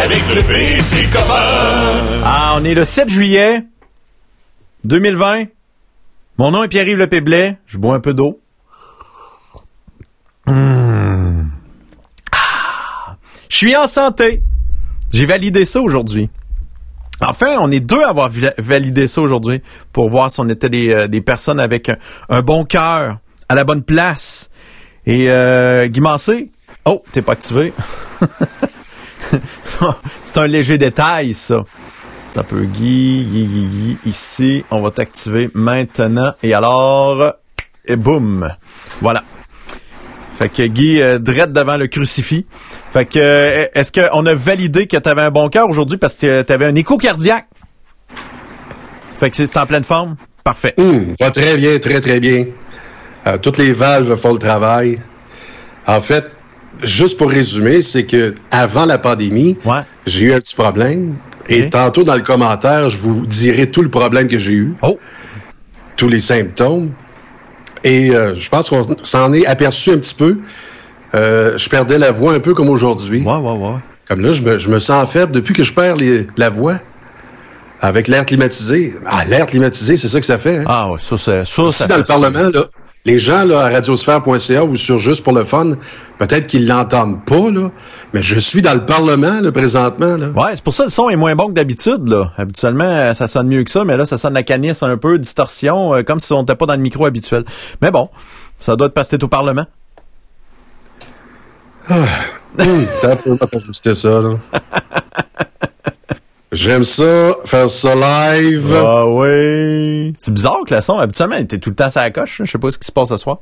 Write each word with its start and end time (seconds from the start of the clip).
Avec 0.00 0.22
le. 0.34 0.42
Ah, 2.24 2.54
on 2.56 2.64
est 2.64 2.74
le 2.74 2.84
7 2.84 3.08
juillet 3.08 3.64
2020. 4.84 5.44
Mon 6.38 6.52
nom 6.52 6.62
est 6.62 6.68
Pierre-Yves 6.68 6.96
Le 6.96 7.06
Péblet. 7.08 7.58
Je 7.66 7.78
bois 7.78 7.94
un 7.94 8.00
peu 8.00 8.14
d'eau. 8.14 8.40
Mmh. 10.46 11.42
Ah. 12.32 13.16
Je 13.48 13.56
suis 13.56 13.76
en 13.76 13.86
santé. 13.86 14.42
J'ai 15.12 15.26
validé 15.26 15.64
ça 15.64 15.80
aujourd'hui. 15.80 16.30
Enfin, 17.20 17.56
on 17.60 17.70
est 17.70 17.80
deux 17.80 18.02
à 18.02 18.10
avoir 18.10 18.30
validé 18.58 19.08
ça 19.08 19.20
aujourd'hui 19.20 19.60
pour 19.92 20.08
voir 20.08 20.30
si 20.30 20.40
on 20.40 20.48
était 20.48 20.70
des, 20.70 20.92
euh, 20.92 21.08
des 21.08 21.20
personnes 21.20 21.60
avec 21.60 21.88
un, 21.88 21.96
un 22.28 22.42
bon 22.42 22.64
cœur, 22.64 23.18
à 23.48 23.54
la 23.54 23.64
bonne 23.64 23.82
place. 23.82 24.50
Et 25.06 25.28
euh, 25.28 25.88
Guy 25.88 26.00
oh, 26.88 27.04
t'es 27.12 27.22
pas 27.22 27.32
activé. 27.32 27.72
C'est 30.24 30.38
un 30.38 30.46
léger 30.46 30.78
détail, 30.78 31.34
ça. 31.34 31.64
Ça 32.32 32.42
peut 32.42 32.64
Guy, 32.64 33.24
Guy, 33.24 33.46
Guy, 33.46 33.66
Guy. 33.66 33.98
Ici, 34.04 34.64
on 34.70 34.82
va 34.82 34.90
t'activer 34.90 35.50
maintenant. 35.54 36.32
Et 36.42 36.54
alors, 36.54 37.34
et 37.86 37.96
boum. 37.96 38.54
Voilà. 39.00 39.24
Fait 40.36 40.48
que 40.48 40.62
Guy, 40.66 41.00
euh, 41.00 41.18
drette 41.18 41.52
devant 41.52 41.76
le 41.76 41.88
crucifix. 41.88 42.46
Fait 42.92 43.06
que, 43.06 43.68
est-ce 43.74 43.92
qu'on 43.92 44.26
a 44.26 44.34
validé 44.34 44.86
que 44.86 44.96
t'avais 44.96 45.22
un 45.22 45.30
bon 45.30 45.48
cœur 45.48 45.68
aujourd'hui 45.68 45.98
parce 45.98 46.14
que 46.14 46.42
t'avais 46.42 46.66
un 46.66 46.74
écho 46.74 46.96
cardiaque? 46.96 47.46
Fait 49.18 49.30
que 49.30 49.36
c'est 49.36 49.56
en 49.56 49.66
pleine 49.66 49.84
forme? 49.84 50.16
Parfait. 50.44 50.74
Hum, 50.78 51.12
va 51.18 51.30
très 51.30 51.56
bien, 51.56 51.78
très, 51.78 52.00
très 52.00 52.20
bien. 52.20 52.46
Euh, 53.26 53.36
toutes 53.38 53.58
les 53.58 53.72
valves 53.72 54.16
font 54.16 54.32
le 54.32 54.38
travail. 54.38 55.00
En 55.86 56.00
fait, 56.00 56.30
juste 56.82 57.18
pour 57.18 57.30
résumer, 57.30 57.82
c'est 57.82 58.04
que 58.04 58.34
avant 58.50 58.86
la 58.86 58.98
pandémie, 58.98 59.58
Ouais. 59.64 59.80
j'ai 60.06 60.26
eu 60.26 60.32
un 60.32 60.38
petit 60.38 60.54
problème. 60.54 61.16
Et 61.48 61.70
tantôt, 61.70 62.02
dans 62.02 62.14
le 62.14 62.20
commentaire, 62.22 62.90
je 62.90 62.98
vous 62.98 63.24
dirai 63.24 63.70
tout 63.70 63.82
le 63.82 63.88
problème 63.88 64.28
que 64.28 64.38
j'ai 64.38 64.52
eu, 64.52 64.74
Oh! 64.82 64.98
tous 65.96 66.08
les 66.08 66.20
symptômes. 66.20 66.90
Et 67.84 68.10
euh, 68.10 68.34
je 68.34 68.48
pense 68.50 68.68
qu'on 68.68 68.84
s'en 69.02 69.32
est 69.32 69.46
aperçu 69.46 69.90
un 69.92 69.96
petit 69.98 70.14
peu. 70.14 70.38
Euh, 71.14 71.56
je 71.56 71.68
perdais 71.70 71.96
la 71.98 72.10
voix 72.10 72.34
un 72.34 72.40
peu 72.40 72.52
comme 72.52 72.68
aujourd'hui. 72.68 73.22
Ouais, 73.22 73.36
ouais, 73.36 73.58
ouais. 73.58 73.76
Comme 74.08 74.20
là, 74.20 74.32
je 74.32 74.42
me, 74.42 74.58
je 74.58 74.68
me 74.68 74.78
sens 74.78 75.10
faible 75.10 75.32
depuis 75.32 75.54
que 75.54 75.62
je 75.62 75.72
perds 75.72 75.96
les- 75.96 76.26
la 76.36 76.50
voix. 76.50 76.78
Avec 77.80 78.08
l'air 78.08 78.26
climatisé. 78.26 78.94
Ah, 79.06 79.24
l'air 79.24 79.46
climatisé, 79.46 79.96
c'est 79.96 80.08
ça 80.08 80.18
que 80.18 80.26
ça 80.26 80.38
fait. 80.38 80.58
Hein? 80.58 80.64
Ah 80.66 80.90
ouais, 80.90 80.98
ça, 80.98 81.16
c'est, 81.16 81.44
ça, 81.44 81.62
Ici, 81.62 81.72
ça 81.78 81.86
dans 81.86 81.94
fait 81.94 82.00
le 82.00 82.06
ça. 82.06 82.12
Parlement, 82.14 82.50
là, 82.52 82.64
les 83.08 83.18
gens 83.18 83.44
là, 83.44 83.60
à 83.60 83.70
radiosphère.ca 83.70 84.64
ou 84.64 84.76
sur 84.76 84.98
Juste 84.98 85.24
pour 85.24 85.32
le 85.32 85.44
fun, 85.44 85.70
peut-être 86.18 86.46
qu'ils 86.46 86.66
l'entendent 86.66 87.24
pas, 87.24 87.50
là, 87.50 87.70
mais 88.12 88.20
je 88.20 88.38
suis 88.38 88.60
dans 88.60 88.74
le 88.74 88.84
Parlement 88.84 89.40
là, 89.40 89.50
présentement. 89.50 90.16
Là. 90.18 90.28
Ouais, 90.28 90.54
c'est 90.54 90.62
pour 90.62 90.74
ça 90.74 90.82
que 90.84 90.88
le 90.88 90.92
son 90.92 91.08
est 91.08 91.16
moins 91.16 91.34
bon 91.34 91.46
que 91.48 91.52
d'habitude, 91.52 92.06
là. 92.06 92.32
Habituellement, 92.36 92.84
euh, 92.84 93.14
ça 93.14 93.26
sonne 93.26 93.48
mieux 93.48 93.64
que 93.64 93.70
ça, 93.70 93.84
mais 93.84 93.96
là, 93.96 94.04
ça 94.04 94.18
sonne 94.18 94.34
la 94.34 94.42
canisse 94.42 94.82
un 94.82 94.98
peu, 94.98 95.18
distorsion, 95.18 95.94
euh, 95.94 96.02
comme 96.02 96.20
si 96.20 96.32
on 96.34 96.40
n'était 96.40 96.56
pas 96.56 96.66
dans 96.66 96.74
le 96.74 96.82
micro 96.82 97.06
habituel. 97.06 97.44
Mais 97.80 97.90
bon, 97.90 98.10
ça 98.60 98.76
doit 98.76 98.88
être 98.88 98.94
parce 98.94 99.08
que 99.08 99.16
t'es 99.16 99.24
au 99.24 99.28
Parlement. 99.28 99.64
Hum, 101.88 102.06
t'as 103.00 103.16
ajuster 103.56 103.94
ça. 103.94 104.20
Là. 104.20 104.38
J'aime 106.50 106.84
ça, 106.84 107.34
faire 107.44 107.68
ça 107.68 107.94
live. 107.94 108.74
Ah 108.74 109.06
oui. 109.06 110.14
C'est 110.18 110.32
bizarre 110.32 110.60
que 110.66 110.74
le 110.74 110.80
son, 110.80 110.98
habituellement, 110.98 111.36
il 111.36 111.42
était 111.42 111.58
tout 111.58 111.68
le 111.70 111.76
temps 111.76 111.88
à 111.94 112.04
la 112.04 112.10
coche. 112.10 112.40
Je 112.42 112.50
sais 112.50 112.58
pas 112.58 112.70
ce 112.70 112.78
qui 112.78 112.86
se 112.86 112.92
passe 112.92 113.10
ce 113.10 113.18
soir. 113.18 113.38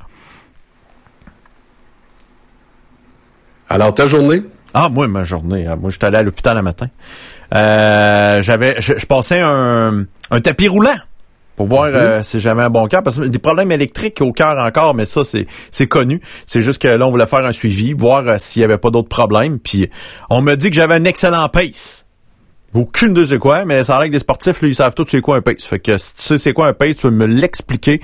Alors, 3.68 3.94
ta 3.94 4.06
journée? 4.08 4.42
Ah, 4.74 4.88
moi, 4.88 5.06
ma 5.08 5.24
journée. 5.24 5.66
hein. 5.66 5.76
Moi, 5.76 5.90
j'étais 5.90 6.06
allé 6.06 6.18
à 6.18 6.22
l'hôpital 6.22 6.56
le 6.56 6.62
matin. 6.62 6.88
Euh, 7.54 8.42
j'avais, 8.42 8.80
je, 8.80 8.94
je 8.98 9.06
passais 9.06 9.40
un, 9.40 10.04
un 10.30 10.40
tapis 10.40 10.68
roulant 10.68 10.96
pour 11.56 11.66
voir 11.66 11.84
euh, 11.86 12.22
si 12.22 12.40
j'avais 12.40 12.62
un 12.62 12.70
bon 12.70 12.86
cœur. 12.86 13.02
Parce 13.02 13.18
que 13.18 13.24
des 13.24 13.38
problèmes 13.38 13.70
électriques 13.72 14.20
au 14.20 14.32
cœur 14.32 14.56
encore, 14.58 14.94
mais 14.94 15.06
ça, 15.06 15.24
c'est, 15.24 15.46
c'est 15.70 15.86
connu. 15.86 16.20
C'est 16.46 16.60
juste 16.60 16.82
que 16.82 16.88
là, 16.88 17.06
on 17.06 17.10
voulait 17.10 17.26
faire 17.26 17.44
un 17.44 17.52
suivi, 17.52 17.92
voir 17.92 18.26
euh, 18.26 18.36
s'il 18.38 18.62
y 18.62 18.64
avait 18.64 18.78
pas 18.78 18.90
d'autres 18.90 19.08
problèmes. 19.08 19.58
Puis, 19.60 19.88
on 20.28 20.42
me 20.42 20.54
dit 20.56 20.70
que 20.70 20.76
j'avais 20.76 20.94
un 20.94 21.04
excellent 21.04 21.48
pace. 21.48 22.05
Aucune 22.76 23.14
de 23.14 23.24
c'est 23.24 23.38
quoi, 23.38 23.64
mais 23.64 23.84
ça 23.84 23.96
a 23.96 24.00
l'air 24.00 24.08
que 24.08 24.12
les 24.12 24.18
sportifs, 24.18 24.60
là, 24.60 24.68
ils 24.68 24.74
savent 24.74 24.94
tous 24.94 25.06
c'est 25.08 25.20
quoi 25.20 25.36
un 25.36 25.40
pace. 25.40 25.62
Fait 25.64 25.78
que 25.78 25.96
si 25.98 26.14
tu 26.14 26.22
sais 26.22 26.38
c'est 26.38 26.52
quoi 26.52 26.66
un 26.68 26.72
pace, 26.74 26.96
tu 26.96 27.02
peux 27.02 27.10
me 27.10 27.26
l'expliquer. 27.26 28.00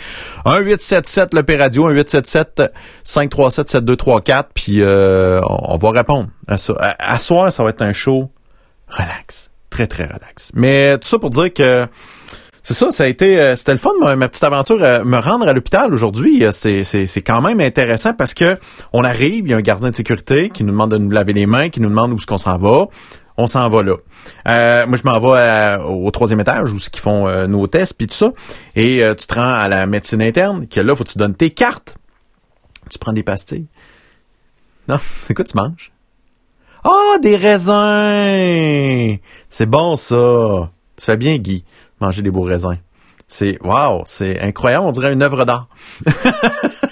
1-877 0.47 1.35
le 1.35 1.43
P-Radio, 1.43 1.91
1-877-537-7234, 1.93 4.45
puis 4.55 4.81
euh, 4.81 5.41
on 5.49 5.77
va 5.77 5.91
répondre 5.91 6.29
à 6.49 6.59
ça. 6.59 6.75
À, 6.79 7.15
à 7.15 7.19
soir, 7.19 7.53
ça 7.53 7.63
va 7.65 7.71
être 7.71 7.83
un 7.83 7.93
show 7.93 8.31
relax. 8.89 9.51
Très, 9.71 9.87
très 9.87 10.05
relax. 10.05 10.53
Mais 10.55 10.99
tout 10.99 11.09
ça 11.09 11.19
pour 11.19 11.31
dire 11.31 11.53
que 11.53 11.87
c'est 12.63 12.75
ça, 12.75 12.93
ça 12.93 13.05
a 13.05 13.07
été, 13.09 13.41
euh, 13.41 13.57
c'était 13.57 13.73
le 13.73 13.79
fun, 13.79 13.91
ma, 14.01 14.15
ma 14.15 14.29
petite 14.29 14.45
aventure, 14.45 14.79
euh, 14.83 15.03
me 15.05 15.19
rendre 15.19 15.49
à 15.49 15.53
l'hôpital 15.53 15.93
aujourd'hui. 15.93 16.45
euh, 16.45 16.53
C'est, 16.53 16.85
c'est, 16.85 17.07
c'est 17.07 17.23
quand 17.23 17.41
même 17.41 17.61
intéressant 17.61 18.13
parce 18.15 18.35
que 18.35 18.57
on 18.93 19.03
arrive, 19.03 19.47
il 19.47 19.51
y 19.51 19.55
a 19.55 19.57
un 19.57 19.63
gardien 19.63 19.91
de 19.91 19.97
sécurité 19.97 20.51
qui 20.51 20.63
nous 20.63 20.71
demande 20.71 20.93
de 20.93 20.99
nous 20.99 21.11
laver 21.11 21.33
les 21.33 21.47
mains, 21.47 21.71
qui 21.71 21.81
nous 21.81 21.89
demande 21.89 22.13
où 22.13 22.17
est-ce 22.17 22.27
qu'on 22.27 22.39
s'en 22.39 22.57
va. 22.59 22.87
On 23.37 23.47
s'en 23.47 23.69
va 23.71 23.83
là. 23.83 23.97
Euh, 24.47 24.87
moi, 24.87 24.97
je 24.97 25.03
m'en 25.05 25.19
vais 25.21 25.39
à- 25.41 25.87
au 25.87 26.11
troisième 26.11 26.41
étage 26.41 26.71
où 26.71 26.79
ce 26.79 26.91
qu'ils 26.91 27.01
font 27.03 27.27
euh, 27.29 27.47
nos 27.47 27.67
tests 27.67 27.95
puis 27.97 28.07
tout 28.07 28.15
ça. 28.15 28.33
Et 28.77 29.03
euh, 29.03 29.15
tu 29.15 29.27
te 29.27 29.35
rends 29.35 29.53
à 29.55 29.69
la 29.69 29.87
médecine 29.87 30.21
interne, 30.23 30.67
que 30.69 30.81
là, 30.81 30.95
faut 30.95 31.05
que 31.05 31.09
tu 31.11 31.19
donnes 31.19 31.35
tes 31.35 31.51
cartes. 31.51 31.97
Tu 32.91 32.99
prends 32.99 33.13
des 33.13 33.23
pastilles. 33.23 33.67
Non, 34.89 34.99
c'est 35.23 35.35
quoi 35.35 35.45
tu 35.45 35.57
manges? 35.57 35.91
Ah, 36.85 37.17
des 37.23 37.37
raisins! 37.37 39.19
C'est 39.49 39.67
bon, 39.67 39.97
ça. 39.97 40.71
Tu 40.97 41.05
fais 41.05 41.17
bien, 41.17 41.37
Guy, 41.39 41.65
manger 42.01 42.23
des 42.23 42.31
beaux 42.31 42.43
raisins. 42.43 42.79
C'est, 43.29 43.57
wow, 43.65 44.03
c'est 44.05 44.41
incroyable, 44.43 44.85
on 44.85 44.91
dirait 44.93 45.13
une 45.13 45.23
œuvre 45.23 45.45
d'art. 45.47 45.69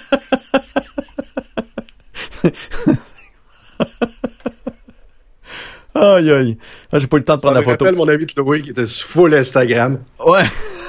aïe, 6.01 6.31
aïe. 6.31 6.57
Ah, 6.91 6.99
J'ai 6.99 7.07
pas 7.07 7.17
eu 7.17 7.19
le 7.19 7.25
temps 7.25 7.35
de 7.35 7.41
prendre 7.41 7.55
me 7.55 7.61
la 7.61 7.65
photo. 7.69 7.85
rappelle 7.85 7.97
mon 7.97 8.07
ami 8.07 8.25
Chloé 8.25 8.61
qui 8.61 8.71
était 8.71 8.85
sur 8.85 9.07
full 9.07 9.33
Instagram. 9.33 9.99
Ouais. 10.25 10.43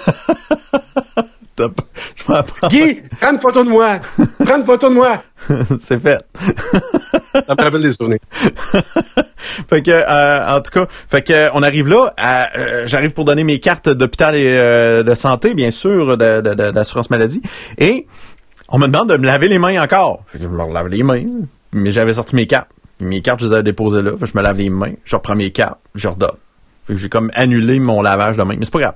Pas- 1.54 1.68
Je 2.16 2.32
m'en 2.32 2.42
prends. 2.42 2.68
Guy, 2.68 3.02
prends 3.20 3.32
une 3.32 3.38
photo 3.38 3.62
de 3.62 3.68
moi! 3.68 3.98
Prends 4.44 4.56
une 4.56 4.64
photo 4.64 4.88
de 4.88 4.94
moi! 4.94 5.22
C'est 5.80 5.98
fait. 5.98 6.18
Ça 7.34 7.54
me 7.56 7.62
rappelle 7.62 7.82
des 7.82 7.92
souvenirs. 7.92 8.18
Fait 9.68 9.82
que, 9.82 9.90
euh, 9.90 10.56
en 10.56 10.60
tout 10.62 10.70
cas, 10.70 10.86
fait 11.08 11.22
que, 11.22 11.50
on 11.54 11.62
arrive 11.62 11.86
là. 11.88 12.12
euh, 12.56 12.86
J'arrive 12.86 13.10
pour 13.12 13.24
donner 13.26 13.44
mes 13.44 13.60
cartes 13.60 13.88
d'hôpital 13.88 14.34
et 14.34 14.44
euh, 14.46 15.02
de 15.02 15.14
santé, 15.14 15.52
bien 15.54 15.70
sûr, 15.70 16.16
d'assurance 16.16 17.10
maladie. 17.10 17.42
Et 17.76 18.06
on 18.68 18.78
me 18.78 18.86
demande 18.86 19.10
de 19.10 19.16
me 19.18 19.26
laver 19.26 19.48
les 19.48 19.58
mains 19.58 19.82
encore. 19.82 20.22
Fait 20.28 20.38
que 20.38 20.44
je 20.44 20.48
me 20.48 20.72
lave 20.72 20.88
les 20.88 21.02
mains. 21.02 21.24
Mais 21.72 21.90
j'avais 21.92 22.14
sorti 22.14 22.34
mes 22.34 22.46
cartes. 22.46 22.68
Mes 23.02 23.20
cartes, 23.20 23.40
je 23.40 23.46
les 23.46 23.52
avais 23.52 23.62
déposées 23.62 24.02
là. 24.02 24.12
Je 24.20 24.32
me 24.34 24.42
lave 24.42 24.58
les 24.58 24.70
mains. 24.70 24.94
Je 25.04 25.16
reprends 25.16 25.34
mes 25.34 25.50
cartes. 25.50 25.78
Je 25.94 26.08
redonne. 26.08 26.30
Fait 26.84 26.96
j'ai 26.96 27.08
comme 27.08 27.30
annulé 27.34 27.78
mon 27.78 28.02
lavage 28.02 28.36
de 28.36 28.42
mains. 28.42 28.56
Mais 28.58 28.64
c'est 28.64 28.72
pas 28.72 28.80
grave. 28.80 28.94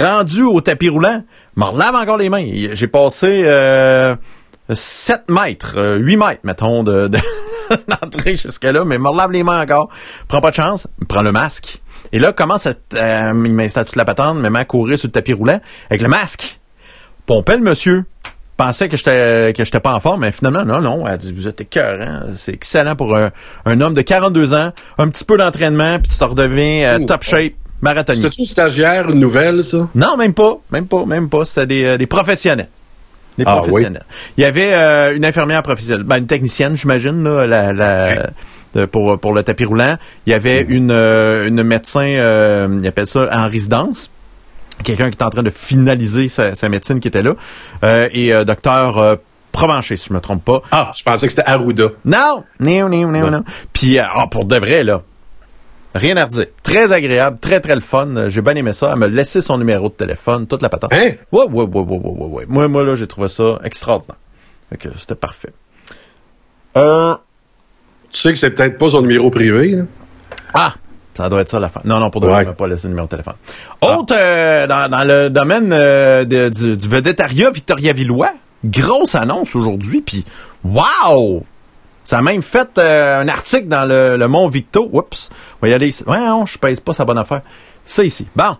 Rendu 0.00 0.42
au 0.42 0.60
tapis 0.60 0.88
roulant, 0.88 1.22
je 1.56 1.60
me 1.60 1.66
relave 1.66 1.94
encore 1.94 2.18
les 2.18 2.28
mains. 2.28 2.46
J'ai 2.72 2.86
passé 2.86 3.42
euh, 3.44 4.14
7 4.70 5.30
mètres, 5.30 5.74
euh, 5.76 5.96
8 5.96 6.16
mètres, 6.16 6.40
mettons, 6.44 6.84
de, 6.84 7.08
de 7.08 7.18
d'entrée 7.88 8.36
jusque-là, 8.36 8.84
mais 8.84 8.98
me 8.98 9.08
relave 9.08 9.32
les 9.32 9.42
mains 9.42 9.62
encore. 9.62 9.88
Prends 10.28 10.40
pas 10.40 10.50
de 10.50 10.56
chance, 10.56 10.86
prends 11.08 11.22
le 11.22 11.32
masque. 11.32 11.80
Et 12.12 12.20
là, 12.20 12.32
commence 12.32 12.66
à, 12.66 12.74
euh, 12.94 13.42
il 13.44 13.52
m'installe 13.52 13.86
toute 13.86 13.96
la 13.96 14.04
patente, 14.04 14.38
me 14.38 14.48
met 14.48 14.60
à 14.60 14.64
courir 14.64 14.98
sur 14.98 15.08
le 15.08 15.12
tapis 15.12 15.32
roulant 15.32 15.60
avec 15.90 16.02
le 16.02 16.08
masque. 16.08 16.60
Pompait 17.26 17.56
le 17.56 17.64
monsieur. 17.64 18.04
Pensait 18.56 18.88
que 18.88 18.96
j'étais 18.96 19.52
que 19.56 19.64
j'étais 19.64 19.80
pas 19.80 19.92
en 19.94 20.00
forme, 20.00 20.20
mais 20.20 20.30
finalement, 20.32 20.64
non, 20.64 20.80
non. 20.80 21.08
Elle 21.08 21.18
dit, 21.18 21.32
vous 21.32 21.48
êtes 21.48 21.60
écœurant. 21.60 22.20
C'est 22.36 22.54
excellent 22.54 22.94
pour 22.94 23.16
un, 23.16 23.30
un 23.66 23.80
homme 23.80 23.94
de 23.94 24.02
42 24.02 24.54
ans, 24.54 24.72
un 24.98 25.08
petit 25.08 25.24
peu 25.24 25.36
d'entraînement, 25.36 25.98
puis 25.98 26.12
tu 26.12 26.18
te 26.18 26.24
redeviens 26.24 26.94
euh, 26.94 26.98
Oh. 27.02 27.06
top 27.06 27.24
shape, 27.24 27.54
marathonien. 27.82 28.20
C'était-tu 28.22 28.40
une 28.42 28.46
stagiaire, 28.46 29.10
une 29.10 29.18
nouvelle, 29.18 29.64
ça? 29.64 29.88
Non, 29.96 30.16
même 30.16 30.34
pas, 30.34 30.54
même 30.70 30.86
pas, 30.86 31.04
même 31.04 31.28
pas. 31.28 31.44
C'était 31.44 31.66
des, 31.66 31.84
euh, 31.84 31.96
des 31.96 32.06
professionnels. 32.06 32.68
Des 33.36 33.42
Ah, 33.44 33.56
professionnels. 33.56 34.04
Il 34.36 34.42
y 34.42 34.44
avait 34.44 34.70
euh, 34.72 35.16
une 35.16 35.24
infirmière 35.24 35.64
professionnelle, 35.64 36.04
ben, 36.04 36.18
une 36.18 36.28
technicienne, 36.28 36.76
j'imagine, 36.76 37.24
là, 37.24 37.46
la, 37.48 37.72
la- 37.72 38.30
de- 38.76 38.84
pour 38.86 39.18
pour 39.18 39.32
le 39.32 39.42
tapis 39.42 39.64
roulant. 39.64 39.96
Il 40.26 40.30
y 40.30 40.34
avait 40.34 40.60
une 40.68 40.92
euh, 40.92 41.48
une 41.48 41.64
médecin, 41.64 42.06
euh, 42.06 42.68
il 42.80 42.86
appelle 42.86 43.08
ça 43.08 43.28
en 43.32 43.48
résidence. 43.48 44.10
Quelqu'un 44.82 45.10
qui 45.10 45.16
est 45.18 45.22
en 45.22 45.30
train 45.30 45.42
de 45.42 45.50
finaliser 45.50 46.28
sa, 46.28 46.54
sa 46.54 46.68
médecine 46.68 47.00
qui 47.00 47.08
était 47.08 47.22
là. 47.22 47.34
Euh, 47.84 48.08
et 48.12 48.32
euh, 48.34 48.44
docteur 48.44 48.98
euh, 48.98 49.16
Provencher, 49.52 49.96
si 49.96 50.08
je 50.08 50.12
me 50.12 50.20
trompe 50.20 50.44
pas. 50.44 50.62
Ah, 50.72 50.90
je 50.96 51.04
pensais 51.04 51.26
que 51.26 51.32
c'était 51.32 51.48
Arruda. 51.48 51.90
Non, 52.04 52.42
non, 52.58 52.88
non, 52.88 53.06
non, 53.06 53.30
Non. 53.30 53.44
Puis, 53.72 53.98
euh, 53.98 54.02
ah, 54.12 54.26
pour 54.26 54.46
de 54.46 54.56
vrai, 54.56 54.82
là, 54.82 55.02
rien 55.94 56.16
à 56.16 56.24
redire. 56.24 56.46
Très 56.64 56.90
agréable, 56.90 57.38
très, 57.38 57.60
très 57.60 57.76
le 57.76 57.80
fun. 57.80 58.28
J'ai 58.30 58.42
bien 58.42 58.56
aimé 58.56 58.72
ça. 58.72 58.90
Elle 58.92 58.98
m'a 58.98 59.06
laissé 59.06 59.40
son 59.40 59.56
numéro 59.56 59.88
de 59.88 59.94
téléphone, 59.94 60.48
toute 60.48 60.60
la 60.60 60.68
patente. 60.68 60.92
Hein? 60.92 61.12
Ouais, 61.30 61.44
ouais, 61.46 61.46
ouais, 61.48 61.64
ouais, 61.66 61.82
ouais, 61.82 61.98
ouais, 62.02 62.26
ouais. 62.26 62.44
Moi, 62.48 62.66
moi, 62.66 62.82
là, 62.82 62.96
j'ai 62.96 63.06
trouvé 63.06 63.28
ça 63.28 63.60
extraordinaire. 63.62 64.16
Fait 64.70 64.88
c'était 64.98 65.14
parfait. 65.14 65.52
Euh, 66.76 67.14
Tu 68.10 68.20
sais 68.20 68.32
que 68.32 68.38
c'est 68.38 68.50
peut-être 68.50 68.76
pas 68.76 68.88
son 68.88 69.02
numéro 69.02 69.30
privé. 69.30 69.68
Là. 69.76 69.82
Ah! 70.52 70.74
Ça 71.16 71.28
doit 71.28 71.40
être 71.42 71.48
ça 71.48 71.60
la 71.60 71.68
fin. 71.68 71.80
Non, 71.84 72.00
non, 72.00 72.10
pour 72.10 72.20
de 72.20 72.26
vrai, 72.26 72.44
Ouais. 72.46 72.52
pas 72.52 72.66
laisser 72.66 72.84
le 72.88 72.90
numéro 72.90 73.06
de 73.06 73.10
téléphone. 73.10 73.34
Autre, 73.80 74.14
euh, 74.16 74.66
dans, 74.66 74.90
dans 74.90 75.04
le 75.04 75.30
domaine 75.30 75.70
euh, 75.72 76.24
de- 76.24 76.48
du, 76.48 76.76
du 76.76 76.88
vedettariat 76.88 77.50
Victoria 77.50 77.92
Villois, 77.92 78.32
grosse 78.64 79.14
annonce 79.14 79.54
aujourd'hui, 79.54 80.00
puis 80.00 80.24
wow! 80.64 81.44
Ça 82.04 82.18
a 82.18 82.22
même 82.22 82.42
fait 82.42 82.76
euh, 82.78 83.22
un 83.22 83.28
article 83.28 83.68
dans 83.68 83.86
le, 83.88 84.16
le 84.18 84.28
Mont 84.28 84.48
Victo. 84.48 84.90
Oups, 84.92 85.30
on 85.62 85.66
va 85.66 85.70
y 85.70 85.74
aller 85.74 85.88
ici. 85.88 86.04
Ouais, 86.06 86.18
non, 86.18 86.44
je 86.46 86.58
pèse 86.58 86.80
pas 86.80 86.92
sa 86.92 87.04
bonne 87.04 87.16
affaire. 87.18 87.40
Ça 87.86 88.04
ici. 88.04 88.26
Bon, 88.36 88.56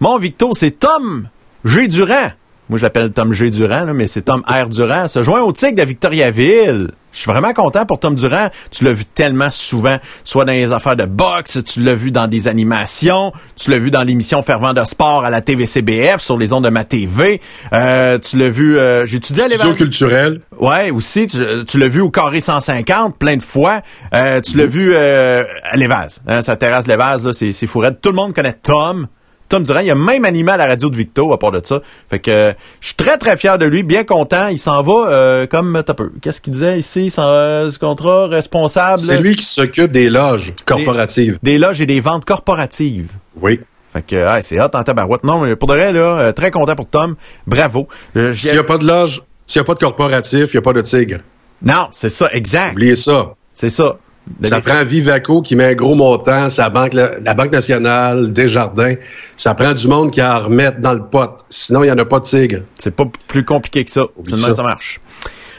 Mont 0.00 0.16
Victo, 0.18 0.52
c'est 0.54 0.70
Tom 0.70 1.28
G. 1.64 1.88
Durand. 1.88 2.30
Moi, 2.68 2.78
je 2.78 2.82
l'appelle 2.82 3.12
Tom 3.12 3.32
G. 3.32 3.50
Durand, 3.50 3.84
là, 3.84 3.92
mais 3.94 4.06
c'est 4.06 4.22
Tom 4.22 4.42
R. 4.46 4.68
Durand. 4.68 5.08
Se 5.08 5.22
joint 5.22 5.40
au 5.40 5.52
tigre 5.52 5.76
de 5.76 5.82
Victoriaville. 5.88 6.90
Je 7.12 7.20
suis 7.20 7.30
vraiment 7.30 7.54
content 7.54 7.86
pour 7.86 7.98
Tom 7.98 8.14
Durand. 8.14 8.48
Tu 8.70 8.84
l'as 8.84 8.92
vu 8.92 9.04
tellement 9.06 9.50
souvent, 9.50 9.96
soit 10.24 10.44
dans 10.44 10.52
les 10.52 10.72
affaires 10.72 10.94
de 10.94 11.06
boxe, 11.06 11.58
tu 11.64 11.80
l'as 11.80 11.94
vu 11.94 12.10
dans 12.10 12.28
des 12.28 12.46
animations, 12.46 13.32
tu 13.56 13.70
l'as 13.70 13.78
vu 13.78 13.90
dans 13.90 14.02
l'émission 14.02 14.42
Fervent 14.42 14.74
de 14.74 14.84
sport 14.84 15.24
à 15.24 15.30
la 15.30 15.40
TVCBF, 15.40 16.20
sur 16.20 16.36
les 16.36 16.52
ondes 16.52 16.64
de 16.64 16.68
ma 16.68 16.84
TV. 16.84 17.40
Euh, 17.72 18.18
tu 18.18 18.36
l'as 18.36 18.50
vu, 18.50 18.78
euh, 18.78 19.06
étudié 19.06 19.44
à 19.44 19.48
l'Évangile. 19.48 19.74
culturel. 19.74 20.40
Ouais, 20.60 20.90
aussi, 20.90 21.26
tu, 21.26 21.38
tu 21.66 21.78
l'as 21.78 21.88
vu 21.88 22.02
au 22.02 22.10
carré 22.10 22.40
150 22.40 23.16
plein 23.18 23.36
de 23.38 23.42
fois. 23.42 23.80
Euh, 24.12 24.40
tu 24.42 24.58
l'as 24.58 24.66
vu 24.66 24.92
euh, 24.94 25.44
à 25.64 25.76
l'Évase. 25.76 26.22
Hein, 26.28 26.42
sa 26.42 26.56
terrasse 26.56 26.86
l'Évase, 26.86 27.24
là, 27.24 27.32
c'est, 27.32 27.52
c'est 27.52 27.66
fou 27.66 27.78
raide. 27.78 27.96
Tout 28.02 28.10
le 28.10 28.16
monde 28.16 28.34
connaît 28.34 28.52
Tom. 28.62 29.08
Tom 29.48 29.64
Durand, 29.64 29.80
il 29.80 29.90
a 29.90 29.94
même 29.94 30.24
animé 30.24 30.52
à 30.52 30.56
la 30.56 30.66
radio 30.66 30.90
de 30.90 30.96
Victo 30.96 31.32
à 31.32 31.38
part 31.38 31.52
de 31.52 31.60
ça. 31.64 31.80
Fait 32.10 32.18
que 32.18 32.30
euh, 32.30 32.52
je 32.80 32.86
suis 32.88 32.96
très 32.96 33.16
très 33.18 33.36
fier 33.36 33.58
de 33.58 33.66
lui, 33.66 33.82
bien 33.82 34.04
content. 34.04 34.48
Il 34.48 34.58
s'en 34.58 34.82
va 34.82 35.08
euh, 35.10 35.46
comme 35.46 35.82
t'as 35.84 35.94
peu. 35.94 36.10
Qu'est-ce 36.20 36.40
qu'il 36.40 36.52
disait 36.52 36.78
ici? 36.78 37.10
S'en 37.10 37.26
va, 37.26 37.70
ce 37.70 37.78
contrat 37.78 38.26
responsable? 38.26 38.98
C'est 38.98 39.18
lui 39.20 39.36
qui 39.36 39.44
s'occupe 39.44 39.90
des 39.90 40.10
loges 40.10 40.52
corporatives. 40.66 41.38
des 41.42 41.58
loges 41.58 41.80
et 41.80 41.86
des 41.86 42.00
ventes 42.00 42.24
corporatives. 42.24 43.10
Oui. 43.40 43.60
Fait 43.92 44.02
que 44.02 44.16
ouais, 44.34 44.42
c'est 44.42 44.60
hot 44.60 44.68
en 44.74 44.82
tabarouette. 44.82 45.24
Non, 45.24 45.40
mais 45.40 45.56
pour 45.56 45.68
de 45.68 45.74
vrai, 45.74 45.92
là, 45.92 46.00
euh, 46.00 46.32
très 46.32 46.50
content 46.50 46.76
pour 46.76 46.88
Tom. 46.88 47.16
Bravo. 47.46 47.88
Euh, 48.16 48.34
S'il 48.34 48.52
n'y 48.52 48.58
a 48.58 48.64
pas 48.64 48.76
de 48.78 48.86
loge, 48.86 49.22
s'il 49.46 49.60
n'y 49.60 49.64
a 49.64 49.66
pas 49.66 49.74
de 49.74 49.78
corporatif, 49.80 50.52
il 50.52 50.56
n'y 50.56 50.58
a 50.58 50.62
pas 50.62 50.74
de 50.74 50.82
tigre. 50.82 51.18
Non, 51.62 51.88
c'est 51.92 52.10
ça, 52.10 52.28
exact. 52.32 52.72
Oubliez 52.72 52.96
ça. 52.96 53.34
C'est 53.54 53.70
ça. 53.70 53.96
Ça 54.44 54.60
prend 54.60 54.84
Vivaco 54.84 55.42
qui 55.42 55.56
met 55.56 55.64
un 55.64 55.74
gros 55.74 55.94
montant, 55.94 56.50
sa 56.50 56.70
banque, 56.70 56.94
la, 56.94 57.34
Banque 57.34 57.52
nationale, 57.52 58.32
Desjardins. 58.32 58.94
Ça 59.36 59.54
prend 59.54 59.72
du 59.72 59.88
monde 59.88 60.10
qui 60.10 60.22
en 60.22 60.40
remette 60.40 60.80
dans 60.80 60.94
le 60.94 61.04
pot. 61.04 61.30
Sinon, 61.48 61.82
il 61.82 61.86
n'y 61.86 61.92
en 61.92 61.98
a 61.98 62.04
pas 62.04 62.20
de 62.20 62.24
tigre. 62.24 62.62
C'est 62.78 62.94
pas 62.94 63.04
plus 63.26 63.44
compliqué 63.44 63.84
que 63.84 63.90
ça. 63.90 64.06
Même 64.16 64.38
ça. 64.38 64.54
ça 64.54 64.62
marche. 64.62 65.00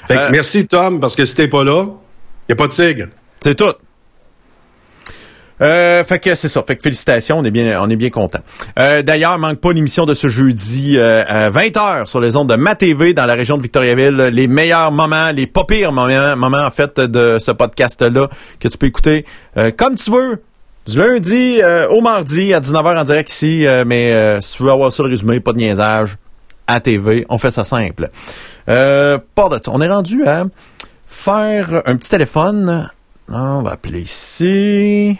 Fait 0.07 0.15
que 0.15 0.19
Euh, 0.19 0.29
merci, 0.31 0.67
Tom, 0.67 0.99
parce 0.99 1.15
que 1.15 1.25
si 1.25 1.35
t'es 1.35 1.47
pas 1.47 1.63
là, 1.63 1.83
il 1.83 2.49
n'y 2.49 2.53
a 2.53 2.55
pas 2.55 2.67
de 2.67 2.73
tigre. 2.73 3.07
C'est 3.39 3.55
tout. 3.55 3.73
Euh, 5.61 6.03
fait 6.03 6.19
que 6.19 6.35
c'est 6.35 6.47
ça. 6.47 6.63
Fait 6.65 6.75
que 6.75 6.81
félicitations, 6.83 7.39
on 7.39 7.43
est 7.43 7.51
bien, 7.51 7.81
on 7.81 7.89
est 7.89 7.95
bien 7.95 8.09
content. 8.09 8.39
Euh, 8.77 9.01
D'ailleurs, 9.01 9.37
manque 9.37 9.59
pas 9.59 9.73
l'émission 9.73 10.05
de 10.05 10.13
ce 10.13 10.27
jeudi 10.27 10.95
euh, 10.97 11.23
à 11.27 11.49
20h 11.49 12.05
sur 12.07 12.21
les 12.21 12.35
ondes 12.35 12.49
de 12.49 12.55
Ma 12.55 12.75
TV 12.75 13.13
dans 13.13 13.25
la 13.25 13.33
région 13.33 13.57
de 13.57 13.61
Victoriaville. 13.61 14.15
Les 14.31 14.47
meilleurs 14.47 14.91
moments, 14.91 15.31
les 15.31 15.47
pas 15.47 15.65
pires 15.65 15.91
moments, 15.91 16.65
en 16.65 16.71
fait 16.71 16.99
de 16.99 17.37
ce 17.39 17.51
podcast-là 17.51 18.29
que 18.59 18.67
tu 18.67 18.77
peux 18.77 18.87
écouter 18.87 19.25
euh, 19.57 19.71
comme 19.75 19.95
tu 19.95 20.11
veux. 20.11 20.41
Du 20.87 20.97
lundi 20.97 21.59
euh, 21.61 21.87
au 21.89 22.01
mardi 22.01 22.53
à 22.53 22.61
19h 22.61 22.97
en 22.97 23.03
direct 23.03 23.29
ici, 23.29 23.67
euh, 23.67 23.83
mais 23.85 24.39
si 24.41 24.57
tu 24.57 24.63
veux 24.63 24.71
avoir 24.71 24.91
ça 24.91 25.03
le 25.03 25.09
résumé, 25.09 25.39
pas 25.39 25.53
de 25.53 25.57
niaisage, 25.57 26.17
à 26.65 26.79
TV, 26.79 27.25
on 27.29 27.37
fait 27.37 27.51
ça 27.51 27.63
simple. 27.65 28.09
Euh, 28.69 29.17
pas 29.35 29.49
de 29.49 29.59
ça. 29.61 29.71
On 29.73 29.81
est 29.81 29.87
rendu 29.89 30.25
à 30.25 30.45
faire 31.05 31.81
un 31.85 31.95
petit 31.95 32.09
téléphone. 32.09 32.89
On 33.27 33.61
va 33.61 33.71
appeler 33.71 34.01
ici. 34.01 35.17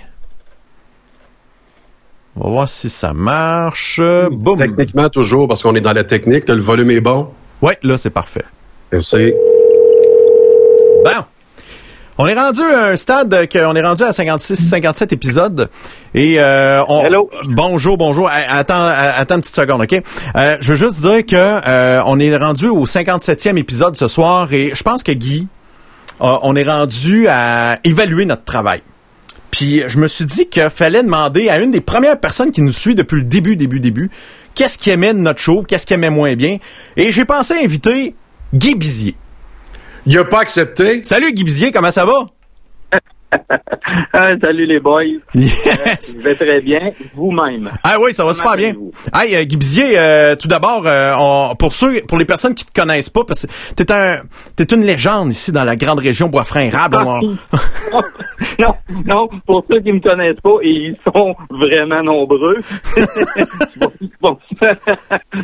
On 2.39 2.45
va 2.47 2.49
voir 2.51 2.69
si 2.69 2.89
ça 2.89 3.11
marche. 3.13 3.99
Boum. 4.31 4.57
Techniquement, 4.57 5.09
toujours, 5.09 5.47
parce 5.47 5.61
qu'on 5.61 5.75
est 5.75 5.81
dans 5.81 5.91
la 5.93 6.05
technique, 6.05 6.47
le 6.47 6.61
volume 6.61 6.89
est 6.91 7.01
bon. 7.01 7.27
Ouais, 7.61 7.77
là, 7.83 7.97
c'est 7.97 8.09
parfait. 8.09 8.45
Merci. 8.93 9.33
Bon. 11.03 11.11
On 12.17 12.27
est 12.27 12.33
rendu 12.33 12.61
à 12.61 12.85
un 12.87 12.97
stade 12.97 13.47
qu'on 13.51 13.75
est 13.75 13.81
rendu 13.81 14.03
à 14.03 14.11
56, 14.11 14.55
57 14.55 15.13
épisodes. 15.13 15.69
Et 16.13 16.35
euh, 16.39 16.81
on... 16.87 17.03
Hello. 17.03 17.29
Bonjour, 17.45 17.97
bonjour. 17.97 18.29
Eh, 18.29 18.45
Attends, 18.49 18.83
euh, 18.83 19.11
attends 19.15 19.35
une 19.35 19.41
petite 19.41 19.55
seconde, 19.55 19.81
OK? 19.81 20.01
Euh, 20.35 20.57
je 20.59 20.71
veux 20.71 20.75
juste 20.77 20.99
dire 21.01 21.25
que 21.25 21.35
euh, 21.35 22.01
on 22.05 22.19
est 22.19 22.35
rendu 22.35 22.67
au 22.67 22.85
57e 22.85 23.57
épisode 23.57 23.95
ce 23.95 24.07
soir 24.07 24.51
et 24.53 24.71
je 24.75 24.83
pense 24.83 25.03
que 25.03 25.13
Guy, 25.13 25.47
euh, 26.21 26.37
on 26.41 26.55
est 26.57 26.69
rendu 26.69 27.27
à 27.29 27.79
évaluer 27.85 28.25
notre 28.25 28.43
travail. 28.43 28.81
Puis 29.51 29.83
je 29.87 29.97
me 29.97 30.07
suis 30.07 30.25
dit 30.25 30.47
qu'il 30.47 30.69
fallait 30.69 31.03
demander 31.03 31.49
à 31.49 31.59
une 31.59 31.71
des 31.71 31.81
premières 31.81 32.19
personnes 32.19 32.51
qui 32.51 32.61
nous 32.61 32.71
suit 32.71 32.95
depuis 32.95 33.17
le 33.17 33.23
début, 33.23 33.55
début, 33.55 33.79
début, 33.79 34.11
qu'est-ce 34.55 34.77
qu'il 34.77 34.91
aimait 34.91 35.13
de 35.13 35.19
notre 35.19 35.39
show, 35.39 35.63
qu'est-ce 35.63 35.85
qu'il 35.85 35.95
aimait 35.95 36.09
moins 36.09 36.35
bien. 36.35 36.57
Et 36.97 37.11
j'ai 37.11 37.25
pensé 37.25 37.53
inviter 37.63 38.15
Guy 38.53 38.75
Bizier. 38.75 39.15
Il 40.05 40.15
n'a 40.15 40.23
pas 40.23 40.41
accepté. 40.41 41.03
Salut 41.03 41.33
Guy 41.33 41.43
Bizier, 41.43 41.71
comment 41.71 41.91
ça 41.91 42.05
va? 42.05 42.27
Ah, 44.13 44.33
salut 44.39 44.65
les 44.65 44.79
boys. 44.79 45.03
Yes. 45.33 46.15
Je 46.17 46.21
vais 46.23 46.35
très 46.35 46.61
bien. 46.61 46.91
Vous-même. 47.15 47.71
Ah 47.83 47.95
oui, 47.99 48.13
ça 48.13 48.23
va 48.25 48.33
super 48.33 48.55
bien. 48.55 48.73
Hey, 49.13 49.35
euh, 49.35 49.43
Guy 49.43 49.57
Bizier, 49.57 49.93
euh, 49.97 50.35
tout 50.35 50.47
d'abord, 50.47 50.83
euh, 50.85 51.53
pour 51.57 51.73
ceux, 51.73 52.01
pour 52.01 52.17
les 52.17 52.25
personnes 52.25 52.53
qui 52.53 52.65
te 52.65 52.73
connaissent 52.79 53.09
pas, 53.09 53.23
parce 53.23 53.45
que 53.45 53.73
t'es 53.75 53.91
un, 53.91 54.21
t'es 54.55 54.65
une 54.75 54.83
légende 54.83 55.29
ici 55.31 55.51
dans 55.51 55.63
la 55.63 55.75
grande 55.75 55.99
région 55.99 56.27
Bois-Franc-Érable. 56.27 56.97
On- 57.03 57.21
non, 58.59 58.75
non, 59.07 59.27
pour 59.45 59.65
ceux 59.69 59.79
qui 59.79 59.91
me 59.93 59.99
connaissent 59.99 60.41
pas, 60.41 60.57
et 60.61 60.69
ils 60.69 60.97
sont 61.11 61.35
vraiment 61.49 62.03
nombreux. 62.03 62.57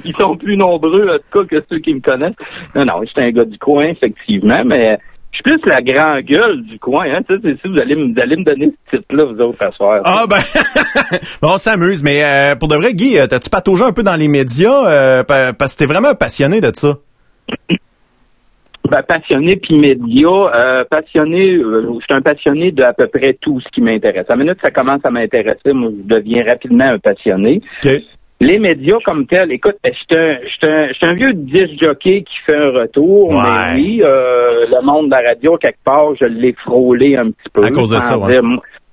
Ils 0.03 0.15
sont 0.17 0.37
plus 0.37 0.57
nombreux, 0.57 1.07
en 1.09 1.17
tout 1.17 1.45
cas, 1.47 1.59
que 1.59 1.65
ceux 1.69 1.79
qui 1.79 1.93
me 1.93 1.99
connaissent. 2.01 2.35
Non, 2.75 2.85
non, 2.85 3.01
j'étais 3.05 3.21
un 3.21 3.31
gars 3.31 3.45
du 3.45 3.57
coin, 3.57 3.85
effectivement, 3.85 4.63
mais 4.65 4.97
je 5.37 5.41
suis 5.51 5.57
plus 5.57 5.69
la 5.69 5.81
grande 5.81 6.21
gueule 6.21 6.61
du 6.63 6.79
coin, 6.79 7.05
hein. 7.11 7.19
Tu 7.27 7.35
sais, 7.35 7.41
c'est- 7.43 7.61
si 7.61 7.67
vous 7.73 7.77
allez, 7.77 7.95
me- 7.95 8.13
vous 8.13 8.19
allez 8.21 8.37
me 8.37 8.43
donner 8.43 8.71
ce 8.91 8.97
titre-là, 8.97 9.25
vous 9.25 9.39
autres, 9.41 9.61
à 9.63 9.71
soir. 9.71 10.01
Ah 10.05 10.25
ben, 10.29 10.37
bon, 11.41 11.49
on 11.55 11.57
s'amuse, 11.57 12.01
mais 12.03 12.23
euh, 12.23 12.55
pour 12.55 12.67
de 12.69 12.75
vrai, 12.75 12.93
Guy, 12.93 13.17
euh, 13.17 13.27
t'as-tu 13.27 13.49
pataugé 13.49 13.83
un 13.83 13.91
peu 13.91 14.03
dans 14.03 14.15
les 14.15 14.27
médias 14.29 14.87
euh, 14.87 15.23
pa- 15.23 15.51
parce 15.53 15.73
que 15.73 15.79
t'es 15.79 15.85
vraiment 15.85 16.09
un 16.09 16.15
passionné 16.15 16.61
de 16.61 16.71
ça? 16.73 16.97
Ben, 18.89 19.01
passionné 19.01 19.55
puis 19.57 19.77
média, 19.77 20.27
euh, 20.29 20.83
passionné, 20.89 21.55
euh, 21.55 21.87
je 21.99 22.05
suis 22.05 22.13
un 22.13 22.21
passionné 22.21 22.71
de 22.71 22.83
à 22.83 22.93
peu 22.93 23.07
près 23.07 23.33
tout 23.33 23.59
ce 23.59 23.67
qui 23.69 23.81
m'intéresse. 23.81 24.25
À 24.29 24.35
la 24.35 24.43
minute 24.43 24.55
que 24.55 24.61
ça 24.61 24.69
commence 24.71 25.01
à 25.03 25.09
m'intéresser, 25.09 25.73
moi, 25.73 25.89
je 25.91 26.07
deviens 26.15 26.45
rapidement 26.45 26.85
un 26.85 26.99
passionné. 26.99 27.61
Les 28.41 28.59
médias 28.59 28.97
comme 29.05 29.25
tels, 29.27 29.51
écoute, 29.53 29.77
je 29.85 29.91
suis 29.91 30.05
un, 30.11 30.37
je 30.43 30.47
suis 30.49 30.67
un, 30.67 30.93
suis 30.93 31.05
un 31.05 31.13
vieux 31.13 31.33
disque 31.33 31.81
jockey 31.81 32.23
qui 32.23 32.37
fait 32.45 32.55
un 32.57 32.71
retour, 32.71 33.29
Ouais. 33.29 33.35
mais 33.41 33.73
oui, 33.75 34.01
euh, 34.03 34.65
le 34.69 34.85
monde 34.85 35.05
de 35.05 35.11
la 35.11 35.21
radio, 35.29 35.57
quelque 35.57 35.83
part, 35.85 36.13
je 36.19 36.25
l'ai 36.25 36.53
frôlé 36.53 37.15
un 37.15 37.27
petit 37.31 37.49
peu. 37.53 37.63
À 37.63 37.71
cause 37.71 37.91
de 37.91 37.99
ça, 37.99 38.17
ouais. 38.17 38.33
dire, 38.33 38.43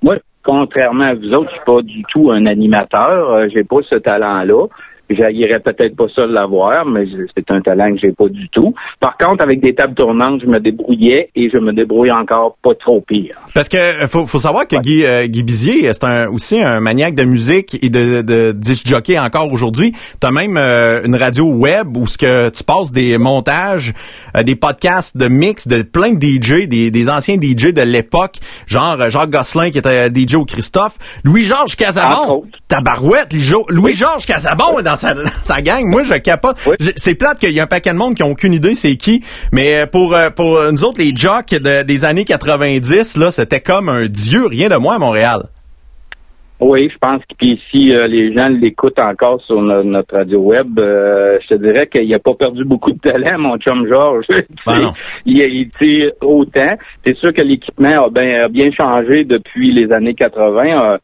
Moi, 0.00 0.16
contrairement 0.44 1.04
à 1.04 1.14
vous 1.14 1.32
autres, 1.34 1.50
je 1.50 1.54
suis 1.56 1.64
pas 1.66 1.82
du 1.82 2.02
tout 2.12 2.30
un 2.30 2.46
animateur, 2.46 3.32
euh, 3.32 3.48
j'ai 3.52 3.64
pas 3.64 3.82
ce 3.82 3.96
talent-là. 3.96 4.66
J'haïrais 5.10 5.60
peut-être 5.60 5.94
pas 5.94 6.06
ça 6.14 6.26
de 6.26 6.32
l'avoir, 6.32 6.86
mais 6.86 7.04
c'est 7.36 7.50
un 7.50 7.60
talent 7.60 7.92
que 7.92 7.98
j'ai 7.98 8.12
pas 8.12 8.28
du 8.28 8.48
tout. 8.48 8.74
Par 8.98 9.16
contre, 9.18 9.42
avec 9.42 9.60
des 9.60 9.74
tables 9.74 9.94
tournantes, 9.94 10.40
je 10.42 10.46
me 10.46 10.58
débrouillais 10.58 11.28
et 11.34 11.50
je 11.50 11.58
me 11.58 11.72
débrouille 11.72 12.10
encore 12.10 12.56
pas 12.62 12.74
trop 12.74 13.00
pire. 13.02 13.36
Parce 13.54 13.68
que 13.68 13.76
euh, 13.76 14.08
faut, 14.08 14.26
faut 14.26 14.38
savoir 14.38 14.66
que 14.66 14.76
Guy, 14.76 15.04
euh, 15.04 15.26
Guy 15.26 15.42
Bizier, 15.42 15.88
euh, 15.88 15.92
c'est 15.92 16.04
un, 16.04 16.28
aussi 16.28 16.60
un 16.62 16.80
maniaque 16.80 17.14
de 17.14 17.24
musique 17.24 17.76
et 17.82 17.90
de, 17.90 18.22
de 18.22 18.52
disc 18.52 18.86
jockey 18.86 19.18
encore 19.18 19.52
aujourd'hui. 19.52 19.92
T'as 20.20 20.30
même 20.30 20.56
euh, 20.56 21.02
une 21.04 21.16
radio 21.16 21.44
web 21.44 21.94
où 21.96 22.06
ce 22.06 22.16
que 22.16 22.48
tu 22.48 22.64
passes 22.64 22.90
des 22.92 23.18
montages, 23.18 23.92
euh, 24.36 24.42
des 24.42 24.56
podcasts 24.56 25.16
de 25.16 25.28
mix 25.28 25.68
de 25.68 25.82
plein 25.82 26.12
de 26.12 26.24
DJ, 26.24 26.66
des, 26.68 26.90
des 26.90 27.08
anciens 27.10 27.36
DJ 27.36 27.72
de 27.74 27.82
l'époque, 27.82 28.36
genre 28.66 28.96
euh, 29.00 29.10
Jacques 29.10 29.30
Gosselin 29.30 29.70
qui 29.70 29.78
était 29.78 30.08
DJ 30.08 30.36
au 30.36 30.44
Christophe, 30.46 30.96
Louis-Georges 31.24 31.76
Casabon, 31.76 32.44
tabarouette, 32.68 33.32
Louis- 33.34 33.64
Louis-Georges 33.68 34.24
Casabon 34.26 34.78
est 34.78 34.82
dans 34.82 34.91
sa, 34.96 35.14
dans 35.14 35.26
sa 35.42 35.60
gang. 35.62 35.84
Moi, 35.86 36.04
je 36.04 36.14
capote. 36.14 36.56
Oui. 36.66 36.74
C'est 36.96 37.14
plate 37.14 37.38
qu'il 37.38 37.52
y 37.52 37.60
a 37.60 37.64
un 37.64 37.66
paquet 37.66 37.90
de 37.92 37.96
monde 37.98 38.14
qui 38.14 38.22
ont 38.22 38.30
aucune 38.30 38.52
idée 38.52 38.74
c'est 38.74 38.96
qui, 38.96 39.22
mais 39.52 39.82
euh, 39.82 39.86
pour 39.86 40.14
euh, 40.14 40.30
pour 40.30 40.58
nous 40.70 40.84
autres 40.84 40.98
les 41.00 41.14
jocks 41.14 41.50
de- 41.50 41.82
des 41.82 42.04
années 42.04 42.24
90 42.24 43.16
là, 43.16 43.30
c'était 43.30 43.60
comme 43.60 43.88
un 43.88 44.06
dieu, 44.06 44.46
rien 44.46 44.68
de 44.68 44.76
moins 44.76 44.96
à 44.96 44.98
Montréal. 44.98 45.42
Oui, 46.64 46.88
je 46.92 46.98
pense 46.98 47.18
que 47.22 47.34
puis 47.36 47.60
si 47.72 47.92
euh, 47.92 48.06
les 48.06 48.32
gens 48.32 48.46
l'écoutent 48.48 49.00
encore 49.00 49.42
sur 49.42 49.60
no- 49.60 49.82
notre 49.82 50.14
radio 50.16 50.38
web, 50.38 50.78
euh, 50.78 51.36
je 51.42 51.48
te 51.48 51.54
dirais 51.54 51.88
qu'il 51.88 52.14
a 52.14 52.20
pas 52.20 52.34
perdu 52.34 52.64
beaucoup 52.64 52.92
de 52.92 53.00
talent, 53.00 53.36
mon 53.36 53.56
chum 53.58 53.84
Georges. 53.88 54.26
Sais, 54.30 54.46
Ben 54.64 54.92
il, 55.26 55.38
il 55.38 55.70
tire 55.76 56.12
autant. 56.20 56.76
C'est 57.04 57.16
sûr 57.16 57.32
que 57.34 57.42
l'équipement 57.42 58.04
a 58.04 58.10
bien, 58.10 58.44
a 58.44 58.48
bien 58.48 58.70
changé 58.70 59.24
depuis 59.24 59.72
les 59.72 59.90
années 59.90 60.14
80. 60.14 60.64
Euh, 60.92 60.98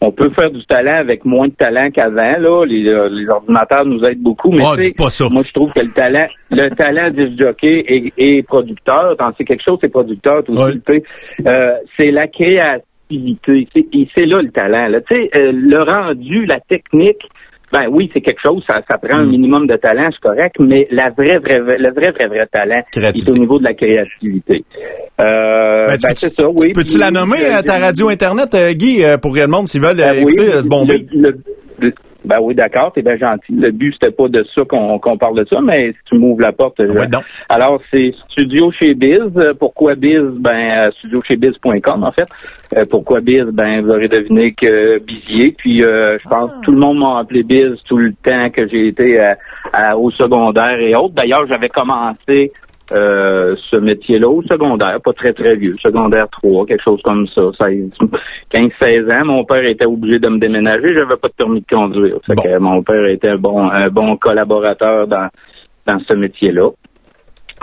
on 0.00 0.12
peut 0.12 0.30
faire 0.30 0.50
du 0.50 0.64
talent 0.64 0.96
avec 0.96 1.24
moins 1.24 1.48
de 1.48 1.52
talent 1.52 1.90
qu'avant. 1.90 2.38
Là, 2.38 2.64
les, 2.64 2.86
euh, 2.86 3.08
les, 3.08 3.28
ordinateurs 3.28 3.84
nous 3.84 4.04
aident 4.04 4.22
beaucoup, 4.22 4.50
mais 4.50 4.62
oh, 4.64 4.76
pas 4.96 5.10
ça. 5.10 5.28
moi 5.30 5.42
je 5.46 5.52
trouve 5.52 5.72
que 5.72 5.80
le 5.80 5.90
talent, 5.90 6.26
le 6.50 6.68
talent 6.68 7.10
du 7.10 7.36
jockey 7.36 8.12
et, 8.16 8.42
producteur, 8.42 9.16
quand 9.18 9.32
c'est 9.36 9.44
quelque 9.44 9.62
chose, 9.62 9.78
c'est 9.80 9.88
producteur, 9.88 10.42
aussi, 10.48 10.80
euh, 11.46 11.74
c'est 11.96 12.10
la 12.10 12.28
créativité. 12.28 12.86
Et 13.10 14.08
c'est 14.14 14.26
là 14.26 14.42
le 14.42 14.50
talent. 14.50 14.88
Là. 14.88 15.00
Tu 15.00 15.14
sais, 15.14 15.30
euh, 15.34 15.52
le 15.52 15.82
rendu, 15.82 16.44
la 16.46 16.60
technique, 16.60 17.22
ben 17.72 17.88
oui, 17.90 18.10
c'est 18.12 18.20
quelque 18.20 18.40
chose, 18.40 18.62
ça, 18.66 18.80
ça 18.88 18.98
prend 18.98 19.18
un 19.18 19.24
mm. 19.24 19.30
minimum 19.30 19.66
de 19.66 19.76
talent, 19.76 20.08
c'est 20.10 20.20
correct, 20.20 20.56
mais 20.58 20.88
la 20.90 21.10
vraie, 21.10 21.38
vraie, 21.38 21.60
le 21.60 21.92
vrai, 21.92 22.12
vrai, 22.12 22.26
vrai 22.26 22.46
talent, 22.50 22.82
c'est 22.92 23.30
au 23.30 23.38
niveau 23.38 23.58
de 23.58 23.64
la 23.64 23.74
créativité. 23.74 24.64
Euh, 25.20 25.86
ben, 25.86 25.98
ben 26.02 26.12
c'est 26.14 26.34
ça, 26.34 26.48
oui. 26.48 26.72
Peux-tu 26.72 26.98
la 26.98 27.10
nommer 27.10 27.44
à 27.46 27.62
ta 27.62 27.78
radio 27.78 28.08
internet, 28.08 28.54
euh, 28.54 28.72
Guy, 28.72 29.04
euh, 29.04 29.18
pour 29.18 29.34
le 29.34 29.46
monde 29.46 29.68
s'ils 29.68 29.82
veulent 29.82 29.96
ben 29.96 30.16
écouter 30.16 30.50
ce 30.62 30.68
bon 30.68 30.86
ben 32.24 32.38
oui, 32.40 32.54
d'accord, 32.54 32.92
t'es 32.92 33.02
bien 33.02 33.16
gentil. 33.16 33.52
Le 33.52 33.70
but, 33.70 33.92
c'était 33.92 34.10
pas 34.10 34.28
de 34.28 34.42
ça 34.54 34.62
qu'on 34.64 35.18
parle 35.18 35.38
de 35.38 35.44
ça, 35.44 35.60
mais 35.60 35.92
si 35.92 35.98
tu 36.06 36.18
m'ouvres 36.18 36.42
la 36.42 36.52
porte. 36.52 36.80
Alors, 37.48 37.80
c'est 37.90 38.12
Studio 38.28 38.70
chez 38.72 38.94
Biz. 38.94 39.54
Pourquoi 39.58 39.94
Biz? 39.94 40.22
Ben, 40.40 40.90
chez 41.24 41.36
Biz.com, 41.36 42.04
en 42.04 42.12
fait. 42.12 42.28
Euh, 42.76 42.84
pourquoi 42.90 43.20
Biz? 43.20 43.44
Ben, 43.52 43.82
vous 43.82 43.90
aurez 43.90 44.08
deviné 44.08 44.52
que 44.52 44.98
Bizier. 44.98 45.54
Puis, 45.56 45.84
euh, 45.84 46.18
je 46.18 46.28
pense 46.28 46.50
que 46.50 46.64
tout 46.64 46.72
le 46.72 46.78
monde 46.78 46.98
m'a 46.98 47.18
appelé 47.20 47.42
Biz 47.44 47.82
tout 47.86 47.98
le 47.98 48.12
temps 48.12 48.50
que 48.50 48.66
j'ai 48.68 48.88
été 48.88 49.34
au 49.96 50.10
secondaire 50.10 50.78
et 50.80 50.94
autres. 50.94 51.14
D'ailleurs, 51.14 51.46
j'avais 51.46 51.68
commencé 51.68 52.52
euh, 52.92 53.54
ce 53.70 53.76
métier-là 53.76 54.28
au 54.28 54.42
secondaire, 54.42 55.00
pas 55.02 55.12
très 55.12 55.32
très 55.32 55.56
vieux, 55.56 55.74
secondaire 55.82 56.28
3, 56.30 56.66
quelque 56.66 56.82
chose 56.82 57.02
comme 57.02 57.26
ça, 57.26 57.42
15-16 57.42 59.12
ans. 59.12 59.24
Mon 59.26 59.44
père 59.44 59.64
était 59.64 59.86
obligé 59.86 60.18
de 60.18 60.28
me 60.28 60.38
déménager, 60.38 60.94
j'avais 60.94 61.16
pas 61.16 61.28
de 61.28 61.34
permis 61.34 61.60
de 61.60 61.66
conduire. 61.66 62.18
mon 62.60 62.82
père 62.82 63.06
était 63.06 63.30
un 63.30 63.36
bon 63.38 63.68
un 63.68 63.88
bon 63.88 64.16
collaborateur 64.16 65.06
dans 65.06 65.28
dans 65.86 65.98
ce 66.00 66.14
métier-là. 66.14 66.70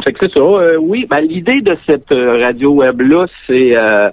Fait 0.03 0.13
que 0.13 0.27
c'est 0.27 0.33
ça. 0.33 0.39
Euh, 0.39 0.77
oui, 0.77 1.05
ben, 1.09 1.21
l'idée 1.21 1.61
de 1.61 1.77
cette 1.85 2.11
euh, 2.11 2.41
radio 2.41 2.73
web 2.73 2.99
là, 3.01 3.27
c'est 3.47 3.77
euh, 3.77 4.09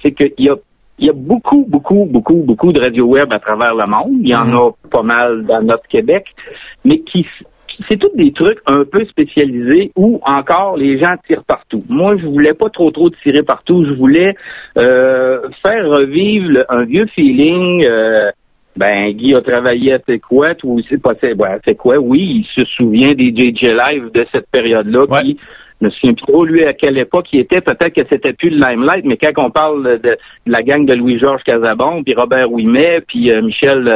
c'est 0.00 0.12
qu'il 0.12 0.32
y 0.38 0.48
a 0.48 0.56
il 1.00 1.06
y 1.06 1.10
a 1.10 1.12
beaucoup, 1.12 1.64
beaucoup, 1.68 2.06
beaucoup, 2.06 2.42
beaucoup 2.42 2.72
de 2.72 2.80
radio 2.80 3.06
web 3.06 3.32
à 3.32 3.38
travers 3.38 3.74
le 3.74 3.86
monde. 3.86 4.20
Il 4.20 4.28
y 4.30 4.34
en 4.34 4.46
mm-hmm. 4.46 4.70
a 4.70 4.88
pas 4.90 5.02
mal 5.02 5.44
dans 5.46 5.62
notre 5.62 5.86
Québec, 5.86 6.26
mais 6.84 7.00
qui 7.00 7.24
c'est 7.88 7.96
tous 7.96 8.10
des 8.14 8.32
trucs 8.32 8.58
un 8.66 8.84
peu 8.84 9.04
spécialisés 9.04 9.92
où 9.96 10.20
encore 10.24 10.76
les 10.76 10.98
gens 10.98 11.14
tirent 11.26 11.44
partout. 11.44 11.84
Moi, 11.88 12.16
je 12.16 12.26
voulais 12.26 12.54
pas 12.54 12.70
trop 12.70 12.90
trop 12.90 13.10
tirer 13.10 13.42
partout. 13.42 13.84
Je 13.84 13.92
voulais 13.92 14.34
euh, 14.76 15.40
faire 15.62 15.88
revivre 15.88 16.64
un 16.68 16.84
vieux 16.84 17.06
feeling. 17.06 17.84
Euh, 17.84 18.30
ben, 18.76 19.10
Guy 19.10 19.34
a 19.34 19.40
travaillé 19.40 19.94
à 19.94 19.98
quoi 20.18 20.54
ou 20.62 20.80
c'est 20.88 21.02
pas 21.02 21.14
c'est 21.20 21.74
quoi, 21.74 21.98
oui, 21.98 22.42
il 22.42 22.44
se 22.44 22.64
souvient 22.64 23.12
des 23.12 23.34
JJ 23.34 23.62
Live 23.62 24.10
de 24.12 24.24
cette 24.30 24.48
période-là 24.52 25.06
qui 25.20 25.36
je 25.80 25.86
me 25.86 25.90
souviens 25.90 26.14
plus 26.14 26.26
trop, 26.26 26.44
lui, 26.44 26.64
à 26.64 26.72
quelle 26.72 26.98
époque 26.98 27.32
il 27.32 27.40
était. 27.40 27.60
Peut-être 27.60 27.94
que 27.94 28.06
c'était 28.08 28.32
plus 28.32 28.50
le 28.50 28.56
limelight, 28.56 29.04
mais 29.04 29.16
quand 29.16 29.32
on 29.36 29.50
parle 29.50 30.00
de, 30.00 30.16
la 30.46 30.62
gang 30.62 30.84
de 30.84 30.94
Louis-Georges 30.94 31.44
Casabon, 31.44 32.02
puis 32.02 32.14
Robert 32.14 32.50
Ouimet, 32.50 33.00
puis 33.06 33.30
euh, 33.30 33.42
Michel 33.42 33.88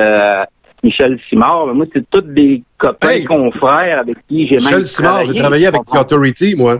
Michel 0.83 1.19
Simard. 1.29 1.67
Moi, 1.75 1.87
c'est 1.93 2.09
tous 2.11 2.23
des 2.23 2.63
copains 2.79 3.25
confrères 3.25 4.01
avec 4.01 4.17
qui 4.29 4.47
j'ai 4.47 4.57
même 4.57 4.65
Michel 4.65 4.87
Simard, 4.87 5.25
j'ai 5.25 5.35
travaillé 5.35 5.67
avec 5.67 5.83
The 5.85 5.97
Authority, 5.97 6.55
moi. 6.57 6.79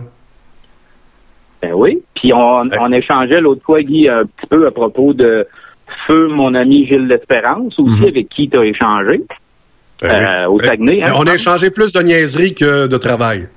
Ben 1.61 1.73
oui. 1.73 2.03
Puis 2.15 2.33
on, 2.33 2.69
on 2.79 2.91
échangeait 2.91 3.39
l'autre 3.39 3.61
fois, 3.63 3.81
Guy, 3.81 4.09
un 4.09 4.25
petit 4.25 4.47
peu 4.49 4.67
à 4.67 4.71
propos 4.71 5.13
de 5.13 5.47
Feu, 6.07 6.27
mon 6.27 6.53
ami 6.53 6.85
Gilles 6.85 7.07
L'Espérance, 7.07 7.79
aussi, 7.79 8.01
mhm. 8.01 8.07
avec 8.07 8.29
qui 8.29 8.49
tu 8.49 8.57
as 8.57 8.65
échangé. 8.65 9.21
Ben 10.01 10.09
euh, 10.09 10.47
au 10.47 10.57
ben, 10.57 10.65
Saguenay. 10.65 11.01
Hein, 11.01 11.13
on 11.15 11.25
a 11.27 11.35
échangé 11.35 11.69
plus 11.69 11.93
de 11.93 12.01
niaiseries 12.01 12.53
que 12.53 12.87
de 12.87 12.97
travail. 12.97 13.47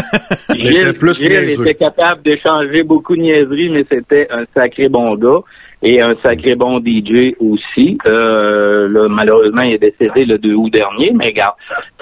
Gilles, 0.54 0.94
plus 0.94 1.18
Gilles 1.18 1.50
était 1.50 1.74
capable 1.74 2.22
d'échanger 2.22 2.82
beaucoup 2.82 3.14
de 3.14 3.22
niaiseries, 3.22 3.68
mais 3.68 3.84
c'était 3.88 4.26
un 4.30 4.44
sacré 4.52 4.88
bon 4.88 5.14
gars 5.14 5.40
et 5.82 6.00
un 6.00 6.14
sacré 6.22 6.54
bon 6.54 6.78
DJ 6.78 7.34
aussi. 7.40 7.98
Euh, 8.06 9.08
malheureusement, 9.08 9.62
il 9.62 9.74
est 9.74 9.78
décédé 9.78 10.24
le 10.24 10.38
2 10.38 10.54
août 10.54 10.70
dernier, 10.70 11.12
mais 11.12 11.26
regarde, 11.26 11.56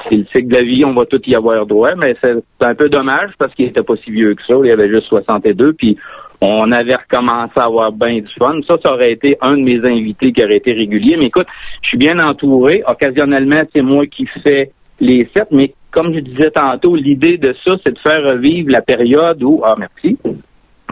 c'est 0.09 0.17
le 0.17 0.25
cycle 0.27 0.49
de 0.49 0.55
la 0.55 0.63
vie, 0.63 0.85
on 0.85 0.93
va 0.93 1.07
tout 1.07 1.23
y 1.27 1.35
avoir 1.35 1.65
droit, 1.67 1.95
mais 1.97 2.15
c'est 2.21 2.37
un 2.61 2.75
peu 2.75 2.89
dommage 2.89 3.31
parce 3.39 3.55
qu'il 3.55 3.67
était 3.67 3.83
pas 3.83 3.97
si 3.97 4.11
vieux 4.11 4.35
que 4.35 4.43
ça, 4.43 4.55
il 4.63 4.71
avait 4.71 4.91
juste 4.91 5.07
62, 5.07 5.73
puis 5.73 5.97
on 6.43 6.73
avait 6.73 6.97
recommencé 6.97 7.53
à 7.57 7.65
avoir 7.65 7.93
bien 7.93 8.21
du 8.21 8.35
fun. 8.39 8.61
Ça, 8.67 8.77
ça 8.83 8.93
aurait 8.93 9.13
été 9.13 9.37
un 9.41 9.57
de 9.57 9.63
mes 9.63 9.85
invités 9.85 10.33
qui 10.33 10.43
aurait 10.43 10.57
été 10.57 10.73
régulier. 10.73 11.17
Mais 11.19 11.27
écoute, 11.27 11.47
je 11.83 11.89
suis 11.89 11.99
bien 11.99 12.19
entouré. 12.19 12.83
Occasionnellement, 12.87 13.63
c'est 13.75 13.83
moi 13.83 14.07
qui 14.07 14.27
fais 14.27 14.71
les 15.01 15.29
sets, 15.35 15.49
mais 15.51 15.75
comme 15.91 16.15
je 16.15 16.21
disais 16.21 16.51
tantôt, 16.51 16.95
l'idée 16.97 17.37
de 17.37 17.55
ça, 17.65 17.77
c'est 17.83 17.93
de 17.93 17.99
faire 17.99 18.23
revivre 18.25 18.71
la 18.71 18.83
période 18.83 19.43
où, 19.43 19.63
ah 19.65 19.75
merci, 19.79 20.17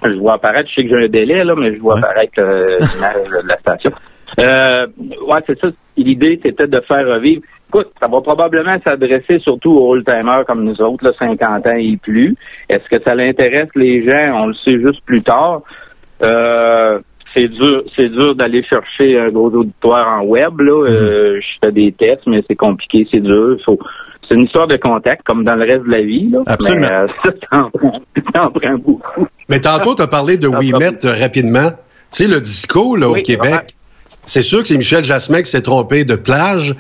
je 0.05 0.19
vois 0.19 0.35
apparaître, 0.35 0.69
je 0.71 0.75
sais 0.75 0.85
que 0.85 0.89
j'ai 0.89 1.07
un 1.07 1.09
délai, 1.09 1.45
là, 1.45 1.55
mais 1.57 1.75
je 1.75 1.81
vois 1.81 1.99
apparaître 1.99 2.39
euh, 2.39 2.79
l'image 2.95 3.43
de 3.43 3.49
la 3.49 3.59
station. 3.59 3.91
Euh, 4.39 4.87
ouais, 5.27 5.41
c'est 5.47 5.59
ça. 5.59 5.69
L'idée, 5.97 6.39
c'était 6.43 6.67
de 6.67 6.81
faire 6.81 7.07
revivre. 7.07 7.43
Écoute, 7.69 7.89
ça 8.01 8.09
va 8.09 8.21
probablement 8.21 8.79
s'adresser 8.83 9.41
surtout 9.41 9.73
aux 9.73 9.91
old-timers 9.91 10.45
comme 10.47 10.65
nous 10.65 10.81
autres, 10.81 11.05
là, 11.05 11.13
50 11.19 11.67
ans 11.67 11.77
et 11.77 11.97
plus. 11.97 12.35
Est-ce 12.69 12.89
que 12.89 13.03
ça 13.03 13.15
l'intéresse 13.15 13.69
les 13.75 14.05
gens? 14.05 14.43
On 14.43 14.47
le 14.47 14.55
sait 14.55 14.81
juste 14.81 15.05
plus 15.05 15.23
tard. 15.23 15.63
Euh, 16.23 17.01
c'est 17.35 17.49
dur, 17.49 17.83
c'est 17.95 18.09
dur 18.09 18.35
d'aller 18.35 18.63
chercher 18.63 19.19
un 19.19 19.29
gros 19.29 19.51
auditoire 19.51 20.21
en 20.21 20.25
web. 20.25 20.61
Là. 20.61 20.73
Euh, 20.73 21.37
mm-hmm. 21.37 21.41
je 21.43 21.59
fais 21.63 21.73
des 21.73 21.93
tests, 21.93 22.27
mais 22.27 22.43
c'est 22.49 22.57
compliqué, 22.57 23.07
c'est 23.11 23.21
dur. 23.21 23.59
C'est 24.27 24.35
une 24.35 24.45
histoire 24.45 24.67
de 24.67 24.77
contact, 24.77 25.23
comme 25.25 25.45
dans 25.45 25.55
le 25.55 25.65
reste 25.65 25.85
de 25.85 25.91
la 25.91 26.03
vie. 26.03 26.29
Là. 26.31 26.41
Absolument. 26.47 26.89
Mais, 26.89 27.29
euh, 27.29 27.31
ça, 28.35 28.49
beaucoup. 28.77 29.27
Mais 29.49 29.61
tantôt, 29.61 29.95
tu 29.95 30.03
as 30.03 30.07
parlé 30.07 30.37
de 30.37 30.49
Wimet 30.49 30.99
rapidement. 31.05 31.71
Tu 32.11 32.25
sais, 32.25 32.29
le 32.29 32.41
disco 32.41 32.97
là, 32.97 33.09
au 33.09 33.15
Québec, 33.15 33.75
c'est 34.25 34.43
sûr 34.43 34.61
que 34.61 34.69
c'est 34.69 34.77
Michel 34.77 35.05
Jasmin 35.05 35.43
qui 35.43 35.51
s'est 35.51 35.63
trompé 35.63 36.05
de 36.05 36.15
plage. 36.15 36.75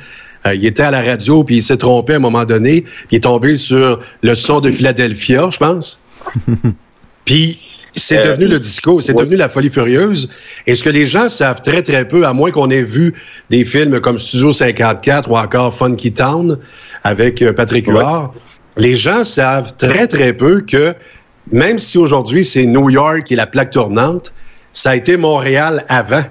Euh, 0.46 0.54
il 0.54 0.64
était 0.66 0.82
à 0.82 0.90
la 0.90 1.02
radio, 1.02 1.44
puis 1.44 1.56
il 1.56 1.62
s'est 1.62 1.76
trompé 1.76 2.14
à 2.14 2.16
un 2.16 2.20
moment 2.20 2.44
donné, 2.44 2.82
puis 2.82 3.06
il 3.12 3.16
est 3.16 3.20
tombé 3.20 3.56
sur 3.56 4.00
le 4.22 4.34
son 4.34 4.60
de 4.60 4.70
Philadelphia, 4.70 5.48
je 5.50 5.58
pense. 5.58 6.00
puis 7.24 7.60
c'est 7.94 8.24
devenu 8.24 8.46
le 8.46 8.58
disco, 8.58 9.00
c'est 9.00 9.14
devenu 9.14 9.36
la 9.36 9.48
folie 9.48 9.70
furieuse. 9.70 10.28
Et 10.66 10.74
ce 10.74 10.84
que 10.84 10.90
les 10.90 11.06
gens 11.06 11.28
savent 11.28 11.62
très, 11.62 11.82
très 11.82 12.06
peu, 12.06 12.24
à 12.24 12.32
moins 12.32 12.50
qu'on 12.50 12.70
ait 12.70 12.82
vu 12.82 13.14
des 13.50 13.64
films 13.64 14.00
comme 14.00 14.18
Studio 14.18 14.52
54 14.52 15.30
ou 15.30 15.36
encore 15.36 15.74
Funky 15.74 16.12
Town 16.12 16.58
avec 17.02 17.42
euh, 17.42 17.52
Patrick 17.52 17.86
Huard, 17.86 18.34
les 18.76 18.96
gens 18.96 19.24
savent 19.24 19.76
très, 19.76 20.06
très 20.06 20.32
peu 20.32 20.60
que 20.60 20.94
même 21.50 21.78
si 21.78 21.98
aujourd'hui 21.98 22.44
c'est 22.44 22.66
New 22.66 22.90
York 22.90 23.24
qui 23.24 23.34
est 23.34 23.36
la 23.36 23.46
plaque 23.46 23.70
tournante, 23.70 24.32
ça 24.72 24.90
a 24.90 24.96
été 24.96 25.16
Montréal 25.16 25.84
avant. 25.88 26.22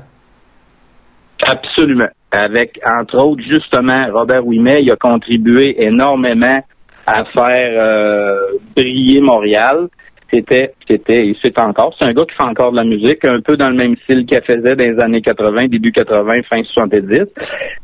Absolument. 1.41 2.09
Avec, 2.31 2.79
entre 2.85 3.17
autres, 3.17 3.43
justement, 3.47 4.07
Robert 4.11 4.45
Ouimet, 4.45 4.83
il 4.83 4.91
a 4.91 4.95
contribué 4.95 5.81
énormément 5.83 6.63
à 7.05 7.23
faire 7.25 7.71
euh, 7.79 8.35
briller 8.75 9.21
Montréal 9.21 9.87
c'était, 10.31 10.73
c'était, 10.87 11.27
et 11.27 11.37
c'est 11.41 11.57
encore, 11.59 11.95
c'est 11.97 12.05
un 12.05 12.13
gars 12.13 12.25
qui 12.25 12.35
fait 12.35 12.43
encore 12.43 12.71
de 12.71 12.77
la 12.77 12.83
musique, 12.83 13.23
un 13.25 13.41
peu 13.41 13.57
dans 13.57 13.69
le 13.69 13.75
même 13.75 13.95
style 13.97 14.25
qu'il 14.25 14.41
faisait 14.41 14.75
dans 14.75 14.83
les 14.83 14.99
années 14.99 15.21
80, 15.21 15.67
début 15.67 15.91
80, 15.91 16.43
fin 16.43 16.63
70. 16.63 17.25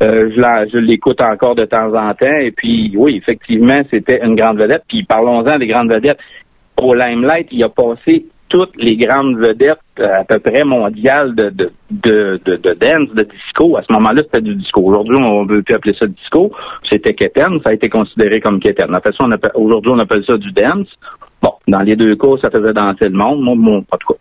Euh, 0.01 0.29
je, 0.29 0.69
je 0.71 0.77
l'écoute 0.77 1.21
encore 1.21 1.55
de 1.55 1.65
temps 1.65 1.93
en 1.93 2.13
temps, 2.13 2.39
et 2.39 2.51
puis 2.51 2.93
oui, 2.97 3.17
effectivement, 3.17 3.81
c'était 3.89 4.23
une 4.23 4.35
grande 4.35 4.59
vedette. 4.59 4.83
Puis 4.87 5.03
parlons-en 5.03 5.57
des 5.57 5.67
grandes 5.67 5.91
vedettes. 5.91 6.19
Au 6.77 6.93
Limelight, 6.93 7.47
il 7.51 7.63
a 7.63 7.69
passé 7.69 8.25
toutes 8.49 8.75
les 8.77 8.97
grandes 8.97 9.37
vedettes 9.37 9.79
à 9.99 10.23
peu 10.23 10.39
près 10.39 10.63
mondiales 10.63 11.35
de, 11.35 11.49
de, 11.49 11.71
de, 11.91 12.55
de, 12.55 12.73
dance, 12.73 13.09
de 13.13 13.23
disco. 13.23 13.77
À 13.77 13.83
ce 13.83 13.93
moment-là, 13.93 14.23
c'était 14.23 14.41
du 14.41 14.55
disco. 14.55 14.81
Aujourd'hui, 14.81 15.17
on 15.17 15.45
ne 15.45 15.49
veut 15.49 15.63
plus 15.63 15.75
appeler 15.75 15.93
ça 15.93 16.07
disco. 16.07 16.51
C'était 16.89 17.13
Keten, 17.13 17.59
ça 17.63 17.69
a 17.69 17.73
été 17.73 17.89
considéré 17.89 18.41
comme 18.41 18.59
Keten. 18.59 18.95
En 18.95 18.99
fait, 19.01 19.15
aujourd'hui, 19.55 19.91
on 19.93 19.99
appelle 19.99 20.23
ça 20.25 20.37
du 20.37 20.51
dance. 20.51 20.87
Bon, 21.43 21.51
dans 21.67 21.81
les 21.81 21.97
deux 21.97 22.15
cas, 22.15 22.37
ça 22.41 22.49
faisait 22.49 22.71
danser 22.71 23.09
le 23.09 23.17
monde. 23.17 23.41
Moi, 23.41 23.55
bon, 23.57 23.81
pas 23.83 23.97
de 23.97 24.03
quoi. 24.05 24.15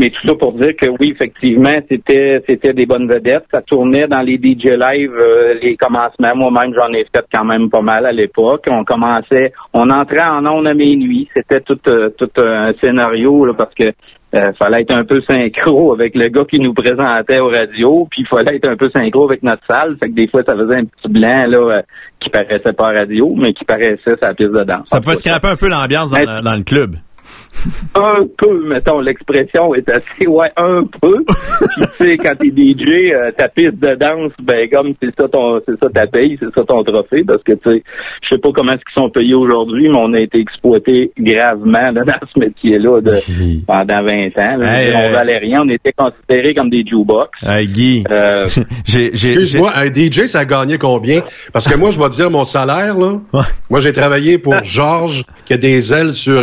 Mais 0.00 0.10
tout 0.10 0.26
ça 0.26 0.34
pour 0.34 0.54
dire 0.54 0.74
que 0.76 0.86
oui, 0.86 1.12
effectivement, 1.14 1.78
c'était 1.88 2.42
c'était 2.44 2.72
des 2.72 2.86
bonnes 2.86 3.06
vedettes. 3.06 3.44
Ça 3.52 3.62
tournait 3.62 4.08
dans 4.08 4.20
les 4.20 4.34
DJ 4.34 4.76
live, 4.76 5.12
euh, 5.14 5.54
les 5.62 5.76
commencements. 5.76 6.34
Moi-même, 6.34 6.74
j'en 6.74 6.92
ai 6.92 7.04
fait 7.04 7.24
quand 7.32 7.44
même 7.44 7.70
pas 7.70 7.82
mal 7.82 8.04
à 8.04 8.10
l'époque. 8.10 8.64
On 8.68 8.82
commençait, 8.84 9.52
on 9.72 9.88
entrait 9.90 10.24
en 10.24 10.44
ondes 10.44 10.66
à 10.66 10.74
minuit. 10.74 11.28
C'était 11.34 11.60
tout, 11.60 11.78
euh, 11.86 12.10
tout 12.18 12.30
un 12.36 12.72
scénario 12.80 13.44
là, 13.44 13.54
parce 13.54 13.74
que 13.74 13.92
euh, 14.34 14.52
fallait 14.54 14.82
être 14.82 14.90
un 14.90 15.04
peu 15.04 15.20
synchro 15.20 15.92
avec 15.92 16.16
le 16.16 16.28
gars 16.28 16.44
qui 16.44 16.58
nous 16.58 16.74
présentait 16.74 17.38
au 17.38 17.48
radio, 17.48 18.06
puis 18.10 18.22
il 18.22 18.26
fallait 18.26 18.56
être 18.56 18.68
un 18.68 18.76
peu 18.76 18.90
synchro 18.90 19.24
avec 19.26 19.42
notre 19.42 19.64
salle. 19.66 19.96
Fait 20.00 20.08
que 20.08 20.14
des 20.14 20.28
fois, 20.28 20.42
ça 20.44 20.56
faisait 20.56 20.76
un 20.76 20.84
petit 20.84 21.08
blanc 21.08 21.46
là 21.46 21.58
euh, 21.58 21.82
qui 22.18 22.30
paraissait 22.30 22.72
pas 22.72 22.92
radio, 22.92 23.32
mais 23.36 23.52
qui 23.52 23.64
paraissait 23.64 24.16
sa 24.18 24.34
piste 24.34 24.50
de 24.50 24.64
danse. 24.64 24.88
Ça 24.88 25.00
pouvait 25.00 25.16
scraper 25.16 25.48
un 25.48 25.56
peu 25.56 25.68
l'ambiance 25.68 26.10
dans, 26.10 26.56
le 26.56 26.64
club. 26.64 26.96
un 27.94 28.26
peu, 28.36 28.66
mettons, 28.66 29.00
l'expression 29.00 29.74
est 29.74 29.88
assez, 29.88 30.26
ouais, 30.26 30.50
un 30.56 30.84
peu. 31.00 31.24
Puis 31.76 31.86
tu 31.98 32.04
sais, 32.06 32.18
quand 32.18 32.34
t'es 32.38 32.48
DJ, 32.48 33.12
euh, 33.12 33.30
ta 33.36 33.48
piste 33.48 33.78
de 33.78 33.94
danse, 33.94 34.32
ben 34.42 34.68
comme 34.68 34.94
c'est 35.02 35.14
ça 35.16 35.28
ton, 35.28 35.60
c'est 35.66 35.78
ça 35.80 35.88
ta 35.92 36.06
paye, 36.06 36.36
c'est 36.40 36.52
ça 36.54 36.64
ton 36.66 36.82
trophée, 36.84 37.24
parce 37.24 37.42
que 37.42 37.52
tu 37.52 37.70
sais, 37.70 37.82
je 38.22 38.28
sais 38.28 38.38
pas 38.40 38.50
comment 38.54 38.72
est-ce 38.72 38.82
qu'ils 38.84 39.02
sont 39.02 39.10
payés 39.10 39.34
aujourd'hui, 39.34 39.88
mais 39.88 39.96
on 39.98 40.12
a 40.12 40.20
été 40.20 40.38
exploité 40.38 41.12
gravement 41.18 41.90
là, 41.92 42.04
dans 42.04 42.26
ce 42.32 42.38
métier-là 42.38 43.00
de, 43.00 43.12
pendant 43.66 44.02
20 44.02 44.26
ans. 44.38 44.56
Là, 44.58 44.74
Hey, 44.82 44.92
on 44.94 44.98
euh, 45.00 45.12
valait 45.12 45.38
rien, 45.38 45.62
on 45.62 45.68
était 45.68 45.92
considérés 45.92 46.54
comme 46.54 46.70
des 46.70 46.84
jukebox. 46.84 47.30
Hey, 47.42 47.68
Guy, 47.68 48.04
Euh, 48.10 48.46
j'ai, 48.84 49.10
j'ai, 49.14 49.16
j'ai- 49.16 49.32
Excuse-moi, 49.32 49.72
un 49.74 49.86
DJ, 49.86 50.26
ça 50.26 50.40
a 50.40 50.44
gagné 50.44 50.76
combien? 50.78 51.20
Parce 51.52 51.66
que 51.68 51.76
moi, 51.76 51.90
je 51.90 51.98
vais 51.98 52.08
te 52.08 52.14
dire 52.14 52.30
mon 52.30 52.44
salaire, 52.44 52.98
là. 52.98 53.20
Ouais. 53.32 53.40
Moi, 53.70 53.80
j'ai 53.80 53.92
travaillé 53.92 54.38
pour 54.38 54.62
Georges, 54.62 55.24
qui 55.46 55.52
a 55.54 55.56
des 55.56 55.92
ailes 55.92 56.12
sur... 56.12 56.40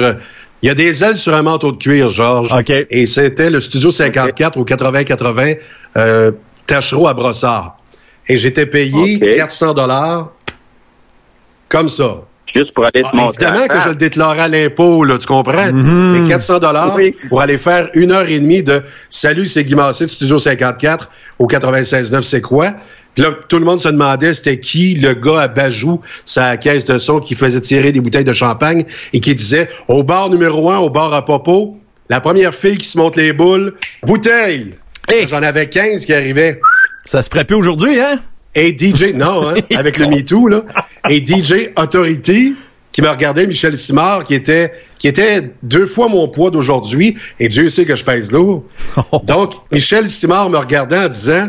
Il 0.62 0.68
y 0.68 0.70
a 0.70 0.76
des 0.76 1.04
ailes 1.04 1.18
sur 1.18 1.34
un 1.34 1.42
manteau 1.44 1.72
de 1.72 1.78
cuir, 1.78 2.10
Georges. 2.10 2.52
OK. 2.54 2.70
Et 2.90 3.06
c'était 3.06 3.50
le 3.50 3.60
Studio 3.60 3.90
54 3.92 4.58
au 4.58 4.64
80-80 4.66 5.58
euh, 5.98 6.32
Tachereau 6.68 7.08
à 7.08 7.14
Brossard. 7.14 7.78
Et 8.28 8.38
j'étais 8.38 8.66
payé 8.68 9.18
OK. 9.22 9.30
400 9.36 9.74
dollars 9.74 10.30
comme 11.68 11.90
ça. 11.90 12.22
juste 12.54 12.74
pour 12.74 12.84
aller 12.86 13.02
se 13.04 13.10
Ah, 13.14 13.16
montrer. 13.16 13.46
évidemment 13.46 13.68
que 13.68 13.80
je 13.82 13.90
le 13.90 13.96
déclarais 13.96 14.42
à 14.42 14.48
l'impôt, 14.50 15.04
là, 15.06 15.18
tu 15.18 15.26
comprends? 15.26 15.72
Mhm. 15.72 16.22
Mais 16.24 16.30
400 16.30 16.60
dollars 16.60 16.96
Oui. 16.96 17.16
pour 17.30 17.42
aller 17.42 17.58
faire 17.58 17.90
une 17.96 18.12
heure 18.12 18.28
et 18.30 18.40
demie 18.40 18.62
de 18.62 18.84
Salut, 19.10 19.46
c'est 19.48 19.64
Guy 19.64 19.74
Massé 19.76 20.06
du 20.06 20.12
Studio 20.14 20.38
54 20.38 21.10
au 21.40 21.48
96.9, 21.48 22.22
c'est 22.24 22.42
quoi? 22.42 22.74
Puis 23.14 23.24
là, 23.24 23.32
tout 23.48 23.60
le 23.60 23.66
monde 23.66 23.80
se 23.80 23.90
demandait 23.90 24.34
c'était 24.34 24.60
qui 24.60 24.94
le 24.94 25.14
gars 25.14 25.42
à 25.42 25.48
Bajou, 25.48 26.02
sa 26.26 26.58
caisse 26.58 26.86
de 26.86 26.98
son 26.98 27.20
qui 27.20 27.36
faisait 27.36 27.62
tirer 27.62 27.92
des 27.92 28.00
bouteilles 28.00 28.24
de 28.24 28.34
champagne 28.34 28.86
et 29.14 29.20
qui 29.20 29.36
disait 29.36 29.70
au 29.88 30.04
bar 30.04 30.30
numéro 30.30 30.72
un, 30.72 30.78
au 30.78 30.90
bar 30.90 31.14
à 31.14 31.26
Popo, 31.26 31.78
la 32.10 32.20
première 32.20 32.54
fille 32.54 32.78
qui 32.78 32.88
se 32.88 32.98
monte 32.98 33.16
les 33.16 33.34
boules, 33.34 33.76
bouteille! 34.04 34.76
Hey! 35.08 35.28
J'en 35.28 35.44
avais 35.44 35.68
15 35.68 36.06
qui 36.06 36.14
arrivaient. 36.14 36.60
ça 37.06 37.22
se 37.22 37.30
ferait 37.30 37.46
plus 37.46 37.56
aujourd'hui, 37.56 38.00
hein? 38.00 38.20
Et 38.54 38.76
DJ, 38.78 39.14
non, 39.14 39.50
hein, 39.50 39.56
avec 39.76 39.98
le 39.98 40.08
MeToo, 40.08 40.48
là. 40.48 40.64
Et 41.10 41.26
DJ 41.26 41.70
Authority, 41.78 42.56
qui 42.92 43.02
me 43.02 43.10
regardait, 43.10 43.48
Michel 43.48 43.78
Simard, 43.78 44.26
qui 44.26 44.34
était, 44.34 44.74
qui 44.98 45.08
était 45.08 45.52
deux 45.64 45.88
fois 45.88 46.10
mon 46.10 46.28
poids 46.28 46.52
d'aujourd'hui, 46.52 47.16
et 47.40 47.48
Dieu 47.48 47.70
sait 47.70 47.86
que 47.86 47.96
je 47.96 48.04
pèse 48.04 48.32
lourd. 48.32 48.66
Donc, 49.24 49.54
Michel 49.72 50.10
Simard 50.10 50.50
me 50.50 50.58
regardait 50.58 50.98
en 50.98 51.08
disant, 51.08 51.48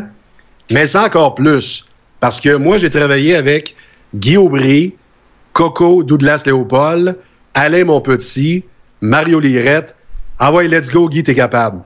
mais 0.71 0.95
encore 0.95 1.35
plus, 1.35 1.85
parce 2.19 2.39
que 2.39 2.55
moi, 2.55 2.77
j'ai 2.77 2.89
travaillé 2.89 3.35
avec 3.35 3.75
Guy 4.15 4.37
Aubry, 4.37 4.95
Coco 5.53 6.03
Douglas 6.03 6.43
Léopold, 6.45 7.17
Alain 7.53 7.85
Monpetit, 7.85 8.63
Mario 9.01 9.39
Lirette. 9.39 9.95
Ah 10.39 10.51
ouais, 10.51 10.67
let's 10.67 10.89
go, 10.89 11.07
Guy, 11.09 11.23
t'es 11.23 11.35
capable. 11.35 11.81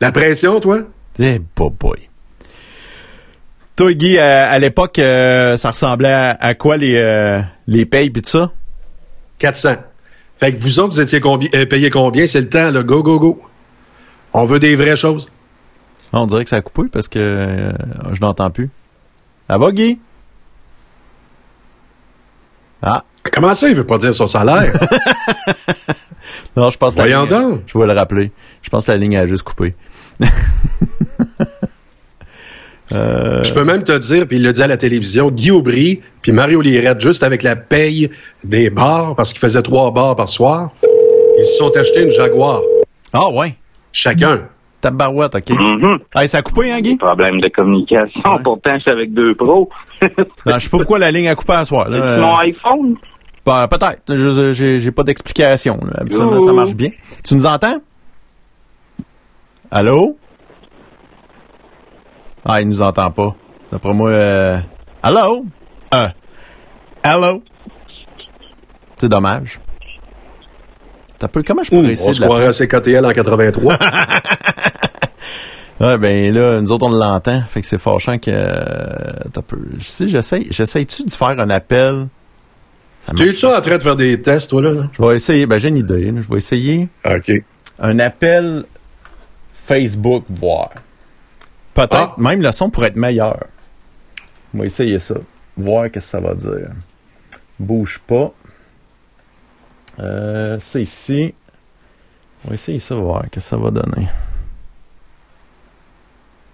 La 0.00 0.12
pression, 0.12 0.60
toi? 0.60 0.80
Eh, 1.18 1.40
boy, 1.56 1.70
boy. 1.78 2.08
Toi, 3.76 3.94
Guy, 3.94 4.18
à, 4.18 4.48
à 4.48 4.58
l'époque, 4.58 4.98
euh, 4.98 5.56
ça 5.56 5.70
ressemblait 5.70 6.12
à, 6.12 6.30
à 6.40 6.54
quoi 6.54 6.76
les, 6.76 6.96
euh, 6.96 7.40
les 7.66 7.86
payes 7.86 8.10
pis 8.10 8.22
tout 8.22 8.30
ça? 8.30 8.52
400. 9.38 9.74
Fait 10.38 10.52
que 10.52 10.58
vous 10.58 10.78
autres, 10.80 10.94
vous 10.94 11.00
étiez 11.00 11.20
combi- 11.20 11.50
euh, 11.54 11.64
payé 11.66 11.90
combien? 11.90 12.26
C'est 12.26 12.40
le 12.40 12.48
temps, 12.48 12.70
là. 12.70 12.82
Go, 12.82 13.02
go, 13.02 13.18
go. 13.18 13.40
On 14.32 14.44
veut 14.46 14.58
des 14.58 14.76
vraies 14.76 14.96
choses. 14.96 15.30
On 16.12 16.26
dirait 16.26 16.44
que 16.44 16.50
ça 16.50 16.56
a 16.56 16.60
coupé 16.60 16.88
parce 16.90 17.08
que 17.08 17.18
euh, 17.18 17.72
je 18.14 18.20
n'entends 18.20 18.50
plus. 18.50 18.70
Ça 19.48 19.58
va, 19.58 19.70
Guy? 19.72 19.98
Ah, 22.82 23.02
Comment 23.32 23.54
ça, 23.54 23.68
il 23.68 23.74
veut 23.76 23.84
pas 23.84 23.98
dire 23.98 24.14
son 24.14 24.26
salaire? 24.26 24.72
non, 26.56 26.70
je 26.70 26.78
pense 26.78 26.94
que 26.94 27.00
la 27.00 27.04
Voyons 27.04 27.22
ligne- 27.26 27.50
donc. 27.50 27.62
Je 27.66 27.76
vais 27.78 27.86
le 27.86 27.92
rappeler. 27.92 28.32
Je 28.62 28.70
pense 28.70 28.86
que 28.86 28.92
la 28.92 28.96
ligne 28.96 29.16
a 29.16 29.26
juste 29.26 29.42
coupé. 29.42 29.74
Euh, 32.90 33.42
Je 33.44 33.52
peux 33.52 33.64
même 33.64 33.84
te 33.84 33.92
dire, 33.98 34.26
puis 34.26 34.38
il 34.38 34.42
l'a 34.42 34.52
dit 34.52 34.62
à 34.62 34.66
la 34.66 34.78
télévision, 34.78 35.30
Guy 35.30 35.50
Aubry 35.50 36.00
puis 36.22 36.32
Mario 36.32 36.62
Lirette, 36.62 37.02
juste 37.02 37.22
avec 37.22 37.42
la 37.42 37.54
paye 37.54 38.08
des 38.44 38.70
bars, 38.70 39.14
parce 39.14 39.32
qu'ils 39.32 39.40
faisaient 39.40 39.60
trois 39.60 39.90
bars 39.90 40.16
par 40.16 40.30
soir, 40.30 40.70
ils 41.38 41.44
se 41.44 41.56
sont 41.58 41.70
achetés 41.76 42.04
une 42.04 42.10
Jaguar, 42.12 42.62
Ah 43.12 43.28
ouais, 43.28 43.54
chacun. 43.92 44.48
Tabarouette, 44.80 45.34
OK. 45.34 45.50
Mhm. 45.50 45.98
Hey, 46.14 46.28
ça 46.28 46.38
a 46.38 46.42
coupé, 46.42 46.70
hein, 46.72 46.80
Guy? 46.80 46.96
Problème 46.96 47.40
de 47.40 47.48
communication. 47.48 48.20
Ouais. 48.24 48.42
Pourtant, 48.42 48.74
je 48.74 48.80
suis 48.80 48.90
avec 48.90 49.12
deux 49.12 49.34
pros. 49.34 49.68
Non, 50.02 50.08
je 50.46 50.58
sais 50.58 50.68
pas 50.70 50.78
pourquoi 50.78 50.98
la 50.98 51.10
ligne 51.10 51.28
a 51.28 51.34
coupé 51.34 51.52
à 51.54 51.64
soir. 51.64 51.88
Là. 51.88 52.18
Mon 52.18 52.36
iPhone. 52.38 52.96
Ben, 53.46 53.66
peut-être. 53.68 54.14
Je- 54.14 54.78
J'ai 54.80 54.90
pas 54.92 55.02
d'explication. 55.04 55.78
Habituellement, 55.96 56.40
ça 56.40 56.52
marche 56.52 56.74
bien. 56.74 56.90
Tu 57.24 57.34
nous 57.34 57.46
entends? 57.46 57.76
Allô? 59.70 60.16
Ah, 62.44 62.60
il 62.62 62.68
nous 62.68 62.80
entend 62.80 63.10
pas. 63.10 63.34
D'après 63.70 63.92
moi, 63.92 64.10
euh... 64.10 64.58
Allô? 65.02 65.44
Euh... 65.94 66.08
Allô? 67.02 67.42
C'est 68.96 69.08
dommage. 69.08 69.60
T'as 71.18 71.28
peu... 71.28 71.42
Comment 71.42 71.64
je 71.64 71.70
pourrais 71.70 71.92
essayer 71.92 72.08
on 72.08 72.10
de 72.10 72.16
se 72.16 72.20
la... 72.20 72.26
croirait 72.26 72.46
à 72.46 72.52
CKTL 72.52 73.04
en 73.04 73.10
83. 73.10 73.78
Ouais, 75.80 75.96
ben 75.96 76.34
là, 76.34 76.60
nous 76.60 76.72
autres, 76.72 76.86
on 76.86 76.90
l'entend. 76.90 77.40
Fait 77.48 77.60
que 77.60 77.66
c'est 77.66 77.78
fâchant 77.78 78.18
que... 78.18 78.30
euh, 78.32 79.12
T'as 79.32 79.42
peu... 79.42 79.58
Je 79.78 79.84
sais, 79.84 80.08
j'essaie... 80.08 80.44
J'essaie-tu 80.50 81.04
de 81.04 81.10
faire 81.12 81.28
un 81.38 81.50
appel? 81.50 82.08
T'es-tu 83.16 83.46
en 83.46 83.60
train 83.60 83.78
de 83.78 83.82
faire 83.82 83.94
des 83.96 84.20
tests, 84.20 84.50
toi, 84.50 84.60
là? 84.62 84.72
là? 84.72 84.88
Je 84.92 85.00
vais 85.02 85.14
essayer. 85.16 85.46
Ben, 85.46 85.58
j'ai 85.60 85.68
une 85.68 85.76
idée. 85.76 86.10
là. 86.10 86.20
Je 86.26 86.30
vais 86.32 86.38
essayer 86.38 86.88
OK. 87.06 87.30
un 87.78 87.98
appel 88.00 88.64
Facebook 89.66 90.24
voir. 90.28 90.70
Peut-être 91.74 91.94
Ah. 91.94 92.14
même 92.18 92.42
le 92.42 92.50
son 92.52 92.70
pourrait 92.70 92.88
être 92.88 92.96
meilleur. 92.96 93.46
On 94.54 94.58
va 94.58 94.66
essayer 94.66 94.98
ça. 94.98 95.14
Voir 95.56 95.84
qu'est-ce 95.84 96.06
que 96.06 96.10
ça 96.10 96.20
va 96.20 96.34
dire. 96.34 96.70
Bouge 97.60 98.00
pas. 98.04 98.32
Euh, 100.00 100.58
c'est 100.60 100.82
ici. 100.82 101.34
On 102.44 102.48
va 102.48 102.54
essayer 102.54 102.78
ça, 102.78 102.94
voir 102.94 103.22
qu'est-ce 103.22 103.34
que 103.34 103.40
ça 103.40 103.56
va 103.56 103.70
donner. 103.70 104.06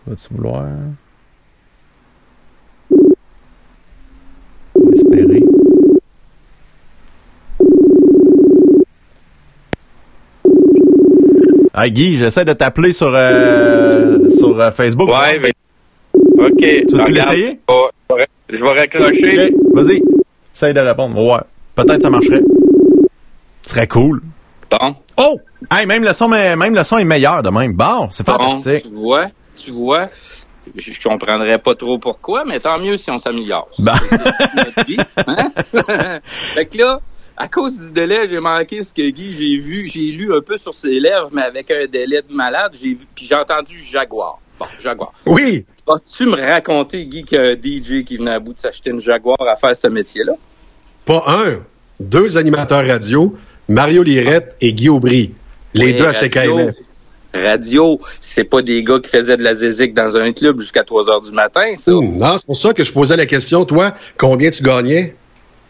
Vas-tu 0.07 0.35
vouloir? 0.35 0.65
On 4.75 4.81
va 4.81 4.91
espérer. 4.93 5.43
Ah 11.77 11.89
Guy, 11.89 12.17
j'essaie 12.17 12.45
de 12.45 12.53
t'appeler 12.53 12.93
sur, 12.93 13.13
euh, 13.13 14.31
sur 14.31 14.61
euh, 14.61 14.71
Facebook. 14.71 15.09
Ouais, 15.09 15.41
mais... 15.41 15.53
OK. 16.15 16.57
Tu 16.59 16.67
veux-tu 16.67 16.95
Regarde, 16.95 17.11
l'essayer? 17.11 17.61
Je 18.49 18.57
vais, 18.57 18.81
raccrocher. 18.81 19.53
Ok, 19.53 19.75
vas-y. 19.75 20.03
Essaye 20.55 20.73
de 20.73 20.81
répondre. 20.81 21.19
Ouais. 21.21 21.41
Peut-être 21.75 22.03
ça 22.03 22.11
marcherait. 22.11 22.43
Serait 23.67 23.89
cool. 23.89 24.23
Bon, 24.71 24.97
Oh! 25.17 25.37
Hey, 25.71 25.87
même 25.87 26.03
le 26.05 26.13
son, 26.13 26.29
mais- 26.29 26.57
même 26.57 26.75
le 26.75 26.83
son 26.85 26.99
est 26.99 27.05
meilleur 27.05 27.43
de 27.43 27.49
même. 27.51 27.73
Bon, 27.73 28.09
c'est 28.11 28.27
bon, 28.27 28.33
fantastique. 28.33 28.91
tu 28.91 28.97
vois, 28.97 29.27
tu 29.55 29.71
vois. 29.71 30.09
Je, 30.77 30.93
je 30.93 31.01
comprendrais 31.01 31.59
pas 31.59 31.75
trop 31.75 31.99
pourquoi, 31.99 32.45
mais 32.45 32.59
tant 32.59 32.79
mieux 32.79 32.97
si 32.97 33.11
on 33.11 33.19
s'améliore. 33.19 33.69
C'est 33.73 33.83
notre 33.85 34.87
vie, 34.87 34.97
hein? 35.27 35.51
fait 36.55 36.65
que 36.67 36.79
là, 36.79 37.01
à 37.37 37.49
cause 37.49 37.79
du 37.87 37.93
délai, 37.93 38.27
j'ai 38.29 38.41
manqué 38.41 38.83
ce 38.83 38.93
que 38.93 39.09
Guy, 39.11 39.33
j'ai 39.33 39.59
vu, 39.63 39.89
j'ai 39.89 40.11
lu 40.13 40.35
un 40.35 40.41
peu 40.41 40.57
sur 40.57 40.73
ses 40.75 40.99
lèvres, 40.99 41.29
mais 41.33 41.43
avec 41.43 41.71
un 41.71 41.87
délai 41.87 42.23
de 42.23 42.35
malade, 42.35 42.73
j'ai 42.75 42.91
vu, 42.95 43.07
puis 43.15 43.27
j'ai 43.27 43.35
entendu 43.35 43.79
Jaguar. 43.81 44.39
Bon, 44.59 44.67
Jaguar. 44.81 45.13
Oui! 45.27 45.67
Vas-tu 45.87 46.27
me 46.27 46.37
raconter, 46.41 47.05
Guy, 47.07 47.25
qu'il 47.25 47.39
y 47.39 47.41
a 47.41 47.45
un 47.51 47.55
DJ 47.55 48.05
qui 48.05 48.17
venait 48.17 48.33
à 48.33 48.41
bout 48.41 48.55
de 48.55 48.59
s'acheter 48.59 48.91
une 48.91 49.01
Jaguar 49.01 49.37
à 49.41 49.57
faire 49.57 49.77
ce 49.77 49.87
métier-là? 49.89 50.33
Pas 51.05 51.23
un, 51.27 51.57
deux 52.01 52.39
animateurs 52.39 52.87
radio, 52.87 53.35
Mario 53.69 54.03
Lirette 54.03 54.57
et 54.61 54.73
Guy 54.73 54.89
Aubry. 54.89 55.33
Les 55.75 55.87
Oui, 55.87 55.95
deux 55.95 56.05
à 56.05 56.13
radio, 56.13 56.29
CKMF. 56.29 56.75
Radio, 57.35 57.99
c'est 58.21 58.45
pas 58.45 58.63
des 58.63 58.83
gars 58.85 59.01
qui 59.01 59.11
faisaient 59.11 59.37
de 59.37 59.43
la 59.43 59.55
zézique 59.55 59.93
dans 59.93 60.17
un 60.17 60.33
club 60.33 60.61
jusqu'à 60.61 60.85
3 60.85 61.11
heures 61.11 61.21
du 61.21 61.33
matin, 61.33 61.75
ça. 61.77 61.93
Hum, 61.93 62.17
Non, 62.17 62.37
c'est 62.39 62.47
pour 62.47 62.57
ça 62.57 62.73
que 62.73 62.85
je 62.85 62.93
posais 62.93 63.17
la 63.17 63.27
question, 63.27 63.65
toi, 63.65 63.93
combien 64.17 64.51
tu 64.51 64.63
gagnais? 64.63 65.17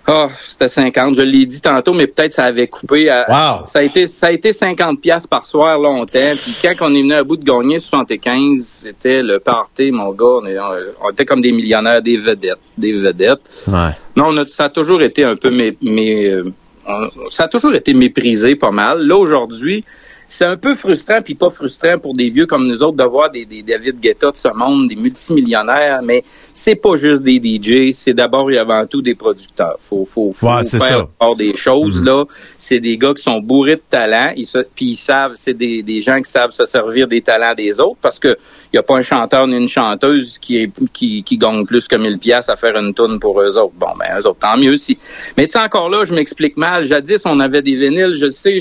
Ah, 0.07 0.29
c'était 0.45 0.69
50. 0.69 1.15
Je 1.15 1.23
l'ai 1.23 1.47
dit 1.47 1.63
tantôt, 1.63 1.95
mais 1.95 2.07
peut-être 2.07 2.35
ça 2.35 2.45
avait 2.45 2.67
coupé. 2.67 3.09
à- 3.09 3.25
Wow. 3.27 3.65
Ça 3.67 3.79
a 3.79 3.83
été, 3.83 4.07
ça 4.07 4.27
a 4.27 4.31
été 4.33 4.53
50 4.53 5.01
pièces 5.01 5.27
par 5.27 5.47
soir 5.47 5.79
longtemps. 5.79 6.33
Puis 6.43 6.55
quand 6.61 6.75
on 6.83 6.95
est 6.95 7.01
venu 7.01 7.15
à 7.15 7.25
bout 7.25 7.39
de 7.39 7.45
gagner 7.45 7.79
75, 7.79 8.61
c'était 8.63 9.23
le 9.23 9.39
party, 9.39 9.91
mon 9.93 10.13
gars. 10.13 10.41
On, 10.43 10.47
est- 10.47 10.59
on 11.03 11.11
était 11.11 11.25
comme 11.25 11.41
des 11.41 11.53
millionnaires, 11.53 12.03
des 12.03 12.19
vedettes, 12.19 12.59
des 12.77 12.93
vedettes. 12.93 13.41
Ouais. 13.67 13.89
Non, 14.15 14.27
on 14.29 14.37
a- 14.37 14.47
ça 14.47 14.65
a 14.65 14.69
toujours 14.69 15.01
été 15.01 15.25
un 15.25 15.37
peu 15.37 15.49
mé, 15.51 15.75
mé- 15.83 16.29
euh, 16.29 16.53
on- 16.87 17.31
ça 17.31 17.45
a 17.45 17.49
toujours 17.49 17.75
été 17.75 17.95
méprisé 17.95 18.57
pas 18.57 18.71
mal. 18.71 19.07
Là 19.07 19.17
aujourd'hui, 19.17 19.85
c'est 20.27 20.47
un 20.47 20.57
peu 20.57 20.75
frustrant, 20.75 21.21
puis 21.23 21.35
pas 21.35 21.51
frustrant 21.51 21.95
pour 22.01 22.15
des 22.15 22.31
vieux 22.31 22.47
comme 22.47 22.67
nous 22.67 22.83
autres 22.83 22.97
de 22.97 23.09
voir 23.09 23.31
des, 23.31 23.45
des 23.45 23.63
David 23.63 24.01
Guetta 24.01 24.31
de 24.31 24.37
ce 24.37 24.49
monde, 24.55 24.89
des 24.89 24.97
multimillionnaires, 24.97 26.01
mais 26.03 26.23
c'est 26.53 26.77
pas 26.77 26.97
juste 26.97 27.23
des 27.23 27.37
DJ, 27.37 27.93
c'est 27.93 28.15
d'abord 28.15 28.51
et 28.51 28.59
avant 28.59 28.85
tout 28.87 29.03
des 29.03 29.15
producteurs. 29.15 29.77
Faut, 29.81 30.05
faut, 30.05 30.33
faut 30.33 30.47
faire 30.47 31.35
des 31.37 31.57
choses, 31.57 32.03
mm-hmm. 32.03 32.07
là. 32.07 32.25
C'est 32.59 32.81
des 32.81 32.97
gars 32.97 33.13
qui 33.15 33.23
sont 33.23 33.41
bourrés 33.41 33.77
de 33.77 33.83
talent, 33.89 34.33
ils 34.37 34.47
puis 34.75 34.87
ils 34.87 34.97
savent, 34.97 35.33
c'est 35.35 35.55
des, 35.55 35.83
des 35.83 36.01
gens 36.01 36.21
qui 36.21 36.31
savent 36.31 36.51
se 36.51 36.65
servir 36.65 37.09
des 37.09 37.21
talents 37.21 37.55
des 37.55 37.81
autres, 37.81 37.99
parce 38.01 38.19
que 38.19 38.37
y 38.73 38.79
a 38.79 38.83
pas 38.83 38.97
un 38.97 39.03
chanteur 39.03 39.47
ni 39.47 39.57
une 39.57 39.69
chanteuse 39.69 40.39
qui 40.39 40.57
est, 40.57 40.73
qui, 40.93 41.23
qui 41.23 41.39
gagne 41.39 41.65
plus 41.65 41.87
que 41.87 41.97
1000 41.97 42.19
pièces 42.19 42.49
à 42.49 42.57
faire 42.57 42.77
une 42.77 42.93
tune 42.93 43.19
pour 43.21 43.41
eux 43.41 43.59
autres. 43.59 43.75
Bon, 43.79 43.93
ben, 43.99 44.19
eux 44.19 44.27
autres, 44.27 44.41
tant 44.41 44.57
mieux 44.57 44.77
si. 44.77 44.99
Mais 45.37 45.47
tu 45.47 45.53
sais, 45.53 45.61
encore 45.61 45.89
là, 45.91 46.05
je 46.05 46.15
m'explique 46.15 46.57
mal. 46.57 46.85
Jadis, 46.85 47.23
on 47.25 47.41
avait 47.41 47.63
des 47.63 47.77
vinyles, 47.77 48.15
je 48.15 48.29
sais, 48.31 48.59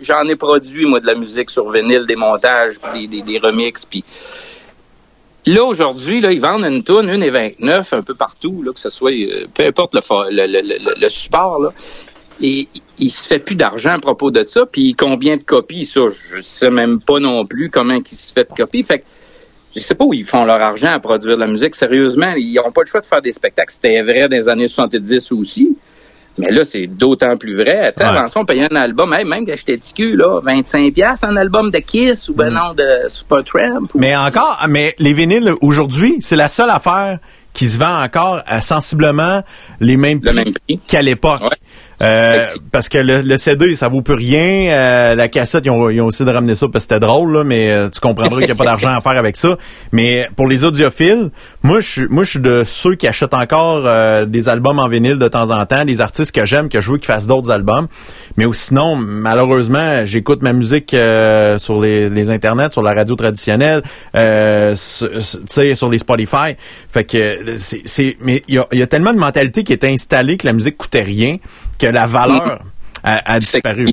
j'en 0.00 0.26
ai, 0.28 0.36
produit, 0.36 0.86
moi, 0.86 0.97
de 1.00 1.06
la 1.06 1.14
musique 1.14 1.50
sur 1.50 1.70
vinyle, 1.70 2.04
des 2.06 2.16
montages, 2.16 2.76
des, 2.94 3.06
des, 3.22 3.38
remixes, 3.38 3.84
puis 3.84 4.04
Là, 5.46 5.64
aujourd'hui, 5.64 6.20
là, 6.20 6.30
ils 6.30 6.40
vendent 6.40 6.64
une 6.64 6.82
tonne, 6.82 7.08
une 7.08 7.22
et 7.22 7.30
29, 7.30 7.94
un 7.94 8.02
peu 8.02 8.14
partout, 8.14 8.62
là, 8.62 8.70
que 8.72 8.80
ce 8.80 8.90
soit, 8.90 9.12
euh, 9.12 9.46
peu 9.54 9.64
importe 9.64 9.94
le, 9.94 10.00
le, 10.30 11.00
le, 11.00 11.08
support, 11.08 11.58
là. 11.58 11.70
Et 12.42 12.68
il 12.98 13.10
se 13.10 13.26
fait 13.26 13.38
plus 13.38 13.54
d'argent 13.54 13.92
à 13.92 13.98
propos 13.98 14.30
de 14.30 14.44
ça. 14.46 14.62
Puis 14.70 14.94
combien 14.94 15.36
de 15.36 15.42
copies, 15.42 15.86
ça, 15.86 16.02
je 16.08 16.40
sais 16.40 16.70
même 16.70 17.00
pas 17.00 17.18
non 17.18 17.46
plus 17.46 17.70
comment 17.70 17.94
il 17.94 18.06
se 18.06 18.32
fait 18.32 18.48
de 18.48 18.54
copies. 18.54 18.82
Fait 18.82 18.98
que 18.98 19.04
je 19.74 19.80
sais 19.80 19.94
pas 19.94 20.04
où 20.04 20.12
ils 20.12 20.24
font 20.24 20.44
leur 20.44 20.60
argent 20.60 20.92
à 20.92 21.00
produire 21.00 21.36
de 21.36 21.40
la 21.40 21.46
musique. 21.46 21.74
Sérieusement, 21.74 22.32
ils 22.36 22.54
n'ont 22.54 22.72
pas 22.72 22.82
le 22.82 22.86
choix 22.86 23.00
de 23.00 23.06
faire 23.06 23.22
des 23.22 23.32
spectacles. 23.32 23.72
C'était 23.72 24.02
vrai 24.02 24.28
dans 24.28 24.36
les 24.36 24.48
années 24.48 24.68
70 24.68 25.32
aussi. 25.32 25.76
Mais 26.38 26.50
là, 26.50 26.64
c'est 26.64 26.86
d'autant 26.86 27.36
plus 27.36 27.56
vrai. 27.56 27.92
Tu 27.96 28.04
sais, 28.04 28.04
avant 28.04 28.28
ça, 28.28 28.40
on 28.40 28.44
payait 28.44 28.68
un 28.70 28.76
album, 28.76 29.10
même 29.10 29.46
quand 29.46 29.56
j'étais 29.56 29.78
ticu, 29.78 30.16
là, 30.16 30.40
25$ 30.40 31.24
un 31.24 31.36
album 31.36 31.70
de 31.70 31.78
Kiss 31.78 32.28
ou 32.28 32.34
ben 32.34 32.50
mm. 32.50 32.54
non 32.54 32.74
de 32.74 33.08
Supertramp. 33.08 33.88
Mais 33.94 34.16
encore, 34.16 34.58
mais 34.68 34.94
les 34.98 35.12
vinyles 35.12 35.52
aujourd'hui, 35.60 36.16
c'est 36.20 36.36
la 36.36 36.48
seule 36.48 36.70
affaire 36.70 37.18
qui 37.52 37.66
se 37.66 37.78
vend 37.78 38.02
encore 38.02 38.42
à 38.46 38.60
sensiblement 38.60 39.42
les 39.80 39.96
mêmes 39.96 40.20
prix, 40.20 40.78
qu'à 40.88 41.02
l'époque. 41.02 41.42
Euh, 42.00 42.46
parce 42.70 42.88
que 42.88 42.98
le, 42.98 43.36
CD, 43.36 43.74
ça 43.74 43.88
vaut 43.88 44.02
plus 44.02 44.14
rien. 44.14 44.72
Euh, 44.72 45.14
la 45.14 45.28
cassette, 45.28 45.64
ils 45.64 45.70
ont, 45.70 45.90
ils 45.90 46.00
ont 46.00 46.06
aussi 46.06 46.24
de 46.24 46.30
ramener 46.30 46.54
ça 46.54 46.66
parce 46.66 46.86
que 46.86 46.94
c'était 46.94 47.00
drôle, 47.00 47.32
là, 47.32 47.44
mais 47.44 47.70
euh, 47.70 47.88
tu 47.88 48.00
comprendras 48.00 48.38
qu'il 48.38 48.46
n'y 48.46 48.52
a 48.52 48.54
pas 48.54 48.64
d'argent 48.66 48.96
à 48.96 49.00
faire 49.00 49.16
avec 49.16 49.36
ça. 49.36 49.58
Mais 49.92 50.28
pour 50.36 50.46
les 50.46 50.64
audiophiles, 50.64 51.30
moi, 51.62 51.80
je 51.80 52.02
moi, 52.08 52.24
je 52.24 52.30
suis 52.30 52.40
de 52.40 52.62
ceux 52.64 52.94
qui 52.94 53.08
achètent 53.08 53.34
encore 53.34 53.82
des 54.26 54.48
albums 54.48 54.78
en 54.78 54.88
vinyle 54.88 55.18
de 55.18 55.28
temps 55.28 55.50
en 55.50 55.64
temps, 55.66 55.84
des 55.84 56.00
artistes 56.00 56.32
que 56.32 56.44
j'aime, 56.44 56.68
que 56.68 56.80
je 56.80 56.92
veux 56.92 56.98
qu'ils 56.98 57.06
fassent 57.06 57.26
d'autres 57.26 57.50
albums. 57.50 57.88
Mais 58.36 58.44
sinon, 58.52 58.96
malheureusement, 58.96 60.04
j'écoute 60.04 60.42
ma 60.42 60.52
musique 60.52 60.90
sur 60.90 61.80
les, 61.80 62.08
les 62.08 62.30
internets, 62.30 62.70
sur 62.72 62.82
la 62.82 62.94
radio 62.94 63.16
traditionnelle, 63.16 63.82
tu 64.14 64.20
sais, 64.76 65.74
sur 65.74 65.90
les 65.90 65.98
Spotify. 65.98 66.54
Fait 66.90 67.04
que 67.04 67.56
c'est, 67.56 68.16
mais 68.20 68.42
il 68.48 68.54
y 68.54 68.58
a, 68.58 68.66
y 68.72 68.82
a 68.82 68.86
tellement 68.86 69.12
de 69.12 69.18
mentalité 69.18 69.64
qui 69.64 69.72
est 69.72 69.84
installée 69.84 70.36
que 70.36 70.46
la 70.46 70.52
musique 70.52 70.76
coûtait 70.76 71.02
rien 71.02 71.38
que 71.78 71.86
la 71.86 72.06
valeur 72.06 72.60
a, 73.02 73.38
disparu. 73.38 73.88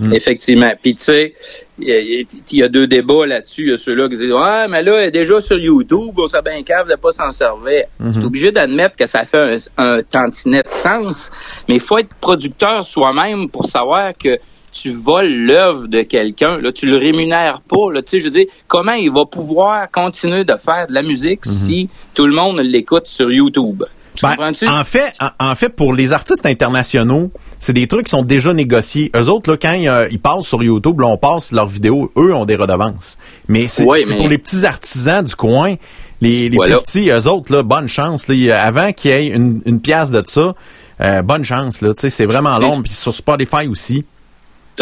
Hmm. 0.00 0.14
Effectivement. 0.14 0.72
Puis 0.82 0.94
tu 0.94 1.04
sais, 1.04 1.34
il 1.78 2.26
y, 2.52 2.62
a 2.62 2.68
deux 2.68 2.86
débats 2.86 3.26
là-dessus. 3.26 3.62
Il 3.62 3.68
y 3.68 3.72
a 3.72 3.76
ceux-là 3.76 4.08
qui 4.08 4.16
disent 4.16 4.32
Ouais, 4.32 4.66
mais 4.68 4.82
là, 4.82 5.00
elle 5.00 5.08
est 5.08 5.10
déjà 5.10 5.40
sur 5.40 5.58
YouTube, 5.58 6.14
on 6.16 6.26
s'est 6.26 6.42
bien 6.42 6.62
cave 6.62 6.88
de 6.88 6.96
pas 6.96 7.10
s'en 7.10 7.30
servir. 7.30 7.84
Mm 7.98 8.12
Je 8.14 8.26
obligé 8.26 8.50
d'admettre 8.50 8.96
que 8.96 9.06
ça 9.06 9.24
fait 9.24 9.58
un, 9.76 10.02
tantinet 10.02 10.62
de 10.62 10.70
sens, 10.70 11.30
mais 11.68 11.76
il 11.76 11.80
faut 11.80 11.98
être 11.98 12.14
producteur 12.20 12.84
soi-même 12.84 13.50
pour 13.50 13.66
savoir 13.66 14.12
que 14.18 14.38
tu 14.72 14.90
voles 14.92 15.32
l'œuvre 15.32 15.88
de 15.88 16.02
quelqu'un, 16.02 16.58
là, 16.58 16.70
tu 16.72 16.86
le 16.86 16.96
rémunères 16.96 17.60
pas, 17.68 17.92
là, 17.92 18.02
tu 18.02 18.10
sais, 18.10 18.18
je 18.20 18.24
veux 18.24 18.30
dire, 18.30 18.46
comment 18.68 18.92
il 18.92 19.10
va 19.10 19.26
pouvoir 19.26 19.90
continuer 19.90 20.44
de 20.44 20.54
faire 20.54 20.86
de 20.86 20.94
la 20.94 21.02
musique 21.02 21.44
mhm. 21.44 21.52
si 21.52 21.88
tout 22.14 22.26
le 22.26 22.34
monde 22.34 22.60
l'écoute 22.60 23.06
sur 23.06 23.32
YouTube? 23.32 23.82
Ben, 24.22 24.52
en 24.68 24.84
fait, 24.84 25.12
en, 25.38 25.54
fait, 25.54 25.70
pour 25.70 25.94
les 25.94 26.12
artistes 26.12 26.46
internationaux, 26.46 27.30
c'est 27.58 27.72
des 27.72 27.86
trucs 27.86 28.04
qui 28.04 28.10
sont 28.10 28.22
déjà 28.22 28.52
négociés. 28.52 29.10
Eux 29.16 29.28
autres, 29.28 29.50
là, 29.50 29.56
quand 29.56 29.72
ils, 30.10 30.20
passent 30.20 30.46
sur 30.46 30.62
YouTube, 30.62 31.00
là, 31.00 31.06
on 31.06 31.16
passe 31.16 31.52
leurs 31.52 31.68
vidéos, 31.68 32.10
eux 32.16 32.34
ont 32.34 32.44
des 32.44 32.56
redevances. 32.56 33.18
Mais 33.48 33.68
c'est 33.68 33.84
pour 33.84 34.28
les 34.28 34.38
petits 34.38 34.64
artisans 34.66 35.24
du 35.24 35.34
coin, 35.34 35.74
les, 36.20 36.50
petits, 36.50 37.10
eux 37.10 37.28
autres, 37.28 37.52
là, 37.52 37.62
bonne 37.62 37.88
chance. 37.88 38.28
Là, 38.28 38.62
avant 38.62 38.92
qu'il 38.92 39.10
y 39.10 39.14
ait 39.14 39.26
une, 39.28 39.80
pièce 39.80 40.10
de 40.10 40.22
ça, 40.24 40.54
euh, 41.00 41.22
bonne 41.22 41.44
chance. 41.44 41.80
Là, 41.80 41.92
c'est 41.94 42.26
vraiment 42.26 42.58
long. 42.58 42.82
Puis 42.82 42.92
sur 42.92 43.14
Spotify 43.14 43.66
aussi 43.68 44.04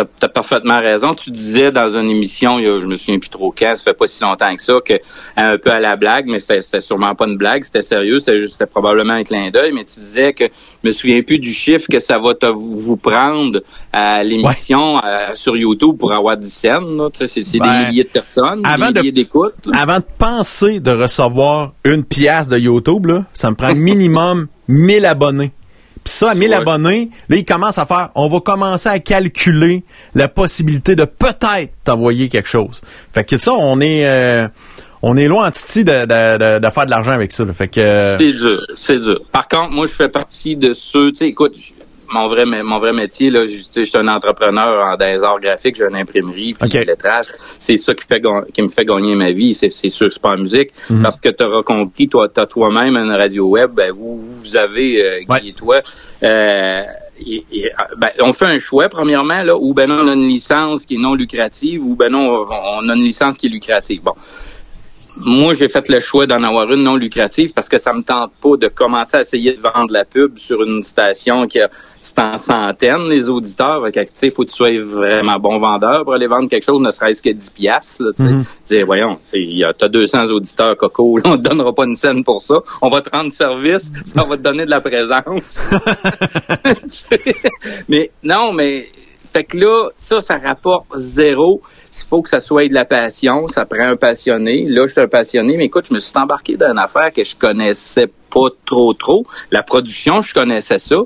tu 0.04 0.24
as, 0.26 0.28
parfaitement 0.28 0.80
raison. 0.80 1.14
Tu 1.14 1.30
disais 1.30 1.72
dans 1.72 1.96
une 1.96 2.10
émission, 2.10 2.58
je 2.58 2.86
me 2.86 2.96
souviens 2.96 3.18
plus 3.18 3.30
trop 3.30 3.52
quand, 3.56 3.74
ça 3.76 3.82
fait 3.82 3.96
pas 3.96 4.06
si 4.06 4.22
longtemps 4.22 4.54
que 4.54 4.62
ça, 4.62 4.74
que 4.84 4.94
un 5.36 5.58
peu 5.58 5.70
à 5.70 5.80
la 5.80 5.96
blague, 5.96 6.26
mais 6.26 6.38
c'était 6.38 6.80
sûrement 6.80 7.14
pas 7.14 7.26
une 7.26 7.36
blague, 7.36 7.64
c'était 7.64 7.82
sérieux, 7.82 8.18
c'était 8.18 8.66
probablement 8.66 9.14
un 9.14 9.24
clin 9.24 9.50
d'œil, 9.50 9.72
mais 9.72 9.84
tu 9.84 10.00
disais 10.00 10.32
que 10.32 10.44
je 10.44 10.88
me 10.88 10.90
souviens 10.90 11.22
plus 11.22 11.38
du 11.38 11.52
chiffre 11.52 11.86
que 11.90 11.98
ça 11.98 12.18
va 12.18 12.34
te, 12.34 12.46
vous 12.46 12.96
prendre 12.96 13.60
à 13.92 14.22
l'émission 14.22 15.00
sur 15.34 15.56
YouTube 15.56 15.96
pour 15.98 16.12
avoir 16.12 16.36
10 16.36 16.52
scènes. 16.52 17.08
C'est 17.12 17.40
des 17.52 17.58
ben, 17.58 17.88
milliers 17.88 18.04
de 18.04 18.08
personnes, 18.08 18.62
des 18.62 19.00
milliers 19.00 19.12
d'écoutes. 19.12 19.54
Avant 19.72 19.98
de 19.98 20.04
penser 20.18 20.80
de 20.80 20.90
recevoir 20.90 21.72
une 21.84 22.04
pièce 22.04 22.48
de 22.48 22.58
YouTube, 22.58 23.06
là, 23.06 23.24
ça 23.32 23.50
me 23.50 23.56
prend 23.56 23.74
minimum 23.74 24.48
1000 24.68 25.04
abonnés. 25.06 25.52
Puis 26.08 26.16
ça, 26.16 26.30
à 26.30 26.34
1000 26.34 26.54
abonnés, 26.54 27.10
là, 27.28 27.36
ils 27.36 27.44
commencent 27.44 27.76
à 27.76 27.84
faire, 27.84 28.08
on 28.14 28.28
va 28.28 28.40
commencer 28.40 28.88
à 28.88 28.98
calculer 28.98 29.84
la 30.14 30.26
possibilité 30.26 30.96
de 30.96 31.04
peut-être 31.04 31.70
t'envoyer 31.84 32.30
quelque 32.30 32.48
chose. 32.48 32.80
Fait 33.12 33.24
que 33.24 33.38
ça, 33.38 33.52
on 33.52 33.78
est... 33.82 34.08
Euh, 34.08 34.48
on 35.02 35.18
est 35.18 35.28
loin, 35.28 35.50
Titi, 35.50 35.84
de, 35.84 36.06
de, 36.06 36.58
de, 36.58 36.70
faire 36.70 36.86
de 36.86 36.90
l'argent 36.90 37.12
avec 37.12 37.30
ça. 37.30 37.44
Fait 37.52 37.68
que... 37.68 37.98
C'est 37.98 38.32
dur, 38.32 38.66
c'est 38.74 38.96
dur. 38.96 39.20
Par 39.30 39.46
contre, 39.46 39.70
moi, 39.70 39.84
je 39.84 39.92
fais 39.92 40.08
partie 40.08 40.56
de 40.56 40.72
ceux, 40.72 41.12
tu 41.12 41.18
sais, 41.18 41.28
écoute, 41.28 41.56
mon 42.12 42.28
vrai 42.28 42.44
mon 42.44 42.78
vrai 42.78 42.92
métier 42.92 43.30
là, 43.30 43.44
je, 43.44 43.56
je 43.56 43.84
suis 43.84 43.98
un 43.98 44.08
entrepreneur 44.08 44.84
en 44.84 44.96
des 44.96 45.22
arts 45.24 45.40
graphiques, 45.40 45.76
j'ai 45.76 45.84
une 45.84 45.96
imprimerie, 45.96 46.54
puis 46.54 46.66
okay. 46.66 46.84
lettrage. 46.84 47.26
C'est 47.58 47.76
ça 47.76 47.94
qui 47.94 48.04
fait 48.06 48.22
qui 48.52 48.62
me 48.62 48.68
fait 48.68 48.84
gagner 48.84 49.14
ma 49.14 49.30
vie, 49.32 49.54
c'est 49.54 49.70
c'est 49.70 49.88
sûr 49.88 50.10
c'est 50.10 50.22
pas 50.22 50.34
la 50.34 50.42
musique 50.42 50.70
mhm. 50.90 51.02
parce 51.02 51.18
que 51.18 51.28
tu 51.28 51.44
auras 51.44 51.62
compris 51.62 52.08
toi 52.08 52.28
tu 52.32 52.40
as 52.40 52.46
toi-même 52.46 52.96
une 52.96 53.12
radio 53.12 53.48
web, 53.48 53.72
ben 53.74 53.92
vous 53.92 54.18
vous 54.18 54.56
avez 54.56 55.02
euh, 55.02 55.36
et 55.44 55.52
toi 55.52 55.80
euh, 56.24 56.82
ben, 57.96 58.08
on 58.20 58.32
fait 58.32 58.46
un 58.46 58.58
choix 58.58 58.88
premièrement 58.88 59.42
là 59.42 59.56
ou 59.56 59.74
ben 59.74 59.88
non 59.88 60.00
on 60.02 60.08
a 60.08 60.14
une 60.14 60.28
licence 60.28 60.86
qui 60.86 60.94
est 60.94 60.98
non 60.98 61.14
lucrative 61.14 61.84
ou 61.84 61.96
ben 61.96 62.10
non 62.10 62.46
on 62.50 62.88
a 62.88 62.94
une 62.94 63.02
licence 63.02 63.36
qui 63.36 63.46
est 63.46 63.50
lucrative. 63.50 64.02
Bon, 64.02 64.14
moi, 65.20 65.54
j'ai 65.54 65.68
fait 65.68 65.88
le 65.88 66.00
choix 66.00 66.26
d'en 66.26 66.42
avoir 66.42 66.70
une 66.72 66.82
non 66.82 66.96
lucrative 66.96 67.52
parce 67.52 67.68
que 67.68 67.78
ça 67.78 67.92
me 67.92 68.02
tente 68.02 68.32
pas 68.40 68.56
de 68.56 68.68
commencer 68.68 69.16
à 69.16 69.20
essayer 69.20 69.52
de 69.52 69.60
vendre 69.60 69.92
la 69.92 70.04
pub 70.04 70.38
sur 70.38 70.62
une 70.62 70.82
station 70.82 71.46
qui 71.46 71.60
a 71.60 71.68
c'est 72.00 72.18
en 72.18 72.36
centaines 72.36 73.08
les 73.08 73.28
auditeurs. 73.28 73.82
Fait 73.84 73.92
que, 73.92 74.26
il 74.26 74.32
faut 74.32 74.44
que 74.44 74.50
tu 74.50 74.56
sois 74.56 74.78
vraiment 74.80 75.38
bon 75.38 75.58
vendeur 75.58 76.04
pour 76.04 76.14
aller 76.14 76.26
vendre 76.26 76.48
quelque 76.48 76.64
chose, 76.64 76.80
ne 76.80 76.90
serait-ce 76.90 77.22
que 77.22 77.30
10 77.30 77.50
piastres. 77.50 78.02
Là, 78.02 78.10
mm 78.18 78.42
-hmm. 78.42 78.84
voyons, 78.84 79.18
t'as 79.78 79.88
200 79.88 80.30
auditeurs 80.30 80.76
coco, 80.76 81.18
là, 81.18 81.24
on 81.26 81.36
te 81.36 81.48
donnera 81.48 81.72
pas 81.74 81.84
une 81.84 81.96
scène 81.96 82.24
pour 82.24 82.40
ça. 82.40 82.56
On 82.82 82.88
va 82.88 83.00
te 83.00 83.10
rendre 83.14 83.32
service, 83.32 83.92
ça 84.04 84.22
va 84.24 84.36
te 84.36 84.42
donner 84.42 84.64
de 84.64 84.70
la 84.70 84.80
présence. 84.80 85.68
mais 87.88 88.10
non, 88.22 88.52
mais 88.52 88.88
fait 89.32 89.44
que 89.44 89.58
là, 89.58 89.90
ça, 89.94 90.20
ça 90.20 90.38
rapporte 90.38 90.86
zéro. 90.96 91.60
Il 91.92 92.06
faut 92.08 92.22
que 92.22 92.28
ça 92.28 92.38
soit 92.38 92.68
de 92.68 92.74
la 92.74 92.84
passion. 92.84 93.46
Ça 93.46 93.64
prend 93.66 93.88
un 93.88 93.96
passionné. 93.96 94.64
Là, 94.68 94.86
je 94.86 94.92
suis 94.92 95.00
un 95.00 95.08
passionné, 95.08 95.56
mais 95.56 95.66
écoute, 95.66 95.86
je 95.88 95.94
me 95.94 95.98
suis 95.98 96.18
embarqué 96.18 96.56
dans 96.56 96.70
une 96.70 96.78
affaire 96.78 97.12
que 97.14 97.22
je 97.22 97.36
connaissais 97.36 98.06
pas 98.30 98.48
trop, 98.64 98.94
trop. 98.94 99.26
La 99.50 99.62
production, 99.62 100.22
je 100.22 100.32
connaissais 100.32 100.78
ça. 100.78 100.96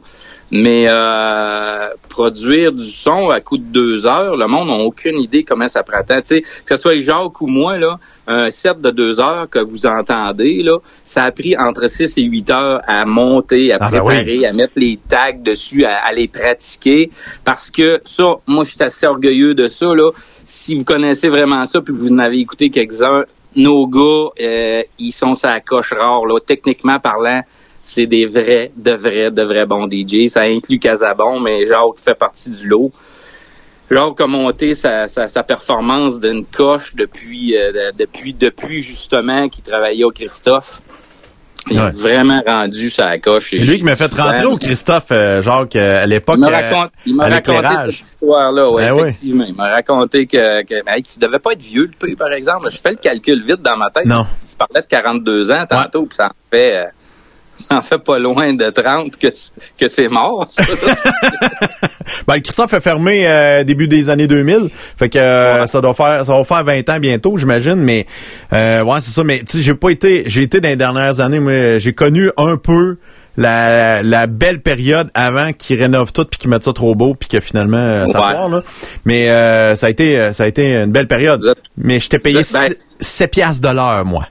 Mais 0.54 0.84
euh, 0.86 1.88
produire 2.10 2.72
du 2.72 2.84
son 2.84 3.30
à 3.30 3.40
coup 3.40 3.56
de 3.56 3.64
deux 3.64 4.06
heures, 4.06 4.36
le 4.36 4.46
monde 4.48 4.68
n'a 4.68 4.84
aucune 4.84 5.18
idée 5.18 5.44
comment 5.44 5.66
ça 5.66 5.82
prend 5.82 6.02
Tu 6.02 6.20
sais, 6.24 6.42
que 6.42 6.48
ce 6.66 6.76
soit 6.76 6.98
Jacques 6.98 7.40
ou 7.40 7.46
moi, 7.46 7.78
là, 7.78 7.98
un 8.26 8.50
set 8.50 8.78
de 8.78 8.90
deux 8.90 9.18
heures 9.18 9.48
que 9.48 9.58
vous 9.58 9.86
entendez, 9.86 10.62
là, 10.62 10.76
ça 11.06 11.22
a 11.22 11.32
pris 11.32 11.56
entre 11.56 11.88
six 11.88 12.18
et 12.18 12.22
huit 12.24 12.50
heures 12.50 12.82
à 12.86 13.06
monter, 13.06 13.72
à 13.72 13.78
ah, 13.80 13.90
ben 13.90 14.04
préparer, 14.04 14.44
à 14.44 14.52
mettre 14.52 14.74
les 14.76 14.98
tags 15.08 15.32
dessus, 15.42 15.86
à, 15.86 16.12
les 16.12 16.28
pratiquer. 16.28 17.10
Parce 17.44 17.70
que 17.70 18.02
ça, 18.04 18.34
moi, 18.46 18.64
je 18.64 18.72
suis 18.72 18.82
assez 18.82 19.06
orgueilleux 19.06 19.54
de 19.54 19.68
ça. 19.68 19.86
Là. 19.86 20.10
Si 20.44 20.76
vous 20.76 20.84
connaissez 20.84 21.30
vraiment 21.30 21.64
ça, 21.64 21.80
puis 21.80 21.94
vous 21.94 22.12
en 22.12 22.18
avez 22.18 22.38
écouté 22.38 22.68
quelques-uns, 22.68 23.24
nos 23.56 23.86
gars, 23.86 24.30
euh, 24.38 24.82
ils 24.98 25.12
sont 25.12 25.34
sa 25.34 25.60
coche 25.60 25.94
rare. 25.94 26.26
Là. 26.26 26.38
Techniquement 26.44 26.98
parlant, 26.98 27.40
c'est 27.83 28.07
des 28.07 28.27
vrais, 28.27 28.71
de 28.77 28.92
vrais, 28.92 29.31
de 29.31 29.42
vrais 29.42 29.66
bons 29.66 29.88
DJ. 29.90 30.29
Ça 30.29 30.42
inclut 30.42 30.79
Casabon, 30.79 31.40
mais 31.40 31.64
Jacques 31.64 31.99
fait 31.99 32.14
partie 32.14 32.51
du 32.51 32.68
lot. 32.68 32.92
Jacques 33.90 34.21
a 34.21 34.27
monté 34.27 34.75
sa, 34.75 35.09
sa, 35.09 35.42
performance 35.42 36.18
d'une 36.18 36.47
coche 36.47 36.95
depuis, 36.95 37.55
euh, 37.57 37.90
depuis, 37.99 38.33
depuis 38.33 38.81
justement 38.81 39.49
qu'il 39.49 39.64
travaillait 39.64 40.05
au 40.05 40.11
Christophe. 40.11 40.81
Il 41.71 41.79
a 41.79 41.90
vraiment 41.90 42.42
rendu 42.45 42.90
sa 42.90 43.18
coche. 43.18 43.51
C'est 43.51 43.59
lui 43.59 43.79
qui 43.79 43.85
m'a 43.85 43.95
fait 43.95 44.12
rentrer 44.12 44.47
au 44.47 44.57
Christophe, 44.57 45.12
euh, 45.12 45.42
Jacques, 45.42 45.77
euh, 45.77 46.03
à 46.03 46.07
l'époque. 46.07 46.37
Il 46.38 46.40
m'a 46.40 46.51
raconté, 46.51 46.95
il 47.07 47.14
m'a 47.14 47.29
raconté 47.29 47.77
cette 47.85 48.01
histoire-là, 48.01 48.71
ouais, 48.71 48.88
ben 48.88 48.99
effectivement. 48.99 49.45
Il 49.47 49.55
m'a 49.55 49.71
raconté 49.71 50.27
que, 50.27 50.62
que 50.64 50.85
ben, 50.85 51.01
qu'il 51.03 51.21
devait 51.21 51.38
pas 51.38 51.53
être 51.53 51.62
vieux, 51.62 51.85
le 51.85 51.97
prix, 51.97 52.16
par 52.16 52.33
exemple. 52.33 52.68
Je 52.71 52.79
fais 52.79 52.90
le 52.90 52.97
calcul 52.97 53.45
vite 53.45 53.62
dans 53.62 53.77
ma 53.77 53.90
tête. 53.90 54.07
Non. 54.07 54.25
Il 54.25 54.57
parlait 54.57 54.83
de 54.83 54.88
42 54.88 55.53
ans 55.53 55.66
tantôt, 55.68 56.07
puis 56.07 56.16
ça 56.16 56.27
en 56.27 56.51
fait... 56.51 56.92
En 57.70 57.83
fait 57.83 57.98
pas 57.98 58.18
loin 58.18 58.53
de 58.53 58.70
30 58.70 59.16
que, 59.16 59.29
que 59.79 59.87
c'est 59.87 60.09
mort. 60.09 60.46
Ça. 60.51 60.62
ben, 62.27 62.35
le 62.35 62.40
Christophe 62.40 62.75
a 62.75 62.81
fermé 62.81 63.27
euh, 63.27 63.64
début 63.64 63.88
des 63.88 64.11
années 64.11 64.27
2000. 64.27 64.70
Fait 64.98 65.09
que 65.09 65.18
euh, 65.18 65.66
ça 65.66 65.81
doit 65.81 65.94
faire 65.94 66.25
ça 66.25 66.37
va 66.37 66.44
faire 66.44 66.64
20 66.64 66.88
ans 66.90 66.98
bientôt, 66.98 67.38
j'imagine. 67.38 67.77
Mais 67.77 68.07
euh, 68.53 68.83
ouais, 68.83 69.01
c'est 69.01 69.12
ça. 69.12 69.25
Mais 69.25 69.38
tu 69.40 69.59
sais, 69.59 69.62
j'ai 69.62 69.75
pas 69.75 69.90
été. 69.90 70.25
J'ai 70.27 70.42
été 70.42 70.61
dans 70.61 70.68
les 70.68 70.77
dernières 70.77 71.20
années, 71.20 71.40
mais 71.40 71.81
j'ai 71.81 71.92
connu 71.92 72.31
un 72.37 72.57
peu 72.57 72.96
la, 73.37 74.03
la 74.03 74.27
belle 74.27 74.61
période 74.61 75.11
avant 75.14 75.53
qu'ils 75.53 75.81
rénovent 75.81 76.12
tout 76.12 76.25
puis 76.25 76.38
qu'ils 76.38 76.51
mettent 76.51 76.64
ça 76.64 76.72
trop 76.72 76.94
beau 76.94 77.14
puis 77.14 77.29
que 77.29 77.40
finalement 77.40 77.79
euh, 77.79 78.07
ça 78.07 78.18
part 78.18 78.48
là. 78.48 78.61
Mais 79.05 79.31
euh, 79.31 79.75
ça 79.77 79.87
a 79.87 79.90
été 79.90 80.33
ça 80.33 80.44
a 80.44 80.46
été 80.46 80.77
une 80.77 80.92
belle 80.92 81.09
période. 81.09 81.55
mais 81.77 82.01
je 82.01 82.09
t'ai 82.09 82.18
payé 82.18 82.42
ben, 82.53 82.75
7 83.01 83.31
piastres 83.31 83.66
de 83.66 83.75
l'heure 83.75 84.05
moi. 84.05 84.27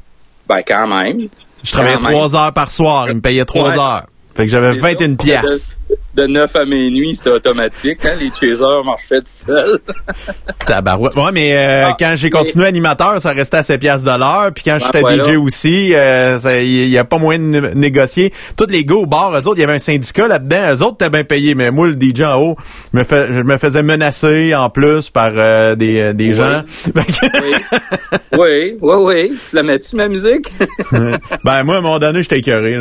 Ben 0.47 0.61
quand 0.67 0.87
même. 0.87 1.27
Je 1.63 1.71
travaillais 1.71 1.97
trois 1.97 2.35
heures 2.35 2.53
par 2.53 2.71
soir. 2.71 3.07
Il 3.09 3.15
me 3.15 3.21
payait 3.21 3.45
trois 3.45 3.77
heures. 3.77 4.03
Fait 4.35 4.45
que 4.45 4.51
j'avais 4.51 4.77
21 4.79 5.15
pièces 5.15 5.75
de 6.15 6.27
9 6.27 6.55
à 6.55 6.65
minuit, 6.65 7.15
c'était 7.15 7.29
automatique. 7.29 7.99
Hein? 8.05 8.15
Les 8.19 8.29
chasers 8.29 8.83
marchaient 8.83 9.19
tout 9.19 9.25
seuls. 9.25 9.79
Tabarouette. 10.65 11.15
Ouais, 11.15 11.31
mais 11.33 11.53
euh, 11.55 11.87
ah, 11.87 11.95
quand 11.97 12.13
j'ai 12.17 12.29
continué 12.29 12.65
animateur, 12.65 13.19
ça 13.21 13.31
restait 13.31 13.57
à 13.57 13.63
7 13.63 13.79
piastres 13.79 14.11
de 14.11 14.19
l'heure. 14.19 14.51
Puis 14.53 14.63
quand 14.65 14.77
ah, 14.81 14.91
j'étais 14.93 15.31
DJ 15.31 15.37
aussi, 15.37 15.89
il 15.89 15.95
euh, 15.95 16.37
y, 16.63 16.97
a 16.97 17.03
pas 17.05 17.17
moyen 17.17 17.39
de 17.39 17.71
négocier. 17.75 18.33
Tous 18.57 18.67
les 18.67 18.83
gars 18.83 18.95
au 18.95 19.05
bar, 19.05 19.33
eux 19.33 19.47
autres, 19.47 19.57
il 19.57 19.61
y 19.61 19.63
avait 19.63 19.75
un 19.75 19.79
syndicat 19.79 20.27
là-dedans. 20.27 20.75
Eux 20.75 20.81
autres, 20.83 20.97
t'es 20.97 21.09
bien 21.09 21.23
payé. 21.23 21.55
Mais 21.55 21.71
moi, 21.71 21.87
le 21.87 21.93
DJ 21.93 22.21
en 22.23 22.41
haut, 22.41 22.55
je 22.93 22.99
me, 22.99 23.03
fais, 23.05 23.27
je 23.27 23.41
me 23.41 23.57
faisais 23.57 23.83
menacer 23.83 24.53
en 24.53 24.69
plus 24.69 25.09
par 25.09 25.31
euh, 25.35 25.75
des, 25.75 26.13
des 26.13 26.33
gens. 26.33 26.63
oui. 26.95 27.55
oui, 28.37 28.77
oui, 28.81 28.95
oui. 28.97 29.39
Tu 29.49 29.55
la 29.55 29.63
mets-tu, 29.63 29.95
ma 29.95 30.09
musique? 30.09 30.51
ben, 30.91 31.63
moi, 31.63 31.75
à 31.75 31.77
un 31.77 31.81
moment 31.81 31.99
donné, 31.99 32.21
j'étais 32.21 32.39
écœuré. 32.39 32.75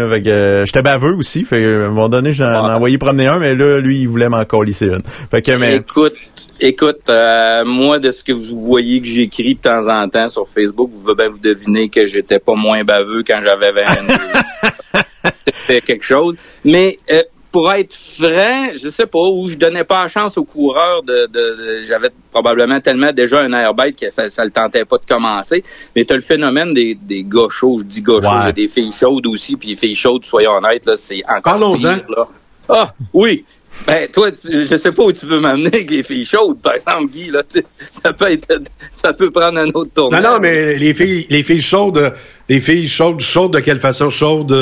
J'étais 0.67 0.83
baveux 0.83 1.15
aussi. 1.15 1.45
Fait 1.45 1.65
à 1.65 1.87
un 1.87 1.91
moment 1.91 2.09
donné, 2.09 2.33
j'en 2.33 2.51
ai 2.51 2.75
envoyé 2.75 2.99
promener 2.99 3.20
un, 3.27 3.39
mais 3.39 3.55
là, 3.55 3.79
lui, 3.81 4.01
il 4.01 4.09
voulait 4.09 4.29
m'en 4.29 4.45
colisser 4.45 4.87
une. 4.87 5.03
Fait 5.31 5.43
que, 5.43 5.53
mais... 5.53 5.77
Écoute, 5.77 6.15
écoute, 6.61 7.09
euh, 7.09 7.65
moi, 7.65 7.99
de 7.99 8.11
ce 8.11 8.25
que 8.25 8.33
vous 8.33 8.61
voyez 8.61 9.01
que 9.01 9.07
j'écris 9.07 9.55
de 9.55 9.61
temps 9.61 9.89
en 9.89 10.09
temps 10.09 10.29
sur 10.29 10.47
Facebook, 10.49 10.91
vous 10.93 11.01
pouvez 11.01 11.15
bien 11.15 11.29
vous 11.29 11.39
deviner 11.39 11.89
que 11.89 12.05
j'étais 12.05 12.39
pas 12.39 12.55
moins 12.55 12.85
baveux 12.85 13.23
quand 13.27 13.41
j'avais 13.43 13.73
20 13.73 14.15
ans. 14.15 15.03
C'était 15.67 15.81
quelque 15.81 16.05
chose. 16.05 16.37
Mais 16.65 16.99
euh, 17.11 17.23
pour 17.53 17.73
être 17.73 17.93
franc, 17.93 18.71
je 18.81 18.89
sais 18.89 19.07
pas, 19.07 19.19
où 19.19 19.49
je 19.49 19.57
donnais 19.57 19.85
pas 19.85 20.03
la 20.03 20.09
chance 20.09 20.39
aux 20.39 20.45
coureurs 20.45 21.03
de, 21.03 21.27
de, 21.27 21.81
j'avais 21.81 22.11
probablement 22.31 22.81
tellement 22.81 23.13
déjà 23.13 23.41
un 23.41 23.53
air 23.53 23.75
bête 23.75 23.99
que 23.99 24.09
ça, 24.09 24.29
ça 24.29 24.45
le 24.45 24.51
tentait 24.51 24.85
pas 24.85 24.99
de 24.99 25.07
commencer. 25.07 25.63
Mais 25.97 26.05
tu 26.05 26.13
as 26.13 26.17
le 26.17 26.23
phénomène 26.23 26.73
des, 26.73 26.95
des 26.95 27.25
gars 27.25 27.49
chauds, 27.51 27.79
je 27.81 27.85
dis 27.85 28.03
gars 28.03 28.21
chauds, 28.23 28.53
des 28.53 28.69
filles 28.69 28.93
chaudes 28.93 29.27
aussi, 29.27 29.57
puis 29.57 29.71
les 29.71 29.77
filles 29.77 29.95
chaudes, 29.95 30.25
soyons 30.25 30.53
honnêtes, 30.53 30.87
là, 30.87 30.95
c'est 30.95 31.23
encore 31.29 31.59
Parlons-en. 31.59 31.99
Ah, 32.71 32.95
oui. 33.13 33.45
Ben, 33.87 34.09
toi, 34.09 34.31
tu, 34.33 34.67
je 34.67 34.77
sais 34.77 34.93
pas 34.93 35.05
où 35.05 35.13
tu 35.13 35.27
veux 35.27 35.41
m'amener 35.41 35.69
avec 35.69 35.91
les 35.91 36.03
filles 36.03 36.25
chaudes, 36.25 36.61
par 36.61 36.75
exemple, 36.75 37.07
Guy, 37.11 37.31
là, 37.31 37.43
ça 37.91 38.13
peut 38.13 38.31
être, 38.31 38.61
ça 38.95 39.13
peut 39.13 39.31
prendre 39.31 39.59
un 39.59 39.69
autre 39.69 39.93
tour. 39.95 40.13
Non, 40.13 40.21
non, 40.21 40.39
mais 40.39 40.77
les 40.77 40.93
filles, 40.93 41.27
les 41.31 41.43
filles 41.43 41.63
chaudes, 41.63 42.13
les 42.49 42.61
filles 42.61 42.89
chaudes, 42.89 43.21
chaudes 43.21 43.55
de 43.55 43.61
quelle 43.61 43.81
façon? 43.81 44.11
Chaudes? 44.11 44.53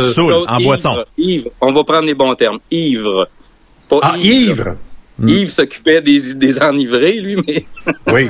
en 0.47 0.57
boisson. 0.59 1.05
Ivre. 1.17 1.51
On 1.61 1.73
va 1.73 1.85
prendre 1.85 2.07
les 2.07 2.15
bons 2.15 2.35
termes. 2.35 2.59
Ivre. 2.71 3.29
ah, 4.03 4.15
ivre. 4.19 4.77
Hmm. 5.19 5.29
Yves 5.29 5.51
s'occupait 5.51 6.01
des, 6.01 6.35
des 6.35 6.63
enivrés, 6.63 7.19
lui, 7.21 7.37
mais. 7.47 7.65
oui. 8.13 8.29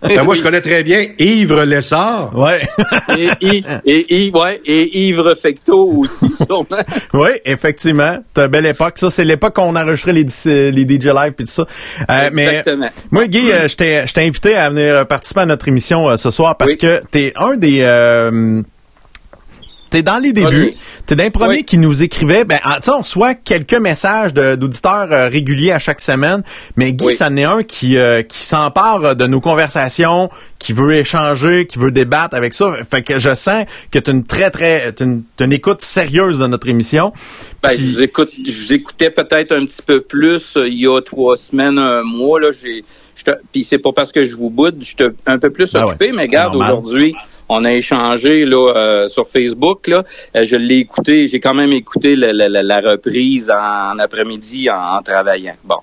Ben, 0.00 0.22
moi, 0.22 0.36
je 0.36 0.42
connais 0.42 0.60
très 0.60 0.84
bien 0.84 1.04
Yves 1.18 1.60
Lessard. 1.64 2.38
Ouais. 2.38 2.68
et, 3.18 3.62
et, 3.84 4.26
et, 4.26 4.30
ouais, 4.30 4.60
et 4.64 5.08
Yves 5.08 5.34
Fecto 5.40 5.90
aussi, 5.96 6.32
sûrement. 6.32 6.66
oui, 7.14 7.30
effectivement. 7.44 8.18
C'est 8.36 8.44
une 8.44 8.48
belle 8.48 8.66
époque. 8.66 8.92
Ça, 8.96 9.10
c'est 9.10 9.24
l'époque 9.24 9.54
qu'on 9.56 9.74
enregistrait 9.74 10.12
les, 10.12 10.70
les 10.70 10.82
DJ 10.82 11.06
Live 11.06 11.34
et 11.38 11.42
tout 11.42 11.46
ça. 11.46 11.64
Euh, 12.08 12.28
Exactement. 12.28 12.78
Mais, 12.80 12.90
moi, 13.10 13.26
Guy, 13.26 13.50
euh, 13.50 13.68
je 13.68 13.76
t'ai 13.76 14.20
invité 14.24 14.54
à 14.54 14.70
venir 14.70 15.06
participer 15.08 15.40
à 15.40 15.46
notre 15.46 15.66
émission 15.66 16.08
euh, 16.10 16.16
ce 16.16 16.30
soir 16.30 16.56
parce 16.56 16.76
que 16.76 17.02
t'es 17.10 17.32
un 17.36 17.56
des 17.56 17.80
T'es 19.90 20.02
dans 20.02 20.18
les 20.18 20.32
débuts. 20.32 20.74
T'es 21.04 21.16
dans 21.16 21.24
les 21.24 21.30
premiers 21.30 21.64
qui 21.64 21.76
nous 21.76 22.02
écrivaient. 22.02 22.44
Ben, 22.44 22.60
tu 22.82 22.90
on 22.90 23.00
reçoit 23.00 23.34
quelques 23.34 23.74
messages 23.74 24.32
d'auditeurs 24.32 25.08
euh, 25.10 25.28
réguliers 25.28 25.72
à 25.72 25.80
chaque 25.80 26.00
semaine. 26.00 26.42
Mais 26.76 26.92
Guy, 26.92 27.12
ça 27.12 27.28
n'est 27.28 27.44
un 27.44 27.64
qui, 27.64 27.98
euh, 27.98 28.22
qui 28.22 28.44
s'empare 28.46 29.16
de 29.16 29.26
nos 29.26 29.40
conversations, 29.40 30.30
qui 30.60 30.72
veut 30.72 30.94
échanger, 30.94 31.66
qui 31.66 31.78
veut 31.78 31.90
débattre 31.90 32.36
avec 32.36 32.54
ça. 32.54 32.76
Fait 32.88 33.02
que 33.02 33.18
je 33.18 33.34
sens 33.34 33.64
que 33.90 33.98
tu 33.98 34.10
une 34.12 34.24
très, 34.24 34.50
très, 34.50 34.94
une, 35.00 35.24
une, 35.40 35.52
écoute 35.52 35.82
sérieuse 35.82 36.38
de 36.38 36.46
notre 36.46 36.68
émission. 36.68 37.12
Ben, 37.62 37.70
je 37.72 37.84
vous 37.84 38.02
écoute, 38.02 38.30
je 38.46 38.58
vous 38.58 38.72
écoutais 38.72 39.10
peut-être 39.10 39.52
un 39.52 39.66
petit 39.66 39.82
peu 39.82 40.00
plus 40.00 40.56
euh, 40.56 40.68
il 40.68 40.80
y 40.80 40.86
a 40.86 41.00
trois 41.00 41.36
semaines, 41.36 41.78
un 41.78 42.02
mois, 42.04 42.40
là. 42.40 42.50
J'ai, 42.52 42.84
puis 43.52 43.64
c'est 43.64 43.78
pas 43.78 43.90
parce 43.92 44.12
que 44.12 44.22
je 44.22 44.36
vous 44.36 44.50
boude, 44.50 44.76
je 44.80 44.86
suis 44.86 44.96
un 45.26 45.38
peu 45.38 45.50
plus 45.50 45.72
ben 45.72 45.82
occupé, 45.82 46.12
mais 46.12 46.28
garde 46.28 46.54
aujourd'hui 46.54 47.14
on 47.50 47.64
a 47.64 47.72
échangé 47.72 48.44
là 48.46 48.72
euh, 48.74 49.06
sur 49.08 49.26
Facebook. 49.26 49.88
Là, 49.88 50.04
euh, 50.36 50.44
je 50.44 50.56
l'ai 50.56 50.78
écouté, 50.78 51.26
j'ai 51.26 51.40
quand 51.40 51.54
même 51.54 51.72
écouté 51.72 52.14
la, 52.16 52.80
reprise 52.80 53.50
en, 53.50 53.98
après-midi 53.98 54.70
en, 54.70 55.02
travaillant. 55.02 55.56
Bon. 55.64 55.78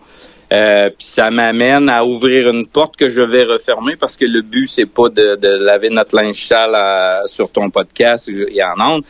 Euh, 0.53 0.87
puis 0.97 1.05
ça 1.05 1.29
m'amène 1.29 1.89
à 1.89 2.05
ouvrir 2.05 2.49
une 2.49 2.67
porte 2.67 2.95
que 2.95 3.09
je 3.09 3.21
vais 3.21 3.43
refermer 3.43 3.97
parce 3.99 4.15
que 4.15 4.23
le 4.23 4.41
but 4.41 4.65
c'est 4.65 4.85
pas 4.85 5.09
de, 5.09 5.37
laver 5.61 5.89
notre 5.89 6.15
linge 6.15 6.41
sale 6.41 7.21
sur 7.25 7.51
ton 7.51 7.69
podcast 7.69 8.29
et 8.29 8.63
en 8.63 8.93
ondes. 8.93 9.03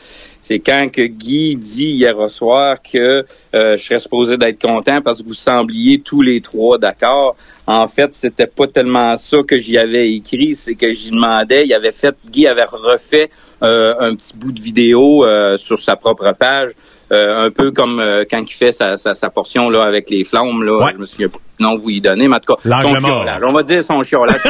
C'est 0.48 0.60
quand 0.60 0.88
que 0.90 1.02
Guy 1.02 1.58
dit 1.58 1.92
hier 1.92 2.30
soir 2.30 2.78
que 2.82 3.26
je 3.54 3.76
serais 3.76 4.00
supposé 4.00 4.38
d'être 4.38 4.62
content 4.62 5.02
parce 5.02 5.22
que 5.22 5.28
vous 5.28 5.34
sembliez 5.34 6.00
tous 6.00 6.22
les 6.22 6.40
trois 6.40 6.78
d'accord. 6.78 7.36
En 7.70 7.90
fait, 7.90 8.16
c'était 8.16 8.48
pas 8.48 8.66
tellement 8.68 9.18
ça 9.18 9.40
que 9.46 9.58
j'y 9.58 9.78
avais 9.78 10.10
écrit, 10.14 10.56
c'est 10.56 10.76
que 10.76 10.90
j'y 10.94 11.12
demandais, 11.12 11.66
il 11.66 11.74
avait 11.74 11.92
fait, 11.92 12.16
Guy 12.32 12.48
avait 12.48 12.64
refait 12.64 13.30
euh, 13.62 13.94
un 14.00 14.16
petit 14.16 14.38
bout 14.38 14.54
de 14.54 14.62
vidéo 14.62 15.26
euh, 15.26 15.58
sur 15.58 15.78
sa 15.78 15.98
propre 15.98 16.34
page, 16.40 16.72
euh, 16.72 16.74
un 17.10 17.50
peu 17.52 17.72
comme 17.72 18.02
quand 18.30 18.42
il 18.42 18.54
fait 18.54 18.72
sa, 18.72 18.96
sa, 18.96 19.30
portion 19.30 19.70
là 19.70 19.86
avec 19.86 20.10
les 20.10 20.24
flammes 20.24 20.64
là. 20.64 20.92
Je 20.94 20.98
me 20.98 21.06
souviens 21.06 21.30
pas 21.30 21.40
non 21.60 21.76
vous 21.76 21.90
y 21.90 22.02
donnez, 22.02 22.28
mais 22.28 22.36
en 22.36 22.40
tout 22.40 22.54
cas 22.54 22.82
son 22.82 22.96
chiolage. 22.96 23.42
On 23.44 23.54
va 23.54 23.64
dire 23.64 23.84
son 23.84 24.04
chiolage, 24.04 24.42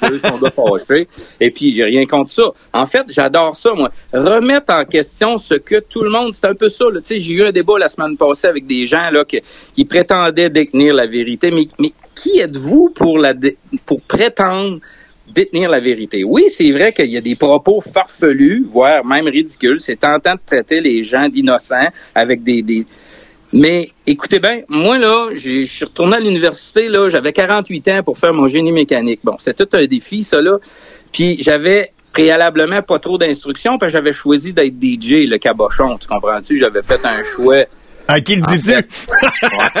son, 0.00 0.38
son 0.38 0.50
fâché. 0.50 1.08
Et 1.40 1.50
puis 1.50 1.72
j'ai 1.72 1.84
rien 1.84 2.04
contre 2.06 2.30
ça. 2.30 2.44
En 2.72 2.86
fait, 2.86 3.04
j'adore 3.08 3.56
ça 3.56 3.72
moi. 3.74 3.90
Remettre 4.12 4.72
en 4.72 4.84
question 4.84 5.38
ce 5.38 5.54
que 5.54 5.80
tout 5.80 6.02
le 6.02 6.10
monde, 6.10 6.32
c'est 6.32 6.46
un 6.46 6.54
peu 6.54 6.68
ça. 6.68 6.86
Tu 6.94 7.00
sais, 7.04 7.18
j'ai 7.18 7.34
eu 7.34 7.42
un 7.42 7.52
débat 7.52 7.78
la 7.78 7.88
semaine 7.88 8.16
passée 8.16 8.48
avec 8.48 8.66
des 8.66 8.86
gens 8.86 9.10
là 9.10 9.24
qui, 9.24 9.40
qui 9.74 9.84
prétendaient 9.84 10.50
détenir 10.50 10.94
la 10.94 11.06
vérité, 11.06 11.50
mais, 11.50 11.66
mais 11.78 11.92
qui 12.14 12.38
êtes-vous 12.38 12.90
pour, 12.94 13.18
la 13.18 13.32
pour 13.86 14.02
prétendre 14.02 14.78
détenir 15.34 15.70
la 15.70 15.80
vérité? 15.80 16.24
Oui, 16.24 16.44
c'est 16.48 16.70
vrai 16.70 16.92
qu'il 16.92 17.10
y 17.10 17.16
a 17.16 17.20
des 17.20 17.36
propos 17.36 17.80
farfelus, 17.80 18.64
voire 18.66 19.04
même 19.04 19.26
ridicules. 19.26 19.80
C'est 19.80 19.96
tentant 19.96 20.34
de 20.34 20.40
traiter 20.44 20.80
les 20.80 21.02
gens 21.02 21.28
d'innocents 21.28 21.88
avec 22.14 22.42
des. 22.42 22.86
Mais 23.54 23.90
écoutez 24.06 24.38
bien, 24.38 24.62
moi 24.68 24.96
là, 24.96 25.28
je 25.34 25.64
suis 25.64 25.84
retourné 25.84 26.16
à 26.16 26.20
l'université 26.20 26.88
là, 26.88 27.08
j'avais 27.10 27.32
48 27.32 27.88
ans 27.88 28.02
pour 28.02 28.16
faire 28.16 28.32
mon 28.32 28.48
génie 28.48 28.72
mécanique. 28.72 29.20
Bon, 29.22 29.36
c'était 29.38 29.74
un 29.76 29.84
défi 29.84 30.22
ça 30.22 30.40
là. 30.40 30.56
Puis 31.12 31.36
j'avais 31.38 31.92
préalablement 32.12 32.82
pas 32.82 32.98
trop 32.98 33.18
d'instructions, 33.18 33.78
parce 33.78 33.92
que 33.92 33.98
j'avais 33.98 34.12
choisi 34.12 34.52
d'être 34.52 34.74
DJ, 34.74 35.26
le 35.26 35.38
cabochon, 35.38 35.98
tu 35.98 36.08
comprends-tu? 36.08 36.56
J'avais 36.56 36.82
fait 36.82 37.04
un 37.04 37.22
choix 37.24 37.64
à 38.08 38.20
qui 38.20 38.36
le 38.36 38.42
dis-tu? 38.42 38.72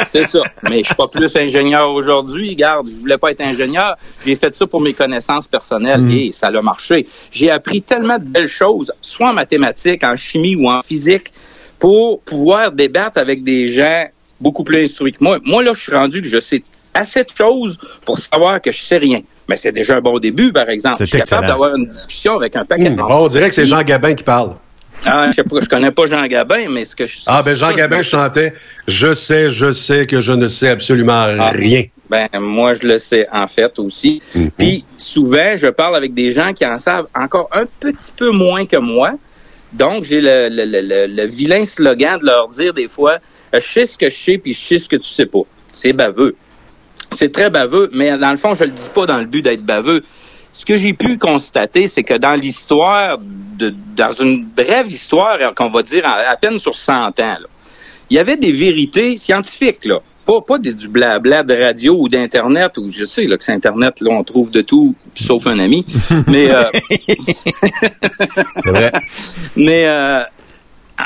c'est 0.04 0.24
ça. 0.24 0.40
Mais 0.68 0.78
je 0.78 0.86
suis 0.86 0.94
pas 0.94 1.08
plus 1.08 1.36
ingénieur 1.36 1.92
aujourd'hui. 1.92 2.50
Regarde, 2.50 2.88
je 2.88 3.00
voulais 3.00 3.18
pas 3.18 3.30
être 3.30 3.42
ingénieur. 3.42 3.96
J'ai 4.24 4.36
fait 4.36 4.54
ça 4.54 4.66
pour 4.66 4.80
mes 4.80 4.94
connaissances 4.94 5.48
personnelles 5.48 6.00
mm. 6.00 6.10
et 6.10 6.32
ça 6.32 6.48
a 6.48 6.62
marché. 6.62 7.06
J'ai 7.30 7.50
appris 7.50 7.82
tellement 7.82 8.18
de 8.18 8.24
belles 8.24 8.48
choses, 8.48 8.92
soit 9.00 9.30
en 9.30 9.34
mathématiques, 9.34 10.04
en 10.04 10.16
chimie 10.16 10.56
ou 10.56 10.70
en 10.70 10.82
physique, 10.82 11.32
pour 11.78 12.20
pouvoir 12.20 12.72
débattre 12.72 13.18
avec 13.18 13.42
des 13.42 13.68
gens 13.68 14.06
beaucoup 14.40 14.64
plus 14.64 14.82
instruits 14.82 15.12
que 15.12 15.22
moi. 15.22 15.38
Moi, 15.44 15.62
là, 15.62 15.72
je 15.74 15.80
suis 15.80 15.94
rendu 15.94 16.22
que 16.22 16.28
je 16.28 16.40
sais 16.40 16.62
assez 16.94 17.22
de 17.22 17.30
choses 17.34 17.78
pour 18.04 18.18
savoir 18.18 18.60
que 18.60 18.70
je 18.70 18.78
sais 18.78 18.98
rien. 18.98 19.20
Mais 19.48 19.56
c'est 19.56 19.72
déjà 19.72 19.96
un 19.96 20.00
bon 20.00 20.18
début, 20.18 20.52
par 20.52 20.68
exemple. 20.68 20.96
Je 21.00 21.04
suis 21.04 21.18
capable 21.18 21.46
d'avoir 21.46 21.74
une 21.74 21.86
discussion 21.86 22.36
avec 22.36 22.56
un 22.56 22.64
paquet 22.64 22.90
de 22.90 22.96
monde. 22.96 23.10
on 23.10 23.28
dirait 23.28 23.48
que 23.48 23.54
c'est 23.54 23.66
Jean 23.66 23.82
Gabin 23.82 24.14
qui 24.14 24.24
parle. 24.24 24.54
Ah, 25.04 25.26
je 25.30 25.32
sais 25.32 25.42
pas, 25.42 25.60
je 25.60 25.68
connais 25.68 25.90
pas 25.90 26.06
Jean 26.06 26.26
Gabin, 26.26 26.68
mais 26.70 26.84
ce 26.84 26.94
que 26.94 27.06
je 27.06 27.18
Ah, 27.26 27.42
ben 27.42 27.56
Jean 27.56 27.72
Gabin 27.72 28.02
chantait 28.02 28.54
Je 28.86 29.14
sais, 29.14 29.50
je 29.50 29.72
sais 29.72 30.06
que 30.06 30.20
je 30.20 30.32
ne 30.32 30.48
sais 30.48 30.68
absolument 30.68 31.26
ah. 31.38 31.50
rien. 31.50 31.84
Ben, 32.08 32.28
moi, 32.40 32.74
je 32.74 32.86
le 32.86 32.98
sais, 32.98 33.26
en 33.32 33.48
fait, 33.48 33.78
aussi. 33.78 34.22
Mhm. 34.34 34.50
Puis, 34.56 34.84
souvent, 34.96 35.56
je 35.56 35.68
parle 35.68 35.96
avec 35.96 36.12
des 36.12 36.30
gens 36.30 36.52
qui 36.52 36.66
en 36.66 36.78
savent 36.78 37.06
encore 37.14 37.48
un 37.52 37.64
petit 37.80 38.12
peu 38.14 38.30
moins 38.30 38.66
que 38.66 38.76
moi. 38.76 39.12
Donc, 39.72 40.04
j'ai 40.04 40.20
le, 40.20 40.48
le, 40.50 40.64
le, 40.66 41.06
le, 41.06 41.26
vilain 41.26 41.64
slogan 41.64 42.20
de 42.20 42.26
leur 42.26 42.48
dire 42.48 42.74
des 42.74 42.88
fois, 42.88 43.18
je 43.54 43.60
sais 43.60 43.86
ce 43.86 43.96
que 43.96 44.10
je 44.10 44.14
sais, 44.14 44.38
puis 44.38 44.52
je 44.52 44.60
sais 44.60 44.78
ce 44.78 44.88
que 44.88 44.96
tu 44.96 45.08
sais 45.08 45.24
pas. 45.24 45.40
C'est 45.72 45.94
baveux. 45.94 46.36
C'est 47.10 47.32
très 47.32 47.48
baveux, 47.48 47.90
mais 47.94 48.18
dans 48.18 48.30
le 48.30 48.36
fond, 48.36 48.54
je 48.54 48.64
le 48.64 48.70
dis 48.70 48.90
pas 48.94 49.06
dans 49.06 49.18
le 49.18 49.24
but 49.24 49.42
d'être 49.42 49.64
baveux. 49.64 50.02
Ce 50.52 50.66
que 50.66 50.76
j'ai 50.76 50.92
pu 50.92 51.16
constater, 51.16 51.88
c'est 51.88 52.02
que 52.02 52.14
dans 52.14 52.34
l'histoire, 52.34 53.18
de, 53.18 53.74
dans 53.96 54.12
une 54.12 54.44
brève 54.44 54.90
histoire, 54.90 55.38
qu'on 55.54 55.68
va 55.68 55.82
dire 55.82 56.06
à, 56.06 56.36
peine 56.36 56.58
sur 56.58 56.74
100 56.74 56.92
ans, 56.92 57.12
là, 57.18 57.38
il 58.10 58.16
y 58.16 58.18
avait 58.18 58.36
des 58.36 58.52
vérités 58.52 59.16
scientifiques, 59.16 59.84
là. 59.84 60.00
Pas, 60.24 60.40
pas 60.40 60.58
du 60.58 60.86
blabla 60.88 61.42
de 61.42 61.54
radio 61.54 61.96
ou 61.98 62.08
d'Internet, 62.08 62.78
ou 62.78 62.88
je 62.90 63.04
sais 63.04 63.24
là, 63.26 63.36
que 63.36 63.42
c'est 63.42 63.52
Internet, 63.52 64.00
là, 64.00 64.10
on 64.12 64.22
trouve 64.22 64.50
de 64.50 64.60
tout, 64.60 64.94
sauf 65.16 65.48
un 65.48 65.58
ami. 65.58 65.84
Mais, 66.28 66.48
euh, 66.48 66.62
c'est 68.62 68.70
vrai. 68.70 68.92
Mais, 69.56 69.86
euh, 69.86 70.22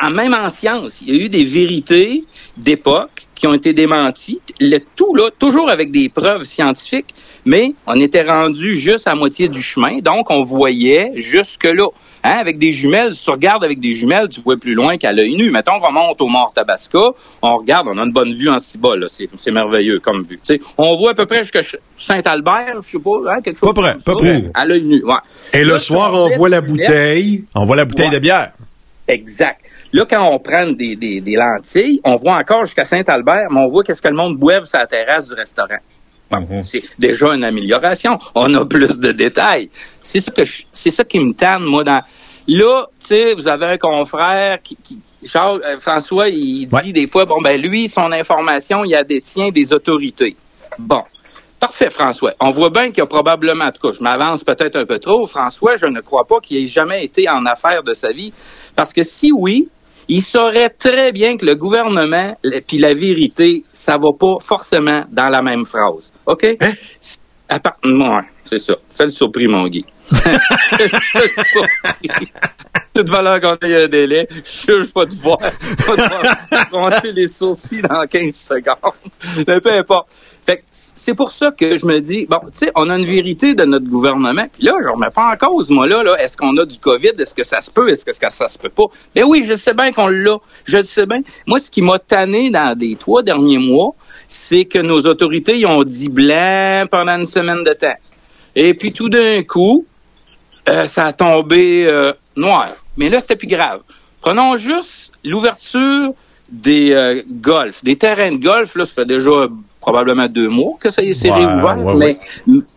en 0.02 0.10
même 0.10 0.34
en 0.34 0.50
science, 0.50 1.00
il 1.00 1.14
y 1.14 1.18
a 1.18 1.24
eu 1.24 1.28
des 1.28 1.44
vérités 1.44 2.24
d'époque 2.56 3.26
qui 3.34 3.46
ont 3.46 3.54
été 3.54 3.72
démenties. 3.72 4.40
Le 4.60 4.78
tout, 4.96 5.14
là, 5.14 5.30
toujours 5.38 5.70
avec 5.70 5.90
des 5.90 6.08
preuves 6.08 6.42
scientifiques, 6.42 7.14
mais 7.46 7.72
on 7.86 7.98
était 7.98 8.22
rendu 8.22 8.74
juste 8.74 9.08
à 9.08 9.14
moitié 9.14 9.48
du 9.48 9.62
chemin. 9.62 10.00
Donc, 10.00 10.30
on 10.30 10.42
voyait 10.44 11.12
jusque-là. 11.14 11.88
Hein, 12.24 12.38
avec 12.40 12.58
des 12.58 12.72
jumelles, 12.72 13.14
si 13.14 13.24
tu 13.24 13.30
regardes 13.30 13.62
avec 13.62 13.78
des 13.78 13.92
jumelles, 13.92 14.28
tu 14.28 14.40
vois 14.40 14.56
plus 14.56 14.74
loin 14.74 14.96
qu'à 14.96 15.12
l'œil 15.12 15.36
nu. 15.36 15.52
Mettons 15.52 15.78
qu'on 15.78 15.92
monte 15.92 16.20
au 16.20 16.26
Mont 16.26 16.50
Tabasca, 16.52 16.98
on 17.40 17.56
regarde, 17.58 17.86
on 17.88 17.96
a 17.98 18.02
une 18.04 18.12
bonne 18.12 18.34
vue 18.34 18.48
en 18.48 18.56
bas, 18.80 18.96
là. 18.96 19.06
C'est, 19.08 19.50
merveilleux 19.52 20.00
comme 20.00 20.24
vue. 20.24 20.40
on 20.76 20.96
voit 20.96 21.12
à 21.12 21.14
peu 21.14 21.26
près 21.26 21.38
jusqu'à 21.38 21.60
Saint-Albert, 21.94 22.82
je 22.82 22.88
sais 22.88 22.98
pas, 22.98 23.10
hein, 23.30 23.40
quelque 23.44 23.60
chose. 23.60 23.72
Pas 23.72 23.80
près, 23.80 23.96
pas 24.04 24.16
près. 24.16 24.44
À 24.54 24.64
l'œil 24.64 24.82
nu, 24.82 25.04
ouais. 25.04 25.14
Et 25.52 25.64
le 25.64 25.78
soir, 25.78 26.12
on 26.14 26.36
voit 26.36 26.48
la 26.48 26.60
bouteille. 26.60 27.44
On 27.54 27.64
voit 27.64 27.76
la 27.76 27.84
bouteille 27.84 28.10
de 28.10 28.18
bière. 28.18 28.50
Exact. 29.06 29.60
Là, 29.92 30.04
quand 30.10 30.28
on 30.28 30.40
prend 30.40 30.66
des, 30.66 30.96
des, 30.96 31.20
des 31.20 31.36
lentilles, 31.36 32.00
on 32.02 32.16
voit 32.16 32.34
encore 32.38 32.64
jusqu'à 32.64 32.84
Saint-Albert, 32.84 33.46
mais 33.52 33.60
on 33.60 33.70
voit 33.70 33.84
qu'est-ce 33.84 34.02
que 34.02 34.08
le 34.08 34.16
monde 34.16 34.36
boive 34.36 34.64
sur 34.64 34.80
la 34.80 34.88
terrasse 34.88 35.28
du 35.28 35.34
restaurant. 35.34 35.78
C'est 36.62 36.82
déjà 36.98 37.34
une 37.34 37.44
amélioration. 37.44 38.18
On 38.34 38.52
a 38.54 38.64
plus 38.64 38.98
de 38.98 39.12
détails. 39.12 39.70
C'est 40.02 40.20
ça 40.20 40.32
que 40.32 40.42
c'est 40.72 40.90
ça 40.90 41.04
qui 41.04 41.20
me 41.20 41.32
tanne, 41.32 41.64
moi, 41.64 41.84
dans. 41.84 42.02
Là, 42.48 42.86
tu 43.00 43.06
sais, 43.06 43.34
vous 43.34 43.48
avez 43.48 43.66
un 43.66 43.78
confrère 43.78 44.58
qui, 44.62 44.76
qui 44.82 45.00
Charles, 45.24 45.60
euh, 45.64 45.78
François, 45.78 46.28
il 46.28 46.66
dit 46.66 46.92
des 46.92 47.06
fois, 47.06 47.24
bon, 47.24 47.40
ben 47.42 47.60
lui, 47.60 47.88
son 47.88 48.12
information, 48.12 48.84
il 48.84 48.94
a 48.94 49.02
détient 49.04 49.50
des 49.50 49.72
autorités. 49.72 50.36
Bon. 50.78 51.02
Parfait, 51.58 51.88
François. 51.88 52.34
On 52.38 52.50
voit 52.50 52.68
bien 52.68 52.88
qu'il 52.88 52.98
y 52.98 53.00
a 53.00 53.06
probablement, 53.06 53.64
en 53.64 53.70
tout 53.70 53.88
cas, 53.88 53.96
je 53.96 54.02
m'avance 54.02 54.44
peut-être 54.44 54.76
un 54.76 54.84
peu 54.84 54.98
trop. 54.98 55.26
François, 55.26 55.76
je 55.76 55.86
ne 55.86 56.00
crois 56.00 56.26
pas 56.26 56.38
qu'il 56.40 56.58
ait 56.58 56.68
jamais 56.68 57.02
été 57.02 57.28
en 57.30 57.46
affaires 57.46 57.82
de 57.82 57.94
sa 57.94 58.12
vie. 58.12 58.32
Parce 58.74 58.92
que 58.92 59.02
si 59.02 59.32
oui, 59.32 59.68
il 60.08 60.22
saurait 60.22 60.70
très 60.70 61.12
bien 61.12 61.36
que 61.36 61.44
le 61.44 61.54
gouvernement 61.54 62.36
puis 62.66 62.78
la 62.78 62.94
vérité, 62.94 63.64
ça 63.72 63.96
va 63.98 64.12
pas 64.18 64.36
forcément 64.40 65.04
dans 65.10 65.28
la 65.28 65.42
même 65.42 65.64
phrase. 65.64 66.12
OK? 66.26 66.44
Hein? 66.60 66.72
moi, 67.84 68.22
c'est 68.44 68.58
ça. 68.58 68.74
Fais 68.88 69.04
le 69.04 69.10
surpris, 69.10 69.46
mon 69.46 69.66
Guy. 69.68 69.84
Toute 72.94 73.08
valeur 73.08 73.40
qu'on 73.40 73.56
ait 73.56 73.84
un 73.84 73.88
délai, 73.88 74.28
je 74.30 74.72
vais 74.72 75.06
te 75.06 75.14
voir, 75.14 75.38
je 75.42 75.84
vais 75.84 75.96
te 75.96 76.70
voir 76.70 76.92
les 77.12 77.28
sourcils 77.28 77.82
dans 77.82 78.06
15 78.06 78.34
secondes. 78.34 78.94
Mais 79.46 79.60
peu 79.60 79.72
importe. 79.72 80.08
Fait 80.46 80.62
c'est 80.70 81.14
pour 81.14 81.32
ça 81.32 81.50
que 81.50 81.74
je 81.74 81.84
me 81.86 82.00
dis, 82.00 82.24
bon, 82.26 82.38
tu 82.44 82.50
sais, 82.52 82.70
on 82.76 82.88
a 82.88 82.96
une 82.96 83.04
vérité 83.04 83.54
de 83.54 83.64
notre 83.64 83.86
gouvernement. 83.86 84.46
Puis 84.52 84.64
là, 84.64 84.74
je 84.80 84.88
remets 84.88 85.10
pas 85.10 85.32
en 85.32 85.36
cause, 85.36 85.70
moi, 85.70 85.88
là, 85.88 86.04
là 86.04 86.16
est-ce 86.22 86.36
qu'on 86.36 86.56
a 86.56 86.64
du 86.64 86.78
COVID? 86.78 87.12
Est-ce 87.18 87.34
que 87.34 87.42
ça 87.42 87.60
se 87.60 87.70
peut? 87.70 87.90
Est-ce 87.90 88.04
que 88.04 88.12
ça 88.12 88.46
se 88.46 88.56
peut 88.56 88.68
pas? 88.68 88.84
Ben 89.14 89.24
oui, 89.26 89.42
je 89.44 89.54
sais 89.54 89.74
bien 89.74 89.92
qu'on 89.92 90.06
l'a. 90.06 90.36
Je 90.64 90.76
le 90.76 90.84
sais 90.84 91.04
bien. 91.04 91.22
Moi, 91.46 91.58
ce 91.58 91.68
qui 91.68 91.82
m'a 91.82 91.98
tanné 91.98 92.50
dans 92.50 92.78
les 92.78 92.94
trois 92.94 93.24
derniers 93.24 93.58
mois, 93.58 93.94
c'est 94.28 94.66
que 94.66 94.78
nos 94.78 95.00
autorités 95.00 95.66
ont 95.66 95.82
dit 95.82 96.10
blanc 96.10 96.84
pendant 96.90 97.18
une 97.18 97.26
semaine 97.26 97.64
de 97.64 97.72
temps. 97.72 97.96
Et 98.54 98.74
puis 98.74 98.92
tout 98.92 99.08
d'un 99.08 99.42
coup, 99.42 99.84
euh, 100.68 100.86
ça 100.86 101.06
a 101.06 101.12
tombé 101.12 101.86
euh, 101.86 102.12
noir. 102.36 102.68
Mais 102.96 103.08
là, 103.08 103.18
c'était 103.18 103.36
plus 103.36 103.48
grave. 103.48 103.80
Prenons 104.20 104.56
juste 104.56 105.12
l'ouverture 105.24 106.12
des 106.48 106.92
euh, 106.92 107.22
golfs, 107.28 107.82
des 107.82 107.96
terrains 107.96 108.32
de 108.32 108.42
golf. 108.42 108.76
Là, 108.76 108.84
ça 108.84 108.94
fait 108.94 109.06
déjà 109.06 109.48
probablement 109.86 110.26
deux 110.26 110.48
mois 110.48 110.72
que 110.80 110.90
ça 110.90 111.00
s'est 111.12 111.30
réouvert. 111.30 111.76
mais, 111.96 112.18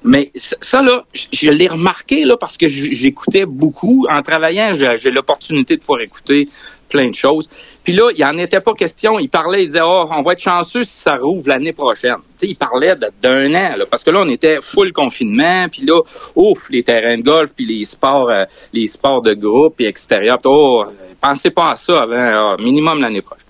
mais 0.04 0.32
ça, 0.36 0.84
là, 0.84 1.04
je, 1.12 1.50
l'ai 1.50 1.68
remarqué 1.68 2.24
là 2.24 2.38
parce 2.40 2.56
que 2.56 2.68
j'écoutais 2.68 3.46
beaucoup. 3.48 4.06
En 4.12 4.22
travaillant, 4.22 4.74
j'ai 4.74 5.10
l'opportunité 5.10 5.76
de 5.76 5.80
pouvoir 5.82 6.02
écouter 6.02 6.48
plein 6.88 7.10
de 7.10 7.16
choses. 7.16 7.50
Puis 7.84 7.94
là, 7.94 8.12
il 8.16 8.24
en 8.24 8.38
était 8.38 8.62
pas 8.62 8.74
question. 8.74 9.18
Il 9.18 9.30
parlait, 9.30 9.64
il 9.64 9.68
disait, 9.68 9.82
oh, 9.84 10.06
on 10.16 10.22
va 10.22 10.34
être 10.34 10.42
chanceux 10.42 10.84
si 10.84 10.98
ça 10.98 11.16
rouvre 11.16 11.48
l'année 11.48 11.74
prochaine. 11.74 12.18
Tu 12.38 12.46
sais, 12.46 12.48
il 12.48 12.56
parlait 12.56 12.94
d'un 12.96 13.56
an, 13.56 13.78
là, 13.78 13.86
parce 13.90 14.04
que 14.04 14.12
là, 14.12 14.22
on 14.24 14.30
était 14.30 14.60
full 14.62 14.92
confinement. 14.94 15.68
Puis 15.72 15.84
là, 15.86 16.00
ouf, 16.36 16.70
les 16.70 16.84
terrains 16.84 17.18
de 17.18 17.24
golf, 17.24 17.52
puis 17.56 17.66
les 17.66 17.86
sports, 17.86 18.30
euh, 18.30 18.46
les 18.72 18.88
sports 18.88 19.22
de 19.22 19.34
groupe, 19.34 19.76
puis 19.78 19.86
extérieur. 19.86 20.38
Oh, 20.46 20.86
pensez 21.20 21.50
pas 21.50 21.72
à 21.72 21.76
ça 21.76 22.04
avant, 22.04 22.54
oh, 22.54 22.62
minimum 22.62 23.02
l'année 23.02 23.22
prochaine. 23.22 23.46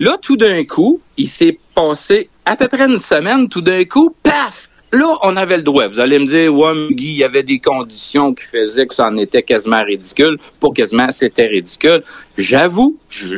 Là, 0.00 0.16
tout 0.20 0.36
d'un 0.36 0.62
coup, 0.64 1.00
il 1.16 1.26
s'est 1.26 1.58
passé 1.74 2.30
à 2.48 2.56
peu 2.56 2.66
près 2.68 2.86
une 2.86 2.96
semaine, 2.96 3.46
tout 3.48 3.60
d'un 3.60 3.84
coup, 3.84 4.10
paf! 4.22 4.70
Là, 4.90 5.18
on 5.20 5.36
avait 5.36 5.58
le 5.58 5.62
droit. 5.62 5.86
Vous 5.86 6.00
allez 6.00 6.18
me 6.18 6.24
dire, 6.24 6.54
ouais, 6.54 6.94
Guy, 6.94 7.08
il 7.08 7.18
y 7.18 7.24
avait 7.24 7.42
des 7.42 7.58
conditions 7.58 8.32
qui 8.32 8.44
faisaient 8.44 8.86
que 8.86 8.94
ça 8.94 9.04
en 9.04 9.18
était 9.18 9.42
quasiment 9.42 9.84
ridicule. 9.84 10.38
Pour 10.60 10.72
quasiment, 10.72 11.10
c'était 11.10 11.44
ridicule. 11.44 12.02
J'avoue, 12.38 12.96
je, 13.10 13.36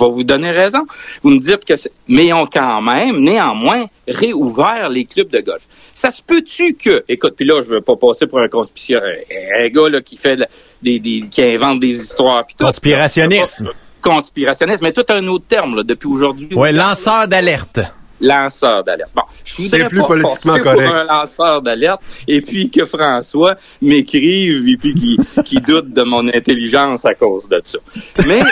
vais 0.00 0.10
vous 0.10 0.24
donner 0.24 0.50
raison. 0.50 0.80
Vous 1.22 1.30
me 1.30 1.38
dites 1.38 1.64
que 1.64 1.76
c'est... 1.76 1.92
Mais 2.08 2.26
ils 2.26 2.32
ont 2.32 2.46
quand 2.46 2.82
même, 2.82 3.18
néanmoins, 3.18 3.86
réouvert 4.08 4.88
les 4.88 5.04
clubs 5.04 5.30
de 5.30 5.38
golf. 5.38 5.62
Ça 5.94 6.10
se 6.10 6.24
peut-tu 6.24 6.74
que... 6.74 7.04
Écoute, 7.08 7.34
puis 7.36 7.46
là, 7.46 7.60
je 7.62 7.68
veux 7.68 7.82
pas 7.82 7.94
passer 7.94 8.26
pour 8.26 8.40
un 8.40 8.48
conspirationnaire. 8.48 9.26
Un 9.60 9.68
gars 9.68 9.88
là, 9.88 10.00
qui 10.00 10.16
fait 10.16 10.40
des, 10.82 10.98
des... 10.98 11.22
qui 11.30 11.40
invente 11.40 11.78
des 11.78 11.94
histoires. 12.00 12.44
Conspirationnisme. 12.58 13.70
Conspirationnisme, 14.02 14.82
mais 14.82 14.92
tout 14.92 15.06
un 15.08 15.24
autre 15.28 15.46
terme, 15.46 15.76
là, 15.76 15.82
depuis 15.84 16.08
aujourd'hui. 16.08 16.48
Oui, 16.56 16.72
lanceur 16.72 17.28
d'alerte 17.28 17.78
lanceur 18.20 18.84
d'alerte. 18.84 19.10
Bon, 19.14 19.22
je 19.44 19.62
voudrais 19.62 19.88
plus 19.88 20.00
pas 20.00 20.06
politiquement 20.06 20.58
correct. 20.58 20.88
pour 20.88 20.96
un 20.96 21.04
lanceur 21.04 21.62
d'alerte 21.62 22.02
et 22.28 22.40
puis 22.40 22.70
que 22.70 22.84
François 22.84 23.56
m'écrive 23.82 24.68
et 24.68 24.76
puis 24.76 24.94
qui, 24.94 25.16
qui 25.44 25.60
doute 25.60 25.92
de 25.92 26.02
mon 26.02 26.26
intelligence 26.28 27.04
à 27.04 27.14
cause 27.14 27.48
de 27.48 27.60
ça. 27.64 27.78
Mais 28.26 28.42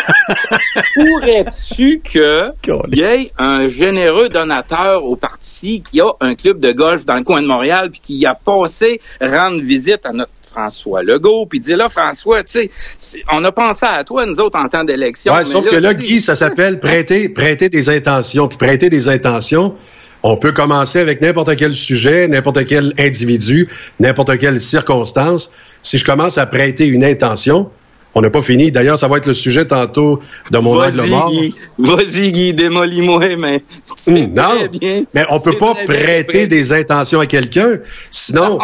pourrais-tu 0.94 2.00
que 2.00 2.50
y 2.94 3.00
ait 3.00 3.32
un 3.38 3.68
généreux 3.68 4.28
donateur 4.28 5.04
au 5.04 5.16
parti 5.16 5.82
qui 5.82 6.00
a 6.00 6.12
un 6.20 6.34
club 6.34 6.60
de 6.60 6.72
golf 6.72 7.04
dans 7.04 7.14
le 7.14 7.24
coin 7.24 7.42
de 7.42 7.46
Montréal 7.46 7.90
puis 7.90 8.00
qui 8.00 8.26
a 8.26 8.34
passé 8.34 9.00
rendre 9.20 9.60
visite 9.60 10.04
à 10.04 10.12
notre 10.12 10.32
François 10.48 11.02
Legault, 11.02 11.46
puis 11.46 11.60
dit 11.60 11.74
là, 11.74 11.88
François, 11.88 12.42
tu 12.42 12.70
sais, 12.98 13.22
on 13.32 13.44
a 13.44 13.52
pensé 13.52 13.86
à 13.86 14.04
toi, 14.04 14.26
nous 14.26 14.40
autres, 14.40 14.58
en 14.58 14.68
temps 14.68 14.84
d'élection. 14.84 15.32
Ouais, 15.32 15.44
sauf 15.44 15.66
que 15.66 15.76
là, 15.76 15.94
Guy, 15.94 16.20
ça 16.20 16.36
s'appelle 16.36 16.80
prêter, 16.80 17.28
prêter 17.28 17.68
des 17.68 17.88
intentions. 17.88 18.48
Puis 18.48 18.58
prêter 18.58 18.88
des 18.90 19.08
intentions, 19.08 19.74
on 20.22 20.36
peut 20.36 20.52
commencer 20.52 20.98
avec 20.98 21.20
n'importe 21.20 21.56
quel 21.56 21.74
sujet, 21.74 22.28
n'importe 22.28 22.64
quel 22.66 22.92
individu, 22.98 23.68
n'importe 24.00 24.38
quelle 24.38 24.60
circonstance. 24.60 25.52
Si 25.82 25.98
je 25.98 26.04
commence 26.04 26.38
à 26.38 26.46
prêter 26.46 26.86
une 26.86 27.04
intention, 27.04 27.70
on 28.14 28.20
n'a 28.20 28.30
pas 28.30 28.42
fini. 28.42 28.72
D'ailleurs, 28.72 28.98
ça 28.98 29.06
va 29.06 29.18
être 29.18 29.26
le 29.26 29.34
sujet 29.34 29.64
tantôt 29.66 30.20
de 30.50 30.58
mon 30.58 30.80
angle 30.80 31.02
mort. 31.08 31.30
Vas-y, 31.78 32.32
Guy, 32.32 32.54
démolis-moi, 32.54 33.36
mais 33.36 33.62
non, 34.08 34.66
bien. 34.72 35.04
mais 35.14 35.24
on 35.30 35.38
peut 35.38 35.56
pas 35.56 35.74
prêter 35.86 36.46
des 36.46 36.72
intentions 36.72 37.20
à 37.20 37.26
quelqu'un. 37.26 37.78
Sinon, 38.10 38.58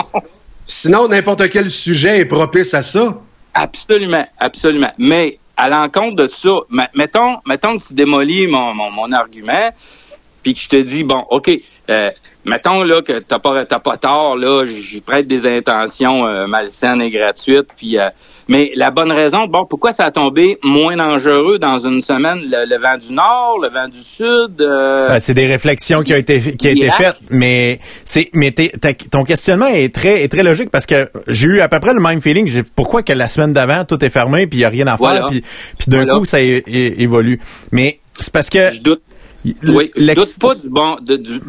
Sinon, 0.67 1.09
n'importe 1.09 1.49
quel 1.51 1.71
sujet 1.71 2.21
est 2.21 2.25
propice 2.25 2.75
à 2.75 2.83
ça. 2.83 3.21
Absolument, 3.53 4.27
absolument. 4.39 4.93
Mais 4.99 5.39
à 5.57 5.69
l'encontre 5.69 6.17
de 6.17 6.27
ça, 6.27 6.61
mettons, 6.95 7.37
mettons 7.47 7.79
que 7.79 7.85
tu 7.85 7.95
démolis 7.95 8.47
mon, 8.47 8.75
mon, 8.75 9.13
argument, 9.13 9.71
puis 10.43 10.55
que 10.55 10.61
je 10.61 10.69
te 10.69 10.77
dis, 10.77 11.05
bon, 11.05 11.25
OK, 11.31 11.51
euh, 11.91 12.11
mettons 12.45 12.83
là 12.83 13.03
que 13.03 13.19
t'as 13.21 13.39
pas 13.39 13.65
t'as 13.65 13.79
pas 13.79 13.97
tort 13.97 14.37
là, 14.37 14.65
je 14.65 15.01
prête 15.01 15.27
des 15.27 15.47
intentions 15.47 16.27
euh, 16.27 16.47
malsaines 16.47 17.03
et 17.03 17.11
gratuites, 17.11 17.69
puis 17.77 17.99
euh, 17.99 18.09
mais 18.49 18.73
la 18.75 18.91
bonne 18.91 19.13
raison, 19.13 19.47
bon, 19.47 19.65
pourquoi 19.65 19.93
ça 19.93 20.05
a 20.05 20.11
tombé 20.11 20.59
moins 20.63 20.97
dangereux 20.97 21.59
dans 21.59 21.79
une 21.79 22.01
semaine, 22.01 22.41
le, 22.43 22.79
vent 22.79 22.99
du 22.99 23.13
nord, 23.13 23.59
le 23.63 23.69
vent 23.69 23.89
du 23.89 23.99
sud 23.99 24.61
euh, 24.61 25.09
ben, 25.09 25.21
C'est 25.21 25.35
des 25.35 25.47
réflexions 25.47 26.03
qui 26.03 26.13
ont 26.13 26.19
été 26.19 26.55
qui 26.57 26.69
ont 26.69 26.71
été 26.71 26.91
faites, 26.97 27.21
mais 27.31 27.81
c'est 28.05 28.31
mais 28.35 28.53
ton 29.11 29.25
questionnement 29.25 29.69
est 29.69 29.95
très 29.95 30.23
est 30.23 30.29
très 30.29 30.43
logique 30.43 30.71
parce 30.71 30.87
que 30.87 31.09
j'ai 31.29 31.47
eu 31.47 31.61
à 31.61 31.69
peu 31.69 31.81
près 31.81 31.95
le 31.95 32.01
même 32.01 32.21
feeling. 32.21 32.63
Pourquoi 32.77 33.03
que 33.03 33.13
la 33.13 33.29
semaine 33.29 33.53
d'avant 33.53 33.85
tout 33.85 34.03
est 34.05 34.11
fermé 34.11 34.47
puis 34.47 34.59
il 34.59 34.63
y 34.63 34.65
a 34.65 34.69
rien 34.69 34.87
à 34.87 34.99
faire, 34.99 35.29
puis, 35.31 35.43
puis 35.79 35.87
d'un 35.89 36.07
coup 36.07 36.25
ça 36.25 36.41
évolue. 36.41 37.41
Mais 37.73 38.01
c'est 38.19 38.33
parce 38.33 38.51
que 38.51 38.71
je 38.71 38.83
doute 38.83 39.03
oui, 39.45 39.91
je 39.95 40.15
doute 40.15 40.39
pas 40.39 40.55
du 40.55 40.71
bon, 40.71 40.97
de, 41.03 41.17
du, 41.17 41.41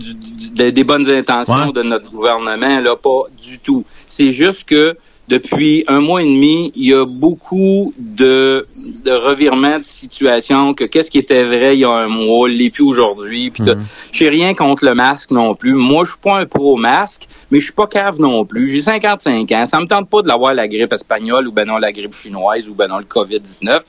des 0.71 0.83
bonnes 0.83 1.09
intentions 1.09 1.71
de 1.71 1.81
notre 1.81 2.11
gouvernement, 2.11 2.81
là, 2.81 2.95
pas 2.97 3.21
du 3.39 3.59
tout. 3.59 3.85
C'est 4.05 4.31
juste 4.31 4.67
que 4.67 4.97
depuis 5.27 5.83
un 5.87 6.01
mois 6.01 6.21
et 6.21 6.25
demi, 6.25 6.71
il 6.75 6.89
y 6.89 6.93
a 6.93 7.05
beaucoup 7.05 7.93
de, 7.97 8.65
de 9.03 9.11
revirements 9.11 9.79
de 9.79 9.85
situation 9.85 10.73
que 10.73 10.83
qu'est-ce 10.83 11.09
qui 11.09 11.17
était 11.17 11.43
vrai 11.43 11.75
il 11.75 11.79
y 11.79 11.85
a 11.85 11.91
un 11.91 12.07
mois, 12.07 12.47
l'est 12.47 12.69
plus 12.69 12.83
aujourd'hui. 12.83 13.51
Puis 13.51 13.63
mm 13.63 13.75
j'ai 14.11 14.29
rien 14.29 14.53
contre 14.53 14.85
le 14.85 14.93
masque 14.93 15.31
non 15.31 15.55
plus. 15.55 15.73
Moi, 15.73 16.05
je 16.05 16.11
suis 16.11 16.19
pas 16.19 16.39
un 16.39 16.45
pro 16.45 16.77
masque, 16.77 17.27
mais 17.51 17.59
je 17.59 17.65
suis 17.65 17.73
pas 17.73 17.87
cave 17.87 18.19
non 18.19 18.45
plus. 18.45 18.67
J'ai 18.67 18.81
55 18.81 19.51
ans, 19.51 19.65
ça 19.65 19.79
me 19.79 19.87
tente 19.87 20.09
pas 20.09 20.21
de 20.21 20.27
l'avoir 20.27 20.53
la 20.53 20.67
grippe 20.67 20.93
espagnole 20.93 21.47
ou 21.47 21.51
ben 21.51 21.65
non 21.65 21.77
la 21.77 21.91
grippe 21.91 22.13
chinoise 22.13 22.69
ou 22.69 22.73
ben 22.73 22.87
non 22.87 22.99
le 22.99 23.03
Covid-19. 23.03 23.81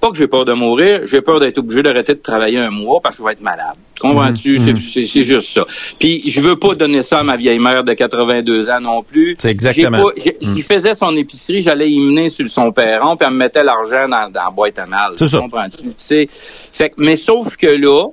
Pas 0.00 0.10
que 0.10 0.16
j'ai 0.16 0.28
peur 0.28 0.44
de 0.44 0.52
mourir, 0.52 1.02
j'ai 1.06 1.20
peur 1.20 1.40
d'être 1.40 1.58
obligé 1.58 1.82
d'arrêter 1.82 2.14
de 2.14 2.20
travailler 2.20 2.58
un 2.58 2.70
mois 2.70 3.00
parce 3.02 3.16
que 3.16 3.22
je 3.22 3.26
vais 3.26 3.32
être 3.32 3.42
malade. 3.42 3.76
Comprends-tu? 3.98 4.58
Mhm. 4.58 4.70
Mhm. 4.70 4.76
C'est 5.04 5.22
juste 5.22 5.48
ça. 5.52 5.64
Puis 5.98 6.22
je 6.26 6.40
veux 6.40 6.56
pas 6.56 6.74
donner 6.74 7.02
ça 7.02 7.18
à 7.18 7.22
ma 7.22 7.36
vieille 7.36 7.58
mère 7.58 7.84
de 7.84 7.92
82 7.92 8.70
ans 8.70 8.80
non 8.80 9.02
plus. 9.02 9.36
C'est 9.38 9.50
exactement. 9.50 9.98
Pas. 9.98 10.20
S'il 10.40 10.62
faisait 10.62 10.94
son 10.94 11.16
épicerie, 11.16 11.62
j'allais 11.62 11.90
y 11.90 12.00
mener 12.00 12.28
sur 12.30 12.48
son 12.48 12.72
perron, 12.72 13.16
puis 13.16 13.26
elle 13.26 13.34
me 13.34 13.38
mettait 13.38 13.64
l'argent 13.64 14.08
dans, 14.08 14.30
dans 14.30 14.44
la 14.44 14.50
boîte 14.50 14.78
à 14.78 14.86
mal. 14.86 15.12
C'est 15.18 15.26
ça. 15.26 15.38
Comprends-tu? 15.38 15.92
Fait, 16.72 16.92
mais 16.96 17.16
sauf 17.16 17.56
que 17.56 17.66
là, 17.66 18.06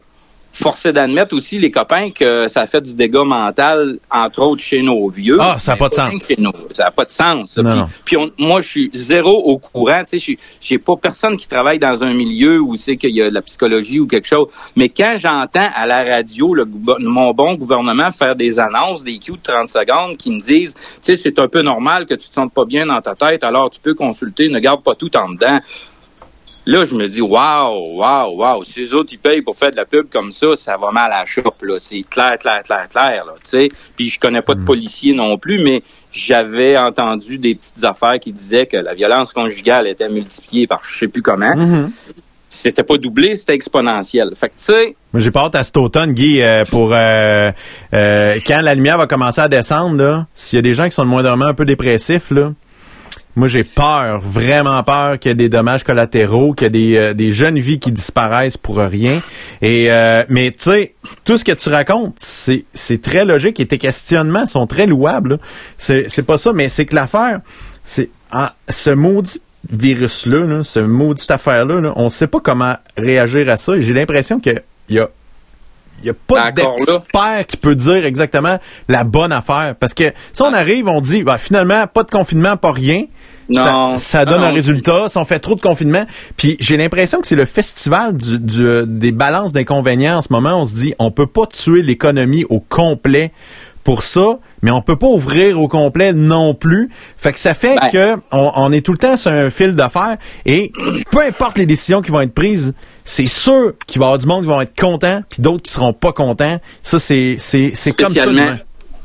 forcé 0.56 0.94
d'admettre 0.94 1.36
aussi, 1.36 1.60
les 1.60 1.70
copains, 1.70 2.12
que 2.12 2.48
ça 2.48 2.66
fait 2.66 2.82
du 2.82 2.96
dégât 2.96 3.26
mental, 3.26 4.00
entre 4.10 4.42
autres 4.42 4.64
chez 4.64 4.82
nos 4.82 5.10
vieux. 5.10 5.38
Ah, 5.40 5.58
ça 5.60 5.74
n'a 5.74 5.78
pas 5.78 5.90
de 5.90 5.94
sens. 5.94 6.24
ça 6.24 6.84
n'a 6.84 6.92
pas 6.92 7.06
de 7.06 7.12
sens. 7.12 7.60
Puis, 8.06 8.16
moi, 8.40 8.62
je 8.62 8.68
suis 8.68 8.90
zéro 8.94 9.36
au 9.36 9.58
courant. 9.58 10.04
Tu 10.08 10.18
sais, 10.18 10.38
j'ai 10.62 10.80
pas 10.80 10.94
personne 11.02 11.36
qui 11.36 11.48
travaille 11.48 11.78
dans 11.78 12.04
un 12.04 12.14
milieu 12.14 12.62
où 12.62 12.76
c'est 12.76 12.96
qu'il 12.96 13.16
y 13.16 13.22
a 13.22 13.30
de 13.30 13.34
la 13.34 13.42
psychologie 13.42 14.00
ou 14.00 14.08
quelque 14.08 14.28
chose. 14.28 14.48
Mais 14.78 14.88
quand 14.90 15.16
j'entends 15.18 15.70
à 15.76 15.86
la 15.86 16.04
radio 16.04 16.54
le, 16.54 16.66
mon 17.00 17.32
bon 17.32 17.56
gouvernement 17.56 18.12
faire 18.12 18.36
des 18.36 18.60
annonces, 18.60 19.04
des 19.04 19.18
cues 19.18 19.34
de 19.34 19.42
30 19.44 19.68
secondes 19.68 20.18
qui 20.18 20.32
me 20.32 20.40
disent, 20.40 20.74
tu 20.74 21.00
sais, 21.02 21.16
c'est 21.16 21.38
un 21.38 21.48
peu 21.48 21.62
normal 21.62 22.06
que 22.06 22.14
tu 22.14 22.30
te 22.30 22.34
sentes 22.34 22.54
pas 22.54 22.66
bien 22.66 22.86
dans 22.86 23.02
ta 23.02 23.16
tête, 23.16 23.44
alors 23.44 23.70
tu 23.70 23.82
peux 23.82 23.94
consulter, 23.94 24.50
ne 24.50 24.60
garde 24.60 24.84
pas 24.84 24.96
tout 24.96 25.16
en 25.18 25.30
dedans. 25.30 25.60
Là, 26.68 26.84
je 26.84 26.96
me 26.96 27.08
dis, 27.08 27.22
waouh, 27.22 27.98
waouh, 27.98 28.38
waouh, 28.38 28.64
si 28.64 28.80
les 28.80 28.94
autres, 28.96 29.14
ils 29.14 29.20
payent 29.20 29.44
pour 29.44 29.56
faire 29.56 29.70
de 29.70 29.76
la 29.76 29.86
pub 29.86 30.08
comme 30.12 30.32
ça, 30.32 30.56
ça 30.56 30.78
va 30.78 30.90
mal 30.92 31.12
à 31.12 31.20
la 31.20 31.26
chope, 31.26 31.62
là. 31.62 31.76
C'est 31.78 32.04
clair, 32.10 32.38
clair, 32.40 32.64
clair, 32.64 32.88
clair, 32.90 33.26
là, 33.26 33.34
tu 33.36 33.50
sais. 33.52 33.70
Puis 33.96 34.10
je 34.10 34.20
connais 34.20 34.42
pas 34.42 34.56
de 34.56 34.62
mm. 34.62 34.66
policiers 34.66 35.14
non 35.14 35.38
plus, 35.38 35.62
mais 35.64 35.84
j'avais 36.12 36.76
entendu 36.76 37.38
des 37.38 37.54
petites 37.54 37.84
affaires 37.84 38.20
qui 38.20 38.34
disaient 38.34 38.66
que 38.66 38.78
la 38.78 38.96
violence 38.96 39.32
conjugale 39.32 39.88
était 39.88 40.10
multipliée 40.10 40.66
par 40.66 40.80
je 40.84 40.98
sais 40.98 41.08
plus 41.08 41.22
comment. 41.22 41.54
Mm-hmm. 41.54 41.90
C'était 42.50 42.84
pas 42.84 42.98
doublé, 42.98 43.36
c'était 43.36 43.54
exponentiel. 43.54 44.32
Fait 44.36 44.48
que, 44.48 44.54
tu 44.54 44.64
sais... 44.64 44.96
Moi, 45.14 45.22
j'ai 45.22 45.32
pas 45.32 45.42
hâte 45.42 45.56
à 45.56 45.64
cet 45.64 45.78
automne, 45.78 46.14
Guy, 46.14 46.42
euh, 46.42 46.64
pour... 46.66 46.94
Euh, 46.94 47.52
euh, 47.94 48.40
quand 48.46 48.62
la 48.62 48.74
lumière 48.74 48.98
va 48.98 49.08
commencer 49.08 49.42
à 49.42 49.50
descendre, 49.50 49.98
là, 49.98 50.28
s'il 50.34 50.58
y 50.58 50.60
a 50.60 50.62
des 50.64 50.74
gens 50.74 50.86
qui 50.86 50.92
sont 50.92 51.04
de 51.04 51.10
moindrement 51.10 51.46
un 51.46 51.54
peu 51.54 51.66
dépressifs, 51.66 52.32
là, 52.32 52.54
moi, 53.36 53.48
j'ai 53.48 53.66
peur, 53.66 54.20
vraiment 54.22 54.82
peur 54.84 55.20
qu'il 55.20 55.30
y 55.30 55.32
ait 55.34 55.36
des 55.36 55.50
dommages 55.50 55.84
collatéraux, 55.84 56.54
qu'il 56.54 56.66
y 56.66 56.68
ait 56.68 56.70
des, 56.70 56.98
euh, 56.98 57.14
des 57.14 57.34
jeunes 57.34 57.60
vies 57.60 57.80
qui 57.80 57.92
disparaissent 57.92 58.58
pour 58.58 58.78
rien. 58.78 59.22
Et 59.62 59.92
euh, 59.92 60.24
mais 60.30 60.52
tu 60.52 60.70
sais, 60.72 60.94
tout 61.26 61.38
ce 61.38 61.44
que 61.44 61.52
tu 61.52 61.70
racontes, 61.70 62.16
c'est 62.18 62.64
c'est 62.74 63.02
très 63.02 63.26
logique 63.26 63.60
et 63.60 63.66
tes 63.66 63.78
questionnements 63.78 64.46
sont 64.46 64.68
très 64.68 64.86
louables. 64.86 65.40
C'est 65.78 66.10
c'est 66.10 66.24
pas 66.24 66.38
ça, 66.38 66.54
mais 66.54 66.70
c'est 66.70 66.86
que 66.86 66.96
l'affaire, 66.96 67.42
c'est 67.84 68.10
ah, 68.32 68.56
ce 68.70 68.90
maudit 68.92 69.42
virus-là, 69.70 70.46
là, 70.46 70.64
ce 70.64 70.80
maudite 70.80 71.30
affaire-là, 71.30 71.82
là, 71.82 71.94
on 71.96 72.10
sait 72.10 72.28
pas 72.28 72.40
comment 72.40 72.76
réagir 72.98 73.50
à 73.50 73.58
ça. 73.58 73.76
Et 73.76 73.82
j'ai 73.82 73.94
l'impression 73.94 74.40
qu'il 74.40 74.62
y 74.90 75.00
a 75.00 75.10
il 76.00 76.04
n'y 76.04 76.10
a 76.10 76.14
pas 76.28 76.52
d'expert 76.52 77.46
qui 77.48 77.58
peut 77.58 77.76
dire 77.76 78.06
exactement 78.06 78.60
la 78.88 79.04
bonne 79.04 79.32
affaire. 79.32 79.76
Parce 79.80 79.94
que 79.94 80.12
si 80.34 80.42
on 80.42 80.54
arrive, 80.54 80.88
on 80.88 81.02
dit, 81.02 81.24
bah, 81.24 81.38
finalement, 81.38 81.88
pas 81.88 82.04
de 82.04 82.12
confinement, 82.12 82.58
pas 82.58 82.72
rien. 82.72 83.06
Non. 83.50 84.00
Ça, 84.00 84.26
donne 84.26 84.44
un 84.44 84.52
résultat. 84.52 85.10
Si 85.10 85.18
on 85.18 85.26
fait 85.26 85.40
trop 85.40 85.56
de 85.56 85.62
confinement, 85.62 86.06
puis 86.38 86.58
j'ai 86.60 86.78
l'impression 86.78 87.22
que 87.22 87.28
c'est 87.28 87.36
le 87.36 87.46
festival 87.46 88.16
du, 88.18 88.84
des 88.86 89.12
balances 89.12 89.54
d'inconvénients 89.54 90.18
en 90.18 90.22
ce 90.22 90.32
moment. 90.32 90.62
On 90.62 90.66
se 90.66 90.74
dit, 90.74 90.94
on 91.00 91.12
peut 91.12 91.28
pas 91.28 91.46
tuer 91.46 91.82
l'économie 91.82 92.46
au 92.50 92.60
complet 92.60 93.32
pour 93.86 94.02
ça, 94.02 94.40
mais 94.64 94.72
on 94.72 94.82
peut 94.82 94.96
pas 94.96 95.08
ouvrir 95.08 95.62
au 95.62 95.68
complet 95.68 96.12
non 96.12 96.56
plus. 96.56 96.90
Fait 97.18 97.32
que 97.32 97.40
ça 97.40 97.54
fait 97.54 97.76
ben. 97.80 97.90
que 97.90 98.22
on, 98.32 98.72
est 98.72 98.82
tout 98.82 98.92
le 98.92 98.98
temps 98.98 99.16
sur 99.16 99.32
un 99.32 99.52
fil 99.52 99.76
d'affaires 99.76 100.18
et 100.46 100.72
peu 101.12 101.22
importe 101.22 101.60
les 101.60 101.68
décisions 101.68 102.02
qui 102.02 102.10
vont 102.10 102.22
être 102.22 102.34
prises, 102.34 102.74
c'est 103.04 103.28
sûr 103.28 103.74
qu'il 103.86 104.00
va 104.00 104.06
y 104.06 104.08
avoir 104.08 104.18
du 104.18 104.26
monde 104.26 104.42
qui 104.42 104.48
vont 104.48 104.60
être 104.60 104.76
contents 104.76 105.22
puis 105.30 105.44
d'autres 105.44 105.62
qui 105.62 105.72
seront 105.72 105.94
pas 105.94 106.12
contents. 106.14 106.60
Ça 106.82 106.98
c'est 106.98 107.36
c'est 107.38 107.74
c'est 107.76 107.96
comme 107.96 108.12
ça 108.12 108.26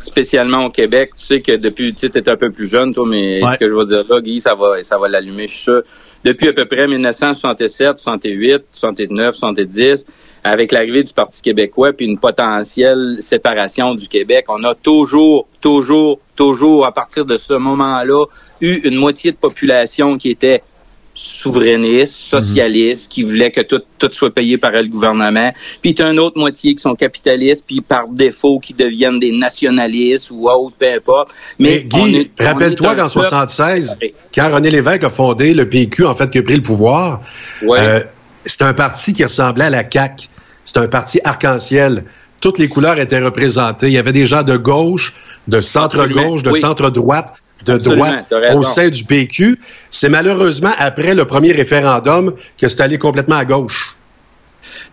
spécialement 0.00 0.64
au 0.64 0.70
Québec. 0.70 1.10
Tu 1.16 1.24
sais 1.24 1.40
que 1.40 1.56
depuis, 1.56 1.94
tu 1.94 2.08
sais, 2.08 2.28
un 2.28 2.36
peu 2.36 2.50
plus 2.50 2.66
jeune, 2.66 2.92
toi, 2.92 3.06
mais 3.08 3.40
ce 3.40 3.58
que 3.58 3.68
je 3.68 3.74
vais 3.74 3.84
dire 3.84 4.04
là, 4.08 4.20
Guy, 4.20 4.40
ça 4.40 4.54
va, 4.54 4.82
ça 4.82 4.98
va 4.98 5.08
l'allumer, 5.08 5.46
je 5.46 5.52
suis 5.52 5.62
sûr. 5.62 5.82
Depuis 6.24 6.48
à 6.48 6.52
peu 6.52 6.64
près 6.64 6.86
1967, 6.86 7.98
68, 7.98 8.62
69, 8.72 9.34
70, 9.34 10.06
avec 10.42 10.72
l'arrivée 10.72 11.02
du 11.02 11.12
Parti 11.12 11.42
québécois 11.42 11.92
puis 11.92 12.06
une 12.06 12.18
potentielle 12.18 13.16
séparation 13.20 13.94
du 13.94 14.08
Québec, 14.08 14.46
on 14.48 14.62
a 14.64 14.74
toujours, 14.74 15.46
toujours, 15.60 16.18
toujours, 16.34 16.86
à 16.86 16.92
partir 16.92 17.24
de 17.24 17.36
ce 17.36 17.54
moment-là, 17.54 18.24
eu 18.60 18.80
une 18.84 18.96
moitié 18.96 19.32
de 19.32 19.36
population 19.36 20.16
qui 20.16 20.30
était 20.30 20.62
souverainistes, 21.22 22.14
socialistes, 22.14 23.12
qui 23.12 23.22
voulaient 23.24 23.50
que 23.50 23.60
tout, 23.60 23.82
tout 23.98 24.08
soit 24.10 24.32
payé 24.32 24.56
par 24.56 24.72
le 24.72 24.88
gouvernement. 24.88 25.52
Puis 25.82 25.92
tu 25.92 26.02
as 26.02 26.10
une 26.10 26.18
autre 26.18 26.38
moitié 26.38 26.74
qui 26.74 26.80
sont 26.80 26.94
capitalistes, 26.94 27.64
puis 27.66 27.82
par 27.82 28.08
défaut 28.08 28.58
qui 28.58 28.72
deviennent 28.72 29.20
des 29.20 29.36
nationalistes 29.36 30.30
ou 30.30 30.48
autres, 30.48 30.76
peu 30.78 30.94
importe. 30.94 31.34
Mais, 31.58 31.82
Guy, 31.82 32.30
rappelle-toi 32.38 32.94
qu'en 32.94 33.10
76, 33.10 33.98
quand 34.34 34.50
René 34.50 34.70
Lévesque 34.70 35.04
a 35.04 35.10
fondé 35.10 35.52
le 35.52 35.68
PQ, 35.68 36.06
en 36.06 36.14
fait, 36.14 36.30
qui 36.30 36.38
a 36.38 36.42
pris 36.42 36.56
le 36.56 36.62
pouvoir, 36.62 37.20
euh, 37.64 38.00
c'était 38.46 38.64
un 38.64 38.72
parti 38.72 39.12
qui 39.12 39.22
ressemblait 39.22 39.66
à 39.66 39.70
la 39.70 39.84
CAQ. 39.88 40.26
C'était 40.64 40.80
un 40.80 40.88
parti 40.88 41.20
arc-en-ciel. 41.22 42.04
Toutes 42.40 42.58
les 42.58 42.68
couleurs 42.68 42.98
étaient 42.98 43.20
représentées. 43.20 43.88
Il 43.88 43.92
y 43.92 43.98
avait 43.98 44.12
des 44.12 44.24
gens 44.24 44.42
de 44.42 44.56
gauche, 44.56 45.12
de 45.48 45.60
centre-gauche, 45.60 46.42
de 46.42 46.52
centre-droite 46.52 47.34
de 47.64 47.76
droite 47.76 48.32
au 48.54 48.62
sein 48.62 48.88
du 48.88 49.04
PQ. 49.04 49.58
C'est 49.90 50.08
malheureusement 50.08 50.72
après 50.78 51.14
le 51.14 51.24
premier 51.24 51.52
référendum 51.52 52.34
que 52.58 52.68
c'est 52.68 52.80
allé 52.80 52.98
complètement 52.98 53.36
à 53.36 53.44
gauche. 53.44 53.96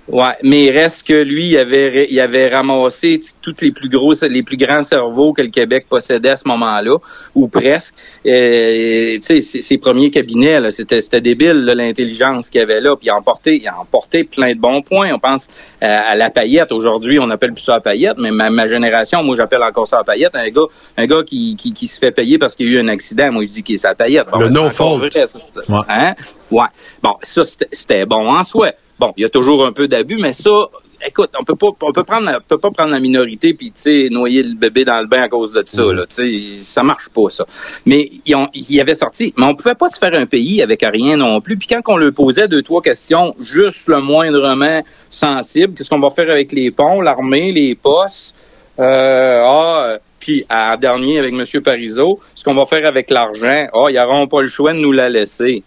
Ouais, 0.10 0.36
mais 0.41 0.66
il 0.66 0.72
reste 0.72 1.05
que 1.05 1.22
lui, 1.22 1.49
il 1.49 1.58
avait, 1.58 2.08
il 2.10 2.20
avait 2.22 2.47
ramassé 2.47 3.20
tous 3.41 3.55
les 3.62 3.72
plus 3.72 3.89
gros, 3.89 4.14
les 4.30 4.41
plus 4.41 4.55
grands 4.55 4.82
cerveaux 4.82 5.34
que 5.34 5.41
le 5.41 5.49
Québec 5.49 5.86
possédait 5.89 6.30
à 6.30 6.36
ce 6.38 6.47
moment-là, 6.47 6.95
ou 7.36 7.49
presque. 7.49 7.93
Euh, 8.26 9.18
tu 9.22 9.41
sais, 9.41 9.41
ses 9.41 9.78
premiers 9.78 10.10
cabinets, 10.10 10.72
c'était, 10.72 11.01
c'était 11.01 11.20
débile 11.20 11.66
l'intelligence 11.66 12.49
qu'il 12.49 12.62
avait 12.62 12.80
là. 12.80 12.95
Puis 12.95 13.08
il 13.08 13.10
a 13.10 13.18
emporté, 13.18 13.58
il 13.58 13.68
a 13.68 13.78
emporté 13.78 14.24
plein 14.24 14.53
de 14.53 14.60
bons 14.60 14.82
points. 14.82 15.14
On 15.14 15.20
pense 15.20 15.49
euh, 15.84 15.88
à 15.88 16.16
la 16.16 16.30
paillette. 16.30 16.72
Aujourd'hui, 16.72 17.20
on 17.20 17.30
appelle 17.30 17.51
plus 17.51 17.64
ça 17.64 17.74
la 17.74 17.82
paillette, 17.82 18.18
mais 18.18 18.32
ma, 18.32 18.66
génération, 18.66 19.24
moi, 19.24 19.36
j'appelle 19.36 19.64
encore 19.64 19.88
ça 19.88 19.97
la 19.97 20.03
paillette. 20.05 20.36
Un 20.36 20.49
gars, 20.49 20.68
un 20.95 21.05
gars 21.05 21.24
qui, 21.26 21.58
qui, 21.58 21.74
qui 21.74 21.88
se 21.88 21.99
fait 21.99 22.12
payer 22.12 22.38
parce 22.38 22.55
qu'il 22.55 22.68
y 22.68 22.70
a 22.70 22.80
eu 22.80 22.84
un 22.84 22.88
accident. 22.88 23.30
Moi, 23.34 23.43
je 23.43 23.49
dis 23.49 23.64
qu'il 23.64 23.76
est 23.76 23.80
sa 23.80 23.93
paillette. 23.93 24.28
le 24.39 24.47
non 24.47 24.70
faute. 24.70 25.14
ouais. 25.14 25.76
Hein? 25.89 26.14
ouais. 26.49 26.68
Bon, 27.03 27.16
ça 27.22 27.43
c'était 27.43 28.05
bon 28.05 28.30
en 28.30 28.43
soi. 28.43 28.72
Bon, 29.00 29.14
il 29.18 29.22
y 29.22 29.26
a 29.26 29.30
toujours 29.30 29.66
un 29.66 29.72
peu 29.72 29.88
d'abus, 29.88 30.18
mais 30.20 30.34
ça, 30.34 30.70
écoute, 31.06 31.30
on 31.39 31.43
peut 31.43 31.56
pas, 31.56 31.68
on 31.82 31.91
peut 31.91 32.04
prendre, 32.04 32.32
on 32.36 32.41
peut 32.48 32.58
pas 32.58 32.72
prendre 32.72 32.91
la 32.91 33.00
minorité 33.00 33.54
puis 33.54 33.68
tu 33.68 33.82
sais 33.82 34.08
noyer 34.10 34.43
le 34.43 34.56
bébé 34.56 34.86
dans 34.86 35.00
le 35.00 35.08
bain 35.08 35.24
à 35.24 35.30
cause 35.30 35.54
de 35.54 35.64
ça. 35.66 35.84
Là, 35.84 36.06
tu 36.08 36.16
sais, 36.16 36.56
ça 36.56 36.84
marche 36.84 37.10
pas 37.10 37.30
ça. 37.30 37.45
Mais 37.86 38.10
ils, 38.26 38.36
ont, 38.36 38.48
y 38.54 38.80
avait 38.80 38.93
sorti, 38.93 39.34
mais 39.38 39.45
on 39.45 39.56
pouvait 39.56 39.76
pas 39.76 39.88
se 39.88 40.00
faire 40.00 40.14
un 40.14 40.26
pays 40.26 40.62
avec 40.62 40.82
rien 40.82 41.18
non 41.18 41.41
plus. 41.41 41.58
Puis 41.58 41.68
quand 41.68 41.82
on 41.88 41.98
leur 41.98 42.14
posait 42.14 42.48
deux 42.48 42.62
trois 42.62 42.82
questions, 42.82 43.36
juste 43.41 43.88
le 43.88 44.02
moindrement 44.02 44.84
sensible, 45.10 45.74
qu'est-ce 45.74 45.89
qu'on 45.89 46.00
va 46.00 46.10
faire 46.10 46.30
avec 46.30 46.52
les 46.52 46.72
ponts, 46.72 47.02
l'armée, 47.02 47.52
les 47.52 47.76
postes, 47.76 48.36
euh, 48.80 49.39
ah, 49.43 49.98
puis 50.20 50.45
en 50.50 50.76
dernier 50.78 51.20
avec 51.20 51.34
M. 51.34 51.62
Parizeau, 51.64 52.20
ce 52.36 52.43
qu'on 52.43 52.54
va 52.54 52.66
faire 52.66 52.88
avec 52.88 53.10
l'argent, 53.10 53.68
ah, 53.74 53.88
ils 53.89 53.95
n'auront 53.95 54.28
pas 54.28 54.41
le 54.41 54.48
choix 54.48 54.74
de 54.74 54.80
nous 54.80 54.91
la 54.91 55.10
laisser. 55.10 55.64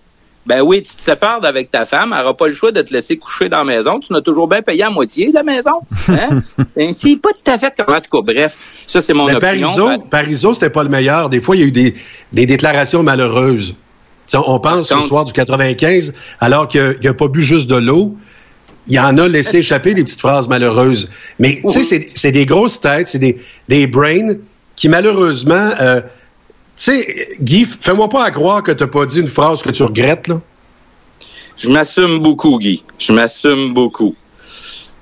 Ben 0.50 0.62
oui, 0.62 0.82
tu 0.82 0.96
te 0.96 1.00
sépares 1.00 1.44
avec 1.44 1.70
ta 1.70 1.84
femme, 1.84 2.12
elle 2.12 2.22
n'aura 2.22 2.36
pas 2.36 2.48
le 2.48 2.52
choix 2.52 2.72
de 2.72 2.82
te 2.82 2.92
laisser 2.92 3.16
coucher 3.16 3.48
dans 3.48 3.58
la 3.58 3.64
maison. 3.64 4.00
Tu 4.00 4.12
n'as 4.12 4.20
toujours 4.20 4.48
bien 4.48 4.62
payé 4.62 4.82
à 4.82 4.90
moitié 4.90 5.28
de 5.28 5.34
la 5.34 5.44
maison. 5.44 5.70
Hein? 6.08 6.42
ben, 6.74 6.92
c'est 6.92 7.16
pas 7.18 7.28
tout 7.28 7.52
à 7.52 7.56
fait 7.56 7.72
comme 7.76 7.94
en 7.94 8.00
tout 8.00 8.10
cas. 8.10 8.32
Bref, 8.32 8.56
ça 8.84 9.00
c'est 9.00 9.12
mon 9.12 9.26
opinion. 9.26 9.38
Parizeau, 9.38 9.88
ben... 9.90 10.00
Parizeau, 10.10 10.52
c'était 10.52 10.70
pas 10.70 10.82
le 10.82 10.88
meilleur. 10.88 11.28
Des 11.28 11.40
fois, 11.40 11.54
il 11.54 11.60
y 11.60 11.62
a 11.62 11.66
eu 11.68 11.70
des, 11.70 11.94
des 12.32 12.46
déclarations 12.46 13.04
malheureuses. 13.04 13.76
on 14.34 14.58
pense 14.58 14.90
au 14.90 15.02
soir 15.02 15.24
du 15.24 15.32
95, 15.32 16.14
alors 16.40 16.66
qu'il 16.66 16.98
n'a 17.00 17.14
pas 17.14 17.28
bu 17.28 17.42
juste 17.42 17.70
de 17.70 17.76
l'eau. 17.76 18.16
Il 18.88 18.98
en 18.98 19.16
a 19.18 19.28
laissé 19.28 19.58
échapper 19.58 19.94
des 19.94 20.02
petites 20.02 20.18
phrases 20.18 20.48
malheureuses. 20.48 21.10
Mais 21.38 21.62
tu 21.68 21.84
sais, 21.84 22.10
c'est 22.12 22.32
des 22.32 22.44
grosses 22.44 22.80
têtes, 22.80 23.06
c'est 23.06 23.20
des, 23.20 23.38
des 23.68 23.86
brains 23.86 24.34
qui 24.74 24.88
malheureusement 24.88 25.70
euh, 25.80 26.00
sais, 26.82 27.36
Guy, 27.40 27.64
fais-moi 27.64 28.08
pas 28.08 28.24
à 28.24 28.30
croire 28.30 28.62
que 28.62 28.72
tu 28.72 28.82
n'as 28.82 28.88
pas 28.88 29.06
dit 29.06 29.20
une 29.20 29.26
phrase 29.26 29.62
que 29.62 29.70
tu 29.70 29.82
regrettes, 29.82 30.28
là. 30.28 30.40
Je 31.58 31.68
m'assume 31.68 32.20
beaucoup, 32.20 32.58
Guy. 32.58 32.82
Je 32.98 33.12
m'assume 33.12 33.74
beaucoup. 33.74 34.14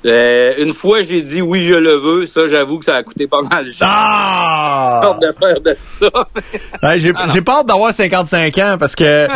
Euh, 0.07 0.55
une 0.59 0.72
fois, 0.74 1.03
j'ai 1.03 1.22
dit 1.22 1.42
oui, 1.42 1.64
je 1.64 1.74
le 1.74 1.92
veux. 1.94 2.26
Ça, 2.26 2.46
j'avoue 2.46 2.78
que 2.78 2.84
ça 2.84 2.94
a 2.96 3.03
coûté 3.03 3.26
pas 3.26 3.42
mal 3.42 3.72
cher. 3.72 3.88
Ah! 3.90 5.16
de 5.20 5.34
faire 5.40 5.61
de 5.61 5.76
ça. 5.82 6.09
Ouais, 6.82 7.01
j'ai 7.01 7.12
j'ai 7.32 7.40
pas 7.40 7.61
hâte 7.61 7.66
d'avoir 7.66 7.92
55 7.92 8.57
ans 8.59 8.76
parce 8.78 8.94
que 8.94 9.26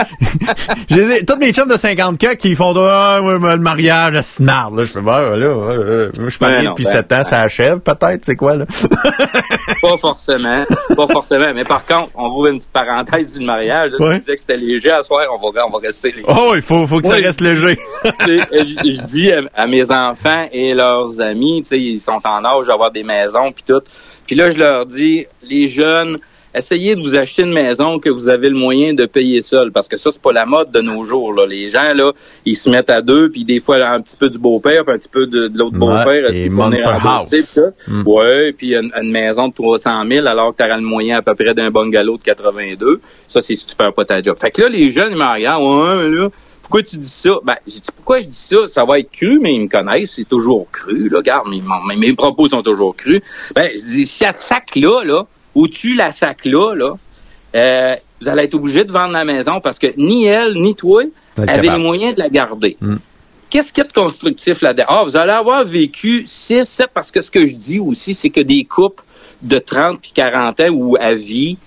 je 0.91 0.95
les 0.95 1.11
ai- 1.17 1.25
tous 1.25 1.37
mes 1.37 1.53
chums 1.53 1.69
de 1.69 1.77
50 1.77 2.17
cas 2.19 2.37
qui 2.37 2.55
font 2.55 2.73
ah, 2.77 3.19
le 3.21 3.57
mariage 3.59 4.19
c'est 4.23 4.45
marde 4.45 4.77
là 4.77 4.85
je 4.85 4.93
fais 4.93 5.01
bah 5.01 5.37
là 5.37 6.09
je 6.15 6.29
suis 6.31 6.39
marié 6.41 6.59
Ben 6.63 6.71
depuis 6.71 6.85
ben, 6.85 6.91
7 6.91 7.13
ans 7.13 7.25
ça 7.25 7.41
achève 7.41 7.81
peut-être 7.81 8.25
c'est 8.25 8.37
quoi 8.37 8.55
là? 8.57 8.67
Pas 9.83 9.97
forcément. 9.99 10.65
Pas 10.97 11.07
forcément. 11.09 11.53
Mais 11.55 11.65
par 11.65 11.85
contre, 11.85 12.11
on 12.15 12.31
voit 12.33 12.51
une 12.51 12.59
petite 12.59 12.73
parenthèse 12.73 13.37
du 13.39 13.45
mariage. 13.45 13.91
Là, 13.99 14.07
Ouais. 14.07 14.15
Tu 14.15 14.21
disais 14.21 14.35
que 14.37 14.41
c'était 14.41 14.57
léger 14.57 14.91
à 14.93 15.03
soir. 15.03 15.23
On 15.33 15.51
va, 15.51 15.67
on 15.67 15.71
va 15.71 15.79
rester 15.83 16.11
léger. 16.13 16.25
oh 16.29 16.53
il 16.55 16.63
faut 16.63 16.87
faut 16.87 17.01
que 17.01 17.09
ça 17.09 17.17
reste 17.17 17.41
léger 17.41 17.79
je 18.05 18.43
je 18.85 19.05
dis 19.07 19.33
à, 19.33 19.41
à 19.55 19.67
mes 19.67 19.91
enfants 19.91 20.47
et 20.53 20.75
leurs 20.75 21.21
amis, 21.21 21.63
tu 21.63 21.69
sais, 21.71 21.79
ils 21.81 22.01
sont 22.01 22.21
en 22.25 22.45
âge 22.45 22.67
d'avoir 22.69 22.93
des 22.93 23.03
maisons 23.05 23.51
puis 23.53 23.65
tout. 23.67 23.81
Puis 24.27 24.37
là, 24.37 24.51
je 24.51 24.59
leur 24.59 24.87
dis, 24.87 25.27
les 25.49 25.69
jeunes, 25.69 26.19
essayez 26.55 26.95
de 26.95 27.01
vous 27.01 27.17
acheter 27.17 27.43
une 27.43 27.53
maison 27.53 27.99
que 27.99 28.11
vous 28.11 28.29
avez 28.29 28.49
le 28.51 28.57
moyen 28.57 28.93
de 28.93 29.07
payer 29.07 29.41
seul, 29.41 29.73
parce 29.73 29.89
que 29.89 29.97
ça, 29.97 30.11
c'est 30.11 30.21
pas 30.21 30.33
la 30.33 30.45
mode 30.47 30.71
de 30.71 30.81
nos 30.83 31.03
jours. 31.05 31.33
Là. 31.33 31.47
Les 31.47 31.69
gens, 31.69 31.95
là, 31.95 32.13
ils 32.45 32.57
se 32.57 32.69
mettent 32.71 32.91
à 32.91 33.01
deux, 33.01 33.31
puis 33.31 33.45
des 33.45 33.59
fois 33.59 33.77
un 33.87 34.01
petit 34.03 34.17
peu 34.17 34.29
du 34.29 34.39
beau-père, 34.39 34.85
puis 34.85 34.95
un 34.95 34.99
petit 34.99 35.09
peu 35.09 35.27
de, 35.27 35.49
de 35.49 35.59
l'autre 35.59 35.75
Ouais, 35.79 35.81
beau-père. 36.05 36.25
et 36.27 36.29
aussi, 36.29 36.51
pour 36.51 36.69
Monster 36.69 36.85
House. 37.03 37.31
puis 37.31 37.43
ça. 37.43 37.63
Mm. 37.89 38.03
Ouais, 38.07 38.53
puis 38.53 38.75
une, 38.75 38.93
une 39.01 39.11
maison 39.11 39.49
de 39.49 39.55
300 39.55 40.05
000, 40.07 40.27
alors 40.27 40.53
que 40.53 40.59
tu 40.63 40.65
auras 40.69 40.77
le 40.77 40.83
moyen 40.87 41.19
à 41.19 41.23
peu 41.23 41.35
près 41.35 41.55
d'un 41.55 41.71
bungalow 41.71 42.19
de 42.19 42.23
82. 42.23 43.01
Ça, 43.29 43.41
c'est 43.41 43.55
si 43.55 43.67
tu 43.67 43.75
perds 43.75 43.95
pas 43.95 44.05
ta 44.05 44.21
job. 44.21 44.37
Fait 44.39 44.51
que 44.51 44.61
là, 44.63 44.69
les 44.69 44.91
jeunes, 44.91 45.13
ils 45.13 45.19
me 45.19 45.25
regardent, 45.35 45.63
ouais, 45.65 46.05
mais 46.09 46.15
là, 46.17 46.29
pourquoi 46.63 46.83
tu 46.83 46.97
dis 46.97 47.09
ça? 47.09 47.35
Ben, 47.45 47.57
j'ai 47.67 47.81
dit, 47.81 47.89
pourquoi 47.95 48.21
je 48.21 48.27
dis 48.27 48.35
ça? 48.35 48.67
Ça 48.67 48.85
va 48.85 48.99
être 48.99 49.11
cru, 49.11 49.39
mais 49.41 49.55
ils 49.55 49.65
me 49.65 49.69
connaissent, 49.69 50.15
c'est 50.17 50.29
toujours 50.29 50.69
cru, 50.71 51.09
là. 51.09 51.19
Regarde, 51.19 51.49
mes, 51.49 51.97
mes, 51.97 52.15
propos 52.15 52.49
sont 52.49 52.63
toujours 52.63 52.97
crus. 52.97 53.21
Ben, 53.55 53.71
je 53.75 53.83
dis, 53.83 54.07
si 54.07 54.25
cette 54.25 54.39
sac-là, 54.39 55.05
là, 55.05 55.27
ou 55.55 55.69
tu 55.69 55.95
la 55.95 56.13
sac-là, 56.13 56.75
là, 56.75 56.95
euh, 57.55 57.95
vous 58.21 58.29
allez 58.29 58.45
être 58.45 58.55
obligé 58.55 58.85
de 58.85 58.93
vendre 58.93 59.13
la 59.13 59.25
maison 59.25 59.61
parce 59.61 59.79
que 59.79 59.89
ni 59.97 60.25
elle, 60.25 60.55
ni 60.55 60.75
toi, 60.75 61.03
avez 61.37 61.69
les 61.69 61.79
moyens 61.79 62.15
de 62.15 62.21
la 62.21 62.29
garder. 62.29 62.77
Mm. 62.81 62.97
Qu'est-ce 63.51 63.73
qu'il 63.73 63.83
y 63.83 63.87
a 63.87 63.89
de 63.89 63.93
constructif 63.93 64.63
là-dedans? 64.63 64.87
Ah, 64.89 65.03
vous 65.05 65.17
allez 65.17 65.33
avoir 65.33 65.63
vécu 65.65 66.23
6, 66.25 66.65
7, 66.65 66.87
parce 66.95 67.11
que 67.11 67.21
ce 67.21 67.31
que 67.31 67.47
je 67.47 67.57
dis 67.57 67.81
aussi, 67.81 68.15
c'est 68.15 68.31
que 68.31 68.41
des 68.41 68.65
couples 68.65 69.03
de 69.43 69.59
30 69.59 70.01
puis 70.01 70.13
40 70.15 70.61
ans 70.61 70.69
ou 70.71 70.97
à 70.99 71.15
vie, 71.15 71.59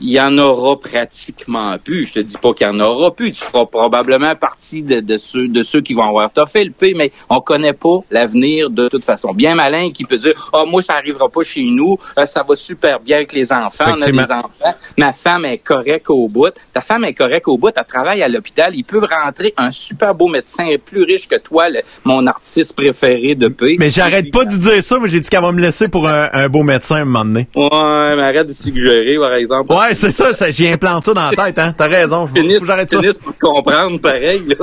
il 0.00 0.10
y 0.10 0.20
en 0.20 0.36
aura 0.38 0.78
pratiquement 0.80 1.76
plus. 1.82 2.06
Je 2.06 2.12
te 2.14 2.20
dis 2.20 2.36
pas 2.40 2.52
qu'il 2.52 2.66
y 2.66 2.70
en 2.70 2.80
aura 2.80 3.14
plus. 3.14 3.32
Tu 3.32 3.42
feras 3.44 3.66
probablement 3.66 4.34
partie 4.34 4.82
de, 4.82 5.00
de 5.00 5.16
ceux 5.16 5.48
de 5.48 5.62
ceux 5.62 5.80
qui 5.80 5.94
vont 5.94 6.04
avoir 6.08 6.30
toffé 6.32 6.64
le 6.64 6.70
P, 6.72 6.94
mais 6.96 7.10
on 7.28 7.40
connaît 7.40 7.72
pas 7.72 7.98
l'avenir 8.10 8.70
de 8.70 8.88
toute 8.88 9.04
façon. 9.04 9.32
Bien 9.32 9.54
malin 9.54 9.90
qui 9.90 10.04
peut 10.04 10.16
dire 10.16 10.50
Ah, 10.52 10.64
moi, 10.66 10.82
ça 10.82 10.94
arrivera 10.94 11.28
pas 11.28 11.42
chez 11.42 11.64
nous, 11.64 11.96
Euh, 12.18 12.26
ça 12.26 12.42
va 12.46 12.54
super 12.54 13.00
bien 13.00 13.16
avec 13.18 13.32
les 13.32 13.52
enfants, 13.52 13.84
on 13.88 14.00
a 14.00 14.06
des 14.10 14.32
enfants, 14.32 14.74
ma 14.98 15.12
femme 15.12 15.44
est 15.44 15.58
correcte 15.58 16.10
au 16.10 16.28
bout. 16.28 16.52
Ta 16.72 16.80
femme 16.80 17.04
est 17.04 17.14
correcte 17.14 17.48
au 17.48 17.58
bout, 17.58 17.70
elle 17.76 17.84
travaille 17.84 18.22
à 18.22 18.28
l'hôpital, 18.28 18.72
il 18.74 18.84
peut 18.84 19.00
rentrer 19.00 19.52
un 19.56 19.70
super 19.70 20.14
beau 20.14 20.28
médecin 20.28 20.64
plus 20.84 21.02
riche 21.04 21.28
que 21.28 21.36
toi, 21.40 21.68
le- 21.68 21.80
mon 22.04 22.26
artiste 22.26 22.74
préféré 22.76 23.34
de 23.34 23.48
P. 23.48 23.76
mais 23.78 23.90
j'arrête 23.90 24.30
pas 24.32 24.44
de 24.44 24.56
dire 24.56 24.82
ça 24.82 24.98
mais 25.00 25.08
j'ai 25.08 25.20
dit 25.20 25.28
qu'elle 25.28 25.42
va 25.42 25.52
me 25.52 25.60
laisser 25.60 25.88
pour 25.88 26.08
un, 26.08 26.28
un 26.32 26.48
beau 26.48 26.62
médecin 26.62 26.96
un 26.96 27.04
moment 27.04 27.24
donné 27.24 27.48
Ouais, 27.54 28.16
mais 28.16 28.22
arrête 28.22 28.46
de 28.46 28.52
suggérer, 28.52 29.16
par 29.18 29.34
exemple. 29.34 29.72
ouais 29.72 29.89
c'est 29.94 30.12
ça, 30.12 30.32
ça 30.34 30.50
j'y 30.50 30.68
implante 30.68 31.04
ça 31.04 31.12
dans 31.14 31.30
la 31.30 31.44
tête 31.44 31.58
hein 31.58 31.74
t'as 31.76 31.86
raison 31.88 32.26
faut, 32.26 32.34
Finisse, 32.36 32.64
j'arrête 32.66 32.90
ça 32.90 33.00
pour 33.22 33.36
comprendre 33.38 34.00
pareil, 34.00 34.42
là. 34.46 34.56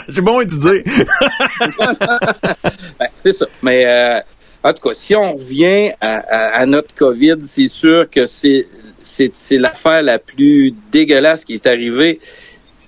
j'ai 0.08 0.20
bon 0.20 0.38
à 0.40 0.44
te 0.44 0.54
dire 0.58 0.82
Ben, 2.98 3.06
c'est 3.14 3.32
ça. 3.32 3.46
Mais 3.62 3.84
euh, 3.86 4.20
en 4.62 4.72
tout 4.72 4.88
cas, 4.88 4.94
si 4.94 5.14
on 5.16 5.34
revient 5.34 5.92
à, 6.00 6.16
à- 6.18 6.60
à 6.60 6.66
notre 6.66 6.94
COVID, 6.94 7.36
c'est 7.44 7.68
sûr 7.68 8.04
que 8.10 8.24
c'est 8.24 8.66
c'est 9.02 9.30
c'est 9.34 9.58
l'affaire 9.58 10.02
la 10.02 10.18
plus 10.18 10.72
dégueulasse 10.92 11.44
qui 11.44 11.54
est 11.54 11.66
arrivée. 11.66 12.20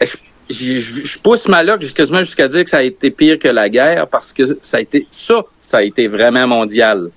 Je, 0.00 0.16
je- 0.48 1.04
je 1.04 1.18
pousse 1.18 1.48
ma 1.48 1.62
loque 1.62 1.80
jusqu'à 1.82 2.04
jusqu'à 2.04 2.48
dire 2.48 2.64
que 2.64 2.70
ça 2.70 2.78
a 2.78 2.82
été 2.82 3.10
pire 3.10 3.38
que 3.38 3.48
la 3.48 3.68
guerre 3.68 4.06
parce 4.10 4.32
que 4.32 4.44
ça 4.62 4.78
a 4.78 4.80
été 4.80 5.06
ça, 5.10 5.42
ça 5.60 5.78
a 5.78 5.82
été 5.82 6.06
vraiment 6.06 6.46
mondial. 6.46 7.10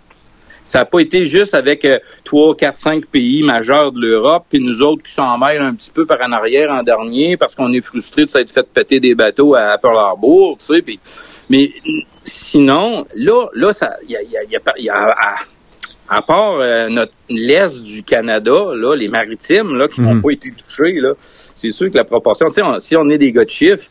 Ça 0.70 0.80
n'a 0.80 0.86
pas 0.86 1.00
été 1.00 1.26
juste 1.26 1.56
avec 1.56 1.84
euh, 1.84 1.98
trois, 2.24 2.56
quatre, 2.56 2.78
cinq 2.78 3.08
pays 3.08 3.42
majeurs 3.42 3.92
de 3.92 4.00
l'Europe, 4.00 4.44
puis 4.52 4.60
nous 4.60 4.84
autres 4.84 5.02
qui 5.02 5.12
s'en 5.12 5.36
mêlent 5.40 5.64
un 5.64 5.74
petit 5.74 5.90
peu 5.90 6.06
par 6.06 6.20
en 6.22 6.32
arrière 6.32 6.70
en 6.72 6.84
dernier 6.84 7.38
parce 7.38 7.56
qu'on 7.56 7.72
est 7.72 7.82
frustrés 7.82 8.26
de 8.26 8.30
s'être 8.30 8.52
fait 8.52 8.68
péter 8.72 9.00
des 9.00 9.16
bateaux 9.16 9.56
à 9.56 9.80
Pearl 9.82 9.98
Harbor, 9.98 10.58
tu 10.60 10.66
sais. 10.68 10.82
Puis, 10.84 11.00
mais 11.50 11.72
sinon, 12.24 13.04
là, 13.16 13.48
là, 13.56 13.72
ça, 13.74 13.96
il 14.04 14.12
y 14.12 14.16
a, 14.16 14.22
y 14.22 14.38
a- 14.38 14.44
y 14.44 14.56
a 14.56 14.60
y 14.78 14.90
a- 14.90 15.36
à, 16.08 16.22
part 16.22 16.60
euh, 16.60 16.88
notre 16.90 17.14
l'est 17.30 17.84
du 17.84 18.04
Canada, 18.04 18.52
là, 18.76 18.96
les 18.96 19.08
maritimes, 19.08 19.76
là, 19.76 19.88
qui 19.88 20.02
n'ont 20.02 20.16
Mhm. 20.16 20.22
pas 20.22 20.30
été 20.32 20.52
touchés, 20.52 21.00
là, 21.00 21.14
c'est 21.56 21.72
sûr 21.72 21.90
que 21.90 21.98
la 21.98 22.04
proportion, 22.04 22.46
on- 22.64 22.80
si 22.80 22.96
on 22.96 23.10
est 23.10 23.18
des 23.18 23.32
gars 23.32 23.46
de 23.46 23.50
chiffres, 23.50 23.90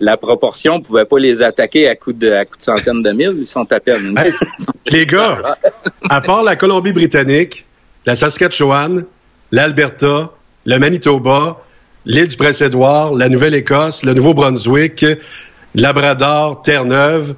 la 0.00 0.16
proportion, 0.16 0.74
on 0.74 0.80
pouvait 0.80 1.04
pas 1.04 1.18
les 1.18 1.42
attaquer 1.42 1.88
à 1.88 1.96
coups 1.96 2.18
de, 2.18 2.30
à 2.30 2.44
coups 2.44 2.58
de 2.58 2.62
centaines 2.64 3.02
de 3.02 3.10
mille, 3.10 3.36
ils 3.40 3.46
sont 3.46 3.70
à 3.72 3.80
peine. 3.80 4.14
Hey, 4.24 4.32
les 4.86 5.06
gars, 5.06 5.56
à 6.08 6.20
part 6.20 6.42
la 6.42 6.56
Colombie-Britannique, 6.56 7.66
la 8.06 8.16
Saskatchewan, 8.16 9.04
l'Alberta, 9.52 10.30
le 10.64 10.78
Manitoba, 10.78 11.62
l'île 12.06 12.28
du 12.28 12.36
Prince-Édouard, 12.36 13.12
la 13.12 13.28
Nouvelle-Écosse, 13.28 14.04
le 14.04 14.14
Nouveau-Brunswick, 14.14 15.04
Labrador, 15.74 16.62
Terre-Neuve, 16.62 17.34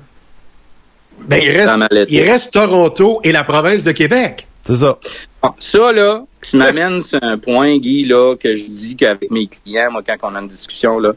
ben, 1.26 1.40
il 1.42 1.50
reste, 1.50 2.08
il 2.08 2.22
reste 2.22 2.52
Toronto 2.52 3.20
et 3.24 3.32
la 3.32 3.44
province 3.44 3.84
de 3.84 3.92
Québec. 3.92 4.46
c'est 4.64 4.76
ça 4.76 4.98
Bon, 5.42 5.50
ça, 5.58 5.92
là, 5.92 6.24
tu 6.42 6.56
m'amènes 6.56 7.02
sur 7.02 7.18
un 7.22 7.38
point, 7.38 7.78
Guy, 7.78 8.04
là, 8.04 8.36
que 8.36 8.54
je 8.54 8.64
dis 8.64 8.96
qu'avec 8.96 9.30
mes 9.30 9.46
clients, 9.46 9.90
moi, 9.90 10.02
quand 10.06 10.16
on 10.22 10.34
a 10.34 10.40
une 10.40 10.48
discussion, 10.48 10.98
là, 10.98 11.12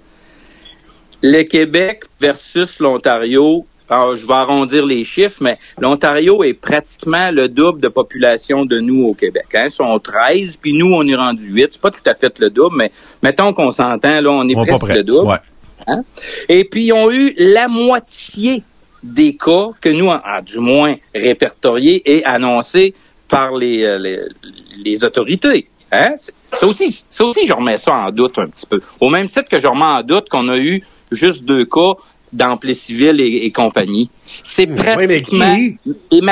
le 1.23 1.43
Québec 1.43 2.03
versus 2.19 2.79
l'Ontario, 2.79 3.65
je 3.89 4.27
vais 4.27 4.33
arrondir 4.33 4.85
les 4.85 5.05
chiffres, 5.05 5.37
mais 5.41 5.57
l'Ontario 5.79 6.43
est 6.43 6.53
pratiquement 6.53 7.31
le 7.31 7.47
double 7.47 7.79
de 7.79 7.87
population 7.87 8.65
de 8.65 8.79
nous 8.79 9.05
au 9.05 9.13
Québec. 9.13 9.45
Hein? 9.53 9.65
Ils 9.65 9.71
sont 9.71 9.97
13, 9.99 10.57
puis 10.57 10.73
nous, 10.73 10.93
on 10.93 11.05
est 11.07 11.15
rendu 11.15 11.45
8. 11.45 11.69
C'est 11.71 11.81
pas 11.81 11.91
tout 11.91 12.01
à 12.07 12.13
fait 12.13 12.37
le 12.39 12.49
double, 12.49 12.75
mais 12.75 12.91
mettons 13.21 13.53
qu'on 13.53 13.71
s'entend, 13.71 14.19
là, 14.21 14.29
on 14.29 14.47
est 14.49 14.55
on 14.55 14.65
presque 14.65 14.89
le 14.89 15.03
double. 15.03 15.29
ouais 15.29 15.95
Et 16.49 16.65
puis, 16.65 16.87
ils 16.87 16.93
ont 16.93 17.09
eu 17.09 17.33
la 17.37 17.69
moitié 17.69 18.63
des 19.01 19.37
cas 19.37 19.69
que 19.79 19.89
nous, 19.89 20.09
ah, 20.11 20.41
du 20.41 20.59
moins 20.59 20.95
répertoriés 21.15 22.01
et 22.05 22.25
annoncés 22.25 22.93
par 23.29 23.53
les, 23.53 23.83
euh, 23.83 23.97
les, 23.97 24.19
les 24.83 25.03
autorités. 25.03 25.67
Hein? 25.91 26.15
Ça 26.51 26.67
aussi, 26.67 27.05
ça 27.09 27.23
aussi, 27.25 27.45
je 27.45 27.53
remets 27.53 27.77
ça 27.77 27.93
en 27.93 28.11
doute 28.11 28.39
un 28.39 28.47
petit 28.47 28.65
peu. 28.65 28.81
Au 28.99 29.09
même 29.09 29.27
titre 29.27 29.47
que 29.47 29.59
je 29.59 29.67
remets 29.67 29.83
en 29.83 30.01
doute 30.01 30.29
qu'on 30.29 30.49
a 30.49 30.57
eu 30.57 30.83
juste 31.13 31.45
deux 31.45 31.65
cas 31.65 31.93
d'emploi 32.31 32.73
civil 32.73 33.19
et, 33.21 33.45
et 33.45 33.51
compagnie. 33.51 34.09
C'est 34.41 34.67
Oui, 34.67 34.73
mais 34.75 34.95
pratiquement... 35.21 35.55
Guy, 35.55 35.77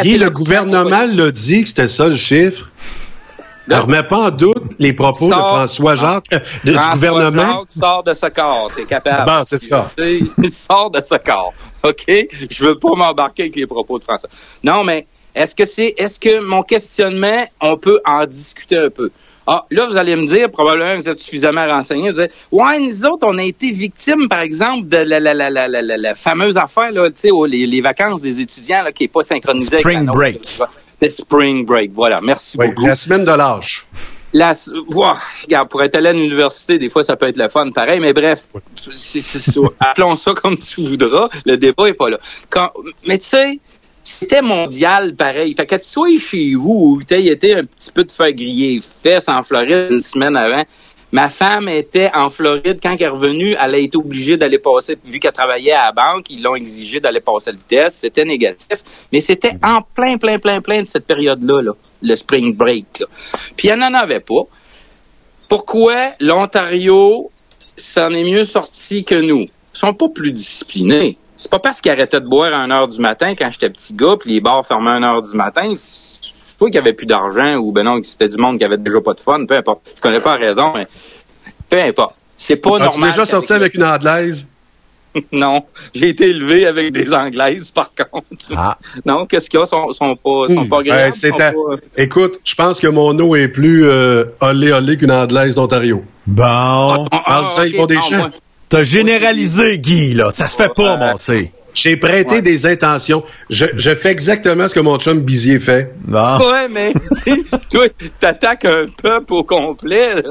Guy, 0.04 0.18
le 0.18 0.30
gouvernement 0.30 1.06
l'a 1.12 1.32
dit 1.32 1.62
que 1.64 1.68
c'était 1.70 1.88
ça 1.88 2.08
le 2.10 2.16
chiffre? 2.16 2.70
Ne 3.68 3.76
remets 3.76 4.04
pas 4.04 4.18
en 4.28 4.32
doute 4.32 4.58
les 4.80 4.92
propos 4.92 5.30
de 5.30 5.34
François 5.36 5.96
Jacques, 5.96 6.26
euh, 6.34 6.40
de- 6.66 6.72
du 6.72 6.78
François 6.80 7.10
gouvernement. 7.12 7.60
Jacques 7.60 7.72
sort 7.72 8.04
de 8.04 8.14
ce 8.16 8.26
corps, 8.26 8.72
t'es 8.76 8.86
capable. 8.86 9.32
Bon, 9.32 9.44
c'est 9.46 9.60
ça. 9.60 9.92
Il 10.00 10.52
sort 10.52 10.90
de 10.90 11.00
ce 11.00 11.16
corps. 11.16 11.54
OK? 11.84 12.06
Je 12.50 12.66
veux 12.66 12.78
pas 12.80 12.96
m'embarquer 12.96 13.44
avec 13.44 13.56
les 13.56 13.68
propos 13.68 14.00
de 14.00 14.04
François. 14.04 14.30
Non, 14.64 14.84
mais 14.84 15.06
est-ce 15.36 15.54
que 15.56 15.66
c'est, 15.66 15.94
est-ce 15.98 16.20
que 16.20 16.44
mon 16.44 16.64
questionnement, 16.64 17.46
on 17.62 17.78
peut 17.78 18.00
en 18.04 18.26
discuter 18.26 18.78
un 18.80 18.90
peu? 18.90 19.12
Ah, 19.48 19.64
là, 19.72 19.88
vous 19.88 19.98
allez 19.98 20.16
me 20.16 20.26
dire, 20.28 20.50
probablement 20.52 20.96
que 20.98 21.02
vous 21.04 21.10
êtes 21.10 21.20
suffisamment 21.20 21.66
renseigné, 21.68 22.12
vous 22.12 22.20
allez 22.20 22.28
dire, 22.30 22.38
ouais, 22.52 22.80
nous 22.80 23.06
autres, 23.06 23.26
on 23.28 23.38
a 23.40 23.44
été 23.44 23.72
victimes, 23.72 24.30
par 24.30 24.42
exemple, 24.42 24.88
de 24.88 24.98
la, 24.98 25.20
la, 25.20 25.34
la, 25.34 25.50
la, 25.50 25.68
la, 25.68 25.82
la, 25.82 25.98
la 25.98 26.16
fameuse 26.16 26.58
affaire, 26.58 26.92
là, 26.92 27.08
tu 27.10 27.22
sais, 27.22 27.30
les, 27.48 27.66
les 27.66 27.82
vacances 27.82 28.22
des 28.22 28.40
étudiants, 28.40 28.84
là, 28.84 28.92
qui 28.92 29.06
est 29.06 29.08
pas 29.08 29.24
synchronisée 29.24 29.76
avec 29.78 29.82
Spring 29.86 30.06
break. 30.06 30.60
Le 31.02 31.10
spring 31.10 31.66
break, 31.66 31.92
voilà. 31.94 32.20
Merci 32.22 32.56
Oui, 32.60 32.68
beaucoup. 32.68 32.86
la 32.86 32.94
semaine 32.96 33.26
de 33.26 33.32
lâche. 33.32 33.88
La, 34.34 34.54
ouah, 34.94 35.18
regarde, 35.44 35.68
pour 35.70 35.82
être 35.84 35.96
allé 35.96 36.10
à 36.10 36.14
l'université, 36.14 36.78
des 36.78 36.88
fois, 36.90 37.02
ça 37.04 37.16
peut 37.16 37.28
être 37.28 37.38
le 37.38 37.50
fun, 37.50 37.70
pareil, 37.72 38.00
mais 38.00 38.14
bref, 38.14 38.44
c'est- 38.96 39.20
c'est- 39.20 39.40
c'est- 39.40 39.60
appelons 39.80 40.16
ça 40.16 40.34
comme 40.36 40.58
tu 40.58 40.82
voudras, 40.82 41.28
le 41.46 41.58
débat 41.58 41.90
est 41.90 41.94
pas 41.96 42.10
là. 42.10 42.20
Quand, 42.50 42.70
mais 43.06 43.18
tu 43.18 43.26
sais, 43.26 43.60
c'était 44.04 44.42
mondial, 44.42 45.16
pareil. 45.16 45.54
Fait 45.54 45.66
que 45.66 45.76
tu 45.76 45.88
sois 45.88 46.18
chez 46.18 46.56
vous, 46.56 46.96
ou 46.98 47.04
tu 47.04 47.16
été 47.16 47.56
un 47.56 47.64
petit 47.64 47.92
peu 47.92 48.04
de 48.04 48.32
griller 48.34 48.76
les 48.76 48.82
fesses 48.82 49.30
en 49.30 49.44
Floride 49.44 49.92
une 49.92 50.00
semaine 50.00 50.36
avant, 50.36 50.64
ma 51.12 51.30
femme 51.30 51.68
était 51.68 52.10
en 52.14 52.30
Floride 52.30 52.80
quand 52.82 52.96
elle 52.96 53.04
est 53.04 53.08
revenue, 53.08 53.56
elle 53.62 53.76
a 53.76 53.78
été 53.78 53.98
obligée 53.98 54.38
d'aller 54.38 54.60
passer, 54.60 54.98
vu 55.06 55.20
qu'elle 55.20 55.32
travaillait 55.32 55.74
à 55.74 55.88
la 55.88 55.92
banque, 55.92 56.30
ils 56.30 56.42
l'ont 56.42 56.56
exigé 56.56 57.00
d'aller 57.00 57.20
passer 57.20 57.52
le 57.52 57.60
test, 57.60 58.00
c'était 58.00 58.26
négatif, 58.26 58.84
mais 59.12 59.20
c'était 59.20 59.54
en 59.64 59.82
plein, 59.82 60.18
plein, 60.18 60.40
plein, 60.40 60.62
plein 60.62 60.82
de 60.82 60.88
cette 60.88 61.06
période-là, 61.06 61.62
là, 61.62 61.72
le 62.02 62.16
spring 62.16 62.56
break. 62.56 63.00
Là. 63.02 63.06
Puis 63.58 63.68
elle 63.68 63.80
n'en 63.80 63.94
avait 63.94 64.22
pas. 64.22 64.44
Pourquoi 65.48 66.14
l'Ontario 66.20 67.30
s'en 67.76 68.10
est 68.12 68.24
mieux 68.24 68.46
sorti 68.46 69.04
que 69.04 69.16
nous? 69.16 69.48
Ils 69.74 69.78
sont 69.78 69.94
pas 69.94 70.08
plus 70.10 70.32
disciplinés. 70.32 71.18
C'est 71.42 71.50
pas 71.50 71.58
parce 71.58 71.82
qu'il 71.82 71.92
arrêtait 71.92 72.22
de 72.22 72.28
boire 72.28 72.54
à 72.54 72.58
1 72.58 72.70
heure 72.70 72.88
du 72.88 73.00
matin 73.00 73.34
quand 73.36 73.50
j'étais 73.50 73.72
petit 73.72 73.96
gars, 73.96 74.16
puis 74.20 74.30
les 74.30 74.42
bars 74.42 74.64
fermaient 74.64 74.92
à 74.92 74.94
1 74.98 75.04
heure 75.04 75.22
du 75.24 75.36
matin. 75.36 75.74
Je 75.74 76.56
pas 76.60 76.66
qu'il 76.68 76.76
y 76.76 76.78
avait 76.78 76.94
plus 76.94 77.08
d'argent 77.08 77.56
ou 77.56 77.72
ben 77.72 77.82
non, 77.84 78.00
que 78.00 78.06
c'était 78.06 78.30
du 78.30 78.38
monde 78.38 78.60
qui 78.60 78.64
avait 78.64 78.78
déjà 78.78 79.02
pas 79.02 79.16
de 79.16 79.20
fun, 79.20 79.44
peu 79.48 79.56
importe. 79.58 79.94
Je 79.96 80.02
connais 80.02 80.20
pas 80.20 80.38
la 80.38 80.46
raison, 80.46 80.72
mais 80.76 80.88
peu 81.68 81.82
importe. 81.82 82.14
C'est 82.38 82.58
pas 82.58 82.76
As-tu 82.76 82.84
normal. 82.84 83.10
déjà 83.10 83.26
sorti 83.26 83.54
avec 83.54 83.74
une 83.74 83.84
anglaise? 83.84 84.48
Non, 85.34 85.66
j'ai 85.94 86.08
été 86.10 86.30
élevé 86.30 86.66
avec 86.68 86.94
des 86.94 87.14
Anglaises, 87.14 87.70
par 87.72 87.92
contre. 87.94 88.28
Ah. 88.56 88.78
Non, 89.06 89.26
qu'est-ce 89.26 89.50
qu'il 89.50 89.60
y 89.60 89.64
a? 89.64 89.66
Sont, 89.66 89.92
sont 89.92 90.16
pas, 90.16 90.54
sont 90.54 90.68
pas 90.70 90.78
agréables? 90.78 91.02
Ouais, 91.02 91.12
c'est 91.12 91.32
sont 91.32 91.36
ta- 91.36 91.52
pas- 91.52 91.58
Écoute, 91.98 92.40
je 92.46 92.56
pense 92.56 92.80
que 92.80 92.88
mon 92.88 93.18
eau 93.20 93.36
est 93.36 93.50
plus 93.50 93.84
euh, 93.86 94.24
olé 94.40 94.72
olé 94.72 94.96
qu'une 94.96 95.12
anglaise 95.12 95.56
d'Ontario. 95.56 96.02
Bon. 96.28 96.44
Ah, 97.12 97.24
Parle 97.26 97.48
ça, 97.50 97.66
ils 97.68 97.76
font 97.76 97.88
des 97.88 97.96
non, 97.96 98.02
champs. 98.04 98.18
moi- 98.20 98.30
T'as 98.72 98.84
généralisé, 98.84 99.78
Guy, 99.80 100.14
là. 100.14 100.32
Ça 100.32 100.48
se 100.48 100.56
fait 100.56 100.74
pas, 100.74 100.96
mon 100.98 101.18
C. 101.18 101.52
J'ai 101.74 101.98
prêté 101.98 102.36
Ouais. 102.36 102.42
des 102.42 102.66
intentions. 102.66 103.24
Je, 103.50 103.66
je 103.76 103.94
fais 103.94 104.12
exactement 104.12 104.68
ce 104.70 104.74
que 104.76 104.80
mon 104.80 104.98
chum 104.98 105.20
Bizier 105.22 105.60
fait. 105.60 105.94
Ouais, 106.10 106.68
mais 106.70 106.94
toi, 107.70 107.88
t'attaques 108.20 108.64
un 108.66 108.88
peuple 109.02 109.34
au 109.34 109.44
complet. 109.44 110.16
là. 110.16 110.22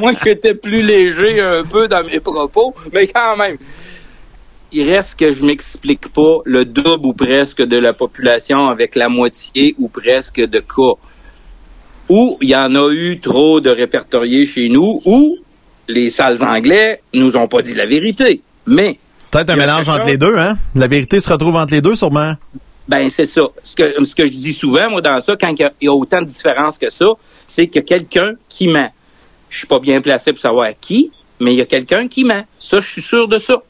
Moi, 0.00 0.12
j'étais 0.24 0.54
plus 0.54 0.82
léger 0.82 1.40
un 1.40 1.64
peu 1.64 1.88
dans 1.88 2.04
mes 2.04 2.20
propos, 2.20 2.72
mais 2.92 3.06
quand 3.08 3.36
même. 3.36 3.56
Il 4.72 4.88
reste 4.88 5.18
que 5.18 5.32
je 5.32 5.44
m'explique 5.44 6.12
pas 6.12 6.38
le 6.44 6.64
double 6.64 7.04
ou 7.06 7.12
presque 7.12 7.62
de 7.62 7.76
la 7.76 7.92
population 7.92 8.68
avec 8.68 8.94
la 8.94 9.08
moitié 9.08 9.74
ou 9.80 9.88
presque 9.88 10.40
de 10.40 10.60
cas. 10.60 10.94
Ou 12.08 12.38
il 12.40 12.50
y 12.50 12.54
en 12.56 12.74
a 12.76 12.88
eu 12.92 13.18
trop 13.18 13.60
de 13.60 13.70
répertoriés 13.70 14.44
chez 14.46 14.68
nous, 14.68 15.00
ou 15.04 15.36
les 15.92 16.10
salles 16.10 16.42
anglais 16.42 17.02
nous 17.14 17.36
ont 17.36 17.48
pas 17.48 17.62
dit 17.62 17.74
la 17.74 17.86
vérité. 17.86 18.40
Mais 18.66 18.98
Peut-être 19.30 19.50
un 19.50 19.56
mélange 19.56 19.88
entre 19.88 20.06
les 20.06 20.16
deux, 20.16 20.36
hein? 20.36 20.56
La 20.74 20.88
vérité 20.88 21.20
se 21.20 21.30
retrouve 21.30 21.56
entre 21.56 21.72
les 21.72 21.80
deux, 21.80 21.94
sûrement. 21.94 22.34
Ben, 22.88 23.08
c'est 23.08 23.26
ça. 23.26 23.42
Ce 23.62 23.76
que, 23.76 24.04
ce 24.04 24.14
que 24.16 24.26
je 24.26 24.32
dis 24.32 24.52
souvent, 24.52 24.90
moi, 24.90 25.00
dans 25.00 25.20
ça, 25.20 25.34
quand 25.40 25.48
il 25.50 25.60
y 25.60 25.64
a, 25.64 25.72
il 25.80 25.84
y 25.84 25.88
a 25.88 25.92
autant 25.92 26.20
de 26.20 26.26
différences 26.26 26.76
que 26.76 26.90
ça, 26.90 27.06
c'est 27.46 27.68
qu'il 27.68 27.82
y 27.82 27.84
a 27.84 27.86
quelqu'un 27.86 28.32
qui 28.48 28.66
ment. 28.66 28.92
Je 29.48 29.58
suis 29.58 29.66
pas 29.68 29.78
bien 29.78 30.00
placé 30.00 30.32
pour 30.32 30.40
savoir 30.40 30.68
qui, 30.80 31.12
mais 31.38 31.52
il 31.52 31.56
y 31.56 31.60
a 31.60 31.66
quelqu'un 31.66 32.08
qui 32.08 32.24
ment. 32.24 32.44
Ça, 32.58 32.80
je 32.80 32.88
suis 32.88 33.02
sûr 33.02 33.28
de 33.28 33.38
ça. 33.38 33.62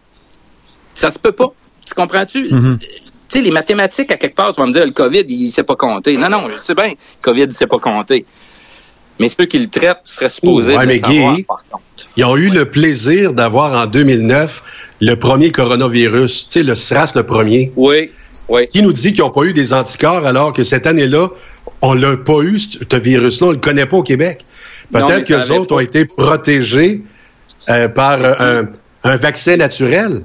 Ça 0.94 1.10
se 1.10 1.18
peut 1.18 1.32
pas. 1.32 1.52
Tu 1.86 1.92
comprends-tu? 1.94 2.48
Mhm. 2.50 2.78
Tu 2.80 2.86
sais, 3.28 3.40
les 3.42 3.50
mathématiques, 3.50 4.10
à 4.10 4.16
quelque 4.16 4.34
part, 4.34 4.54
tu 4.54 4.60
vas 4.60 4.66
me 4.66 4.72
dire, 4.72 4.84
le 4.86 4.92
COVID, 4.92 5.24
il 5.28 5.50
sait 5.50 5.62
pas 5.62 5.76
compter. 5.76 6.16
Non, 6.16 6.30
non, 6.30 6.48
je 6.50 6.56
sais 6.56 6.74
bien, 6.74 6.88
le 6.88 6.94
COVID, 7.20 7.44
il 7.44 7.52
sait 7.52 7.66
pas 7.66 7.78
compter. 7.78 8.24
Mais 9.18 9.28
ceux 9.28 9.44
qui 9.44 9.58
le 9.58 9.68
traitent 9.68 10.00
seraient 10.04 10.30
supposés 10.30 10.76
Ouais, 10.76 10.86
de 10.86 10.92
le 10.92 10.94
mais 10.94 10.98
savoir, 10.98 11.34
Guy, 11.36 11.42
par 11.44 11.62
contre. 11.70 11.84
Ils 12.16 12.24
ont 12.24 12.36
eu 12.36 12.51
le 12.51 12.64
plaisir 12.66 13.32
d'avoir 13.32 13.80
en 13.80 13.86
2009 13.86 14.62
le 15.01 15.14
premier 15.14 15.51
coronavirus, 15.51 16.48
tu 16.48 16.61
sais, 16.61 16.62
le 16.62 16.74
SRAS 16.74 17.12
le 17.16 17.22
premier, 17.24 17.72
Oui, 17.76 18.11
oui. 18.48 18.68
qui 18.68 18.82
nous 18.82 18.92
dit 18.92 19.12
qu'ils 19.12 19.22
n'ont 19.22 19.30
pas 19.30 19.44
eu 19.44 19.53
des 19.53 19.72
anticorps 19.72 20.26
alors 20.26 20.53
que 20.53 20.62
cette 20.62 20.86
année-là, 20.86 21.28
on 21.82 21.94
l'a 21.94 22.16
pas 22.16 22.40
eu, 22.42 22.59
ce 22.59 22.96
virus-là, 22.98 23.46
on 23.48 23.53
le 23.53 23.57
connaît 23.59 23.86
pas 23.86 23.96
au 23.98 24.03
Québec. 24.03 24.40
Peut-être 24.92 25.26
que 25.26 25.34
les 25.34 25.51
autres 25.51 25.66
pas- 25.68 25.76
ont 25.76 25.80
été 25.80 26.05
protégés 26.05 27.03
euh, 27.68 27.88
par 27.88 28.22
euh, 28.22 28.34
un, 29.05 29.11
un 29.11 29.16
vaccin 29.16 29.57
naturel. 29.57 30.24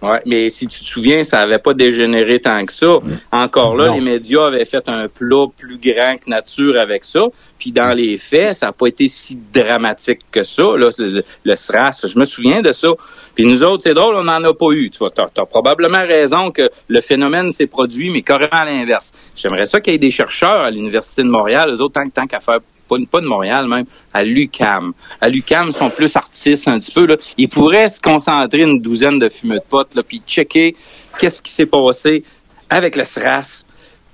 Ouais, 0.00 0.20
mais 0.26 0.48
si 0.48 0.68
tu 0.68 0.80
te 0.84 0.88
souviens, 0.88 1.24
ça 1.24 1.38
avait 1.40 1.58
pas 1.58 1.74
dégénéré 1.74 2.38
tant 2.40 2.64
que 2.64 2.72
ça. 2.72 2.98
Encore 3.32 3.76
là, 3.76 3.86
Non. 3.88 3.94
les 3.96 4.00
médias 4.00 4.46
avaient 4.46 4.64
fait 4.64 4.88
un 4.88 5.08
plat 5.08 5.46
plus 5.56 5.78
grand 5.78 6.16
que 6.16 6.30
nature 6.30 6.80
avec 6.80 7.02
ça. 7.04 7.22
Puis 7.58 7.72
dans 7.72 7.96
les 7.96 8.18
faits, 8.18 8.54
ça 8.54 8.66
n'a 8.66 8.72
pas 8.72 8.86
été 8.86 9.08
si 9.08 9.38
dramatique 9.52 10.20
que 10.30 10.42
ça. 10.42 10.62
Là, 10.62 10.88
le, 10.98 11.54
SRAS, 11.54 12.06
je 12.12 12.18
me 12.18 12.24
souviens 12.24 12.62
de 12.62 12.72
ça. 12.72 12.88
Puis 13.34 13.46
nous 13.46 13.62
autres, 13.62 13.82
c'est 13.82 13.94
drôle, 13.94 14.14
on 14.16 14.24
n'en 14.24 14.42
a 14.42 14.54
pas 14.54 14.70
eu. 14.72 14.90
Tu 14.90 14.98
vois, 14.98 15.10
t'as 15.10 15.28
probablement 15.46 16.04
raison 16.06 16.50
que 16.50 16.62
le 16.88 17.00
phénomène 17.00 17.50
s'est 17.50 17.66
produit, 17.66 18.10
mais 18.10 18.22
carrément 18.22 18.48
à 18.52 18.64
l'inverse. 18.64 19.12
J'aimerais 19.36 19.64
ça 19.64 19.80
qu'il 19.80 19.92
y 19.92 19.96
ait 19.96 19.98
des 19.98 20.10
chercheurs 20.10 20.62
à 20.62 20.70
l'Université 20.70 21.22
de 21.22 21.28
Montréal, 21.28 21.70
eux 21.72 21.82
autres, 21.82 21.94
tant, 21.94 22.08
tant 22.08 22.26
qu'à 22.26 22.40
faire, 22.40 22.58
pas, 22.88 23.20
de 23.20 23.26
Montréal 23.26 23.68
même, 23.68 23.84
à 24.12 24.24
l'UCAM. 24.24 24.92
À 25.20 25.28
l'UCAM, 25.28 25.68
ils 25.68 25.72
sont 25.72 25.90
plus 25.90 26.16
artistes 26.16 26.68
un 26.68 26.78
petit 26.78 26.92
peu. 26.92 27.06
Ils 27.36 27.48
pourraient 27.48 27.88
se 27.88 28.00
concentrer 28.00 28.62
une 28.62 28.80
douzaine 28.80 29.18
de 29.18 29.28
fumeux 29.28 29.58
de 29.58 29.68
potes, 29.68 29.96
puis 30.06 30.22
checker 30.26 30.74
qu'est-ce 31.18 31.42
qui 31.42 31.50
s'est 31.52 31.66
passé 31.66 32.24
avec 32.70 32.96
le 32.96 33.04
SRAS, 33.04 33.64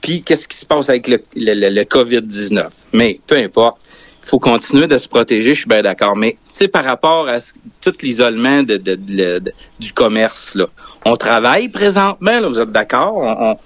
puis 0.04 0.20
qu'est-ce 0.22 0.46
qui 0.46 0.56
se 0.58 0.66
passe 0.66 0.90
avec 0.90 1.08
le, 1.08 1.18
le- 1.34 1.54
le- 1.54 1.70
le 1.70 1.82
COVID-19. 1.84 2.68
Mais 2.92 3.18
peu 3.26 3.36
importe, 3.36 3.78
il 4.22 4.28
faut 4.28 4.38
continuer 4.38 4.86
de 4.86 4.98
se 4.98 5.08
protéger, 5.08 5.54
je 5.54 5.60
suis 5.60 5.68
bien 5.68 5.80
d'accord. 5.82 6.14
Mais 6.14 6.32
tu 6.32 6.54
sais, 6.54 6.68
par 6.68 6.84
rapport 6.84 7.26
à 7.26 7.40
ce- 7.40 7.54
tout 7.80 7.94
l'isolement 8.02 8.62
de, 8.62 8.76
de- 8.76 8.96
de- 8.96 9.38
de- 9.38 9.52
du 9.80 9.92
commerce, 9.94 10.56
là, 10.56 10.66
on 11.06 11.16
travaille 11.16 11.70
présentement, 11.70 12.38
là, 12.38 12.46
vous 12.48 12.60
êtes 12.60 12.70
d'accord? 12.70 13.14
On, 13.16 13.52
on- 13.52 13.56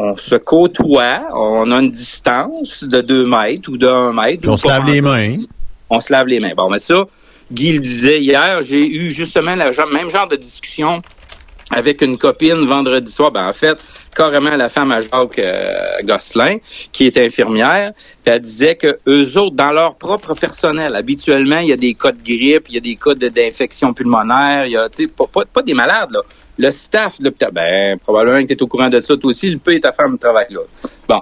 on 0.00 0.16
se 0.16 0.36
côtoie, 0.36 1.22
on 1.34 1.68
a 1.72 1.80
une 1.80 1.90
distance 1.90 2.84
de 2.84 3.00
deux 3.00 3.26
mètres 3.26 3.68
ou 3.68 3.76
de 3.76 3.88
un 3.88 4.12
mètre. 4.12 4.42
Puis 4.42 4.50
on 4.50 4.56
se 4.56 4.68
lave 4.68 4.86
les 4.86 5.00
mains. 5.00 5.30
on 5.90 6.00
se 6.00 6.12
lave 6.12 6.28
les 6.28 6.38
mains. 6.38 6.52
Bon, 6.56 6.70
mais 6.70 6.78
ça, 6.78 7.04
Guy 7.50 7.72
le 7.72 7.80
disait 7.80 8.20
hier, 8.20 8.60
j'ai 8.62 8.86
eu 8.86 9.10
justement 9.10 9.56
le 9.56 9.92
même 9.92 10.08
genre 10.10 10.28
de 10.28 10.36
discussion 10.36 11.02
avec 11.70 12.02
une 12.02 12.16
copine 12.16 12.64
vendredi 12.66 13.10
soir. 13.10 13.30
Ben, 13.30 13.46
en 13.46 13.52
fait, 13.52 13.78
carrément 14.14 14.56
la 14.56 14.68
femme 14.68 14.90
à 14.92 15.00
Jacques 15.00 15.38
euh, 15.38 16.02
Gosselin, 16.04 16.56
qui 16.92 17.06
est 17.06 17.18
infirmière, 17.18 17.92
elle 18.24 18.40
disait 18.40 18.74
que 18.74 18.98
eux 19.06 19.38
autres, 19.38 19.56
dans 19.56 19.72
leur 19.72 19.96
propre 19.96 20.34
personnel, 20.34 20.94
habituellement, 20.94 21.58
il 21.58 21.68
y 21.68 21.72
a 21.72 21.76
des 21.76 21.94
cas 21.94 22.12
de 22.12 22.22
grippe, 22.22 22.68
il 22.68 22.74
y 22.74 22.78
a 22.78 22.80
des 22.80 22.96
cas 22.96 23.14
d'infection 23.14 23.94
pulmonaire, 23.94 24.66
il 24.66 24.72
y 24.72 24.76
a, 24.76 24.88
tu 24.88 25.04
sais, 25.04 25.08
pas, 25.08 25.26
pas, 25.26 25.44
pas 25.46 25.62
des 25.62 25.74
malades, 25.74 26.10
là. 26.12 26.20
Le 26.60 26.70
staff 26.70 27.20
de 27.20 27.26
l'hôpital, 27.26 27.52
ben, 27.52 27.98
probablement 27.98 28.42
que 28.42 28.48
tu 28.48 28.54
es 28.54 28.62
au 28.62 28.66
courant 28.66 28.88
de 28.88 29.00
ça, 29.00 29.16
toi 29.16 29.30
aussi, 29.30 29.48
le 29.48 29.58
peu 29.58 29.74
et 29.74 29.80
ta 29.80 29.92
femme 29.92 30.18
travaillent 30.18 30.52
là. 30.52 30.62
Bon. 31.08 31.20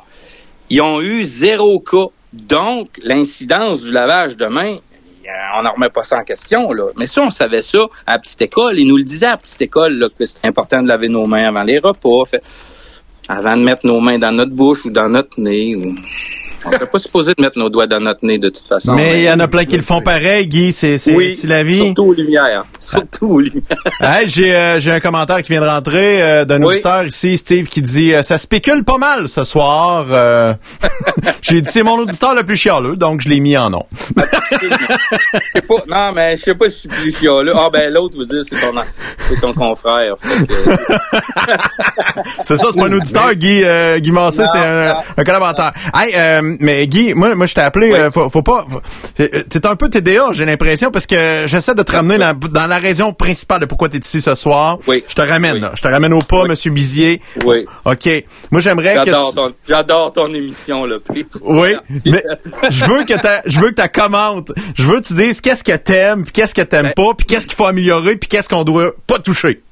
Ils 0.71 0.81
ont 0.81 1.01
eu 1.01 1.25
zéro 1.25 1.79
cas. 1.81 2.07
Donc, 2.33 2.89
l'incidence 3.03 3.83
du 3.83 3.93
lavage 3.93 4.37
de 4.37 4.47
mains, 4.47 4.79
on 5.59 5.62
n'en 5.62 5.72
remet 5.72 5.91
pas 5.91 6.05
ça 6.05 6.18
en 6.18 6.24
question, 6.24 6.72
là. 6.72 6.91
Mais 6.97 7.07
ça, 7.07 7.22
on 7.22 7.31
savait 7.31 7.62
ça 7.62 7.87
à 8.07 8.18
petite 8.18 8.43
école. 8.43 8.79
Ils 8.79 8.87
nous 8.87 8.97
le 8.97 9.05
disaient 9.05 9.27
à 9.27 9.37
petite 9.37 9.62
école, 9.62 10.11
que 10.18 10.24
c'était 10.24 10.49
important 10.49 10.83
de 10.83 10.89
laver 10.89 11.09
nos 11.09 11.27
mains 11.27 11.49
avant 11.49 11.62
les 11.62 11.79
repas, 11.79 12.24
avant 13.29 13.57
de 13.57 13.62
mettre 13.62 13.87
nos 13.87 14.01
mains 14.01 14.18
dans 14.18 14.33
notre 14.33 14.53
bouche 14.53 14.85
ou 14.85 14.91
dans 14.91 15.09
notre 15.09 15.41
nez. 15.41 15.74
Ou... 15.74 15.95
On 16.67 16.73
serait 16.73 16.87
pas 16.87 16.99
supposé 16.99 17.33
de 17.37 17.43
mettre 17.43 17.59
nos 17.59 17.69
doigts 17.69 17.87
dans 17.87 18.01
notre 18.01 18.25
nez, 18.25 18.39
de 18.39 18.49
toute 18.49 18.67
façon. 18.67 18.95
Mais 18.95 19.19
il 19.19 19.23
y 19.25 19.31
en 19.31 19.39
a 19.41 19.49
plein 19.49 19.64
qui 19.64 19.77
le 19.77 19.83
font 19.83 20.01
pareil, 20.03 20.47
Guy. 20.47 20.73
C'est 20.73 20.99
c'est- 20.99 21.14
oui, 21.14 21.35
c'est 21.35 21.47
la 21.47 21.62
vie. 21.62 21.79
surtout 21.79 22.05
aux 22.07 22.12
lumières. 22.14 22.64
Surtout 22.81 23.27
aux 23.27 23.41
lumières. 23.41 23.62
Hey, 24.01 24.29
j'ai 24.29 24.55
euh, 24.55 24.81
j'ai 24.81 24.91
un 24.91 25.01
commentaire 25.01 25.43
qui 25.43 25.53
vient 25.53 25.61
de 25.61 25.67
rentrer 25.67 26.23
euh, 26.23 26.45
d'un 26.45 26.61
Oui. 26.62 26.75
auditeur 26.75 27.05
ici, 27.07 27.37
Steve, 27.37 27.67
qui 27.67 27.83
dit 27.83 28.14
euh, 28.14 28.23
ça 28.23 28.39
spécule 28.39 28.85
pas 28.85 28.99
mal 28.99 29.29
ce 29.29 29.45
soir. 29.45 30.07
Euh, 30.11 30.55
j'ai 31.43 31.61
dit 31.61 31.71
c'est 31.71 31.83
mon 31.83 31.99
auditeur 31.99 32.35
le 32.35 32.43
plus 32.45 32.57
chialeux, 32.57 32.97
donc 32.97 33.21
je 33.21 33.29
l'ai 33.29 33.41
mis 33.41 33.57
en 33.57 33.71
nom. 33.71 33.85
Je 34.17 34.59
sais 35.55 35.61
pas, 35.62 35.75
non, 35.87 36.12
mais 36.14 36.37
je 36.37 36.43
sais 36.43 36.55
pas 36.55 36.69
si 36.69 36.89
je 36.89 36.95
suis 36.95 37.03
plus 37.03 37.19
chialeux. 37.19 37.53
Ah, 37.55 37.69
ben, 37.73 37.93
l'autre 37.93 38.17
veut 38.19 38.27
dire 38.27 38.41
c'est 38.43 38.57
ton, 38.61 38.73
c'est 39.29 39.41
ton 39.41 39.53
confrère. 39.53 40.14
Que- 40.21 41.57
C'est 42.45 42.57
ça, 42.57 42.69
c'est 42.73 42.79
pas 42.81 42.87
un 42.87 42.93
auditeur, 42.93 43.35
Guy 43.35 43.62
euh, 43.64 43.99
Guy 43.99 44.11
Massé, 44.11 44.45
c'est 44.51 44.59
un, 44.59 44.91
un 45.17 45.25
collaborateur. 45.25 45.73
Hey, 45.95 46.12
euh, 46.17 46.56
mais 46.61 46.87
Guy, 46.87 47.15
moi, 47.15 47.35
moi 47.35 47.47
je 47.47 47.55
t'ai 47.55 47.61
appelé, 47.61 47.89
Oui. 47.93 47.99
euh, 47.99 48.11
faut, 48.11 48.29
faut 48.31 48.43
pas. 48.43 48.65
faut- 48.71 48.81
euh, 49.21 49.43
T'es 49.49 49.67
un 49.67 49.77
peu 49.77 49.89
TDA, 49.89 50.33
j'ai 50.33 50.45
l'impression, 50.45 50.91
parce 50.91 51.07
que 51.07 51.45
j'essaie 51.47 51.75
de 51.75 51.83
te 51.83 51.93
ramener 51.93 52.19
dans, 52.19 52.35
dans 52.35 52.67
la 52.67 52.79
raison 52.79 53.13
principale 53.13 53.61
de 53.61 53.67
pourquoi 53.67 53.89
t'es 53.89 53.99
ici 53.99 54.21
ce 54.21 54.35
soir. 54.35 54.79
Oui. 54.87 55.05
Je 55.09 55.15
te 55.15 55.23
ramène, 55.23 55.55
Oui. 55.55 55.61
là. 55.61 55.73
Je 55.77 55.83
te 55.83 55.89
ramène 55.89 56.13
au 56.13 56.19
pas, 56.21 56.45
Monsieur 56.45 56.71
Bizier. 56.71 57.21
Oui. 57.45 57.65
OK. 57.85 58.09
Moi, 58.51 58.61
j'aimerais 58.61 58.95
que 58.97 59.05
tu- 59.05 59.35
ton, 59.35 59.53
j'adore 59.69 60.13
ton 60.13 60.33
émission, 60.35 60.85
là. 60.85 60.97
Puis- 61.13 61.27
Oui, 61.43 61.75
Merci. 61.91 62.11
mais 62.11 62.23
je 62.71 62.85
veux 62.85 63.05
que 63.05 63.15
tu 63.15 63.51
je 63.51 63.61
veux 63.61 63.71
que 63.71 63.81
tu 63.83 63.89
commentes. 63.89 64.53
Je 64.75 64.83
veux 64.83 65.01
que 65.01 65.07
tu 65.07 65.15
dises 65.15 65.41
qu'est-ce 65.41 65.65
que 65.65 65.77
t'aimes, 65.77 66.25
puis 66.25 66.33
qu'est-ce 66.33 66.55
que 66.55 66.63
t'aimes 66.63 66.93
Ben- 66.97 67.05
pas, 67.07 67.15
puis 67.17 67.27
qu'est-ce 67.27 67.47
qu'il 67.47 67.57
faut 67.57 67.67
améliorer, 67.67 68.17
puis 68.17 68.29
qu'est-ce 68.29 68.49
qu'on 68.49 68.65
doit 68.65 68.93
pas 69.07 69.19
toucher. 69.19 69.63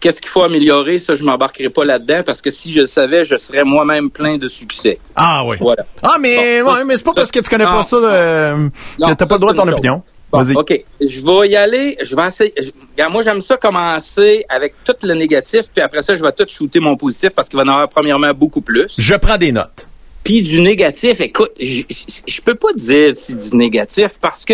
Qu'est-ce 0.00 0.20
qu'il 0.20 0.30
faut 0.30 0.42
améliorer? 0.44 0.98
Ça, 0.98 1.14
je 1.14 1.24
m'embarquerai 1.24 1.70
pas 1.70 1.84
là-dedans 1.84 2.22
parce 2.24 2.40
que 2.40 2.50
si 2.50 2.70
je 2.70 2.80
le 2.80 2.86
savais, 2.86 3.24
je 3.24 3.34
serais 3.36 3.64
moi-même 3.64 4.10
plein 4.10 4.36
de 4.38 4.46
succès. 4.46 4.98
Ah 5.16 5.44
oui. 5.44 5.56
Voilà. 5.60 5.84
Ah 6.02 6.16
mais 6.20 6.62
Bon, 6.62 6.72
ouais, 6.72 6.84
mais 6.84 6.96
c'est 6.96 7.02
pas 7.04 7.10
ça- 7.10 7.16
parce 7.16 7.30
que 7.32 7.40
tu 7.40 7.50
connais 7.50 7.64
non, 7.64 7.72
pas 7.72 7.82
ça 7.84 7.96
euh, 7.96 8.68
t'as 9.00 9.26
pas 9.26 9.34
le 9.34 9.40
droit 9.40 9.52
de 9.52 9.58
ton 9.58 9.68
opinion. 9.68 10.02
Bon, 10.30 10.42
Vas-y. 10.42 10.54
OK. 10.56 10.84
Je 11.00 11.20
vais 11.24 11.48
y 11.48 11.56
aller. 11.56 11.96
Je 12.02 12.14
vais 12.14 12.26
essayer. 12.26 12.52
je- 12.60 12.70
regarde, 12.92 13.12
moi, 13.12 13.22
j'aime 13.22 13.40
ça 13.40 13.56
commencer 13.56 14.44
avec 14.48 14.74
tout 14.84 14.92
le 15.02 15.14
négatif, 15.14 15.62
puis 15.72 15.82
après 15.82 16.02
ça, 16.02 16.14
je 16.14 16.22
vais 16.22 16.32
tout 16.32 16.44
shooter 16.48 16.80
mon 16.80 16.96
positif 16.96 17.30
parce 17.34 17.48
qu'il 17.48 17.56
va 17.56 17.64
en 17.64 17.68
avoir 17.68 17.88
premièrement 17.88 18.32
beaucoup 18.34 18.60
plus. 18.60 18.94
Je 18.98 19.14
prends 19.14 19.38
des 19.38 19.52
notes. 19.52 19.86
Puis 20.24 20.42
du 20.42 20.60
négatif, 20.60 21.22
écoute, 21.22 21.52
je, 21.58 21.82
je, 21.88 22.20
je 22.26 22.40
peux 22.42 22.54
pas 22.56 22.68
dire 22.76 23.12
si 23.16 23.34
du 23.34 23.56
négatif 23.56 24.18
parce 24.20 24.44
que 24.44 24.52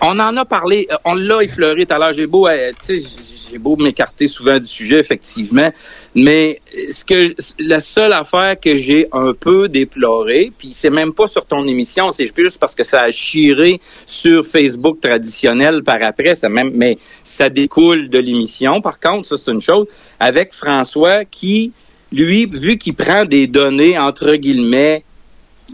on 0.00 0.18
en 0.18 0.36
a 0.36 0.44
parlé, 0.44 0.86
euh, 0.90 0.96
on 1.04 1.14
l'a 1.14 1.42
effleuré 1.42 1.86
tout 1.86 1.94
à 1.94 1.98
l'heure. 1.98 2.12
J'ai 2.12 2.26
beau, 2.26 2.46
euh, 2.48 2.72
j'ai 2.88 3.58
beau 3.58 3.76
m'écarter 3.76 4.28
souvent 4.28 4.58
du 4.58 4.68
sujet, 4.68 4.98
effectivement, 4.98 5.70
mais 6.14 6.60
ce 6.90 7.04
que 7.04 7.34
la 7.58 7.80
seule 7.80 8.12
affaire 8.12 8.56
que 8.60 8.76
j'ai 8.76 9.06
un 9.12 9.32
peu 9.32 9.68
déploré, 9.68 10.52
puis 10.56 10.68
c'est 10.70 10.90
même 10.90 11.12
pas 11.12 11.26
sur 11.26 11.44
ton 11.44 11.66
émission, 11.66 12.10
c'est 12.10 12.30
juste 12.36 12.58
parce 12.58 12.74
que 12.74 12.84
ça 12.84 13.02
a 13.02 13.10
chiré 13.10 13.80
sur 14.04 14.44
Facebook 14.44 15.00
traditionnel 15.00 15.82
par 15.82 16.02
après, 16.02 16.34
ça 16.34 16.48
même, 16.48 16.70
mais 16.74 16.98
ça 17.22 17.48
découle 17.48 18.08
de 18.08 18.18
l'émission. 18.18 18.80
Par 18.80 19.00
contre, 19.00 19.26
ça 19.26 19.36
c'est 19.36 19.52
une 19.52 19.62
chose 19.62 19.86
avec 20.20 20.52
François 20.52 21.24
qui, 21.24 21.72
lui, 22.12 22.46
vu 22.46 22.76
qu'il 22.76 22.94
prend 22.94 23.24
des 23.24 23.46
données 23.46 23.98
entre 23.98 24.34
guillemets 24.34 25.04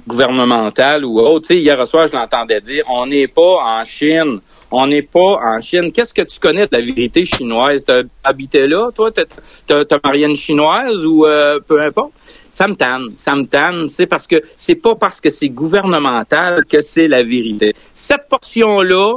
gouvernementale 0.06 1.04
ou 1.04 1.20
autre. 1.20 1.48
Tu 1.48 1.54
sais, 1.54 1.60
hier 1.60 1.86
soir, 1.86 2.06
je 2.06 2.14
l'entendais 2.14 2.60
dire, 2.60 2.84
on 2.88 3.06
n'est 3.06 3.28
pas 3.28 3.56
en 3.60 3.84
Chine. 3.84 4.40
On 4.70 4.86
n'est 4.86 5.02
pas 5.02 5.38
en 5.42 5.60
Chine. 5.60 5.92
Qu'est-ce 5.92 6.14
que 6.14 6.22
tu 6.22 6.40
connais 6.40 6.66
de 6.66 6.70
la 6.72 6.80
vérité 6.80 7.24
chinoise? 7.24 7.84
T'as 7.84 8.02
habité 8.24 8.66
là, 8.66 8.90
toi? 8.94 9.10
T'as, 9.12 9.98
marié 10.04 10.26
une 10.26 10.36
chinoise 10.36 11.04
ou 11.04 11.26
euh, 11.26 11.60
peu 11.60 11.80
importe? 11.80 12.12
Ça 12.50 12.68
me 12.68 12.74
tanne, 12.74 13.12
ça 13.16 13.34
me 13.34 13.44
tanne, 13.44 13.88
c'est 13.88 14.06
parce 14.06 14.26
que 14.26 14.36
c'est 14.56 14.74
pas 14.74 14.94
parce 14.94 15.22
que 15.22 15.30
c'est 15.30 15.48
gouvernemental 15.48 16.64
que 16.66 16.80
c'est 16.80 17.08
la 17.08 17.22
vérité. 17.22 17.72
Cette 17.94 18.28
portion-là, 18.28 19.14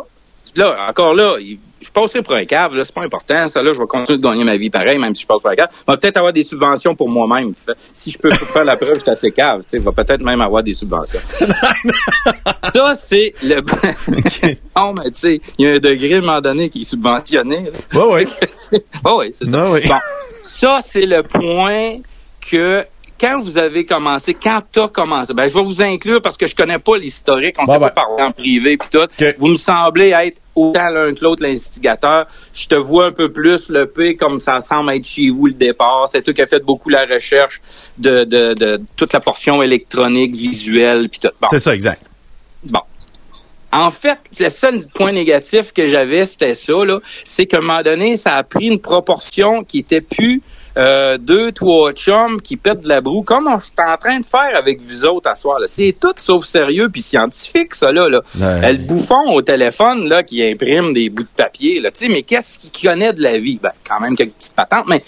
là, 0.56 0.88
encore 0.90 1.14
là, 1.14 1.38
je 1.86 1.92
passerai 1.92 2.22
pour 2.22 2.36
un 2.36 2.46
cave, 2.46 2.74
là, 2.74 2.84
c'est 2.84 2.94
pas 2.94 3.04
important, 3.04 3.48
ça, 3.48 3.62
là, 3.62 3.72
je 3.72 3.80
vais 3.80 3.86
continuer 3.88 4.18
de 4.18 4.24
gagner 4.24 4.44
ma 4.44 4.58
vie 4.58 4.70
pareil, 4.70 4.98
même 4.98 5.14
si 5.14 5.24
je 5.24 5.28
passe 5.28 5.42
pour 5.42 5.52
un 5.52 5.56
cave. 5.56 5.70
Je 5.72 5.92
vais 5.92 5.98
peut-être 5.98 6.18
avoir 6.18 6.34
des 6.34 6.44
subventions 6.44 6.96
pour 6.96 7.10
moi-même. 7.10 7.54
Si 7.94 8.12
je 8.12 8.18
peux 8.18 8.30
faire 8.32 8.66
la 8.66 8.76
preuve, 8.76 8.96
je 8.96 9.02
suis 9.02 9.12
assez 9.12 9.32
cave, 9.32 9.62
tu 9.62 9.70
sais, 9.70 9.78
je 9.78 9.84
vais 9.84 9.92
peut-être 9.92 10.22
même 10.22 10.42
avoir 10.42 10.64
des 10.64 10.74
subventions. 10.74 11.20
ça, 12.74 12.94
c'est 12.96 13.34
le... 13.44 13.62
non, 14.78 14.94
mais 14.94 15.12
tu 15.12 15.20
sais, 15.20 15.42
il 15.58 15.66
y 15.66 15.70
a 15.70 15.74
un 15.74 15.80
degré, 15.80 16.16
à 16.16 16.18
un 16.18 16.22
moment 16.22 16.42
donné, 16.42 16.70
qui 16.70 16.82
est 16.82 16.86
subventionné. 16.86 17.72
Oui, 17.94 18.04
oui. 18.12 18.26
oui, 19.06 19.30
c'est 19.32 19.46
ça. 19.46 19.58
Bon, 19.58 19.80
ça, 20.42 20.80
c'est 20.82 21.06
le 21.06 21.24
point 21.24 21.98
que 22.52 22.86
quand 23.20 23.40
vous 23.42 23.58
avez 23.58 23.86
commencé, 23.86 24.34
quand 24.34 24.62
tu 24.72 24.80
as 24.80 24.90
commencé, 24.90 25.34
ben, 25.34 25.48
je 25.48 25.54
vais 25.54 25.64
vous 25.64 25.82
inclure 25.82 26.22
parce 26.22 26.38
que 26.38 26.48
je 26.48 26.56
connais 26.56 26.80
pas 26.80 26.98
l'historique, 26.98 27.56
on 27.60 27.66
s'est 27.66 27.80
pas 27.80 27.92
parlé 27.92 28.24
en 28.24 28.32
privé 28.32 28.78
puis 28.78 28.90
tout. 28.92 29.08
Vous 29.40 29.48
me 29.48 29.58
semblez 29.58 30.10
être 30.10 30.40
autant 30.56 30.90
l'un 30.90 31.14
que 31.14 31.24
l'autre 31.24 31.44
l'instigateur. 31.44 32.28
Je 32.54 32.68
te 32.68 32.76
vois 32.76 33.08
un 33.08 33.12
peu 33.12 33.32
plus 33.32 33.70
le 33.70 33.86
P 33.86 34.16
comme 34.16 34.40
ça 34.40 34.60
semble 34.60 34.94
être 34.94 35.06
chez 35.06 35.30
vous 35.30 35.48
le 35.48 35.54
départ. 35.54 36.06
C'est 36.10 36.22
toi 36.22 36.34
qui 36.34 36.42
as 36.42 36.48
fait 36.48 36.64
beaucoup 36.64 36.90
la 36.90 37.06
recherche 37.06 37.62
de, 37.98 38.24
de, 38.24 38.54
de 38.54 38.82
toute 38.96 39.14
la 39.14 39.20
portion 39.20 39.62
électronique, 39.62 40.36
visuelle 40.36 41.10
puis 41.10 41.20
tout. 41.20 41.30
C'est 41.50 41.60
ça, 41.60 41.74
exact. 41.74 42.04
Bon. 42.64 42.82
En 43.72 43.92
fait, 43.92 44.20
le 44.40 44.50
seul 44.50 44.86
point 44.94 45.12
négatif 45.12 45.74
que 45.74 45.86
j'avais, 45.88 46.26
c'était 46.26 46.56
ça, 46.56 46.86
là, 46.86 47.00
c'est 47.26 47.46
qu'à 47.46 47.58
un 47.58 47.62
moment 47.62 47.82
donné, 47.82 48.16
ça 48.16 48.36
a 48.36 48.44
pris 48.44 48.68
une 48.68 48.80
proportion 48.80 49.66
qui 49.66 49.80
était 49.80 50.00
plus 50.00 50.42
euh, 50.78 51.18
deux, 51.18 51.52
trois 51.52 51.94
chums 51.94 52.42
qui 52.42 52.58
pètent 52.58 52.82
de 52.82 52.90
la 52.90 53.02
broue, 53.02 53.22
comme 53.22 53.48
on 53.48 53.58
est 53.58 53.82
en 53.82 53.98
train 53.98 54.20
de 54.20 54.26
faire 54.26 54.52
avec 54.56 54.82
vous 54.82 55.06
autres 55.06 55.30
à 55.30 55.36
soir. 55.36 55.58
C'est 55.66 55.96
tout 56.00 56.14
sauf 56.18 56.44
sérieux 56.44 56.90
puis 56.90 57.02
scientifique, 57.02 57.76
ça, 57.76 57.92
là. 57.92 58.08
là. 58.10 58.22
Le 58.36 58.78
bouffon 58.78 59.32
au 59.32 59.42
téléphone, 59.42 60.10
là, 60.10 60.24
qui 60.24 60.44
imprime 60.44 60.92
des 60.92 61.10
bouts 61.10 61.24
de 61.24 61.30
papier, 61.36 61.80
là, 61.80 61.92
tu 61.92 62.06
sais, 62.06 62.12
mais 62.12 62.24
qu'est-ce 62.24 62.60
qu'il 62.60 62.90
connaît 62.90 63.14
de 63.14 63.22
la 63.22 63.38
vie? 63.38 63.60
Ben, 63.62 63.72
quand 63.88 64.00
même 64.00 64.16
quelques 64.16 64.34
petites 64.34 64.56
patentes, 64.56 64.86
mais 64.88 65.04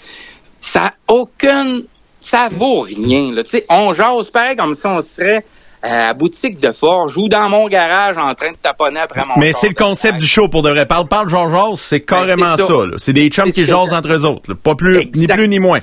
ça 0.60 0.86
a 0.86 0.94
aucune... 1.12 1.84
Ça 2.20 2.48
vaut 2.50 2.80
rien, 2.80 3.32
là. 3.32 3.42
Tu 3.44 3.50
sais, 3.50 3.66
on 3.70 3.92
jase 3.92 4.30
pareil 4.30 4.56
comme 4.56 4.74
si 4.74 4.86
on 4.86 5.00
serait 5.00 5.44
à 5.82 6.12
boutique 6.14 6.58
de 6.58 6.72
forge 6.72 7.16
ou 7.16 7.28
dans 7.28 7.48
mon 7.48 7.68
garage 7.68 8.18
en 8.18 8.34
train 8.34 8.50
de 8.50 8.56
taponner 8.60 9.00
après 9.00 9.24
mon 9.24 9.34
Mais 9.36 9.52
c'est 9.52 9.68
le 9.68 9.74
concept 9.74 10.18
du 10.18 10.26
show 10.26 10.48
pour 10.48 10.62
de 10.62 10.70
vrai. 10.70 10.86
Parle, 10.86 11.08
parle, 11.08 11.28
c'est 11.76 12.00
ben, 12.00 12.04
carrément 12.04 12.56
ça. 12.56 12.64
C'est 12.96 13.12
des 13.12 13.28
chums 13.28 13.50
qui 13.50 13.64
jasent 13.64 13.92
entre 13.92 14.12
eux 14.12 14.24
autres. 14.24 14.54
Pas 14.54 14.74
plus, 14.74 15.08
ni 15.14 15.26
plus 15.26 15.48
ni 15.48 15.58
moins. 15.58 15.80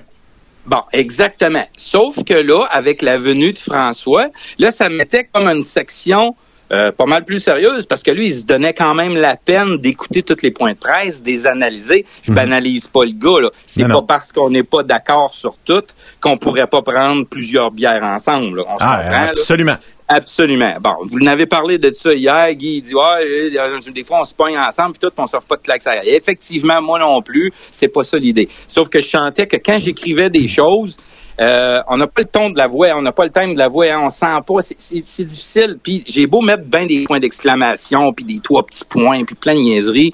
Bon, 0.66 0.82
exactement. 0.91 1.66
Sauf 1.78 2.24
que 2.24 2.34
là, 2.34 2.64
avec 2.72 3.04
la 3.04 3.18
venue 3.18 3.54
de 3.54 3.60
François, 3.60 4.30
là, 4.58 4.72
ça 4.72 4.89
mettait 4.89 5.30
comme 5.32 5.48
une 5.48 5.62
section 5.62 6.36
euh, 6.72 6.91
pas 6.91 7.05
mal 7.05 7.24
plus 7.26 7.39
sérieuse 7.39 7.86
parce 7.86 8.03
que 8.03 8.11
lui, 8.11 8.28
il 8.28 8.34
se 8.34 8.45
donnait 8.45 8.74
quand 8.74 8.95
même 8.95 9.16
la 9.16 9.36
peine 9.36 9.78
d'écouter 9.78 10.24
tous 10.24 10.41
les 10.41 10.51
points 10.51 10.74
de 10.74 10.78
presse, 10.78 11.22
des 11.22 11.47
analyser. 11.47 12.05
Je 12.24 12.32
mhm. 12.32 12.36
banalise 12.36 12.88
pas 12.88 13.03
le 13.03 13.13
gars, 13.13 13.41
là. 13.41 13.49
C'est 13.66 13.88
pas 13.88 14.01
parce 14.07 14.32
qu'on 14.32 14.49
n'est 14.49 14.63
pas 14.63 14.84
d'accord 14.84 15.34
sur 15.34 15.55
tout 15.63 15.84
qu'on 16.22 16.38
pourrait 16.38 16.68
pas 16.68 16.82
prendre 16.82 17.26
plusieurs 17.28 17.72
bières 17.72 18.03
ensemble. 18.03 18.63
On 18.68 18.80
se 18.80 18.86
ah, 18.86 19.01
comprend, 19.01 19.24
absolument. 19.30 19.76
Absolument. 20.07 20.76
Bon, 20.82 20.93
vous 21.09 21.20
n'avez 21.20 21.47
parlé 21.47 21.80
de 21.80 21.91
ça 21.95 22.13
hier, 22.13 22.53
Guy. 22.53 22.78
Il 22.78 22.82
dit, 22.84 22.93
ouais, 22.93 23.91
des 23.91 24.03
fois, 24.03 24.22
on 24.22 24.24
se 24.24 24.36
pogne 24.36 24.57
ensemble, 24.57 24.93
puis 24.93 25.09
tout, 25.09 25.13
on 25.18 25.26
s'offre 25.26 25.47
pas 25.47 25.55
de 25.55 25.61
claques 25.61 25.88
à 25.88 26.05
Effectivement, 26.05 26.80
moi 26.80 26.99
non 26.99 27.22
plus, 27.24 27.51
c'est 27.72 27.88
pas 27.88 28.03
ça 28.03 28.18
l'idée. 28.18 28.47
Sauf 28.68 28.89
que 28.89 28.99
je 28.99 29.07
chantais 29.07 29.47
que 29.47 29.57
quand 29.57 29.80
j'écrivais 29.80 30.30
des 30.30 30.47
choses, 30.47 30.97
euh, 31.39 31.81
on 31.88 31.97
n'a 31.97 32.07
pas 32.07 32.21
le 32.21 32.27
ton 32.27 32.49
de 32.49 32.57
la 32.57 32.67
voix, 32.67 32.89
on 32.95 33.01
n'a 33.01 33.11
pas 33.11 33.25
le 33.25 33.31
thème 33.31 33.53
de 33.53 33.59
la 33.59 33.67
voix, 33.67 33.86
hein, 33.91 34.01
on 34.03 34.09
sent 34.09 34.25
pas, 34.45 34.55
c'est 34.61 35.25
difficile. 35.25 35.77
Puis 35.81 36.03
j'ai 36.07 36.27
beau 36.27 36.41
mettre 36.41 36.63
bien 36.63 36.86
des 36.86 37.03
points 37.03 37.19
d'exclamation, 37.19 38.13
puis 38.13 38.25
des 38.25 38.39
trois 38.39 38.63
petits 38.63 38.86
points, 38.86 39.23
puis 39.25 39.36
plein 39.36 39.55
de 39.55 39.59
niaiseries, 39.59 40.13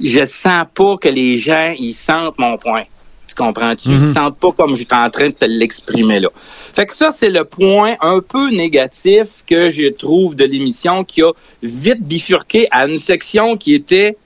je 0.00 0.24
sens 0.24 0.66
pas 0.74 0.96
que 0.96 1.08
les 1.08 1.36
gens 1.36 1.74
ils 1.78 1.94
sentent 1.94 2.38
mon 2.38 2.56
point. 2.58 2.84
Tu 3.26 3.34
comprends-tu? 3.34 3.88
Ils 3.88 3.98
mm-hmm. 3.98 4.12
sentent 4.12 4.38
pas 4.38 4.52
comme 4.52 4.76
j'étais 4.76 4.94
en 4.94 5.08
train 5.08 5.28
de 5.28 5.34
te 5.34 5.46
l'exprimer 5.46 6.20
là. 6.20 6.28
Fait 6.34 6.86
que 6.86 6.92
ça, 6.92 7.10
c'est 7.10 7.30
le 7.30 7.44
point 7.44 7.94
un 8.00 8.20
peu 8.20 8.50
négatif 8.50 9.42
que 9.46 9.68
je 9.68 9.90
trouve 9.92 10.36
de 10.36 10.44
l'émission 10.44 11.02
qui 11.02 11.22
a 11.22 11.30
vite 11.62 12.02
bifurqué 12.02 12.68
à 12.70 12.86
une 12.86 12.98
section 12.98 13.56
qui 13.56 13.74
était 13.74 14.16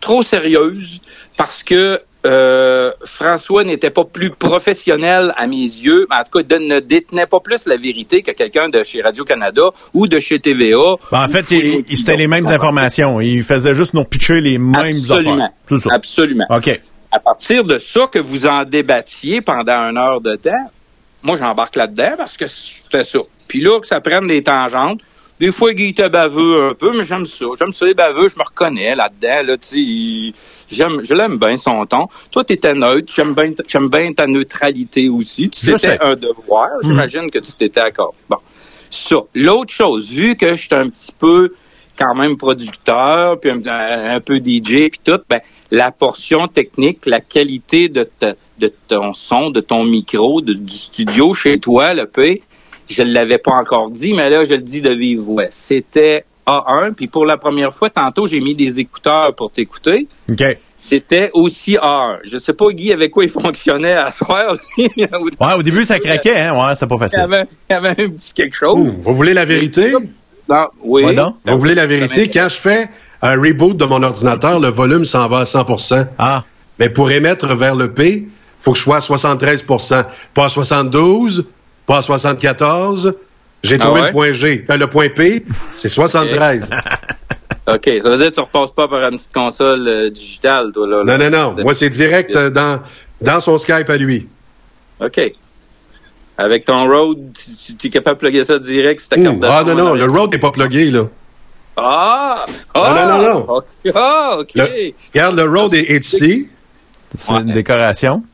trop 0.00 0.22
sérieuse 0.22 1.00
parce 1.36 1.62
que 1.62 2.00
euh, 2.24 2.90
François 3.04 3.64
n'était 3.64 3.90
pas 3.90 4.04
plus 4.04 4.30
professionnel 4.30 5.32
à 5.36 5.46
mes 5.46 5.56
yeux, 5.56 6.06
mais 6.08 6.16
en 6.16 6.22
tout 6.24 6.38
cas, 6.38 6.58
ne 6.58 6.80
détenait 6.80 7.26
pas 7.26 7.40
plus 7.40 7.66
la 7.66 7.76
vérité 7.76 8.22
que 8.22 8.30
quelqu'un 8.30 8.68
de 8.68 8.82
chez 8.82 9.02
Radio-Canada 9.02 9.70
ou 9.92 10.06
de 10.06 10.18
chez 10.20 10.38
TVA. 10.38 10.96
Ben, 11.12 11.24
en 11.24 11.28
fait, 11.28 11.50
il, 11.50 11.96
c'était 11.96 12.16
les 12.16 12.26
mêmes 12.26 12.46
informations. 12.46 13.20
Il 13.20 13.42
faisait 13.42 13.74
juste 13.74 13.94
nous 13.94 14.04
pitcher 14.04 14.40
les 14.40 14.58
mêmes 14.58 14.74
Absolument. 14.76 15.50
affaires. 15.70 15.92
Absolument. 15.92 16.46
OK. 16.50 16.80
À 17.12 17.20
partir 17.20 17.64
de 17.64 17.78
ça 17.78 18.08
que 18.10 18.18
vous 18.18 18.46
en 18.46 18.64
débattiez 18.64 19.40
pendant 19.40 19.88
une 19.90 19.98
heure 19.98 20.20
de 20.20 20.36
temps, 20.36 20.70
moi, 21.22 21.36
j'embarque 21.36 21.76
là-dedans 21.76 22.14
parce 22.16 22.36
que 22.36 22.46
c'était 22.46 23.04
ça. 23.04 23.20
Puis 23.48 23.60
là, 23.62 23.78
que 23.80 23.86
ça 23.86 24.00
prenne 24.00 24.26
des 24.26 24.42
tangentes, 24.42 25.00
des 25.40 25.50
fois, 25.50 25.74
Guy 25.74 25.88
était 25.88 26.08
baveux 26.08 26.68
un 26.70 26.74
peu, 26.74 26.96
mais 26.96 27.04
j'aime 27.04 27.26
ça. 27.26 27.46
J'aime 27.58 27.72
ça, 27.72 27.86
les 27.86 27.94
baveux, 27.94 28.28
je 28.28 28.38
me 28.38 28.44
reconnais 28.44 28.94
là-dedans. 28.94 29.42
Là, 29.42 29.56
j'aime, 30.68 31.00
je 31.04 31.14
l'aime 31.14 31.38
bien, 31.38 31.56
son 31.56 31.84
ton. 31.86 32.06
Toi, 32.30 32.44
t'étais 32.44 32.74
neutre. 32.74 33.12
J'aime 33.14 33.34
bien, 33.34 33.50
j'aime 33.66 33.88
bien 33.88 34.12
ta 34.12 34.26
neutralité 34.26 35.08
aussi. 35.08 35.50
Tu 35.50 35.60
c'était 35.60 35.98
un 36.00 36.14
devoir. 36.14 36.68
Mhm. 36.82 36.88
J'imagine 36.88 37.30
que 37.30 37.40
tu 37.40 37.52
t'étais 37.52 37.80
accordé. 37.80 38.16
Bon. 38.28 38.36
Ça. 38.90 39.16
L'autre 39.34 39.72
chose, 39.72 40.08
vu 40.08 40.36
que 40.36 40.50
je 40.50 40.54
suis 40.54 40.68
un 40.74 40.88
petit 40.88 41.12
peu 41.18 41.52
quand 41.98 42.14
même 42.14 42.36
producteur, 42.36 43.38
puis 43.40 43.50
un, 43.50 44.20
peu 44.20 44.36
DJ, 44.36 44.88
puis 44.90 45.00
tout, 45.02 45.18
ben, 45.28 45.40
la 45.70 45.90
portion 45.90 46.46
technique, 46.46 47.06
la 47.06 47.20
qualité 47.20 47.88
de, 47.88 48.08
de 48.58 48.72
ton 48.88 49.12
son, 49.12 49.50
de 49.50 49.60
ton 49.60 49.84
micro, 49.84 50.40
du 50.40 50.56
studio 50.68 51.34
chez 51.34 51.58
toi, 51.58 51.92
le 51.94 52.06
P, 52.06 52.42
je 52.88 53.02
ne 53.02 53.12
l'avais 53.12 53.38
pas 53.38 53.52
encore 53.52 53.90
dit, 53.90 54.14
mais 54.14 54.30
là, 54.30 54.44
je 54.44 54.52
le 54.52 54.62
dis 54.62 54.82
de 54.82 54.90
vive 54.90 55.20
voix. 55.20 55.46
C'était 55.50 56.24
A1, 56.46 56.92
puis 56.94 57.06
pour 57.06 57.24
la 57.24 57.38
première 57.38 57.72
fois, 57.72 57.90
tantôt, 57.90 58.26
j'ai 58.26 58.40
mis 58.40 58.54
des 58.54 58.80
écouteurs 58.80 59.34
pour 59.34 59.50
t'écouter. 59.50 60.06
OK. 60.30 60.42
C'était 60.76 61.30
aussi 61.32 61.76
A1. 61.76 62.18
Je 62.24 62.38
sais 62.38 62.52
pas, 62.52 62.66
Guy, 62.70 62.92
avec 62.92 63.10
quoi 63.10 63.24
il 63.24 63.30
fonctionnait 63.30 63.92
à 63.92 64.10
soir. 64.10 64.54
ouais, 64.78 65.54
au 65.56 65.62
début, 65.62 65.84
ça 65.84 65.98
craquait, 65.98 66.38
hein. 66.38 66.54
Ouais, 66.54 66.74
c'était 66.74 66.86
pas 66.86 66.98
facile. 66.98 67.18
Il 67.18 67.72
y 67.72 67.74
avait, 67.74 67.90
un 67.90 67.94
petit 67.94 68.34
quelque 68.34 68.56
chose. 68.56 69.00
vous 69.02 69.14
voulez 69.14 69.34
la 69.34 69.44
vérité? 69.44 69.92
Non, 70.48 70.68
oui. 70.82 71.16
Vous 71.46 71.58
voulez 71.58 71.74
la 71.74 71.86
vérité? 71.86 72.28
Quand 72.28 72.48
je 72.50 72.56
fais 72.56 72.88
un 73.22 73.40
reboot 73.40 73.76
de 73.76 73.84
mon 73.86 74.02
ordinateur, 74.02 74.60
le 74.60 74.68
volume 74.68 75.04
s'en 75.06 75.28
va 75.28 75.38
à 75.40 75.44
100% 75.44 76.06
Ah. 76.18 76.44
Mais 76.78 76.88
pour 76.88 77.10
émettre 77.10 77.54
vers 77.56 77.76
le 77.76 77.92
P, 77.92 78.26
faut 78.60 78.72
que 78.72 78.78
je 78.78 78.82
sois 78.82 78.96
à 78.96 79.00
73% 79.00 80.04
pas 80.34 80.44
à 80.44 80.48
72, 80.48 81.46
pas 81.86 82.02
74. 82.02 83.14
J'ai 83.62 83.76
ah 83.76 83.78
trouvé 83.78 84.02
le 84.02 84.10
point 84.10 84.32
G. 84.32 84.64
Euh, 84.68 84.76
le 84.76 84.86
point 84.86 85.08
P, 85.08 85.44
c'est 85.74 85.88
73. 85.88 86.70
OK. 87.66 87.90
Ça 88.02 88.10
veut 88.10 88.18
dire 88.18 88.30
que 88.30 88.34
tu 88.34 88.40
repasses 88.40 88.72
pas 88.72 88.88
par 88.88 89.04
une 89.04 89.16
petite 89.16 89.32
console 89.32 89.88
euh, 89.88 90.10
digitale, 90.10 90.70
toi, 90.72 90.86
là. 90.86 91.02
Non, 91.04 91.18
non, 91.18 91.30
non. 91.30 91.62
Moi, 91.62 91.72
c'est 91.72 91.88
direct 91.88 92.36
euh, 92.36 92.50
dans, 92.50 92.82
dans 93.22 93.40
son 93.40 93.56
Skype 93.56 93.88
à 93.88 93.96
lui. 93.96 94.28
OK. 95.00 95.32
Avec 96.36 96.64
ton 96.64 96.86
Rode, 96.86 97.32
tu, 97.78 97.86
es 97.86 97.90
capable 97.90 98.16
de 98.16 98.20
plugger 98.20 98.44
ça 98.44 98.58
direct 98.58 99.00
sur 99.00 99.10
ta 99.10 99.16
carte 99.16 99.36
Ah, 99.44 99.64
non, 99.64 99.74
non. 99.74 99.94
Le 99.94 100.04
Rode 100.04 100.32
n'est 100.32 100.38
pas 100.38 100.50
plugué, 100.50 100.90
là. 100.90 101.04
Ah! 101.76 102.44
Ah! 102.74 103.08
Non, 103.08 103.22
non, 103.22 103.30
non. 103.30 103.46
OK. 103.48 103.64
Ah, 103.94 104.36
OK. 104.38 104.52
regarde, 105.14 105.36
le 105.36 105.44
Rode 105.44 105.74
est, 105.74 106.04
ici. 106.04 106.48
C'est 107.16 107.32
une 107.32 107.52
décoration. 107.52 108.24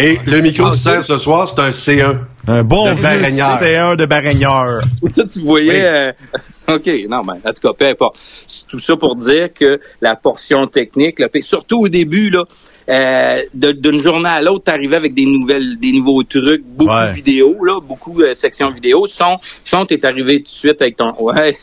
Et 0.00 0.18
le 0.26 0.40
micro 0.40 0.70
qui 0.70 0.78
sert 0.78 1.02
ce 1.02 1.18
soir, 1.18 1.48
c'est 1.48 1.60
un 1.60 1.70
C1. 1.70 2.18
Un 2.46 2.62
bon 2.62 2.84
De 2.86 2.92
vieux 2.94 3.02
Baragneur. 3.02 3.60
C1 3.60 3.96
de 3.96 4.06
Baragneur. 4.06 4.80
Ça, 5.12 5.24
tu 5.24 5.40
voyais. 5.40 5.70
Oui. 5.72 5.80
euh, 5.80 6.12
OK, 6.76 6.86
non, 7.08 7.22
mais 7.24 7.40
en 7.44 7.52
tout 7.52 7.62
cas, 7.62 7.72
peu 7.76 7.86
importe. 7.86 8.18
C'est 8.46 8.66
Tout 8.68 8.78
ça 8.78 8.96
pour 8.96 9.16
dire 9.16 9.48
que 9.52 9.80
la 10.00 10.14
portion 10.14 10.66
technique, 10.68 11.18
là, 11.18 11.26
surtout 11.40 11.80
au 11.80 11.88
début, 11.88 12.30
là, 12.30 12.44
euh, 12.88 13.42
de- 13.54 13.72
d'une 13.72 14.00
journée 14.00 14.28
à 14.28 14.40
l'autre, 14.40 14.64
t'arrivais 14.64 14.96
avec 14.96 15.14
des 15.14 15.26
nouvelles, 15.26 15.78
des 15.78 15.92
nouveaux 15.92 16.22
trucs, 16.22 16.64
beaucoup 16.64 16.92
Ouais. 16.94 17.08
de 17.08 17.12
vidéos, 17.14 17.56
là, 17.64 17.80
beaucoup 17.80 18.22
de 18.22 18.32
sections 18.34 18.70
vidéo. 18.70 19.04
Son, 19.06 19.36
son, 19.40 19.84
t'es 19.84 20.06
arrivé 20.06 20.38
tout 20.38 20.44
de 20.44 20.48
suite 20.48 20.80
avec 20.80 20.96
ton. 20.96 21.12
Ouais. 21.20 21.56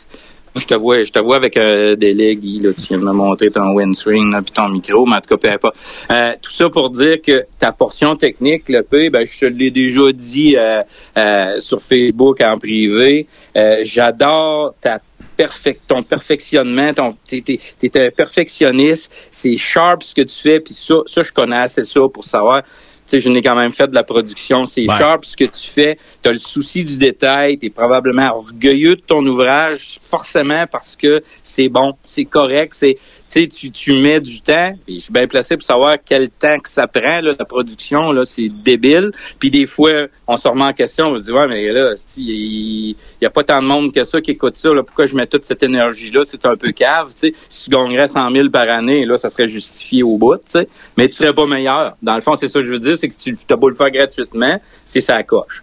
Je 0.56 0.64
te 0.64 0.74
vois, 0.74 1.02
je 1.02 1.12
te 1.12 1.20
vois 1.20 1.36
avec 1.36 1.56
un 1.58 1.94
délai, 1.96 2.34
Guy, 2.34 2.60
là, 2.60 2.72
tu 2.72 2.86
viens 2.88 2.98
de 2.98 3.04
me 3.04 3.12
montrer 3.12 3.50
ton 3.50 3.74
windscreen, 3.74 4.30
puis 4.42 4.52
ton 4.52 4.70
micro, 4.70 5.04
mais 5.04 5.16
en 5.16 5.20
tout 5.20 5.36
cas, 5.36 5.48
peu 5.48 5.50
importe. 5.50 5.76
Euh, 6.10 6.32
tout 6.40 6.50
ça 6.50 6.70
pour 6.70 6.88
dire 6.90 7.20
que 7.20 7.44
ta 7.58 7.72
portion 7.72 8.16
technique, 8.16 8.64
le 8.68 8.82
P, 8.82 9.10
ben, 9.10 9.24
je 9.26 9.40
te 9.40 9.44
l'ai 9.46 9.70
déjà 9.70 10.12
dit 10.12 10.56
euh, 10.56 10.80
euh, 11.18 11.60
sur 11.60 11.82
Facebook 11.82 12.40
en 12.40 12.58
privé. 12.58 13.26
Euh, 13.54 13.80
J'adore 13.84 14.74
ta 14.80 14.98
perfect, 15.36 15.82
ton 15.86 16.02
perfectionnement, 16.02 16.92
ton, 16.94 17.14
t'es, 17.28 17.42
t'es 17.42 18.06
un 18.06 18.10
perfectionniste, 18.10 19.28
c'est 19.30 19.56
sharp 19.58 20.02
ce 20.02 20.14
que 20.14 20.22
tu 20.22 20.34
fais, 20.34 20.60
puis 20.60 20.72
ça, 20.72 20.94
ça, 21.04 21.20
je 21.20 21.32
connais 21.32 21.58
assez 21.58 21.84
ça 21.84 22.00
pour 22.12 22.24
savoir. 22.24 22.62
Tu 23.06 23.10
sais, 23.12 23.20
je 23.20 23.28
n'ai 23.28 23.40
quand 23.40 23.54
même 23.54 23.70
fait 23.72 23.86
de 23.86 23.94
la 23.94 24.02
production. 24.02 24.64
C'est 24.64 24.88
Ouais. 24.88 24.98
sharp 24.98 25.24
ce 25.24 25.36
que 25.36 25.44
tu 25.44 25.66
fais. 25.68 25.96
Tu 26.22 26.28
as 26.28 26.32
le 26.32 26.38
souci 26.38 26.84
du 26.84 26.98
détail. 26.98 27.56
Tu 27.58 27.66
es 27.66 27.70
probablement 27.70 28.36
orgueilleux 28.36 28.96
de 28.96 29.00
ton 29.00 29.24
ouvrage, 29.24 29.98
forcément 30.02 30.66
parce 30.70 30.96
que 30.96 31.22
c'est 31.42 31.68
bon, 31.68 31.94
c'est 32.04 32.24
correct. 32.24 32.72
C'est, 32.74 32.98
tu 33.44 33.70
tu, 33.70 34.00
mets 34.00 34.20
du 34.20 34.40
temps. 34.40 34.72
Et 34.88 34.94
je 34.94 35.04
suis 35.04 35.12
bien 35.12 35.26
placé 35.26 35.56
pour 35.56 35.64
savoir 35.64 35.96
quel 36.04 36.30
temps 36.30 36.58
que 36.58 36.68
ça 36.68 36.86
prend, 36.86 37.20
la 37.20 37.44
production. 37.44 38.12
C'est 38.24 38.48
débile. 38.48 39.10
Puis 39.38 39.50
des 39.50 39.66
fois, 39.66 40.06
on 40.26 40.36
se 40.36 40.48
remet 40.48 40.64
en 40.64 40.72
question. 40.72 41.06
On 41.06 41.18
se 41.18 41.24
dit, 41.24 41.32
ouais, 41.32 41.46
mais 41.48 41.70
là, 41.70 41.94
il 42.16 42.96
n'y 43.20 43.26
a 43.26 43.30
pas 43.30 43.44
tant 43.44 43.60
de 43.60 43.66
monde 43.66 43.92
que 43.92 44.02
ça 44.02 44.20
qui 44.20 44.32
écoute 44.32 44.56
ça. 44.56 44.70
Pourquoi 44.86 45.06
je 45.06 45.14
mets 45.14 45.26
toute 45.26 45.44
cette 45.44 45.62
énergie-là? 45.62 46.22
C'est 46.24 46.46
un 46.46 46.56
peu 46.56 46.72
cave. 46.72 47.08
tu 47.08 47.28
sais. 47.28 47.34
Si 47.48 47.68
tu 47.68 47.76
gagnerais 47.76 48.06
100 48.06 48.30
000 48.30 48.48
par 48.50 48.68
année, 48.68 49.04
là, 49.04 49.16
ça 49.18 49.28
serait 49.28 49.48
justifié 49.48 50.02
au 50.02 50.16
bout. 50.16 50.36
tu 50.36 50.42
sais. 50.46 50.68
Mais 50.96 51.08
tu 51.08 51.16
serais 51.16 51.34
pas 51.34 51.46
meilleur. 51.46 51.96
Dans 52.02 52.14
le 52.14 52.22
fond, 52.22 52.36
c'est 52.36 52.48
ça 52.48 52.60
que 52.60 52.66
je 52.66 52.72
veux 52.72 52.80
dire. 52.80 52.96
C'est 52.98 53.08
que 53.08 53.14
tu 53.14 53.36
as 53.50 53.56
beau 53.56 53.68
le 53.68 53.76
faire 53.76 53.90
gratuitement, 53.90 54.58
c'est 54.86 55.00
ça 55.00 55.22
coche. 55.22 55.62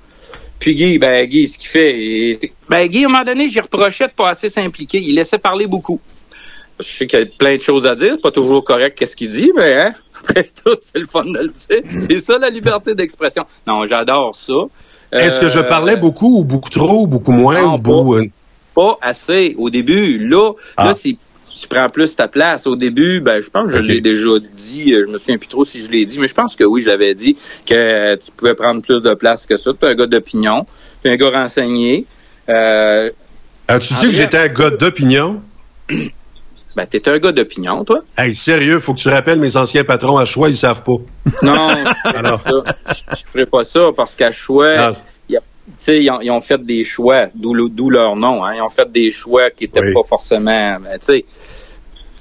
Puis 0.63 0.75
Guy, 0.75 0.97
ben 0.97 1.25
Guy, 1.27 1.47
ce 1.49 1.57
qu'il 1.57 1.67
fait, 1.67 2.39
ben 2.69 2.87
Guy, 2.87 3.03
à 3.03 3.07
un 3.07 3.11
moment 3.11 3.25
donné, 3.25 3.49
j'y 3.49 3.59
reprochais 3.59 4.07
de 4.07 4.13
pas 4.13 4.29
assez 4.29 4.47
s'impliquer. 4.47 4.99
Il 4.99 5.15
laissait 5.15 5.37
parler 5.37 5.67
beaucoup. 5.67 5.99
Je 6.83 6.97
sais 6.97 7.07
qu'il 7.07 7.19
y 7.19 7.21
a 7.23 7.25
plein 7.25 7.55
de 7.55 7.61
choses 7.61 7.85
à 7.87 7.95
dire, 7.95 8.17
pas 8.21 8.31
toujours 8.31 8.63
correct 8.63 8.97
qu'est-ce 8.97 9.15
qu'il 9.15 9.29
dit, 9.29 9.51
mais 9.55 9.73
hein, 9.75 9.93
après 10.21 10.43
tout, 10.43 10.75
c'est 10.81 10.99
le 10.99 11.05
fun 11.07 11.23
de 11.25 11.39
le 11.39 11.47
dire. 11.49 12.01
C'est 12.01 12.19
ça 12.19 12.37
la 12.39 12.49
liberté 12.49 12.93
d'expression. 12.95 13.45
Non, 13.67 13.85
j'adore 13.85 14.35
ça. 14.35 14.53
Est-ce 15.11 15.39
que 15.39 15.49
je 15.49 15.59
Euh, 15.59 15.63
parlais 15.63 15.95
beaucoup 15.95 16.39
ou 16.39 16.43
beaucoup 16.43 16.69
trop 16.69 17.03
ou 17.03 17.07
beaucoup 17.07 17.31
moins 17.31 17.61
non, 17.61 17.75
ou 17.75 17.77
beaucoup... 17.77 18.15
euh, 18.15 18.25
pas 18.75 18.97
assez 19.01 19.55
au 19.59 19.69
début. 19.69 20.17
Là, 20.27 20.51
Ah. 20.77 20.85
là 20.85 20.93
c'est 20.93 21.15
tu 21.59 21.67
prends 21.67 21.89
plus 21.89 22.15
ta 22.15 22.29
place. 22.29 22.65
Au 22.67 22.75
début, 22.77 23.19
ben 23.19 23.41
je 23.41 23.49
pense 23.49 23.65
que 23.65 23.73
je 23.73 23.77
l'ai 23.79 23.99
déjà 23.99 24.29
dit. 24.55 24.93
euh, 24.93 25.03
Je 25.05 25.11
me 25.11 25.17
souviens 25.17 25.37
plus 25.37 25.49
trop 25.49 25.65
si 25.65 25.81
je 25.81 25.91
l'ai 25.91 26.05
dit, 26.05 26.17
mais 26.17 26.27
je 26.27 26.33
pense 26.33 26.55
que 26.55 26.63
oui, 26.63 26.81
je 26.81 26.87
l'avais 26.89 27.13
dit 27.15 27.35
que 27.65 28.15
tu 28.15 28.31
pouvais 28.31 28.55
prendre 28.55 28.81
plus 28.81 29.01
de 29.01 29.13
place 29.13 29.45
que 29.45 29.57
ça. 29.57 29.71
Tu 29.77 29.85
es 29.85 29.89
un 29.89 29.93
gars 29.95 30.07
d'opinion, 30.07 30.65
tu 31.03 31.09
es 31.09 31.13
un 31.13 31.17
gars 31.17 31.29
renseigné. 31.41 32.05
Euh, 32.49 33.09
As-tu 33.67 33.93
dit 33.95 34.05
que 34.07 34.11
j'étais 34.13 34.37
un 34.37 34.47
gars 34.47 34.69
d'opinion? 34.71 35.41
ben, 36.75 36.85
t'es 36.87 37.07
un 37.09 37.17
gars 37.19 37.31
d'opinion, 37.31 37.83
toi. 37.85 37.99
Hey, 38.17 38.33
sérieux, 38.35 38.79
faut 38.79 38.93
que 38.93 38.99
tu 38.99 39.09
rappelles 39.09 39.39
mes 39.39 39.55
anciens 39.57 39.83
patrons 39.83 40.17
à 40.17 40.25
choix, 40.25 40.49
ils 40.49 40.55
savent 40.57 40.83
pas. 40.83 40.93
Non, 41.43 41.69
alors 42.05 42.39
ça, 42.39 42.51
je 42.87 43.15
je 43.17 43.23
ferais 43.31 43.45
pas 43.45 43.63
ça 43.63 43.81
parce 43.95 44.15
qu'à 44.15 44.31
choix, 44.31 44.73
Ah, 44.77 44.91
ils 45.87 46.09
ont, 46.11 46.19
ils 46.21 46.29
ont 46.31 46.41
fait 46.41 46.63
des 46.63 46.83
choix, 46.83 47.27
d'où 47.35 47.53
le- 47.53 47.69
d'où 47.69 47.89
leur 47.89 48.15
nom. 48.15 48.43
Hein, 48.43 48.55
ils 48.55 48.61
ont 48.61 48.69
fait 48.69 48.91
des 48.91 49.11
choix 49.11 49.49
qui 49.49 49.65
étaient 49.65 49.79
Oui. 49.81 49.93
pas 49.93 50.03
forcément, 50.07 50.77
ben, 50.79 50.97
tu 50.99 51.15
sais. 51.17 51.25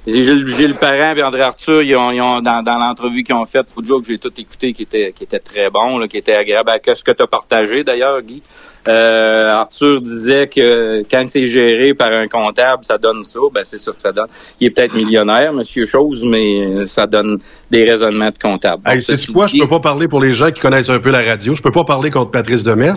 Gilles, 0.07 0.47
Gilles 0.49 0.75
Parent 0.75 1.15
et 1.17 1.23
André 1.23 1.43
Arthur, 1.43 1.81
ils 1.83 1.95
ont, 1.97 2.11
ils 2.11 2.21
ont 2.21 2.41
dans, 2.41 2.61
dans 2.63 2.77
l'entrevue 2.79 3.23
qu'ils 3.23 3.37
ont 3.37 3.47
faite, 3.47 3.67
faut 3.73 3.83
dire 3.83 3.99
que 4.01 4.07
j'ai 4.09 4.19
tout 4.19 4.33
écouté, 4.37 4.73
qui 4.73 4.83
était, 4.83 5.13
qui 5.13 5.23
était 5.25 5.39
très 5.39 5.71
bon, 5.71 5.99
là, 5.99 6.09
qui 6.09 6.17
était 6.19 6.35
agréable. 6.35 6.67
Ben, 6.67 6.79
Qu'est-ce 6.83 7.05
que 7.05 7.13
tu 7.13 7.23
as 7.23 7.27
partagé 7.29 7.85
d'ailleurs, 7.85 8.21
Guy? 8.23 8.43
Euh, 8.89 9.51
Arthur 9.53 10.01
disait 10.01 10.49
que 10.49 11.03
quand 11.09 11.25
c'est 11.29 11.47
géré 11.47 11.95
par 11.95 12.13
un 12.13 12.27
comptable, 12.27 12.85
ça 12.85 12.99
donne 12.99 13.23
ça. 13.23 13.39
Ben 13.55 13.63
c'est 13.65 13.79
ça 13.79 13.93
que 13.93 14.01
ça 14.03 14.11
donne. 14.11 14.27
Il 14.61 14.67
est 14.67 14.71
peut-être 14.71 14.95
millionnaire, 14.95 15.53
Monsieur 15.53 15.85
Chose, 15.85 16.25
mais 16.27 16.65
euh, 16.67 16.85
ça 16.87 17.07
donne 17.07 17.39
des 17.71 17.89
raisonnements 17.89 18.31
de 18.31 18.39
comptable. 18.39 18.83
Hey, 18.85 19.01
ceci 19.01 19.33
quoi? 19.33 19.47
Je 19.47 19.57
peux 19.57 19.69
pas 19.69 19.79
parler 19.79 20.09
pour 20.09 20.21
les 20.21 20.33
gens 20.33 20.51
qui 20.51 20.61
connaissent 20.61 20.91
un 20.91 20.99
peu 20.99 21.11
la 21.13 21.23
radio. 21.23 21.55
Je 21.55 21.63
peux 21.63 21.71
pas 21.71 21.85
parler 21.85 22.11
contre 22.11 22.33
Patrice 22.33 22.65
Demers. 22.65 22.97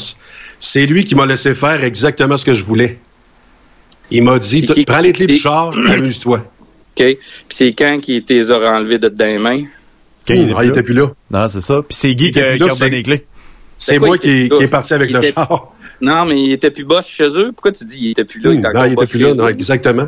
C'est 0.59 0.87
lui 0.87 1.03
qui 1.03 1.13
m'a 1.13 1.27
laissé 1.27 1.53
faire 1.53 1.83
exactement 1.83 2.37
ce 2.37 2.45
que 2.45 2.55
je 2.55 2.63
voulais. 2.63 2.97
Il 4.09 4.23
m'a 4.23 4.39
dit, 4.39 4.61
C'est 4.67 4.73
qui? 4.73 4.85
prends 4.85 5.01
les 5.01 5.11
clés 5.11 5.27
du 5.27 5.33
C'est- 5.35 5.39
char, 5.39 5.69
amuse-toi. 5.87 6.39
OK. 6.39 6.45
Puis 6.95 7.17
c'est 7.49 7.73
quand 7.73 7.99
qu'il 8.01 8.23
les 8.27 8.51
a 8.51 8.57
enlevés 8.75 8.97
de 8.97 9.09
dans 9.09 9.25
les 9.25 9.37
mains? 9.37 9.59
Ok, 9.61 10.29
il 10.29 10.53
Ah, 10.57 10.63
il 10.63 10.69
était 10.69 10.81
plus 10.81 10.93
là. 10.95 11.11
Non, 11.29 11.47
c'est 11.47 11.61
ça. 11.61 11.81
Puis 11.87 11.95
c'est 11.95 12.15
Guy 12.15 12.31
qui 12.31 12.39
a, 12.39 12.57
qui 12.57 12.73
c'est- 12.73 12.89
les 12.89 13.03
clés. 13.03 13.25
C'est 13.77 13.99
moi 13.99 14.17
qui, 14.17 14.47
qui 14.49 14.63
est 14.63 14.67
parti 14.69 14.93
avec 14.93 15.09
Il 15.11 15.13
le 15.17 15.19
était- 15.19 15.33
char. 15.33 15.73
Non, 16.01 16.25
mais 16.25 16.41
il 16.41 16.51
était 16.51 16.71
plus 16.71 16.83
boss 16.85 17.07
chez 17.07 17.27
eux. 17.37 17.51
Pourquoi 17.53 17.71
tu 17.71 17.85
dis 17.85 17.97
il 18.01 18.11
était 18.11 18.25
plus 18.25 18.41
là? 18.41 18.49
Hmm, 18.49 18.53
il 18.53 18.59
est 18.59 18.61
non, 18.63 18.69
encore 18.69 18.85
il 18.87 18.93
était 18.93 19.05
plus 19.05 19.19
là. 19.19 19.33
Non, 19.33 19.47
exactement. 19.47 20.07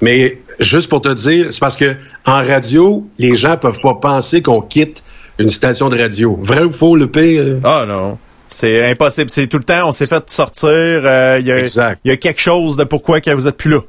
Mais 0.00 0.38
juste 0.60 0.88
pour 0.88 1.00
te 1.00 1.12
dire, 1.12 1.46
c'est 1.52 1.60
parce 1.60 1.76
que 1.76 1.94
en 2.26 2.42
radio, 2.44 3.06
les 3.18 3.36
gens 3.36 3.56
peuvent 3.56 3.80
pas 3.80 3.94
penser 3.94 4.42
qu'on 4.42 4.60
quitte 4.60 5.02
une 5.38 5.50
station 5.50 5.88
de 5.88 5.98
radio. 5.98 6.38
Vrai 6.42 6.62
ou 6.64 6.70
faux, 6.70 6.96
le 6.96 7.06
P? 7.10 7.58
Ah 7.64 7.84
non. 7.86 8.18
C'est 8.48 8.88
impossible. 8.90 9.30
C'est 9.30 9.46
tout 9.46 9.58
le 9.58 9.64
temps, 9.64 9.88
on 9.88 9.92
s'est 9.92 10.06
fait 10.06 10.22
sortir. 10.30 10.68
euh, 10.70 11.38
Il 11.40 11.46
y, 11.46 11.52
a, 11.52 11.58
Exact. 11.58 12.00
il 12.04 12.10
y 12.10 12.12
a 12.12 12.16
quelque 12.16 12.40
chose 12.40 12.76
de 12.76 12.84
pourquoi 12.84 13.20
que 13.20 13.30
vous 13.30 13.48
êtes 13.48 13.56
plus 13.56 13.70
là. 13.70 13.80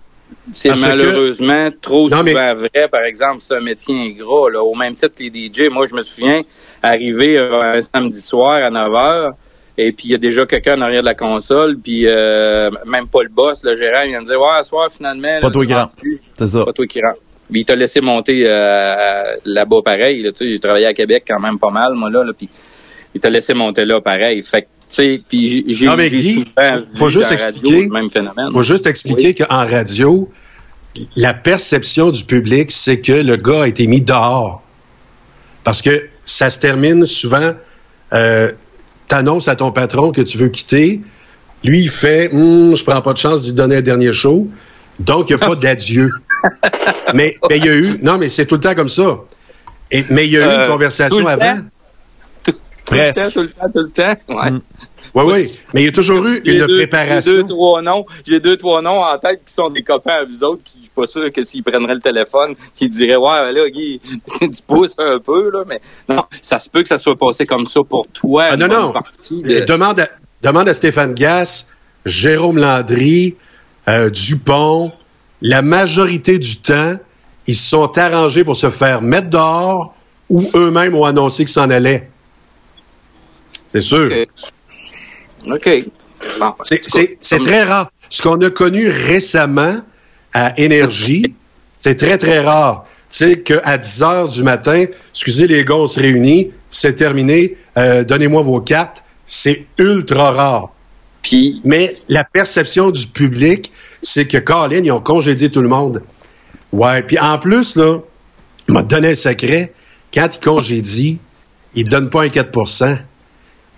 C'est 0.52 0.70
Parce 0.70 0.82
que- 0.84 0.88
malheureusement 0.88 1.70
trop 1.82 2.04
Non, 2.10 2.18
souvent 2.20 2.24
mais- 2.24 2.54
vrai. 2.54 2.88
Par 2.92 3.04
exemple, 3.04 3.38
c'est 3.40 3.56
un 3.56 3.62
métier 3.62 3.96
ingrat. 3.96 4.50
Là. 4.52 4.64
Au 4.64 4.74
même 4.76 4.96
titre 4.96 5.16
que 5.16 5.24
les 5.24 5.30
DJ, 5.30 5.70
moi, 5.72 5.86
je 5.88 5.96
me 5.96 6.02
souviens 6.02 6.42
arriver 6.82 7.38
euh, 7.38 7.74
un 7.78 7.82
samedi 7.82 8.22
soir 8.22 8.64
à 8.64 8.70
9 8.70 8.90
h 8.92 9.32
et 9.78 9.92
puis 9.92 10.06
il 10.10 10.12
y 10.12 10.16
a 10.16 10.18
déjà 10.18 10.46
quelqu'un 10.46 10.78
en 10.78 10.82
arrière 10.82 11.02
de 11.02 11.06
la 11.06 11.16
console, 11.16 11.78
puis 11.78 12.08
euh, 12.08 12.70
même 12.86 13.08
pas 13.08 13.24
le 13.24 13.30
boss, 13.30 13.64
le 13.64 13.76
gérant, 13.76 14.02
il 14.04 14.10
vient 14.10 14.22
me 14.22 14.26
dire 14.26 14.40
Ouais, 14.40 14.64
soir, 14.64 14.90
finalement, 14.92 15.40
Pas 15.42 15.48
là, 15.48 15.54
toi 15.54 15.66
qui 15.66 15.74
rentres 15.74 15.96
rentre. 15.96 16.04
C'est 16.38 16.48
ça. 16.48 16.66
Pas 16.66 16.74
toi 16.74 16.88
qui 16.88 17.02
rentre. 17.02 17.20
Puis 17.52 17.62
il 17.62 17.66
t'a 17.66 17.76
laissé 17.76 18.02
monter 18.02 18.44
euh, 18.48 19.36
là-bas 19.46 19.82
pareil. 19.84 20.24
Là, 20.24 20.32
tu 20.32 20.40
sais, 20.46 20.52
j'ai 20.52 20.60
travaillé 20.60 20.88
à 20.88 20.94
Québec 20.94 21.24
quand 21.28 21.40
même 21.40 21.60
pas 21.60 21.70
mal, 21.70 21.94
moi, 21.94 22.10
là, 22.10 22.24
là 22.24 22.32
puis 22.36 22.50
il 23.14 23.22
t'a 23.22 23.30
laissé 23.30 23.54
monter 23.54 23.86
là 23.86 24.02
pareil. 24.02 24.42
Fait 24.44 24.64
que, 24.64 24.66
tu 24.66 24.70
sais, 24.88 25.22
puis 25.28 25.64
j'ai- 25.68 25.96
mais 25.96 26.10
souvent 26.10 26.82
faut 26.98 27.08
vu 27.08 27.14
juste 27.14 27.32
expliquer- 27.32 27.70
radio 27.76 27.82
le 27.84 27.90
même 28.02 28.10
phénomène. 28.10 28.52
faut 28.52 28.62
juste 28.64 28.88
expliquer 28.88 29.34
qu'en 29.34 29.66
radio, 29.66 30.30
la 31.16 31.34
perception 31.34 32.10
du 32.12 32.24
public, 32.24 32.72
c'est 32.72 33.00
que 33.02 33.12
le 33.14 33.36
gars 33.36 33.64
a 33.64 33.68
été 33.68 33.86
mis 33.88 34.02
dehors. 34.02 34.64
Parce 35.64 35.82
que 35.82 36.08
ça 36.24 36.50
se 36.50 36.60
termine 36.60 37.06
souvent, 37.06 37.54
euh, 38.14 38.52
t'annonces 39.08 39.48
à 39.48 39.56
ton 39.56 39.72
patron 39.72 40.12
que 40.12 40.22
tu 40.22 40.38
veux 40.38 40.50
quitter, 40.50 41.02
lui 41.64 41.82
il 41.82 41.90
fait, 41.90 42.30
Hum, 42.34 42.76
je 42.76 42.84
prends 42.84 43.02
pas 43.02 43.14
de 43.14 43.18
chance 43.18 43.44
d'y 43.44 43.54
donner 43.54 43.78
un 43.78 43.82
dernier 43.82 44.14
show, 44.14 44.48
donc 45.00 45.30
il 45.30 45.36
n'y 45.36 45.42
a 45.44 45.48
pas 45.48 45.56
d'adieu. 45.62 46.10
mais 47.14 47.36
mais 47.50 47.58
il 47.58 47.66
y 47.66 47.70
a 47.70 47.76
eu, 47.76 48.00
non 48.02 48.18
mais 48.18 48.30
c'est 48.30 48.46
tout 48.46 48.56
le 48.56 48.62
temps 48.62 48.76
comme 48.76 48.90
ça. 48.90 49.20
Et, 49.92 50.04
mais 50.10 50.26
il 50.26 50.32
y 50.34 50.38
a 50.38 50.40
eu 50.40 50.44
Euh, 50.44 50.66
une 50.66 50.72
conversation 50.72 51.18
tout 51.18 51.26
le 51.26 51.32
avant. 51.32 51.56
temps? 51.58 51.62
Tout, 52.44 52.52
tout 52.86 52.94
le 52.96 53.12
temps, 53.14 53.32
tout 53.32 53.42
le 53.42 53.50
temps, 53.50 53.70
tout 53.74 53.80
le 53.82 53.88
temps. 53.90 54.16
Ouais. 54.36 54.52
Mm. 54.52 54.62
Oui, 55.16 55.24
oui. 55.34 55.60
Mais 55.74 55.82
il 55.82 55.86
y 55.86 55.88
a 55.88 55.92
toujours 55.94 56.26
eu 56.26 56.38
une 56.44 56.60
deux, 56.68 56.76
préparation. 56.78 57.32
J'ai 57.32 57.42
deux, 57.44 57.48
trois 57.48 57.82
noms. 57.82 58.06
J'ai 58.28 58.40
deux, 58.42 58.58
trois 58.58 58.82
noms 58.82 59.02
en 59.02 59.18
tête 59.18 59.42
qui 59.46 59.54
sont 59.54 59.70
des 59.70 59.82
copains 59.82 60.16
à 60.22 60.26
vous 60.26 60.44
autres 60.44 60.62
qui, 60.66 60.80
je 60.80 60.82
suis 60.84 60.92
pas 60.94 61.08
sûr 61.08 61.32
que 61.32 61.44
s'ils 61.44 61.64
prendraient 61.64 61.96
le 61.96 62.02
téléphone, 62.02 62.56
qu'ils 62.76 62.90
diraient, 62.90 63.16
ouais, 63.16 63.52
là, 63.54 63.70
Guy, 63.70 64.02
tu 64.42 64.50
pousses 64.68 64.96
un 64.98 65.20
peu, 65.20 65.50
là, 65.52 65.64
mais 65.68 65.80
non, 66.10 66.24
ça 66.42 66.60
se 66.60 66.70
peut 66.70 66.82
que 66.82 66.90
ça 66.90 66.98
soit 66.98 67.16
passé 67.18 67.46
comme 67.46 67.66
ça 67.66 67.80
pour 67.88 68.08
toi. 68.08 68.48
Ah, 68.52 68.58
non, 68.58 68.68
non. 68.68 68.94
de- 69.42 69.66
Demande, 69.66 70.02
à, 70.02 70.10
demande 70.44 70.68
à 70.68 70.74
Stéphane 70.74 71.14
Gass, 71.14 71.70
Jérôme 72.06 72.58
Landry, 72.58 73.36
euh, 73.88 74.10
Dupont. 74.10 74.92
La 75.42 75.62
majorité 75.62 76.40
du 76.40 76.58
temps, 76.58 76.96
ils 77.48 77.56
se 77.56 77.70
sont 77.70 77.98
arrangés 77.98 78.44
pour 78.44 78.58
se 78.58 78.70
faire 78.70 79.02
mettre 79.02 79.30
dehors 79.30 79.96
ou 80.30 80.50
eux-mêmes 80.56 80.96
ont 80.96 81.06
annoncé 81.06 81.44
qu'ils 81.46 81.54
s'en 81.54 81.70
allaient. 81.70 82.10
C'est 83.70 83.82
sûr. 83.82 84.10
OK. 85.48 85.70
Bon, 86.40 86.54
C'est- 86.64 87.40
très 87.40 87.64
rare. 87.64 87.92
Ce 88.10 88.22
qu'on 88.22 88.36
a 88.42 88.50
connu 88.50 88.90
récemment 88.90 89.82
à 90.34 90.54
Énergie, 90.60 91.36
c'est 91.76 91.96
très, 91.96 92.18
très 92.18 92.40
rare. 92.40 92.86
Tu 93.10 93.18
sais, 93.18 93.40
qu'à 93.40 93.78
10 93.78 94.02
heures 94.04 94.28
du 94.28 94.44
matin, 94.44 94.86
excusez 95.12 95.48
les 95.48 95.64
gars, 95.64 95.76
on 95.76 95.88
se 95.88 96.00
réunit, 96.00 96.52
c'est 96.70 96.96
terminé, 96.96 97.58
euh, 97.78 98.04
donnez-moi 98.04 98.42
vos 98.42 98.60
cartes. 98.62 99.04
C'est 99.26 99.66
ultra 99.80 100.32
rare. 100.32 100.70
Puis, 101.22 101.62
Mais 101.64 101.92
la 102.10 102.24
perception 102.24 102.92
du 102.92 103.08
public, 103.08 103.72
c'est 104.02 104.28
que 104.28 104.38
Colin, 104.38 104.82
ils 104.84 104.92
ont 104.92 105.00
congédié 105.00 105.50
tout 105.50 105.62
le 105.62 105.68
monde. 105.68 106.04
Ouais, 106.72 107.02
puis 107.02 107.18
en 107.20 107.40
plus, 107.40 107.76
là, 107.76 108.00
il 108.68 108.74
m'a 108.74 108.84
donné 108.84 109.10
un 109.12 109.16
secret. 109.16 109.74
Quand 110.14 110.28
ils 110.36 110.40
congédient, 110.40 111.16
il 111.74 111.86
ne 111.86 111.90
donne 111.90 112.10
pas 112.10 112.24
un 112.24 112.30
4 112.30 112.52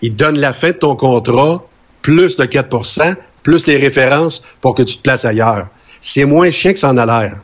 Il 0.02 0.16
donne 0.16 0.40
la 0.40 0.54
fin 0.54 0.70
de 0.70 0.78
ton 0.78 0.96
contrat, 0.96 1.66
plus 2.02 2.38
de 2.38 2.44
4% 2.44 3.16
plus 3.48 3.66
les 3.66 3.78
références 3.78 4.44
pour 4.60 4.76
que 4.76 4.84
tu 4.84 4.98
te 4.98 5.02
places 5.02 5.24
ailleurs. 5.24 5.68
C'est 6.02 6.26
moins 6.26 6.52
chien 6.52 6.74
que 6.74 6.80
ça 6.80 6.90
en 6.90 6.98
a 6.98 7.06
l'air. 7.06 7.38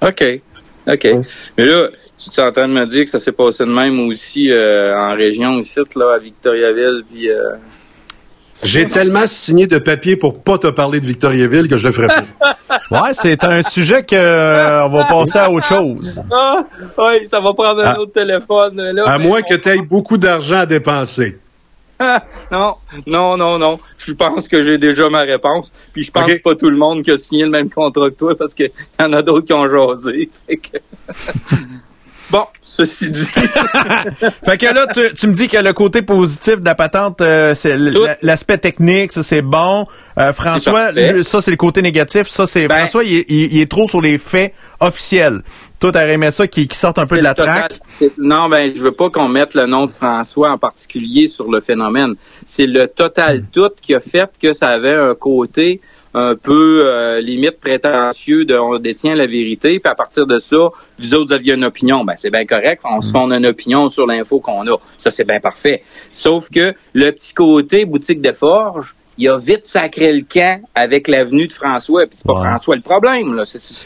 OK. 0.00 0.40
OK. 0.86 1.08
Mais 1.58 1.66
là, 1.66 1.88
tu 2.16 2.40
es 2.40 2.44
en 2.44 2.52
train 2.52 2.68
de 2.68 2.72
me 2.72 2.86
dire 2.86 3.02
que 3.02 3.10
ça 3.10 3.18
s'est 3.18 3.32
passé 3.32 3.64
de 3.64 3.70
même 3.70 3.98
aussi 4.06 4.52
euh, 4.52 4.96
en 4.96 5.16
région 5.16 5.58
ici, 5.58 5.80
là, 5.96 6.14
à 6.14 6.18
Victoriaville, 6.20 7.02
puis... 7.10 7.28
Euh, 7.28 7.56
j'ai 8.62 8.86
tellement 8.86 9.26
signé 9.26 9.66
de 9.66 9.78
papier 9.78 10.14
pour 10.14 10.40
pas 10.44 10.58
te 10.58 10.68
parler 10.68 11.00
de 11.00 11.06
Victoriaville 11.06 11.66
que 11.66 11.76
je 11.76 11.88
le 11.88 11.92
ferai 11.92 12.06
pas. 12.06 12.56
ouais, 12.92 13.12
c'est 13.12 13.42
un 13.42 13.62
sujet 13.62 14.04
que 14.04 14.14
euh, 14.14 14.84
on 14.84 14.90
va 14.90 15.04
passer 15.06 15.38
à 15.38 15.50
autre 15.50 15.66
chose. 15.66 16.22
Ah, 16.30 16.62
oui, 16.98 17.26
ça 17.26 17.40
va 17.40 17.52
prendre 17.54 17.84
un 17.84 17.96
autre 17.96 18.12
téléphone. 18.12 18.80
Là, 18.80 19.08
à 19.08 19.18
moins 19.18 19.42
que 19.42 19.54
tu 19.54 19.70
aies 19.70 19.82
beaucoup 19.82 20.18
d'argent 20.18 20.58
à 20.58 20.66
dépenser. 20.66 21.40
non, 22.52 22.74
non, 23.06 23.36
non, 23.36 23.58
non. 23.58 23.78
Je 23.98 24.12
pense 24.12 24.48
que 24.48 24.62
j'ai 24.64 24.78
déjà 24.78 25.08
ma 25.08 25.20
réponse. 25.20 25.72
Puis 25.92 26.04
je 26.04 26.10
pense 26.10 26.30
pas 26.44 26.54
tout 26.54 26.70
le 26.70 26.76
monde 26.76 27.02
qui 27.02 27.10
a 27.10 27.18
signé 27.18 27.44
le 27.44 27.50
même 27.50 27.70
contrat 27.70 28.10
que 28.10 28.16
toi 28.16 28.36
parce 28.36 28.54
qu'il 28.54 28.70
y 29.00 29.02
en 29.02 29.12
a 29.12 29.22
d'autres 29.22 29.46
qui 29.46 29.52
ont 29.52 29.68
jasé. 29.68 30.30
Bon, 32.32 32.46
ceci 32.62 33.10
dit. 33.10 33.26
fait 33.26 34.56
que 34.56 34.74
là, 34.74 34.86
tu, 35.14 35.26
me 35.26 35.34
dis 35.34 35.48
que 35.48 35.58
le 35.58 35.74
côté 35.74 36.00
positif 36.00 36.60
de 36.60 36.64
la 36.64 36.74
patente, 36.74 37.20
euh, 37.20 37.54
c'est 37.54 37.76
l'aspect 38.22 38.56
technique, 38.56 39.12
ça 39.12 39.22
c'est 39.22 39.42
bon. 39.42 39.86
Euh, 40.16 40.32
François, 40.32 40.92
ça 41.24 41.42
c'est 41.42 41.50
le 41.50 41.58
côté 41.58 41.82
négatif. 41.82 42.28
Ça 42.28 42.46
c'est 42.46 42.68
ben- 42.68 42.78
François, 42.78 43.04
il, 43.04 43.60
est 43.60 43.70
trop 43.70 43.86
sur 43.86 44.00
les 44.00 44.16
faits 44.16 44.54
officiels. 44.80 45.42
Toi, 45.82 45.90
t'aurais 45.90 46.12
aimé 46.12 46.30
ça 46.30 46.46
qui, 46.46 46.68
sorte 46.70 47.00
un 47.00 47.06
peu 47.06 47.16
de 47.16 47.24
la 47.24 47.34
traque? 47.34 47.80
Non, 48.16 48.48
ben, 48.48 48.72
je 48.72 48.80
veux 48.80 48.92
pas 48.92 49.10
qu'on 49.10 49.28
mette 49.28 49.54
le 49.54 49.66
nom 49.66 49.86
de 49.86 49.90
François 49.90 50.52
en 50.52 50.56
particulier 50.56 51.26
sur 51.26 51.50
le 51.50 51.60
phénomène. 51.60 52.14
C'est 52.46 52.66
le 52.66 52.86
total 52.86 53.40
hmm. 53.40 53.46
tout 53.52 53.70
qui 53.82 53.92
a 53.92 53.98
fait 53.98 54.30
que 54.40 54.52
ça 54.52 54.68
avait 54.68 54.94
un 54.94 55.16
côté 55.16 55.80
un 56.14 56.36
peu 56.36 56.86
euh, 56.86 57.20
limite 57.20 57.58
prétentieux 57.58 58.44
de 58.44 58.54
on 58.54 58.78
détient 58.78 59.16
la 59.16 59.26
vérité, 59.26 59.80
puis 59.80 59.90
à 59.90 59.96
partir 59.96 60.24
de 60.24 60.38
ça, 60.38 60.68
vous 61.00 61.14
autres 61.16 61.34
aviez 61.34 61.54
une 61.54 61.64
opinion. 61.64 62.04
Ben 62.04 62.14
c'est 62.16 62.30
bien 62.30 62.46
correct, 62.46 62.82
on 62.84 63.00
se 63.00 63.08
mm. 63.08 63.12
fonde 63.12 63.32
une 63.32 63.46
opinion 63.46 63.88
sur 63.88 64.06
l'info 64.06 64.38
qu'on 64.38 64.64
a. 64.68 64.76
Ça 64.96 65.10
c'est 65.10 65.26
bien 65.26 65.40
parfait. 65.40 65.82
Sauf 66.12 66.48
que 66.48 66.74
le 66.92 67.10
petit 67.10 67.34
côté 67.34 67.86
boutique 67.86 68.20
de 68.20 68.30
forge, 68.30 68.94
il 69.18 69.28
a 69.28 69.38
vite 69.38 69.66
sacré 69.66 70.12
le 70.12 70.22
camp 70.22 70.60
avec 70.74 71.08
l'avenue 71.08 71.46
de 71.46 71.52
François. 71.52 72.06
Puis 72.06 72.18
c'est 72.18 72.26
pas 72.26 72.34
François 72.34 72.76
le 72.76 72.82
problème. 72.82 73.34
Là. 73.34 73.44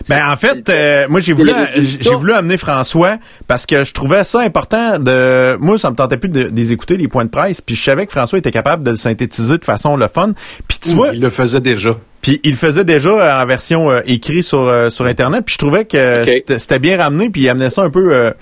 ben, 0.09 0.31
en 0.31 0.37
fait, 0.37 0.68
euh, 0.68 1.07
moi 1.09 1.20
j'ai 1.20 1.33
voulu 1.33 1.53
j'ai 1.74 2.14
voulu 2.14 2.33
amener 2.33 2.57
François 2.57 3.18
parce 3.47 3.66
que 3.66 3.85
je 3.85 3.93
trouvais 3.93 4.24
ça 4.24 4.41
important 4.41 4.99
de. 4.99 5.57
Moi, 5.57 5.79
ça 5.79 5.91
me 5.91 5.97
tentait 5.97 6.16
plus 6.16 6.29
de, 6.29 6.51
les 6.55 6.72
écouter 6.72 6.97
les 6.97 7.09
points 7.09 7.24
de 7.24 7.31
presse. 7.31 7.61
Puis 7.61 7.74
je 7.74 7.83
savais 7.83 8.07
que 8.07 8.12
François 8.12 8.39
était 8.39 8.53
capable 8.53 8.85
de 8.85 8.91
le 8.91 8.97
synthétiser 8.97 9.59
de 9.59 9.64
façon 9.64 9.97
le 9.97 10.09
fun. 10.09 10.33
Puis 10.68 10.79
tu 10.79 10.91
vois, 10.91 11.11
il 11.12 11.20
le 11.20 11.31
faisait 11.31 11.61
déjà. 11.61 11.97
Puis 12.20 12.41
il 12.43 12.53
le 12.53 12.57
faisait 12.57 12.85
déjà 12.85 13.43
en 13.43 13.47
version 13.47 13.91
euh, 13.91 14.01
écrite 14.07 14.45
sur 14.45 14.61
euh, 14.61 14.91
sur 14.91 15.07
internet. 15.07 15.45
Puis 15.45 15.55
je 15.55 15.59
trouvais 15.59 15.85
que 15.85 16.22
c'était 16.59 16.79
bien 16.79 16.99
ramené. 16.99 17.31
Puis 17.31 17.43
il 17.43 17.49
amenait 17.49 17.70
ça 17.70 17.83
un 17.83 17.91
peu. 17.91 18.33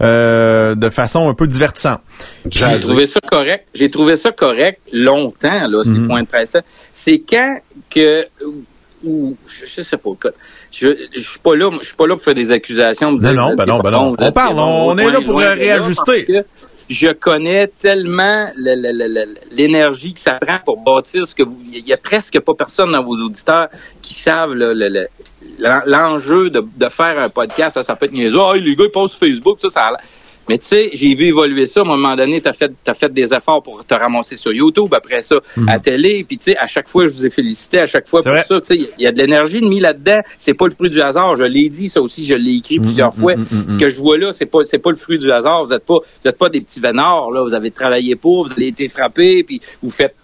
Euh, 0.00 0.74
de 0.74 0.90
façon 0.90 1.28
un 1.28 1.34
peu 1.34 1.46
divertissante. 1.46 2.00
J'ai 2.50 2.78
trouvé 2.80 3.06
ça 3.06 3.20
correct. 3.20 3.68
J'ai 3.74 3.90
trouvé 3.90 4.16
ça 4.16 4.32
correct 4.32 4.80
longtemps, 4.92 5.68
là, 5.68 5.84
ces 5.84 5.98
mhm. 5.98 6.08
points 6.08 6.22
de 6.22 6.26
presse. 6.26 6.56
C'est 6.92 7.20
quand 7.20 7.58
que 7.90 8.26
ou 9.04 9.36
je, 9.48 9.82
sais 9.82 9.96
pas, 9.96 10.10
je, 10.70 10.88
je 11.14 11.20
suis 11.20 11.38
pas 11.40 11.56
là, 11.56 11.70
je 11.80 11.86
suis 11.86 11.96
pas 11.96 12.06
là 12.06 12.14
pour 12.14 12.24
faire 12.24 12.34
des 12.34 12.50
accusations. 12.52 13.12
non, 13.12 13.34
non, 13.34 13.54
ben 13.54 13.66
non, 13.66 13.80
ben 13.80 13.90
non. 13.90 14.16
On 14.18 14.32
parle, 14.32 14.58
on, 14.58 14.96
est 14.96 15.10
là 15.10 15.20
pour 15.20 15.38
réajuster. 15.38 16.44
Je 16.88 17.08
connais 17.08 17.68
tellement 17.68 18.50
l'énergie 19.50 20.14
que 20.14 20.20
ça 20.20 20.38
prend 20.40 20.58
pour 20.64 20.82
bâtir 20.82 21.26
ce 21.26 21.34
que 21.34 21.42
vous. 21.42 21.58
Il 21.72 21.86
y 21.86 21.92
a 21.92 21.96
presque 21.96 22.38
pas 22.40 22.52
personne 22.56 22.92
dans 22.92 23.04
vos 23.04 23.16
auditeurs 23.16 23.68
qui 24.00 24.14
savent 24.14 24.52
le, 24.52 25.08
l'enjeu 25.58 26.50
de, 26.50 26.88
faire 26.88 27.18
un 27.18 27.28
podcast, 27.28 27.74
ça, 27.74 27.82
ça 27.82 27.96
peut 27.96 28.06
être 28.06 28.12
niaiseux. 28.12 28.40
Ah, 28.40 28.56
les 28.56 28.76
gars, 28.76 28.84
ils 28.84 28.90
passent 28.90 29.12
sur 29.12 29.20
Facebook, 29.20 29.58
ça, 29.60 29.68
ça 29.68 29.90
mais 30.48 30.58
tu 30.58 30.66
sais, 30.66 30.90
j'ai 30.92 31.14
vu 31.14 31.26
évoluer 31.26 31.66
ça. 31.66 31.80
À 31.80 31.84
un 31.84 31.86
moment 31.86 32.16
donné, 32.16 32.40
tu 32.40 32.48
as 32.48 32.52
fait, 32.52 32.72
as 32.86 32.94
fait 32.94 33.12
des 33.12 33.32
efforts 33.32 33.62
pour 33.62 33.84
te 33.84 33.94
ramasser 33.94 34.36
sur 34.36 34.52
YouTube, 34.52 34.92
après 34.94 35.22
ça, 35.22 35.36
mhm. 35.56 35.68
à 35.68 35.78
télé. 35.78 36.24
Puis 36.26 36.38
tu 36.38 36.52
sais, 36.52 36.56
à 36.56 36.66
chaque 36.66 36.88
fois, 36.88 37.06
je 37.06 37.12
vous 37.12 37.26
ai 37.26 37.30
félicité, 37.30 37.78
à 37.78 37.86
chaque 37.86 38.08
fois 38.08 38.20
pour 38.22 38.38
ça. 38.38 38.60
Tu 38.60 38.66
sais, 38.66 38.76
il 38.98 39.02
y 39.02 39.06
a 39.06 39.12
de 39.12 39.18
l'énergie 39.18 39.60
de 39.60 39.66
mis 39.66 39.80
là-dedans. 39.80 40.20
C'est 40.38 40.54
pas 40.54 40.66
le 40.66 40.72
fruit 40.72 40.90
du 40.90 41.00
hasard. 41.00 41.36
Je 41.36 41.44
l'ai 41.44 41.68
dit, 41.68 41.88
ça 41.88 42.00
aussi, 42.00 42.24
je 42.24 42.34
l'ai 42.34 42.56
écrit 42.56 42.78
mhm, 42.78 42.84
plusieurs 42.84 43.14
mhm, 43.14 43.20
fois. 43.20 43.34
Ce 43.68 43.78
que 43.78 43.88
je 43.88 43.98
vois 43.98 44.18
là, 44.18 44.32
c'est 44.32 44.46
pas, 44.46 44.60
c'est 44.64 44.78
pas 44.78 44.90
le 44.90 44.96
fruit 44.96 45.18
du 45.18 45.30
hasard. 45.30 45.64
Vous 45.64 45.74
êtes 45.74 45.84
pas, 45.84 45.98
vous 46.22 46.28
êtes 46.28 46.38
pas 46.38 46.48
des 46.48 46.60
petits 46.60 46.80
vénards, 46.80 47.30
là. 47.30 47.42
Vous 47.42 47.54
avez 47.54 47.70
travaillé 47.70 48.16
pour, 48.16 48.46
vous 48.46 48.52
avez 48.52 48.68
été 48.68 48.88
frappé, 48.88 49.44
puis 49.44 49.60
vous 49.82 49.90
faites 49.90 50.14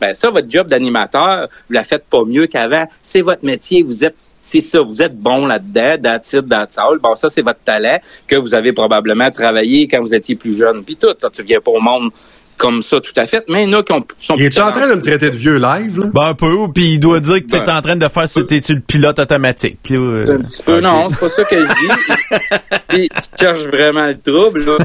ben 0.00 0.12
ça, 0.12 0.30
votre 0.30 0.50
job 0.50 0.66
d'animateur, 0.68 1.48
vous 1.68 1.74
la 1.74 1.84
faites 1.84 2.04
pas 2.04 2.24
mieux 2.26 2.46
qu'avant. 2.46 2.84
C'est 3.00 3.22
votre 3.22 3.44
métier. 3.44 3.82
Vous 3.82 4.04
êtes 4.04 4.16
c'est 4.42 4.60
ça, 4.60 4.82
vous 4.82 5.00
êtes 5.00 5.16
bon 5.16 5.46
là-dedans, 5.46 5.96
that's 6.02 6.32
it, 6.32 6.48
that's 6.48 6.76
all. 6.76 6.98
Bon, 6.98 7.14
ça, 7.14 7.28
c'est 7.28 7.42
votre 7.42 7.62
talent 7.64 7.98
que 8.26 8.36
vous 8.36 8.54
avez 8.54 8.72
probablement 8.72 9.30
travaillé 9.30 9.86
quand 9.86 10.02
vous 10.02 10.14
étiez 10.14 10.34
plus 10.34 10.54
jeune. 10.54 10.84
Puis 10.84 10.96
tout, 10.96 11.14
tu 11.32 11.42
viens 11.44 11.60
pas 11.60 11.70
au 11.70 11.80
monde 11.80 12.10
comme 12.56 12.82
ça 12.82 13.00
tout 13.00 13.12
à 13.16 13.26
fait. 13.26 13.44
Mais 13.48 13.64
il 13.64 13.70
y 13.70 13.74
en 13.74 13.80
a 13.80 13.82
qui 13.82 13.92
sont 14.18 14.36
Il 14.36 14.44
est 14.44 14.58
en 14.60 14.70
train 14.70 14.88
de 14.88 14.94
me 14.94 15.02
traiter 15.02 15.30
de 15.30 15.36
vieux 15.36 15.58
live, 15.58 15.98
là? 15.98 16.06
Ben, 16.12 16.28
un 16.28 16.34
peu, 16.34 16.68
puis 16.72 16.94
il 16.94 17.00
doit 17.00 17.20
dire 17.20 17.36
que 17.36 17.50
tu 17.50 17.56
es 17.56 17.60
ben. 17.60 17.76
en 17.76 17.82
train 17.82 17.96
de 17.96 18.08
faire 18.08 18.28
c'était 18.28 18.60
le 18.68 18.80
pilote 18.80 19.18
automatique. 19.18 19.90
Là. 19.90 20.24
Un 20.28 20.38
petit 20.38 20.62
peu, 20.62 20.80
non, 20.80 21.08
c'est 21.10 21.18
pas 21.18 21.28
ça 21.28 21.44
que 21.44 21.56
je 21.56 21.68
dis. 21.68 23.08
tu 23.08 23.44
cherches 23.44 23.64
vraiment 23.64 24.06
le 24.06 24.18
trouble, 24.18 24.64
là. 24.64 24.78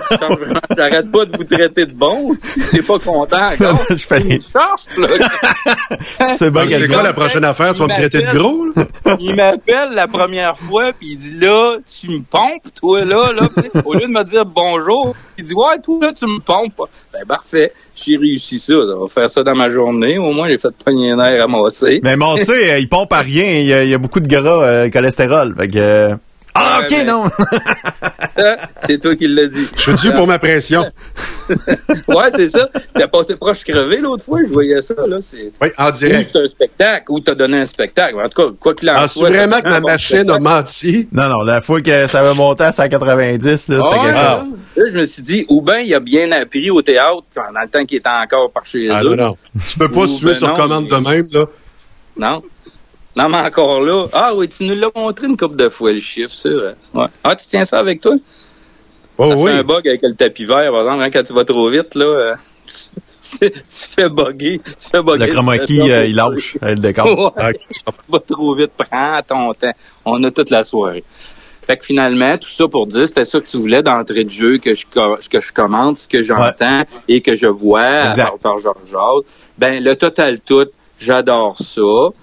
J'arrête 0.76 1.12
pas 1.12 1.26
de 1.26 1.38
vous 1.38 1.44
traiter 1.44 1.86
de 1.86 1.94
bon. 1.94 2.36
Si 2.42 2.62
t'es 2.72 2.82
pas 2.82 3.00
content 3.00 3.50
encore, 3.52 3.86
je 3.90 3.96
fais 3.96 4.20
là. 4.20 4.76
c'est 6.36 6.50
bon, 6.50 6.68
c'est 6.70 6.88
quoi 6.88 7.04
la 7.04 7.14
prochaine 7.14 7.46
affaire? 7.46 7.74
Tu 7.74 7.80
vas 7.80 7.88
me 7.88 7.94
traiter 7.94 8.22
de 8.22 8.38
gros, 8.38 8.66
là? 8.76 8.86
il 9.20 9.36
m'appelle 9.36 9.94
la 9.94 10.08
première 10.08 10.58
fois, 10.58 10.92
puis 10.98 11.12
il 11.12 11.18
dit, 11.18 11.40
là, 11.40 11.78
tu 11.86 12.10
me 12.10 12.22
pompes, 12.22 12.74
toi, 12.80 13.06
là, 13.06 13.32
là. 13.34 13.50
Au 13.86 13.94
lieu 13.94 14.08
de 14.08 14.12
me 14.12 14.24
dire 14.24 14.46
bonjour, 14.46 15.16
il 15.38 15.44
dit, 15.44 15.54
ouais, 15.54 15.80
toi, 15.84 16.00
là, 16.02 16.14
tu 16.14 16.26
me 16.26 16.40
pompes. 16.40 16.90
Ben, 17.14 17.26
parfait. 17.28 17.57
J'ai 17.96 18.18
réussi 18.18 18.60
ça. 18.60 18.74
On 18.74 19.04
va 19.04 19.08
faire 19.10 19.30
ça 19.30 19.44
dans 19.44 19.56
ma 19.56 19.70
journée. 19.70 20.18
Au 20.18 20.32
moins, 20.32 20.48
j'ai 20.50 20.58
fait 20.58 20.74
pogner 20.84 21.12
un 21.12 21.20
air 21.20 21.42
ramasser. 21.42 22.00
Mais 22.04 22.16
Massé, 22.16 22.52
euh, 22.72 22.78
il 22.78 22.88
pompe 22.88 23.14
à 23.14 23.20
rien. 23.20 23.46
Il 23.46 23.66
y 23.66 23.74
a, 23.74 23.84
il 23.84 23.90
y 23.90 23.94
a 23.94 23.98
beaucoup 23.98 24.20
de 24.20 24.28
gras, 24.28 24.64
euh, 24.64 24.90
cholestérol. 24.90 25.56
Fait 25.58 25.68
que, 25.68 25.78
euh, 25.78 26.16
ah, 26.60 26.82
ok, 26.82 27.06
non. 27.06 27.24
c'est 28.86 29.00
toi 29.00 29.16
qui 29.16 29.28
l'as 29.28 29.48
dit. 29.48 29.68
Je 29.76 29.82
suis 29.82 30.10
dû 30.10 30.16
pour 30.16 30.28
ma 30.28 30.40
pression. 30.40 30.84
ouais, 32.08 32.32
c'est 32.32 32.50
ça. 32.50 32.68
T'as 32.94 33.08
passé 33.08 33.36
proche 33.36 33.64
crevé 33.64 33.98
l'autre 33.98 34.26
fois, 34.26 34.40
je 34.48 34.52
voyais 34.52 34.82
ça, 34.82 34.96
là. 35.08 35.18
Oui, 35.62 35.70
en 35.78 35.92
direct. 35.92 36.20
Ou 36.20 36.30
c'est 36.34 36.44
un 36.44 36.48
spectacle, 36.48 37.06
ou 37.10 37.20
t'as 37.20 37.36
donné 37.36 37.60
un 37.60 37.66
spectacle. 37.66 38.16
En 38.20 38.30
tout 38.30 38.50
cas, 38.50 38.56
quoi 38.60 38.74
qu'il 38.74 38.90
en 38.90 38.96
ah, 38.96 39.08
soit. 39.08 39.30
vraiment 39.30 39.62
que 39.62 39.70
ma 39.70 39.80
machine 39.80 40.30
a 40.30 40.40
menti? 40.40 41.08
Non, 41.12 41.30
non, 41.30 41.42
la 41.42 41.62
fois 41.62 41.82
que 41.82 42.08
ça 42.08 42.22
va 42.22 42.34
monter 42.34 42.64
à 42.64 42.72
190, 42.72 43.46
là, 43.46 43.82
c'était 43.84 44.02
quelque 44.02 44.18
chose. 44.18 44.58
Là, 44.76 44.84
je 44.92 45.00
me 45.00 45.06
suis 45.06 45.24
dit, 45.24 45.46
ou 45.50 45.62
bien 45.62 45.80
il 45.80 45.94
a 45.94 46.00
bien 46.00 46.32
appris 46.32 46.70
au 46.70 46.82
théâtre 46.82 47.24
pendant 47.34 47.62
le 47.62 47.68
temps 47.68 47.86
qu'il 47.86 47.98
était 47.98 48.10
encore 48.10 48.52
par 48.52 48.66
chez 48.66 48.90
ah, 48.90 49.02
eux. 49.04 49.16
Non, 49.16 49.28
non. 49.28 49.38
Tu 49.68 49.78
peux 49.78 49.90
pas 49.90 50.08
suivre 50.08 50.32
ben 50.32 50.38
sur 50.38 50.54
commande 50.54 50.88
de 50.88 50.96
même, 50.96 51.28
là. 51.32 51.46
Non. 52.18 52.44
Non, 53.18 53.30
mais 53.30 53.40
encore 53.40 53.82
là. 53.82 54.06
Ah 54.14 54.36
oui, 54.36 54.48
tu 54.48 54.64
nous 54.66 54.76
l'as 54.76 54.92
montré 54.96 55.26
une 55.26 55.36
couple 55.36 55.56
de 55.56 55.70
fois, 55.70 55.92
le 55.92 56.00
chiffre, 56.00 56.32
ça. 56.32 56.50
Ouais. 56.50 57.06
Ah, 57.24 57.36
tu 57.36 57.48
tiens 57.48 57.66
ça 57.66 57.80
avec 57.80 58.00
toi? 58.00 58.16
Oh, 59.18 59.34
oui. 59.38 59.52
fait 59.52 59.58
un 59.58 59.64
bug 59.64 59.88
avec 59.88 60.02
le 60.04 60.14
tapis 60.14 60.46
vert, 60.46 60.72
par 60.72 60.82
exemple, 60.82 61.04
hein, 61.04 61.10
quand 61.12 61.24
tu 61.24 61.34
vas 61.34 61.44
trop 61.44 61.68
vite, 61.72 61.96
là. 61.96 62.06
Euh, 62.06 62.36
tu, 63.40 63.50
fais 63.70 64.10
bugger. 64.10 64.62
Tu 64.64 64.90
fais 64.92 65.02
bugger. 65.02 65.26
Le 65.26 65.34
chroma 65.34 65.58
key, 65.58 65.92
euh, 65.92 66.06
il 66.06 66.16
lâche 66.16 66.58
le 66.62 66.76
décor. 66.76 67.34
ouais, 67.36 67.54
tu 67.72 67.82
vas 68.08 68.20
trop 68.20 68.54
vite, 68.54 68.72
prends 68.78 69.20
ton 69.28 69.52
temps. 69.56 69.74
On 70.06 70.24
a 70.24 70.30
toute 70.30 70.52
la 70.52 70.64
soirée. 70.64 71.04
Fait 71.66 71.76
que 71.76 71.86
finalement, 71.86 72.38
tout 72.38 72.50
ça 72.50 72.68
pour 72.68 72.86
dire, 72.86 73.08
c'était 73.08 73.26
ça 73.26 73.40
que 73.40 73.48
tu 73.48 73.58
voulais 73.58 73.82
d'entrée 73.82 74.26
de 74.26 74.30
jeu, 74.30 74.60
que 74.60 74.74
je, 74.74 74.86
que 74.86 75.40
je 75.40 75.52
commente, 75.52 75.98
ce 75.98 76.08
que 76.08 76.22
j'entends 76.22 76.84
et 77.08 77.22
que 77.22 77.34
je 77.34 77.48
vois 77.48 78.12
par, 78.16 78.38
par 78.38 78.60
Georges 78.60 78.96
Ben, 79.58 79.84
le 79.84 79.96
total 79.96 80.40
tout, 80.40 80.68
J'adore 81.00 81.56
ça. 81.60 81.82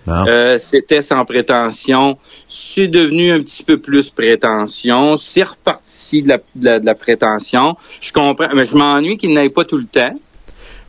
Euh, 0.08 0.58
C'était 0.58 1.02
sans 1.02 1.24
prétention. 1.24 2.18
C'est 2.48 2.88
devenu 2.88 3.30
un 3.32 3.40
petit 3.40 3.62
peu 3.62 3.78
plus 3.78 4.10
prétention. 4.10 5.16
C'est 5.16 5.44
reparti 5.44 6.22
de 6.22 6.28
la, 6.28 6.38
de, 6.78 6.84
la, 6.84 6.94
prétention. 6.94 7.76
Je 8.00 8.12
comprends, 8.12 8.48
mais 8.54 8.64
je 8.64 8.76
m'ennuie 8.76 9.16
qu'il 9.16 9.32
n'aille 9.32 9.50
pas 9.50 9.64
tout 9.64 9.78
le 9.78 9.86
temps. 9.86 10.14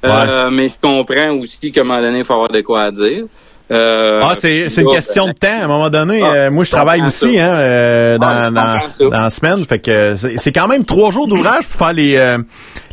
Euh, 0.04 0.50
mais 0.52 0.70
je 0.70 0.76
comprends 0.82 1.32
aussi 1.40 1.72
qu'à 1.72 1.82
un 1.82 1.84
moment 1.84 2.02
donné, 2.02 2.20
il 2.20 2.26
faut 2.26 2.34
avoir 2.34 2.50
de 2.50 2.62
quoi 2.62 2.82
à 2.82 2.92
dire. 2.92 3.26
Euh, 3.72 4.20
ah, 4.22 4.34
c'est 4.36 4.68
une 4.68 4.88
question 4.88 5.28
de 5.28 5.34
temps. 5.34 5.62
À 5.62 5.66
un 5.66 5.68
moment 5.68 5.90
donné, 5.90 6.22
ah, 6.24 6.34
euh, 6.34 6.52
moi, 6.52 6.64
je 6.64 6.72
travaille 6.72 7.02
aussi 7.02 7.40
hein, 7.40 7.54
euh, 7.54 8.18
dans, 8.18 8.52
dans, 8.52 8.88
dans, 9.10 9.20
la 9.20 9.30
semaine. 9.30 9.66
Fait 9.66 9.80
que 9.80 10.16
c'est 10.16 10.52
quand 10.52 10.68
même 10.68 10.86
trois 10.86 11.12
jours 11.12 11.28
d'ouvrage 11.28 11.68
pour 11.68 11.78
faire 11.78 11.94
les, 11.94 12.38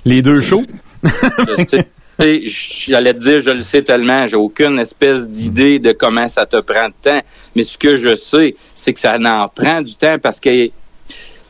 les 0.04 0.22
deux 0.22 0.40
shows. 0.40 0.64
j'allais 2.18 3.14
te 3.14 3.18
dire, 3.18 3.40
je 3.40 3.50
le 3.50 3.60
sais 3.60 3.82
tellement, 3.82 4.26
j'ai 4.26 4.36
aucune 4.36 4.78
espèce 4.78 5.28
d'idée 5.28 5.78
de 5.78 5.92
comment 5.92 6.28
ça 6.28 6.44
te 6.44 6.60
prend 6.60 6.88
de 6.88 6.94
temps. 7.02 7.20
Mais 7.54 7.62
ce 7.62 7.78
que 7.78 7.96
je 7.96 8.14
sais, 8.14 8.54
c'est 8.74 8.92
que 8.92 9.00
ça 9.00 9.18
en 9.18 9.48
prend 9.48 9.82
du 9.82 9.96
temps 9.96 10.16
parce 10.22 10.40
que 10.40 10.70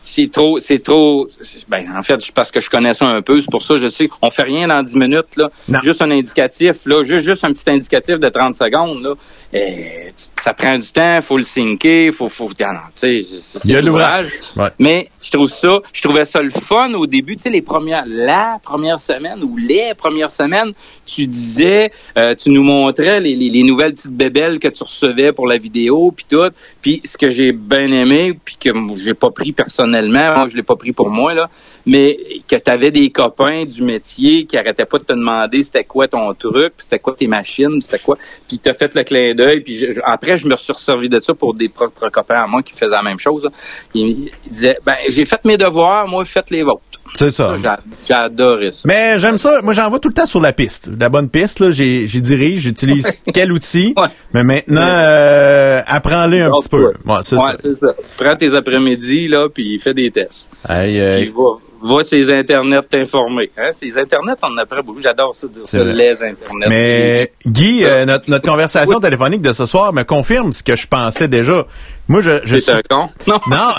c'est 0.02 0.30
trop, 0.30 0.58
c'est 0.58 0.82
trop. 0.82 1.28
Ben, 1.68 1.86
en 1.96 2.02
fait, 2.02 2.18
parce 2.34 2.50
que 2.50 2.60
je 2.60 2.68
connais 2.68 2.92
ça 2.92 3.06
un 3.06 3.22
peu, 3.22 3.40
c'est 3.40 3.50
pour 3.50 3.62
ça 3.62 3.76
je 3.76 3.86
sais. 3.86 4.08
On 4.20 4.30
fait 4.30 4.42
rien 4.42 4.66
dans 4.66 4.82
10 4.82 4.96
minutes 4.96 5.36
là. 5.36 5.48
Non. 5.68 5.78
Juste 5.82 6.02
un 6.02 6.10
indicatif 6.10 6.84
là, 6.86 7.02
juste, 7.02 7.24
juste 7.24 7.44
un 7.44 7.52
petit 7.52 7.70
indicatif 7.70 8.18
de 8.18 8.28
30 8.28 8.56
secondes 8.56 9.02
là. 9.02 9.14
Et, 9.52 10.12
ça 10.16 10.54
prend 10.54 10.78
du 10.78 10.90
temps, 10.92 11.20
faut 11.22 11.38
le 11.38 11.44
syncer, 11.44 12.10
faut, 12.12 12.28
faut, 12.28 12.50
tu 12.52 12.64
sais, 12.94 13.20
c'est 13.22 13.82
l'ouvrage. 13.82 14.28
Ouais. 14.56 14.68
Mais 14.78 15.10
je 15.22 15.30
trouve 15.30 15.48
ça, 15.48 15.80
je 15.92 16.02
trouvais 16.02 16.24
ça 16.24 16.40
le 16.40 16.50
fun 16.50 16.92
au 16.94 17.06
début, 17.06 17.36
tu 17.36 17.42
sais, 17.42 17.50
les 17.50 17.62
premières, 17.62 18.04
la 18.06 18.58
première 18.62 18.98
semaine 18.98 19.42
ou 19.42 19.56
les 19.56 19.94
premières 19.96 20.30
semaines, 20.30 20.72
tu 21.06 21.26
disais, 21.26 21.92
euh, 22.16 22.34
tu 22.34 22.50
nous 22.50 22.62
montrais 22.62 23.20
les, 23.20 23.36
les, 23.36 23.50
les 23.50 23.62
nouvelles 23.62 23.94
petites 23.94 24.16
bébelles 24.16 24.58
que 24.58 24.68
tu 24.68 24.82
recevais 24.82 25.32
pour 25.32 25.46
la 25.46 25.58
vidéo, 25.58 26.12
puis 26.14 26.26
tout. 26.28 26.50
Puis 26.80 27.00
ce 27.04 27.18
que 27.18 27.28
j'ai 27.28 27.52
bien 27.52 27.90
aimé, 27.92 28.38
puis 28.44 28.56
que 28.56 28.70
j'ai 28.96 29.14
pas 29.14 29.30
pris 29.30 29.52
personnellement, 29.52 30.36
moi 30.36 30.46
je 30.48 30.56
l'ai 30.56 30.62
pas 30.62 30.76
pris 30.76 30.92
pour 30.92 31.10
moi 31.10 31.34
là, 31.34 31.48
mais 31.86 32.16
que 32.48 32.56
tu 32.56 32.70
avais 32.70 32.90
des 32.90 33.10
copains 33.10 33.64
du 33.64 33.82
métier 33.82 34.44
qui 34.44 34.56
arrêtaient 34.56 34.84
pas 34.86 34.98
de 34.98 35.04
te 35.04 35.12
demander 35.12 35.62
c'était 35.62 35.84
quoi 35.84 36.08
ton 36.08 36.32
truc, 36.34 36.74
c'était 36.78 36.98
quoi 36.98 37.14
tes 37.14 37.26
machines, 37.26 37.80
c'était 37.80 37.98
quoi, 38.02 38.16
puis 38.48 38.58
t'as 38.58 38.74
fait 38.74 38.94
le 38.94 39.04
clin 39.04 39.34
d'œil, 39.34 39.60
puis 39.60 39.76
je- 39.78 40.00
après 40.04 40.36
je 40.38 40.46
me 40.46 40.56
suis 40.56 40.72
resservi 40.72 41.08
de 41.08 41.20
ça 41.20 41.34
pour 41.34 41.54
des 41.54 41.68
propres 41.68 42.08
copains 42.10 42.42
à 42.42 42.46
moi 42.46 42.62
qui 42.62 42.72
faisaient 42.72 42.86
la 42.96 43.02
même 43.02 43.18
chose. 43.18 43.44
là. 43.44 43.50
Ils, 43.94 44.30
ils 44.46 44.50
disaient 44.50 44.78
ben 44.84 44.94
j'ai 45.08 45.24
fait 45.24 45.44
mes 45.44 45.56
devoirs, 45.56 46.06
moi 46.08 46.24
faites 46.24 46.50
les 46.50 46.62
vôtres. 46.62 46.82
C'est 47.14 47.30
ça. 47.30 47.48
Ça, 47.48 47.56
j'a- 47.58 47.80
j'ai 48.06 48.14
adoré 48.14 48.70
ça. 48.70 48.82
Mais 48.86 49.18
j'aime 49.18 49.36
ça. 49.36 49.60
Moi, 49.62 49.74
j'en 49.74 49.90
vois 49.90 49.98
tout 49.98 50.08
le 50.08 50.14
temps 50.14 50.24
sur 50.24 50.40
la 50.40 50.54
piste. 50.54 50.88
La 50.98 51.10
bonne 51.10 51.28
piste, 51.28 51.60
là, 51.60 51.70
j'ai, 51.70 52.06
j'y 52.06 52.22
dirige, 52.22 52.60
j'utilise 52.60 53.18
quel 53.34 53.52
outil. 53.52 53.92
Ouais. 53.98 54.06
Mais 54.32 54.42
maintenant, 54.42 54.80
euh, 54.88 55.82
apprends-les 55.86 56.40
un 56.40 56.50
petit 56.52 56.70
peu. 56.70 56.86
Ouais, 57.04 57.16
c'est 57.20 57.36
ouais, 57.36 57.56
ça. 57.56 57.74
ça. 57.74 57.94
Prends 58.16 58.34
tes 58.36 58.54
après-midi 58.54 59.28
là, 59.28 59.48
puis 59.52 59.78
fais 59.78 59.92
des 59.92 60.10
tests. 60.10 60.48
Euh, 60.70 61.16
Puis 61.18 61.28
va, 61.28 61.58
va 61.82 62.04
ces 62.04 62.30
internets 62.30 62.82
t'informer. 62.88 63.50
Hein? 63.58 63.70
Ces 63.72 63.98
internets, 63.98 64.36
on 64.42 64.52
en 64.52 64.58
a 64.58 64.62
après 64.62 64.82
beaucoup. 64.82 65.02
J'adore 65.02 65.34
ça 65.34 65.48
dire 65.48 65.66
ça, 65.66 65.82
les 65.82 66.22
internets. 66.22 66.68
mais 66.68 67.32
Guy, 67.46 67.84
euh, 67.84 68.04
notre, 68.04 68.30
notre 68.30 68.48
conversation 68.48 69.00
téléphonique 69.00 69.42
de 69.42 69.52
ce 69.52 69.66
soir 69.66 69.92
me 69.92 70.04
confirme 70.04 70.52
ce 70.52 70.62
que 70.62 70.76
je 70.76 70.86
pensais 70.86 71.28
déjà. 71.28 71.66
Moi, 72.08 72.20
je, 72.20 72.40
je 72.44 72.56
C'est 72.56 72.60
suis... 72.60 72.72
un 72.72 72.82
con? 72.88 73.08
Non. 73.26 73.40
Non. 73.50 73.72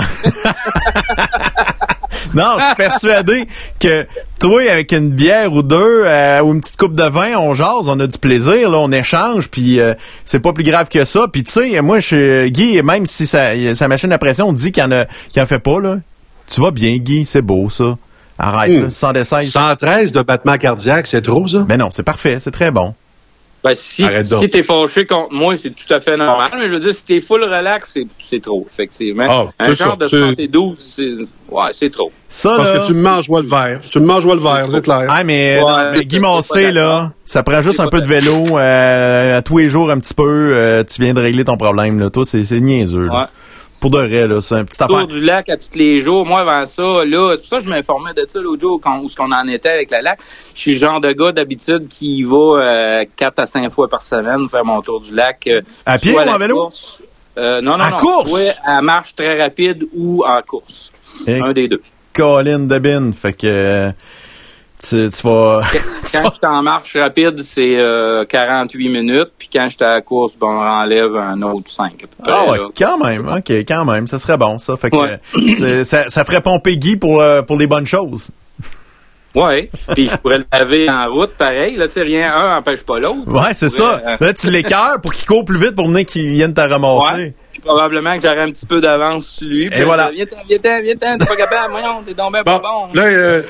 non, 2.34 2.58
je 2.60 2.66
suis 2.66 2.76
persuadé 2.76 3.47
que 3.80 4.06
toi, 4.39 4.62
avec 4.72 4.91
une 4.91 5.10
bière 5.10 5.54
ou 5.54 5.62
deux 5.62 6.04
euh, 6.06 6.41
ou 6.41 6.54
une 6.54 6.62
petite 6.62 6.78
coupe 6.78 6.95
de 6.95 7.04
vin, 7.04 7.38
on 7.38 7.54
jase, 7.54 7.88
on 7.88 7.99
a 7.99 8.08
du 8.08 8.18
plaisir, 8.18 8.70
là, 8.70 8.78
on 8.80 8.91
échange, 8.91 9.49
puis 9.49 9.80
euh, 9.80 9.93
c'est 10.26 10.39
pas 10.39 10.54
plus 10.54 10.64
grave 10.64 10.89
que 10.89 11.06
ça. 11.06 11.28
Puis 11.32 11.43
tu 11.43 11.51
sais, 11.51 11.82
moi, 11.82 11.99
je 11.99 12.47
Guy, 12.47 12.82
même 12.82 13.06
si 13.06 13.26
sa, 13.26 13.76
sa 13.76 13.88
machine 13.88 14.12
à 14.12 14.18
pression 14.18 14.51
dit 14.54 14.72
qu'il 14.72 14.84
en 14.84 14.91
a, 14.91 15.06
qu'il 15.32 15.41
en 15.41 15.47
fait 15.47 15.60
pas, 15.60 15.80
là, 15.80 15.97
tu 16.48 16.62
vas 16.62 16.72
bien, 16.72 16.98
Guy, 16.98 17.26
c'est 17.26 17.41
beau 17.41 17.70
ça. 17.70 17.98
Arrête, 18.38 18.72
Hmm. 18.72 18.84
là, 18.86 18.89
116. 18.89 19.50
113 19.52 20.12
de 20.12 20.22
battement 20.22 20.58
cardiaque, 20.58 21.08
c'est 21.08 21.22
trop, 21.22 21.46
ça? 21.48 21.66
Mais 21.70 21.78
non, 21.78 21.89
c'est 21.91 22.04
parfait, 22.04 22.38
c'est 22.39 22.52
très 22.52 22.72
bon. 22.72 22.94
Ben, 23.64 23.72
si, 23.76 24.06
t'es 24.52 24.62
fâché 24.62 25.06
contre 25.06 25.32
moi, 25.34 25.56
c'est 25.56 25.70
tout 25.70 25.91
à 25.94 26.02
fait 26.02 26.18
normal. 26.18 26.52
Mais 26.58 26.68
je 26.68 26.74
veux 26.74 26.82
dire, 26.82 26.94
si 26.94 27.06
t'es 27.06 27.22
full 27.22 27.44
relax, 27.46 27.98
c'est, 28.20 28.41
trop, 28.41 28.68
effectivement. 28.70 29.26
Ah, 29.30 29.46
un 29.60 29.72
genre 29.72 29.91
ça, 29.91 29.96
de 29.96 30.08
c'est- 30.08 30.18
72, 30.18 30.74
c'est, 30.78 31.04
ouais, 31.50 31.70
c'est 31.72 31.89
trop. 31.89 32.12
Ça, 32.28 32.56
Parce 32.58 32.74
là... 32.74 32.80
que 32.80 32.86
tu 32.88 32.94
me 32.94 33.02
manges 33.02 33.30
le 33.30 33.41
verre. 33.48 33.80
Tu 33.89 34.00
me 34.02 34.06
manges 34.06 34.26
le 34.26 34.36
verre, 34.36 34.66
c'est 34.70 34.82
clair. 34.84 35.06
Ah, 35.08 35.24
mais, 35.24 35.62
Ouais, 35.64 35.72
non, 35.72 35.91
mais 35.91 35.98
c'est- 36.00 36.04
Guy 36.06 36.20
pas 36.20 36.72
là, 36.74 37.12
ça 37.24 37.41
prend 37.44 37.62
juste 37.62 37.80
un 37.80 37.88
peu 37.88 38.02
de 38.02 38.06
vélo, 38.08 38.44
euh, 38.58 39.38
à 39.38 39.41
tous 39.41 39.60
les 39.60 39.70
jours 39.70 39.89
un 39.91 40.00
petit 40.00 40.14
peu, 40.14 40.26
euh, 40.52 40.84
tu 40.84 41.02
viens 41.02 41.14
de 41.14 41.22
régler 41.22 41.46
ton 41.46 41.56
problème, 41.56 42.00
là. 42.00 42.10
Toi, 42.10 42.26
c'est, 42.26 42.44
c'est 42.44 42.60
niaiseux, 42.60 43.06
là. 43.06 43.14
Ouais. 43.18 43.26
Pour 43.84 43.92
de 43.92 43.98
vrai, 44.00 44.30
là, 44.30 44.40
c'est 44.40 44.56
un 44.56 44.64
petit. 44.64 44.78
Tour 44.78 45.08
du 45.08 45.20
lac 45.20 45.50
à 45.50 45.58
tous 45.58 45.78
les 45.78 46.00
jours. 46.00 46.26
Moi, 46.26 46.40
avant 46.40 46.66
ça, 46.66 47.04
là, 47.04 47.32
c'est 47.36 47.40
pour 47.42 47.48
ça 47.50 47.58
que 47.58 47.64
je 47.64 47.70
m'informais 47.70 48.14
de 48.14 48.24
ça 48.26 48.40
l'autre 48.40 48.62
jour, 48.62 48.80
quand, 48.82 49.00
où 49.02 49.10
ce 49.10 49.18
qu'on 49.18 49.30
en 49.30 49.46
était 49.50 49.68
avec 49.72 49.92
le 49.92 50.02
lac. 50.02 50.20
Je 50.56 50.60
suis 50.62 50.72
le 50.72 50.78
genre 50.78 51.02
de 51.02 51.12
gars, 51.12 51.34
d'habitude, 51.34 51.90
qui 51.90 52.24
va 52.24 53.02
euh, 53.02 53.06
4 53.18 53.40
à 53.40 53.46
5 53.46 53.70
fois 53.70 53.90
par 53.90 54.02
semaine 54.02 54.48
faire 54.48 54.64
mon 54.64 54.80
tour 54.82 55.02
du 55.02 55.14
lac. 55.14 55.46
euh, 55.48 55.60
À 55.86 55.98
pied 55.98 56.14
ou 56.16 56.20
en 56.20 56.38
vélo? 56.38 56.56
course, 56.56 57.04
euh, 57.38 57.60
non, 57.60 57.74
non, 57.78 57.84
À 57.84 57.90
non. 57.92 57.98
course? 57.98 58.30
Soit 58.30 58.54
à 58.66 58.82
marche 58.82 59.16
très 59.16 59.38
rapide 59.42 59.86
ou 59.94 60.24
en 60.26 60.42
course. 60.44 60.94
Et- 61.28 61.42
Un 61.42 61.52
des 61.52 61.68
deux. 61.68 61.82
Colin 62.14 62.60
de 62.60 62.80
bin. 62.80 63.12
Fait 63.12 63.34
que 63.34 63.48
euh, 63.48 63.92
tu, 64.90 65.10
tu 65.10 65.28
vas. 65.28 65.62
Quand 65.72 65.78
je 66.30 66.32
suis 66.32 66.40
en 66.46 66.62
marche 66.64 66.96
rapide, 66.98 67.40
c'est 67.42 67.78
euh, 67.80 68.26
48 68.26 68.90
minutes. 68.90 69.30
Puis 69.38 69.50
quand 69.52 69.68
j'étais 69.70 69.86
à 69.86 69.92
la 69.96 70.02
course, 70.02 70.38
ben, 70.38 70.48
on 70.48 70.60
enlève 70.60 71.16
un 71.16 71.42
autre 71.42 71.70
5 71.70 71.86
à 71.86 71.98
peu 72.02 72.08
près. 72.24 72.32
Ah 72.34 72.50
ouais, 72.52 72.58
là. 72.58 72.66
quand 72.78 72.98
même, 72.98 73.28
ok, 73.28 73.50
quand 73.68 73.86
même, 73.86 74.08
ça 74.08 74.18
serait 74.18 74.38
bon 74.38 74.60
ça. 74.60 74.76
Fait 74.78 74.90
que 74.90 74.96
Ouais. 74.98 75.84
ça, 75.86 76.10
ça 76.10 76.26
ferait 76.26 76.42
pomper 76.42 76.78
Guy 76.78 76.96
pour 76.98 77.22
euh, 77.22 77.42
pour 77.42 77.58
les 77.58 77.68
bonnes 77.68 77.88
choses. 77.88 78.30
Ouais. 79.36 79.72
Puis 79.96 80.10
je 80.10 80.16
pourrais 80.18 80.38
le 80.38 80.46
laver 80.54 80.88
en 80.90 81.08
route, 81.12 81.32
pareil. 81.32 81.76
Là, 81.76 81.88
tu 81.88 81.94
sais, 81.94 82.04
rien, 82.04 82.32
un 82.36 82.58
empêche 82.58 82.84
pas 82.84 83.00
l'autre. 83.00 83.28
Ouais, 83.28 83.54
c'est 83.56 83.70
ça. 83.70 84.00
euh, 84.06 84.18
Là, 84.20 84.32
tu 84.34 84.52
l'écœures 84.52 85.02
pour 85.02 85.12
qu'il 85.12 85.26
court 85.26 85.44
plus 85.44 85.58
vite 85.58 85.74
pour 85.76 85.88
venir 85.88 86.06
qu'il 86.06 86.30
vienne 86.34 86.54
te 86.54 86.62
ramasser. 86.62 87.14
Ouais. 87.16 87.32
Probablement 87.64 88.16
que 88.16 88.22
j'aurais 88.24 88.41
un 88.41 88.51
petit 88.51 88.66
peu 88.66 88.82
d'avance 88.82 89.28
sur 89.28 89.47
lui. 89.47 89.70
Là, 89.70 89.86
voilà. 89.86 90.11
Viens-t'en, 90.14 90.38
viens-t'en, 90.47 90.82
viens-t'en, 90.82 91.18
t'es 91.18 91.26
pas 91.26 91.36
capable, 91.36 91.72
voyons, 91.72 92.01
t'es 92.05 92.14
tombé 92.14 92.39
Bon, 92.45 92.59
pas 92.59 92.59
bon. 92.59 92.93
là, 92.93 93.03
euh, 93.03 93.41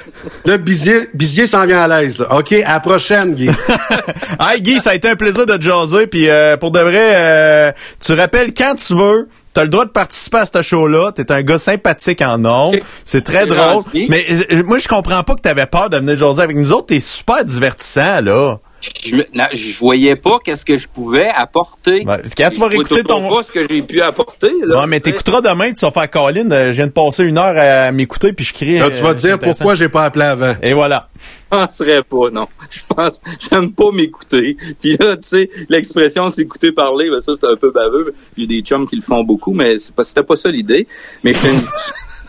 là 0.45 0.57
Bizier, 0.57 1.09
Bizier 1.14 1.45
s'en 1.47 1.66
vient 1.66 1.82
à 1.82 1.88
l'aise. 1.88 2.20
là. 2.20 2.38
OK, 2.38 2.51
à 2.53 2.74
la 2.74 2.80
prochaine, 2.80 3.34
Guy. 3.34 3.49
Hey 4.39 4.61
Guy, 4.61 4.80
ça 4.80 4.91
a 4.91 4.95
été 4.95 5.09
un 5.09 5.16
plaisir 5.16 5.45
de 5.45 5.55
te 5.55 5.61
jaser. 5.61 6.07
Puis 6.07 6.30
euh, 6.30 6.57
pour 6.57 6.72
de 6.72 6.80
vrai, 6.80 7.11
euh, 7.16 7.72
tu 7.99 8.14
rappelles 8.14 8.53
quand 8.53 8.76
tu 8.76 8.93
veux. 8.95 9.28
T'as 9.53 9.61
le 9.64 9.70
droit 9.70 9.86
de 9.86 9.91
participer 9.91 10.38
à 10.39 10.45
ce 10.47 10.61
show-là. 10.64 11.11
T'es 11.11 11.32
un 11.32 11.43
gars 11.43 11.59
sympathique 11.59 12.24
en 12.24 12.39
nom. 12.39 12.70
Ok. 12.74 12.82
C'est 13.05 13.24
très 13.24 13.41
C'est 13.41 13.47
drôle. 13.47 13.84
gentil. 13.84 14.07
Mais 14.09 14.26
euh, 14.51 14.64
moi, 14.64 14.80
je 14.80 14.88
comprends 14.88 15.22
pas 15.24 15.36
que 15.36 15.41
t'avais 15.41 15.68
peur 15.68 15.91
de 15.91 15.97
venir 15.97 16.18
jaser 16.18 16.41
avec 16.41 16.57
nous 16.57 16.72
autres. 16.74 16.88
T'es 16.88 16.99
super 16.99 17.45
divertissant, 17.45 18.20
là. 18.22 18.57
Je, 19.06 19.16
me- 19.16 19.26
non, 19.34 19.46
je 19.54 19.78
voyais 19.80 20.16
pas 20.16 20.40
qu'est-ce 20.44 20.66
que 20.66 20.76
je 20.78 20.88
pouvais 20.90 21.28
apporter. 21.30 22.06
Ouais, 22.06 22.22
quand 22.38 22.50
tu 22.52 22.60
vas 22.60 22.68
réécouter 22.68 23.04
ton- 23.04 23.30
pas 23.30 23.44
ce 23.44 23.52
que 23.52 23.66
j'ai 23.68 23.82
pu 23.82 24.02
apporter. 24.02 24.52
Là, 24.66 24.82
Ouais, 24.82 24.88
mais 24.88 25.00
t'écouteras 25.00 25.42
demain, 25.42 25.72
tu 25.72 25.86
vas 25.86 25.92
faire 25.92 26.10
Colin. 26.12 26.52
euh, 26.52 26.68
je 26.68 26.78
viens 26.78 26.88
de 26.88 26.92
passer 26.92 27.24
une 27.24 27.38
heure 27.38 27.56
à 27.58 27.92
m'écouter, 27.92 28.34
puis 28.34 28.44
je 28.46 28.54
crie. 28.54 28.78
Là, 28.80 28.90
tu 28.90 29.02
vas 29.02 29.14
dire 29.14 29.40
pourquoi 29.40 29.76
j'ai 29.76 29.90
pas 29.90 30.04
appelé 30.06 30.26
avant. 30.26 30.56
Et 30.62 30.74
voilà. 30.74 31.10
Je 31.52 31.58
penserais 31.58 32.04
pas, 32.04 32.30
non. 32.32 32.48
Je 32.72 32.82
pense, 32.88 33.22
j'aime 33.50 33.72
pas 33.74 33.92
m'écouter. 33.94 34.58
Puis 34.82 34.98
là, 35.00 35.16
tu 35.16 35.22
sais, 35.28 35.50
l'expression 35.70 36.30
s'écouter 36.30 36.72
parler, 36.72 37.10
ben 37.10 37.22
ça, 37.22 37.34
c'est 37.40 37.48
un 37.48 37.56
peu 37.56 37.72
baveux. 37.72 38.14
J'ai 38.38 38.48
des 38.48 38.62
chums 38.62 38.88
qui 38.88 38.96
le 38.96 39.02
font 39.04 39.24
beaucoup, 39.24 39.54
mais 39.54 39.78
c'est 39.78 39.94
pas, 39.96 40.04
c'était 40.04 40.24
pas 40.24 40.36
ça 40.36 40.50
l'idée. 40.50 40.88
Mais 41.24 41.32
je 41.34 41.40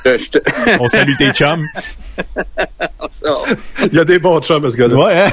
te, 0.04 0.38
On 0.80 0.88
salue 0.88 1.16
tes 1.18 1.32
chums. 1.32 1.66
Il 3.82 3.94
y 3.94 3.98
a 3.98 4.04
des 4.04 4.18
bons 4.18 4.40
chums, 4.40 4.68
ce 4.68 4.76
gars-là. 4.76 4.96
Ouais, 4.96 5.18
hein? 5.18 5.30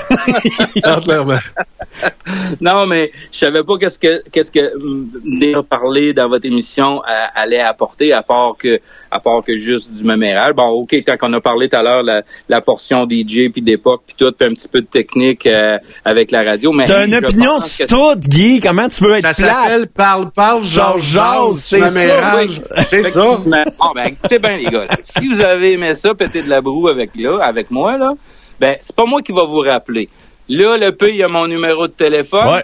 Ah, 0.83 0.99
clairement. 1.03 1.39
Non, 2.59 2.87
mais 2.87 3.11
je 3.31 3.37
savais 3.37 3.63
pas 3.63 3.77
qu'est-ce 3.77 3.99
que 3.99 4.23
qu'est-ce 4.29 4.51
que 4.51 4.75
hum, 4.77 5.09
venir 5.23 5.63
parler 5.65 6.13
dans 6.13 6.29
votre 6.29 6.45
émission 6.45 7.01
euh, 7.03 7.25
allait 7.35 7.61
apporter 7.61 8.13
à 8.13 8.23
part 8.23 8.55
que 8.57 8.79
à 9.11 9.19
part 9.19 9.43
que 9.45 9.55
juste 9.57 9.91
du 9.93 10.03
méméral. 10.03 10.53
Bon, 10.53 10.67
ok, 10.69 10.95
tant 11.05 11.17
qu'on 11.17 11.31
a 11.33 11.41
parlé 11.41 11.67
tout 11.69 11.75
à 11.77 11.83
l'heure 11.83 12.01
la, 12.03 12.21
la 12.49 12.61
portion 12.61 13.03
DJ 13.03 13.49
puis 13.51 13.61
d'époque 13.61 14.03
puis 14.07 14.15
tout, 14.17 14.31
puis 14.31 14.47
un 14.47 14.53
petit 14.53 14.67
peu 14.67 14.81
de 14.81 14.87
technique 14.87 15.45
euh, 15.45 15.77
avec 16.05 16.31
la 16.31 16.43
radio. 16.43 16.71
Mais 16.71 16.85
T'as 16.85 17.05
une 17.05 17.15
opinion 17.15 17.55
pense 17.59 17.77
que- 17.77 17.87
sur 17.87 18.15
tout, 18.15 18.19
Guy? 18.19 18.59
Comment 18.61 18.87
tu 18.89 19.01
peux 19.03 19.11
être 19.11 19.21
Ça 19.21 19.33
plate? 19.33 19.55
s'appelle 19.63 19.87
Parle, 19.87 20.31
parle, 20.31 20.63
Georges, 20.63 21.55
c'est 21.55 21.87
ça. 21.89 22.43
C'est 22.83 23.03
ça. 23.03 23.37
Bon, 23.45 23.91
ben, 23.93 24.05
écoutez 24.07 24.39
bien, 24.39 24.57
les 24.57 24.65
gars. 24.65 24.85
Si 25.01 25.27
vous 25.27 25.41
avez 25.41 25.73
aimé 25.73 25.95
ça, 25.95 26.13
péter 26.15 26.41
de 26.41 26.49
la 26.49 26.61
broue 26.61 26.87
avec, 26.87 27.11
là, 27.15 27.39
avec 27.43 27.69
moi, 27.71 27.97
là, 27.97 28.13
ben, 28.59 28.75
c'est 28.79 28.95
pas 28.95 29.05
moi 29.05 29.21
qui 29.21 29.31
va 29.31 29.43
vous 29.45 29.59
rappeler. 29.59 30.07
Là, 30.49 30.77
le 30.77 30.91
P, 30.91 31.09
il 31.09 31.15
y 31.17 31.23
a 31.23 31.27
mon 31.27 31.47
numéro 31.47 31.87
de 31.87 31.93
téléphone. 31.93 32.47
Ouais. 32.47 32.63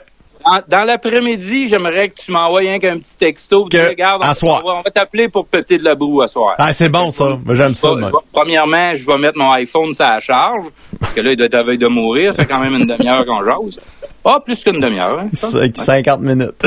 En- 0.50 0.62
dans 0.68 0.84
l'après-midi, 0.86 1.68
j'aimerais 1.68 2.10
que 2.10 2.16
tu 2.16 2.32
m'envoies 2.32 2.80
qu'un 2.80 2.98
petit 3.00 3.18
texto. 3.18 3.66
Que- 3.66 3.94
Tu 3.96 4.04
on, 4.04 4.34
soir. 4.34 4.62
on 4.64 4.68
va, 4.68 4.74
on 4.80 4.82
va 4.82 4.92
t'appeler 4.92 5.28
pour 5.28 5.46
péter 5.46 5.78
de 5.78 5.84
la 5.84 5.96
broue 5.96 6.22
à 6.22 6.28
soir. 6.28 6.56
Ah, 6.58 6.72
c'est 6.74 6.90
bon, 6.90 7.12
ça. 7.12 7.38
Moi, 7.44 7.56
j'aime 7.56 7.74
ça. 7.74 7.90
Je 7.98 8.04
vais- 8.06 8.12
premièrement, 8.32 8.94
je 8.96 9.06
vais 9.06 9.18
mettre 9.18 9.38
mon 9.38 9.52
iPhone 9.52 9.94
sur 9.94 10.06
la 10.06 10.20
charge, 10.20 10.66
parce 11.00 11.14
que 11.14 11.22
là, 11.22 11.32
il 11.32 11.38
doit 11.38 11.48
être 11.48 11.56
à 11.56 11.64
veille 11.64 11.78
de 11.78 11.88
mourir. 11.88 12.34
C'est 12.36 12.46
quand 12.46 12.60
même 12.60 12.76
une 12.76 12.86
demi-heure 12.86 13.26
qu'on 13.26 13.44
jase. 13.44 13.80
Ah, 14.30 14.40
plus 14.44 14.62
qu'une 14.64 14.80
demi-heure. 14.82 15.20
Hein, 15.20 15.30
ça? 15.34 15.48
Cinq- 15.60 15.78
50 15.78 16.20
minutes. 16.22 16.62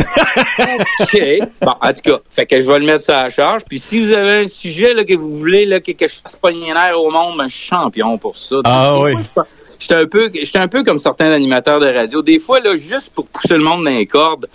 OK. 1.01 1.23
Bon, 1.61 1.73
en 1.83 1.89
tout 1.93 2.03
cas, 2.11 2.19
fait 2.31 2.47
que 2.47 2.61
je 2.61 2.71
vais 2.71 2.79
le 2.81 2.87
mettre 2.87 3.05
sur 3.05 3.15
la 3.15 3.29
charge. 3.29 3.63
Puis 3.69 3.79
si 3.79 4.01
vous 4.01 4.13
avez 4.13 4.45
un 4.45 4.49
sujet 4.49 4.95
là, 4.95 5.05
que 5.05 5.15
vous 5.15 5.37
voulez 5.39 5.67
là, 5.67 5.81
que, 5.81 5.93
que 5.93 6.09
je 6.09 6.15
fasse 6.23 6.39
nerfs 6.43 6.99
au 6.99 7.11
monde, 7.11 7.37
ben, 7.39 7.49
je 7.49 7.55
suis 7.57 7.69
champion 7.69 8.17
pour 8.19 8.35
ça. 8.37 8.57
Ah 8.65 8.99
oui. 9.01 9.13
J'étais 9.81 9.95
un 9.97 10.07
peu, 10.07 10.31
j'étais 10.41 10.61
un 10.61 10.69
peu 10.69 10.85
comme 10.85 10.99
certains 10.99 11.33
animateurs 11.33 11.81
de 11.81 11.87
radio. 11.87 12.23
Des 12.23 12.39
fois, 12.39 12.61
là, 12.61 12.75
juste 12.77 13.13
pour 13.15 13.27
pousser 13.27 13.55
le 13.57 13.65
monde 13.65 13.83
dans 13.85 13.91
les 13.91 14.07
cordes, 14.07 14.47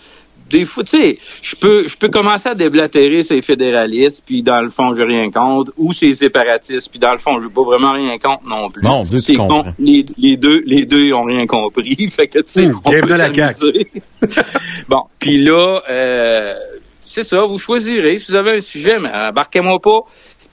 des 0.50 0.64
fois, 0.64 0.84
tu 0.84 1.00
sais, 1.02 1.18
je 1.42 1.56
peux, 1.56 1.88
je 1.88 1.98
peux 1.98 2.08
commencer 2.10 2.48
à 2.50 2.54
déblatérer 2.54 3.24
ces 3.24 3.42
fédéralistes, 3.42 4.22
puis 4.24 4.44
dans 4.44 4.62
le 4.62 4.70
fond, 4.70 4.94
j'ai 4.94 5.04
rien 5.04 5.32
contre, 5.32 5.72
ou 5.76 5.92
ces 5.92 6.14
séparatistes, 6.14 6.92
puis 6.92 7.00
dans 7.00 7.12
le 7.14 7.18
fond, 7.18 7.40
j'ai 7.42 7.50
pas 7.50 7.64
vraiment 7.64 7.94
rien 7.94 8.16
contre 8.20 8.44
non 8.48 8.70
plus. 8.70 8.84
Dieu, 9.04 9.18
tu 9.18 9.38
con- 9.48 9.64
les, 9.80 10.06
les 10.20 10.38
deux, 10.38 10.62
les 10.68 10.86
deux, 10.86 11.06
ils 11.06 11.14
ont 11.16 11.24
rien 11.24 11.48
compris. 11.48 11.96
fait 12.12 12.28
que, 12.28 12.38
tu 12.40 12.44
sais, 12.48 12.66
Hum, 12.68 12.82
on 12.86 12.92
peut 13.02 13.08
la 13.18 13.30
bon, 14.88 15.02
puis 15.18 15.44
là, 15.44 15.82
euh, 15.90 16.54
c'est 17.02 17.24
ça, 17.24 17.42
vous 17.42 17.58
choisirez. 17.60 18.18
Si 18.20 18.32
vous 18.32 18.38
avez 18.38 18.58
un 18.58 18.62
sujet, 18.62 19.00
mais 19.00 19.10
embarquez-moi 19.12 19.80
pas. 19.82 20.00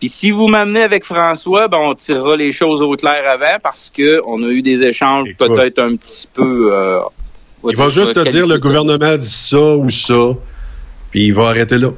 Puis 0.03 0.09
si 0.09 0.33
vous 0.33 0.49
m'amenez 0.49 0.83
avec 0.83 1.05
François, 1.05 1.69
ben 1.69 1.79
on 1.79 1.95
tirera 1.95 2.35
les 2.35 2.51
choses 2.51 2.83
au 2.83 2.97
clair 2.97 3.23
avant 3.25 3.61
parce 3.63 3.89
que 3.89 4.21
on 4.27 4.43
a 4.43 4.49
eu 4.49 4.61
des 4.61 4.83
échanges 4.83 5.33
peut-être 5.39 5.79
un 5.79 5.95
petit 5.95 6.27
peu. 6.35 6.75
Euh, 6.75 6.99
il 7.71 7.77
va 7.77 7.89
juste 7.89 8.15
te 8.15 8.29
dire 8.29 8.49
le 8.49 8.59
gouvernement 8.59 9.17
dit 9.17 9.31
ça 9.31 9.77
ou 9.77 9.91
ça, 9.91 10.33
puis 11.13 11.27
il 11.27 11.33
va 11.33 11.51
arrêter 11.51 11.79
là. 11.79 11.91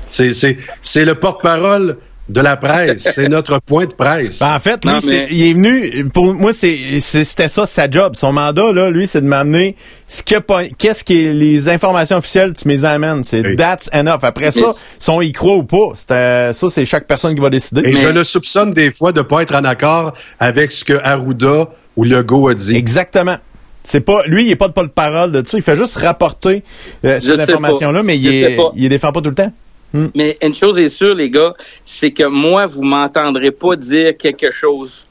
C'est 0.00 0.32
c'est 0.32 1.04
le 1.04 1.14
porte-parole 1.14 1.98
de 2.32 2.40
la 2.40 2.56
presse. 2.56 3.02
c'est 3.14 3.28
notre 3.28 3.60
point 3.60 3.86
de 3.86 3.94
presse. 3.94 4.40
Ben, 4.40 4.54
en 4.54 4.60
fait, 4.60 4.84
lui, 4.84 5.26
il 5.30 5.48
est 5.48 5.52
venu. 5.52 6.08
Pour 6.10 6.34
moi, 6.34 6.52
c'était 6.52 7.48
ça 7.48 7.66
sa 7.66 7.90
job. 7.90 8.14
Son 8.16 8.32
mandat, 8.32 8.72
là, 8.72 8.90
lui, 8.90 9.06
c'est 9.06 9.20
de 9.20 9.26
m'amener 9.26 9.76
ce 10.08 10.22
que 10.22 10.34
qu'est-ce 10.76 11.04
qui 11.04 11.24
est 11.24 11.32
les 11.32 11.68
informations 11.68 12.18
officielles, 12.18 12.52
tu 12.52 12.68
me 12.68 12.74
les 12.74 12.84
amènes. 12.84 13.24
C'est 13.24 13.56
that's 13.56 13.88
enough. 13.94 14.20
Après 14.22 14.50
ça, 14.50 14.66
si 14.98 15.10
on 15.10 15.20
y 15.20 15.32
croit 15.32 15.56
ou 15.56 15.64
pas, 15.64 15.92
ça, 15.96 16.52
c'est 16.70 16.84
chaque 16.84 17.06
personne 17.06 17.34
qui 17.34 17.40
va 17.40 17.50
décider. 17.50 17.82
Et 17.84 17.94
je 17.94 18.08
le 18.08 18.24
soupçonne 18.24 18.72
des 18.72 18.90
fois 18.90 19.12
de 19.12 19.22
pas 19.22 19.42
être 19.42 19.54
en 19.54 19.64
accord 19.64 20.12
avec 20.38 20.72
ce 20.72 20.84
que 20.84 20.94
Arruda 21.02 21.68
ou 21.96 22.04
Legault 22.04 22.48
a 22.48 22.54
dit. 22.54 22.76
Exactement. 22.76 23.36
C'est 23.84 24.00
pas 24.00 24.22
lui, 24.26 24.44
il 24.44 24.50
est 24.50 24.56
pas 24.56 24.68
de 24.68 24.72
parole 24.86 25.32
de 25.32 25.42
ça. 25.44 25.56
Il 25.56 25.62
fait 25.62 25.76
juste 25.76 25.96
rapporter 25.96 26.62
euh, 27.04 27.18
ces 27.18 27.40
informations-là, 27.40 28.02
mais 28.02 28.16
il, 28.16 28.28
est, 28.28 28.56
il 28.76 28.82
les 28.82 28.88
défend 28.88 29.12
pas 29.12 29.20
tout 29.20 29.30
le 29.30 29.34
temps. 29.34 29.52
Hmm. 29.92 30.08
Mais 30.14 30.36
une 30.42 30.54
chose 30.54 30.78
est 30.78 30.88
sûre, 30.88 31.14
les 31.14 31.30
gars, 31.30 31.54
c'est 31.84 32.10
que 32.10 32.24
moi, 32.24 32.66
vous 32.66 32.82
m'entendrez 32.82 33.50
pas 33.50 33.76
dire 33.76 34.16
quelque 34.16 34.50
chose 34.50 35.06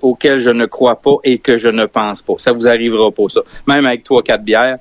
auquel 0.00 0.38
je 0.38 0.50
ne 0.50 0.66
crois 0.66 0.96
pas 0.96 1.16
et 1.22 1.38
que 1.38 1.56
je 1.56 1.68
ne 1.68 1.86
pense 1.86 2.22
pas. 2.22 2.34
Ça 2.38 2.52
vous 2.52 2.66
arrivera 2.66 3.10
pas, 3.10 3.28
ça. 3.28 3.42
Même 3.66 3.86
avec 3.86 4.02
trois, 4.02 4.22
quatre 4.22 4.42
bières. 4.42 4.78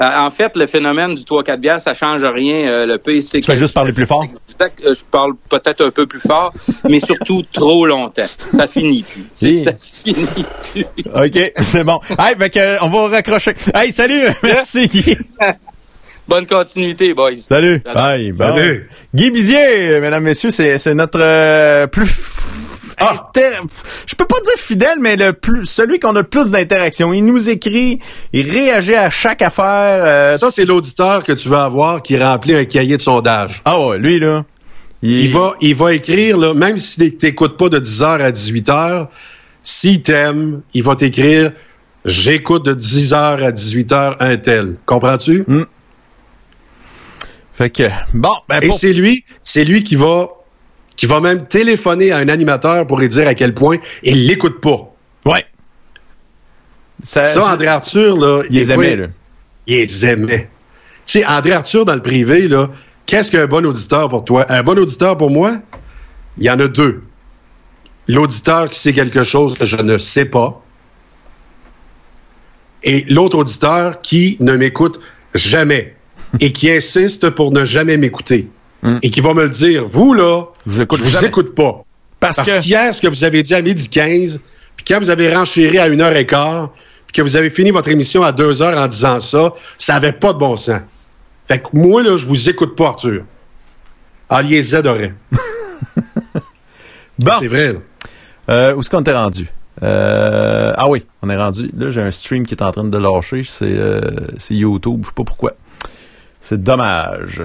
Euh, 0.00 0.02
en 0.18 0.30
fait, 0.30 0.56
le 0.56 0.66
phénomène 0.66 1.14
du 1.14 1.22
3-4 1.22 1.56
bières, 1.58 1.80
ça 1.80 1.92
change 1.92 2.24
rien. 2.24 2.68
Euh, 2.68 2.86
le 2.86 2.98
PC. 2.98 3.40
Tu 3.40 3.46
vas 3.46 3.56
juste 3.56 3.74
parler 3.74 3.92
plus 3.92 4.06
fort? 4.06 4.24
Euh, 4.24 4.94
je 4.94 5.04
parle 5.10 5.32
peut-être 5.48 5.84
un 5.84 5.90
peu 5.90 6.06
plus 6.06 6.20
fort, 6.20 6.54
mais 6.88 7.00
surtout 7.00 7.42
trop 7.52 7.84
longtemps. 7.84 8.28
Ça 8.48 8.66
finit 8.66 9.02
plus. 9.02 9.60
Ça 9.60 9.72
finit 9.74 10.26
plus. 10.72 10.86
OK, 11.06 11.52
c'est 11.58 11.84
bon. 11.84 12.00
Hey, 12.18 12.34
on 12.80 12.88
va 12.88 13.08
raccrocher. 13.08 13.54
Hey, 13.74 13.92
salut! 13.92 14.28
Merci, 14.42 14.88
Guy. 14.88 15.18
Bonne 16.30 16.46
continuité, 16.46 17.12
boys. 17.12 17.32
Salut. 17.48 17.82
Bye. 17.84 18.32
Salut. 18.32 18.88
Guy 19.12 19.32
Bizier, 19.32 19.98
mesdames, 20.00 20.22
messieurs, 20.22 20.52
c'est 20.52 20.94
notre 20.94 21.18
euh, 21.20 21.88
plus 21.88 22.08
ah. 22.98 23.30
je 24.06 24.14
peux 24.14 24.26
pas 24.26 24.40
dire 24.44 24.58
fidèle, 24.58 24.98
mais 25.00 25.16
le 25.16 25.32
plus, 25.32 25.64
celui 25.64 25.98
qu'on 25.98 26.14
a 26.14 26.20
le 26.20 26.26
plus 26.26 26.52
d'interaction. 26.52 27.12
Il 27.12 27.24
nous 27.24 27.48
écrit, 27.48 27.98
il 28.32 28.48
réagit 28.48 28.94
à 28.94 29.10
chaque 29.10 29.42
affaire. 29.42 30.04
Euh, 30.04 30.30
Ça, 30.30 30.52
c'est 30.52 30.66
l'auditeur 30.66 31.24
que 31.24 31.32
tu 31.32 31.48
vas 31.48 31.64
avoir 31.64 32.00
qui 32.00 32.16
remplit 32.16 32.54
un 32.54 32.64
cahier 32.64 32.96
de 32.96 33.02
sondage. 33.02 33.62
Ah 33.64 33.84
ouais, 33.84 33.98
lui, 33.98 34.20
là. 34.20 34.44
Il, 35.02 35.30
va, 35.30 35.54
il 35.60 35.74
va 35.74 35.94
écrire, 35.94 36.38
là, 36.38 36.54
même 36.54 36.76
si 36.76 37.16
t'écoutes 37.16 37.56
pas 37.56 37.70
de 37.70 37.80
10h 37.80 38.20
à 38.20 38.30
18h, 38.30 39.08
s'il 39.64 40.02
t'aime, 40.02 40.60
il 40.74 40.84
va 40.84 40.94
t'écrire, 40.94 41.52
j'écoute 42.04 42.66
de 42.66 42.74
10h 42.74 43.14
à 43.14 43.50
18h 43.50 44.16
un 44.20 44.36
tel. 44.36 44.76
Comprends-tu? 44.86 45.44
Hmm. 45.48 45.64
Fait 47.60 47.68
que, 47.68 47.90
bon, 48.14 48.32
ben 48.48 48.62
Et 48.62 48.70
c'est 48.70 48.94
lui, 48.94 49.22
c'est 49.42 49.64
lui 49.66 49.82
qui 49.82 49.94
va, 49.94 50.30
qui 50.96 51.04
va 51.04 51.20
même 51.20 51.46
téléphoner 51.46 52.10
à 52.10 52.16
un 52.16 52.28
animateur 52.30 52.86
pour 52.86 52.98
lui 52.98 53.06
dire 53.06 53.28
à 53.28 53.34
quel 53.34 53.52
point 53.52 53.76
il 54.02 54.26
l'écoute 54.26 54.62
pas. 54.62 54.90
Ouais. 55.26 55.44
Ça, 57.04 57.52
André 57.52 57.66
Arthur, 57.66 58.16
là. 58.16 58.44
Il 58.48 58.56
les 58.56 58.72
aimait, 58.72 58.96
là. 58.96 59.06
Il 59.66 59.76
les 59.76 60.06
aimait. 60.06 60.48
Tu 61.04 61.18
sais, 61.18 61.26
André 61.26 61.52
Arthur, 61.52 61.84
dans 61.84 61.94
le 61.94 62.00
privé, 62.00 62.48
là, 62.48 62.70
qu'est-ce 63.04 63.30
qu'un 63.30 63.46
bon 63.46 63.66
auditeur 63.66 64.08
pour 64.08 64.24
toi? 64.24 64.46
Un 64.48 64.62
bon 64.62 64.78
auditeur 64.78 65.18
pour 65.18 65.28
moi, 65.28 65.60
il 66.38 66.44
y 66.44 66.50
en 66.50 66.60
a 66.60 66.66
deux. 66.66 67.02
L'auditeur 68.08 68.70
qui 68.70 68.78
sait 68.78 68.94
quelque 68.94 69.22
chose 69.22 69.58
que 69.58 69.66
je 69.66 69.76
ne 69.76 69.98
sais 69.98 70.24
pas. 70.24 70.64
Et 72.84 73.04
l'autre 73.10 73.36
auditeur 73.36 74.00
qui 74.00 74.38
ne 74.40 74.56
m'écoute 74.56 74.98
jamais 75.34 75.94
et 76.40 76.52
qui 76.52 76.70
insiste 76.70 77.30
pour 77.30 77.52
ne 77.52 77.64
jamais 77.64 77.96
m'écouter. 77.96 78.48
Hmm. 78.82 78.98
Et 79.02 79.10
qui 79.10 79.20
va 79.20 79.34
me 79.34 79.42
le 79.42 79.50
dire, 79.50 79.86
vous 79.88 80.14
là, 80.14 80.44
je 80.66 80.82
vous 80.82 81.24
écoute 81.24 81.54
pas. 81.54 81.84
Parce, 82.18 82.40
qu'hier, 82.42 82.94
ce 82.94 83.00
que 83.00 83.08
vous 83.08 83.24
avez 83.24 83.42
dit 83.42 83.54
à 83.54 83.62
midi 83.62 83.88
15, 83.88 84.40
puis 84.76 84.84
quand 84.86 84.98
vous 85.00 85.10
avez 85.10 85.34
renchéri 85.34 85.78
à 85.78 85.88
une 85.88 86.00
heure 86.00 86.14
et 86.14 86.26
quart, 86.26 86.70
puis 87.06 87.12
que 87.12 87.22
vous 87.22 87.36
avez 87.36 87.50
fini 87.50 87.70
votre 87.70 87.88
émission 87.88 88.22
à 88.22 88.32
deux 88.32 88.62
heures 88.62 88.78
en 88.78 88.86
disant 88.86 89.20
ça, 89.20 89.52
ça 89.78 89.94
avait 89.94 90.12
pas 90.12 90.32
de 90.32 90.38
bon 90.38 90.56
sens. 90.56 90.80
Fait 91.48 91.58
que 91.58 91.68
moi, 91.72 92.02
là, 92.02 92.16
je 92.16 92.24
vous 92.26 92.48
écoute 92.48 92.76
pas, 92.76 92.88
Arthur. 92.88 93.24
Z 94.30 94.74
aurait. 94.86 95.14
bon. 97.18 97.32
C'est 97.38 97.48
vrai, 97.48 97.76
Euh, 98.48 98.74
où 98.74 98.80
est-ce 98.80 98.90
qu'on 98.90 99.02
t'est 99.02 99.12
rendu? 99.12 99.48
Euh, 99.82 100.72
ah 100.76 100.88
oui, 100.88 101.04
on 101.22 101.30
est 101.30 101.36
rendu. 101.36 101.70
Là, 101.76 101.90
j'ai 101.90 102.02
un 102.02 102.10
stream 102.10 102.46
qui 102.46 102.54
est 102.54 102.62
en 102.62 102.70
train 102.70 102.84
de 102.84 102.98
lâcher. 102.98 103.42
C'est 103.44 103.64
euh, 103.66 104.00
YouTube. 104.50 105.00
Je 105.02 105.08
sais 105.08 105.14
pas 105.14 105.24
pourquoi. 105.24 105.54
C'est 106.42 106.62
dommage. 106.62 107.42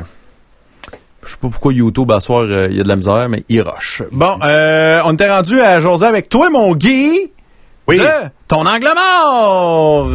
Je 1.24 1.32
sais 1.32 1.38
pas 1.42 1.50
pourquoi 1.50 1.74
YouTube 1.74 2.12
à 2.12 2.20
soir 2.20 2.44
euh, 2.44 2.68
il 2.70 2.78
y 2.78 2.80
a 2.80 2.84
de 2.84 2.88
la 2.88 2.96
misère, 2.96 3.28
mais 3.30 3.44
il 3.50 3.62
rush. 3.62 4.04
Bon, 4.12 4.38
euh, 4.44 5.02
on 5.06 5.14
était 5.14 5.30
rendu 5.30 5.60
à 5.60 5.80
José 5.80 6.06
avec 6.06 6.30
toi, 6.30 6.50
mon 6.50 6.76
Guy. 6.76 7.32
Oui. 7.88 8.00
ton 8.48 8.66
angle 8.66 8.90
mort. 8.96 10.10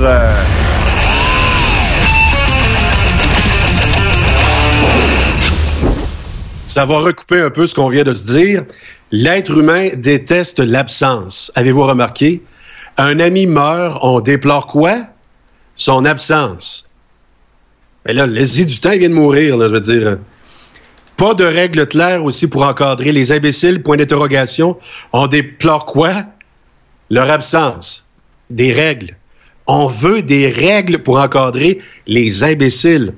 Ça 6.66 6.85
va 6.85 6.98
recouper 6.98 7.40
un 7.40 7.51
peu 7.51 7.66
ce 7.66 7.74
qu'on 7.74 7.89
vient 7.89 8.05
de 8.05 8.15
se 8.15 8.24
dire. 8.24 8.65
L'être 9.11 9.51
humain 9.51 9.89
déteste 9.97 10.61
l'absence. 10.61 11.51
Avez-vous 11.57 11.82
remarqué? 11.82 12.43
Un 12.97 13.19
ami 13.19 13.47
meurt, 13.47 13.98
on 14.02 14.20
déplore 14.20 14.66
quoi? 14.69 14.98
Son 15.74 16.05
absence. 16.05 16.89
Mais 18.06 18.14
là, 18.14 18.27
laissez 18.27 18.64
du 18.64 18.78
temps, 18.81 18.90
vient 18.90 19.09
de 19.09 19.14
mourir, 19.14 19.56
là, 19.56 19.68
je 19.68 19.74
veux 19.74 19.81
dire. 19.81 20.18
Pas 21.16 21.35
de 21.35 21.44
règles 21.44 21.86
claires 21.86 22.24
aussi 22.24 22.47
pour 22.48 22.62
encadrer 22.62 23.12
les 23.12 23.31
imbéciles, 23.31 23.82
point 23.82 23.97
d'interrogation. 23.97 24.78
On 25.12 25.27
déplore 25.27 25.85
quoi? 25.85 26.24
Leur 27.10 27.31
absence. 27.31 28.09
Des 28.48 28.72
règles. 28.72 29.16
On 29.66 29.86
veut 29.86 30.22
des 30.22 30.48
règles 30.48 31.02
pour 31.02 31.18
encadrer 31.18 31.81
les 32.06 32.43
imbéciles. 32.43 33.14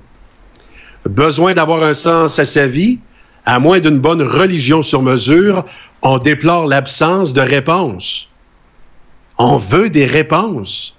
Besoin 1.09 1.55
d'avoir 1.55 1.83
un 1.83 1.95
sens 1.95 2.39
à 2.39 2.45
sa 2.45 2.67
vie, 2.67 2.99
à 3.45 3.59
moins 3.59 3.81
d'une 3.81 3.99
bonne 3.99 4.23
religion 4.23 4.83
sur 4.83 5.03
mesure, 5.03 5.65
on 6.03 6.19
déplore 6.19 6.67
l'absence 6.67 7.33
de 7.33 7.41
réponses. 7.41 8.29
On 9.39 9.57
veut 9.57 9.89
des 9.89 10.07
réponses. 10.07 10.97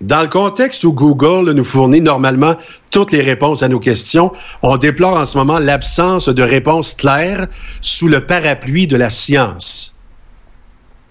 Dans 0.00 0.22
le 0.22 0.28
contexte 0.28 0.84
où 0.84 0.94
Google 0.94 1.50
nous 1.52 1.64
fournit 1.64 2.00
normalement 2.00 2.56
toutes 2.90 3.12
les 3.12 3.20
réponses 3.20 3.62
à 3.62 3.68
nos 3.68 3.78
questions, 3.78 4.32
on 4.62 4.78
déplore 4.78 5.18
en 5.18 5.26
ce 5.26 5.36
moment 5.36 5.58
l'absence 5.58 6.28
de 6.28 6.42
réponses 6.42 6.94
claires 6.94 7.46
sous 7.82 8.08
le 8.08 8.24
parapluie 8.24 8.86
de 8.86 8.96
la 8.96 9.10
science. 9.10 9.94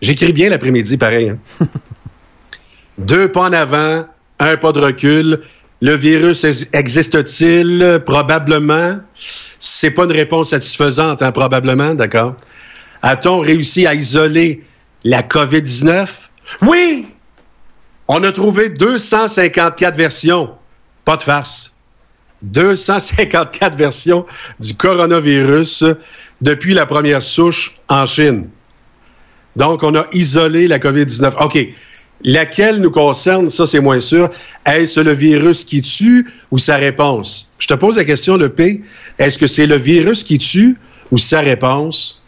J'écris 0.01 0.33
bien 0.33 0.49
l'après-midi, 0.49 0.97
pareil. 0.97 1.29
Hein. 1.29 1.37
Deux 2.97 3.31
pas 3.31 3.49
en 3.49 3.53
avant, 3.53 4.05
un 4.39 4.57
pas 4.57 4.71
de 4.71 4.79
recul. 4.79 5.41
Le 5.81 5.95
virus 5.95 6.43
existe-t-il? 6.73 8.01
Probablement. 8.05 8.99
C'est 9.59 9.91
pas 9.91 10.05
une 10.05 10.11
réponse 10.11 10.49
satisfaisante, 10.49 11.21
hein, 11.21 11.31
probablement, 11.31 11.93
d'accord? 11.93 12.35
A-t-on 13.01 13.39
réussi 13.39 13.85
à 13.85 13.93
isoler 13.93 14.63
la 15.03 15.21
COVID-19? 15.21 16.07
Oui! 16.63 17.07
On 18.11 18.23
a 18.23 18.31
trouvé 18.31 18.69
254 18.69 19.95
versions. 19.95 20.49
Pas 21.05 21.15
de 21.15 21.21
farce. 21.21 21.73
254 22.41 23.77
versions 23.77 24.25
du 24.59 24.73
coronavirus 24.73 25.83
depuis 26.41 26.73
la 26.73 26.87
première 26.87 27.21
souche 27.21 27.75
en 27.87 28.07
Chine. 28.07 28.49
Donc, 29.55 29.83
on 29.83 29.93
a 29.93 30.07
isolé 30.11 30.67
la 30.67 30.79
COVID-19. 30.79 31.43
OK. 31.43 31.59
Laquelle 32.23 32.81
nous 32.81 32.91
concerne, 32.91 33.47
ça 33.47 33.67
c'est 33.67 33.79
moins 33.79 33.99
sûr. 33.99 34.29
Est-ce 34.65 34.99
le 34.99 35.11
virus 35.11 35.63
qui 35.63 35.81
tue 35.81 36.27
ou 36.49 36.57
sa 36.57 36.77
réponse? 36.77 37.51
Je 37.59 37.67
te 37.67 37.75
pose 37.75 37.97
la 37.97 38.05
question, 38.05 38.37
le 38.37 38.49
P. 38.49 38.81
Est-ce 39.19 39.37
que 39.37 39.47
c'est 39.47 39.67
le 39.67 39.77
virus 39.77 40.23
qui 40.23 40.39
tue 40.39 40.77
ou 41.11 41.17
sa 41.17 41.41
réponse? 41.41 42.23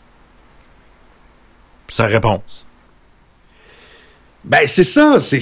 Sa 1.88 2.06
réponse. 2.06 2.68
Ben, 4.44 4.66
c'est 4.66 4.84
ça. 4.84 5.20
C'est 5.20 5.40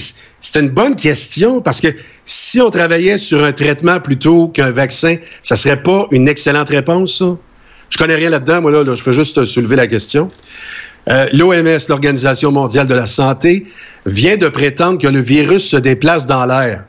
une 0.56 0.70
bonne 0.70 0.96
question 0.96 1.60
parce 1.60 1.80
que 1.80 1.88
si 2.24 2.60
on 2.60 2.70
travaillait 2.70 3.18
sur 3.18 3.44
un 3.44 3.52
traitement 3.52 4.00
plutôt 4.00 4.48
qu'un 4.48 4.70
vaccin, 4.70 5.16
ça 5.42 5.56
serait 5.56 5.82
pas 5.82 6.06
une 6.10 6.28
excellente 6.28 6.68
réponse, 6.68 7.18
ça? 7.18 7.36
Je 7.90 7.98
connais 7.98 8.14
rien 8.14 8.30
là-dedans, 8.30 8.62
moi, 8.62 8.70
là, 8.70 8.84
je 8.94 9.02
fais 9.02 9.12
juste 9.12 9.44
soulever 9.44 9.74
la 9.74 9.88
question. 9.88 10.30
Euh, 11.08 11.26
L'OMS, 11.32 11.78
l'Organisation 11.88 12.52
mondiale 12.52 12.86
de 12.86 12.94
la 12.94 13.06
santé, 13.06 13.66
vient 14.06 14.36
de 14.36 14.48
prétendre 14.48 14.98
que 14.98 15.08
le 15.08 15.20
virus 15.20 15.68
se 15.68 15.76
déplace 15.76 16.26
dans 16.26 16.46
l'air. 16.46 16.84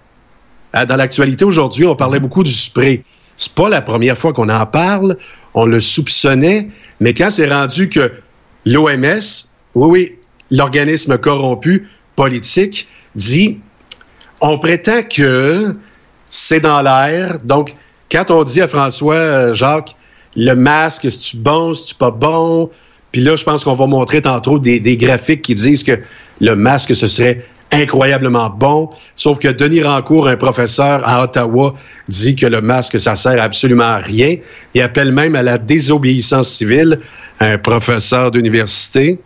Euh, 0.76 0.86
dans 0.86 0.96
l'actualité 0.96 1.44
aujourd'hui, 1.44 1.86
on 1.86 1.96
parlait 1.96 2.20
beaucoup 2.20 2.44
du 2.44 2.52
spray. 2.52 3.04
C'est 3.38 3.54
pas 3.54 3.70
la 3.70 3.82
première 3.82 4.18
fois 4.18 4.32
qu'on 4.32 4.50
en 4.50 4.66
parle. 4.66 5.18
On 5.54 5.66
le 5.66 5.80
soupçonnait. 5.80 6.70
Mais 7.00 7.14
quand 7.14 7.32
c'est 7.32 7.50
rendu 7.50 7.90
que 7.90 8.12
l'OMS, 8.66 9.22
oui, 9.76 9.90
oui, 9.90 10.16
l'organisme 10.52 11.18
corrompu 11.18 11.88
politique, 12.16 12.88
dit 13.16 13.60
on 14.42 14.58
prétend 14.58 15.04
que 15.04 15.76
c'est 16.30 16.60
dans 16.60 16.82
l'air. 16.82 17.40
Donc, 17.44 17.74
quand 18.12 18.32
on 18.32 18.44
dit 18.44 18.62
à 18.62 18.68
François, 18.68 19.14
euh, 19.14 19.54
Jacques, 19.54 19.96
le 20.36 20.54
masque, 20.54 21.12
si 21.12 21.20
tu 21.20 21.38
bon, 21.38 21.74
si 21.74 21.88
tu 21.88 21.96
pas 21.96 22.12
bon, 22.12 22.70
puis 23.12 23.22
là, 23.22 23.36
je 23.36 23.44
pense 23.44 23.64
qu'on 23.64 23.76
va 23.76 23.88
montrer 23.88 24.22
tantôt 24.22 24.58
des, 24.58 24.80
des, 24.80 24.98
graphiques 24.98 25.42
qui 25.42 25.56
disent 25.56 25.84
que 25.84 26.00
le 26.40 26.56
masque, 26.56 26.96
ce 26.96 27.08
serait 27.08 27.46
incroyablement 27.72 28.50
bon. 28.50 28.90
Sauf 29.16 29.40
que 29.40 29.48
Denis 29.48 29.84
Rancourt, 29.84 30.28
un 30.28 30.38
professeur 30.38 31.08
à 31.08 31.24
Ottawa, 31.24 31.74
dit 32.08 32.36
que 32.36 32.46
le 32.46 32.62
masque, 32.62 33.00
ça 33.00 33.16
sert 33.16 33.42
absolument 33.42 33.84
à 33.84 33.98
rien. 33.98 34.38
Il 34.74 34.82
appelle 34.82 35.12
même 35.12 35.36
à 35.36 35.44
la 35.44 35.58
désobéissance 35.58 36.50
civile, 36.50 37.00
un 37.40 37.58
professeur 37.58 38.32
d'université. 38.32 39.20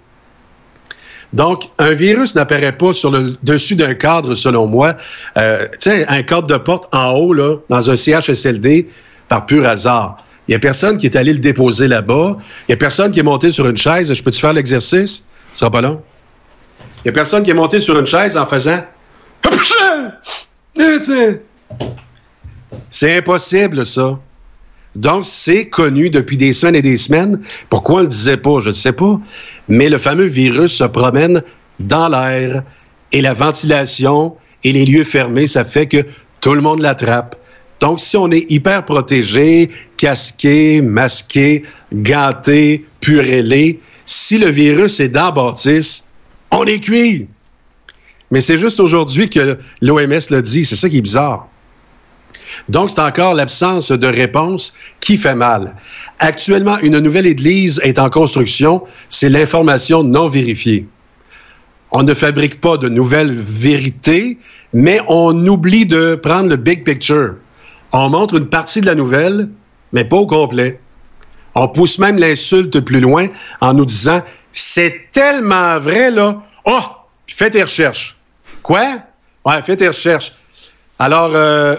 Donc, 1.36 1.64
un 1.78 1.94
virus 1.94 2.34
n'apparaît 2.34 2.72
pas 2.72 2.94
sur 2.94 3.12
le 3.12 3.36
dessus 3.44 3.76
d'un 3.76 3.94
cadre, 3.94 4.36
selon 4.36 4.68
moi. 4.68 4.96
Euh, 5.38 5.68
tu 5.74 5.90
sais, 5.92 6.08
un 6.08 6.24
cadre 6.24 6.48
de 6.48 6.56
porte 6.56 6.94
en 6.96 7.12
haut, 7.12 7.34
là, 7.34 7.58
dans 7.70 7.92
un 7.92 7.96
CHSLD, 7.96 8.88
par 9.28 9.46
pur 9.46 9.68
hasard. 9.68 10.18
Il 10.48 10.52
n'y 10.52 10.56
a 10.56 10.60
personne 10.60 10.98
qui 10.98 11.06
est 11.08 11.18
allé 11.18 11.34
le 11.34 11.40
déposer 11.40 11.90
là-bas. 11.90 12.38
Il 12.40 12.66
n'y 12.70 12.74
a 12.74 12.78
personne 12.78 13.12
qui 13.12 13.20
est 13.20 13.24
monté 13.24 13.52
sur 13.52 13.68
une 13.68 13.76
chaise. 13.76 14.14
Je 14.14 14.24
peux-tu 14.24 14.40
faire 14.40 14.54
l'exercice? 14.54 15.26
Ce 15.54 15.60
sera 15.60 15.70
pas 15.70 15.82
long. 15.82 16.02
Il 17.04 17.08
n'y 17.08 17.10
a 17.10 17.14
personne 17.14 17.44
qui 17.44 17.52
est 17.52 17.56
monté 17.56 17.82
sur 17.82 18.00
une 18.00 18.08
chaise 18.08 18.38
en 18.38 18.46
faisant. 18.46 18.84
C'est 22.92 23.18
impossible, 23.18 23.86
ça. 23.86 24.20
Donc, 24.96 25.26
c'est 25.26 25.68
connu 25.68 26.10
depuis 26.10 26.38
des 26.38 26.54
semaines 26.54 26.76
et 26.76 26.82
des 26.82 26.98
semaines. 26.98 27.42
Pourquoi 27.70 27.96
on 27.96 28.00
ne 28.00 28.04
le 28.04 28.10
disait 28.10 28.38
pas? 28.38 28.60
Je 28.62 28.70
ne 28.70 28.74
sais 28.74 28.94
pas. 28.94 29.20
Mais 29.68 29.90
le 29.90 29.98
fameux 29.98 30.26
virus 30.26 30.74
se 30.74 30.84
promène 30.84 31.42
dans 31.80 32.08
l'air 32.08 32.64
et 33.12 33.22
la 33.22 33.34
ventilation 33.34 34.36
et 34.64 34.72
les 34.72 34.86
lieux 34.86 35.04
fermés, 35.04 35.48
ça 35.48 35.66
fait 35.66 35.88
que 35.88 36.06
tout 36.42 36.54
le 36.54 36.62
monde 36.62 36.82
l'attrape. 36.82 37.36
Donc, 37.80 38.00
si 38.00 38.18
on 38.18 38.32
est 38.32 38.50
hyper 38.50 38.86
protégé, 38.86 39.70
casqué, 39.98 40.82
masqué, 40.82 41.64
ganté, 41.94 42.86
purélé, 43.02 43.80
si 44.06 44.38
le 44.38 44.50
virus 44.50 45.00
est 45.00 45.10
dans 45.10 45.32
bâtisse, 45.32 46.08
on 46.52 46.66
est 46.66 46.80
cuit. 46.80 47.28
Mais 48.32 48.42
c'est 48.42 48.58
juste 48.58 48.80
aujourd'hui 48.80 49.30
que 49.30 49.58
l'OMS 49.82 50.20
le 50.30 50.42
dit. 50.42 50.66
C'est 50.66 50.76
ça 50.76 50.90
qui 50.90 50.98
est 50.98 51.02
bizarre. 51.02 51.48
Donc, 52.70 52.90
c'est 52.90 53.00
encore 53.00 53.34
l'absence 53.34 53.92
de 53.92 54.08
réponse 54.08 54.74
qui 55.00 55.18
fait 55.18 55.36
mal. 55.36 55.76
Actuellement, 56.20 56.78
une 56.80 57.00
nouvelle 57.00 57.26
Église 57.26 57.82
est 57.84 58.00
en 58.00 58.10
construction. 58.10 58.84
C'est 59.10 59.30
l'information 59.30 60.04
non 60.04 60.30
vérifiée. 60.30 60.88
On 61.92 62.04
ne 62.04 62.14
fabrique 62.14 62.62
pas 62.62 62.78
de 62.78 62.90
nouvelles 62.90 63.32
vérités, 63.32 64.38
mais 64.74 65.00
on 65.08 65.46
oublie 65.46 65.86
de 65.86 66.16
prendre 66.16 66.50
le 66.50 66.56
big 66.56 66.84
picture. 66.84 67.36
On 67.92 68.10
montre 68.10 68.36
une 68.36 68.48
partie 68.48 68.82
de 68.82 68.86
la 68.86 68.96
nouvelle, 68.96 69.50
mais 69.94 70.04
pas 70.06 70.18
au 70.18 70.28
complet. 70.28 70.80
On 71.54 71.68
pousse 71.68 72.00
même 72.00 72.18
l'insulte 72.18 72.80
plus 72.82 73.00
loin 73.00 73.28
en 73.62 73.74
nous 73.74 73.86
disant 73.86 74.22
c'est 74.52 75.12
tellement 75.12 75.80
vrai, 75.80 76.12
là. 76.12 76.42
Oh! 76.66 76.82
fais 77.28 77.50
tes 77.50 77.64
recherches. 77.64 78.18
Quoi? 78.64 79.00
Ouais, 79.46 79.62
fais 79.62 79.76
tes 79.76 79.88
recherches. 79.88 80.34
Alors, 80.98 81.32
euh, 81.36 81.76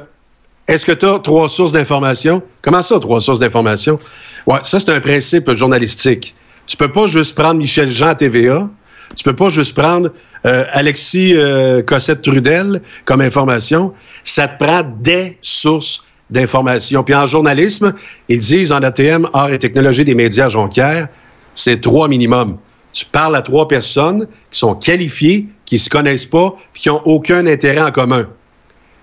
est-ce 0.68 0.84
que 0.84 0.92
tu 0.92 1.06
as 1.06 1.18
trois 1.20 1.48
sources 1.48 1.72
d'information? 1.72 2.42
Comment 2.62 2.82
ça, 2.82 2.98
trois 2.98 3.20
sources 3.20 3.38
d'information? 3.38 3.98
Ouais, 4.46 4.58
ça, 4.62 4.80
c'est 4.80 4.90
un 4.90 5.00
principe 5.00 5.50
journalistique. 5.52 6.34
Tu 6.66 6.76
peux 6.76 6.90
pas 6.90 7.06
juste 7.06 7.36
prendre 7.36 7.60
Michel 7.60 7.88
Jean 7.88 8.08
à 8.08 8.14
TVA. 8.16 8.68
Tu 9.14 9.22
peux 9.22 9.34
pas 9.34 9.48
juste 9.48 9.76
prendre 9.76 10.10
euh, 10.44 10.64
Alexis 10.72 11.34
euh, 11.36 11.82
Cossette-Trudel 11.82 12.82
comme 13.04 13.20
information. 13.20 13.92
Ça 14.24 14.48
te 14.48 14.64
prend 14.64 14.82
des 15.00 15.38
sources 15.40 16.04
d'information. 16.30 17.04
Puis 17.04 17.14
en 17.14 17.26
journalisme, 17.26 17.94
ils 18.28 18.40
disent 18.40 18.72
en 18.72 18.78
ATM, 18.78 19.28
art 19.32 19.52
et 19.52 19.58
technologie 19.60 20.04
des 20.04 20.16
médias 20.16 20.48
Jonquière, 20.48 21.08
c'est 21.54 21.80
trois 21.80 22.08
minimum. 22.08 22.58
Tu 22.92 23.04
parles 23.04 23.36
à 23.36 23.42
trois 23.42 23.68
personnes 23.68 24.26
qui 24.50 24.58
sont 24.58 24.74
qualifiées, 24.74 25.46
qui 25.64 25.78
se 25.78 25.88
connaissent 25.88 26.26
pas, 26.26 26.56
puis 26.72 26.82
qui 26.82 26.90
ont 26.90 27.02
aucun 27.04 27.46
intérêt 27.46 27.82
en 27.82 27.92
commun. 27.92 28.26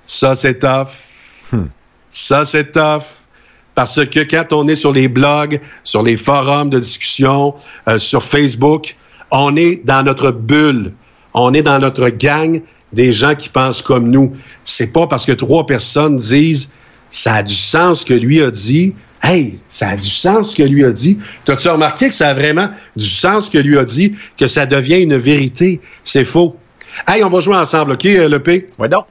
Ça, 0.06 0.36
c'est 0.36 0.60
tough. 0.60 0.90
Ça, 2.14 2.46
c'est 2.46 2.72
tough. 2.72 3.24
Parce 3.74 4.06
que 4.06 4.20
quand 4.20 4.54
on 4.54 4.68
est 4.68 4.76
sur 4.76 4.94
les 4.94 5.08
blogs, 5.08 5.60
sur 5.84 6.04
les 6.04 6.16
forums 6.16 6.70
de 6.70 6.80
discussion, 6.80 7.56
euh, 7.88 7.98
sur 7.98 8.24
Facebook, 8.24 8.96
on 9.32 9.56
est 9.56 9.84
dans 9.84 10.04
notre 10.04 10.30
bulle. 10.32 10.94
On 11.34 11.56
est 11.56 11.64
dans 11.64 11.80
notre 11.80 12.10
gang 12.10 12.62
des 12.94 13.12
gens 13.12 13.34
qui 13.34 13.50
pensent 13.50 13.82
comme 13.82 14.12
nous. 14.12 14.34
C'est 14.64 14.94
pas 14.94 15.08
parce 15.08 15.26
que 15.26 15.32
trois 15.32 15.66
personnes 15.66 16.18
disent 16.18 16.70
ça 17.10 17.34
a 17.34 17.44
du 17.44 17.54
sens 17.54 18.02
ce 18.02 18.06
que 18.06 18.14
lui 18.14 18.44
a 18.44 18.52
dit. 18.52 18.94
Hey, 19.24 19.56
ça 19.68 19.90
a 19.90 19.96
du 19.96 20.08
sens 20.08 20.52
ce 20.52 20.58
que 20.58 20.64
lui 20.64 20.86
a 20.86 20.92
dit. 20.92 21.18
T'as-tu 21.46 21.68
remarqué 21.68 22.10
que 22.10 22.14
ça 22.14 22.30
a 22.30 22.34
vraiment 22.36 22.70
du 22.96 23.08
sens 23.08 23.48
ce 23.48 23.52
que 23.52 23.58
lui 23.58 23.80
a 23.80 23.86
dit, 23.86 24.14
que 24.38 24.46
ça 24.46 24.68
devient 24.68 25.02
une 25.02 25.18
vérité? 25.18 25.82
C'est 26.04 26.26
faux. 26.26 26.58
Hey, 27.08 27.24
on 27.24 27.30
va 27.30 27.40
jouer 27.40 27.56
ensemble, 27.56 27.94
OK, 27.94 28.06
euh, 28.06 28.30
le 28.30 28.40
P? 28.40 28.68
Oui, 28.78 28.88
donc. 28.88 29.06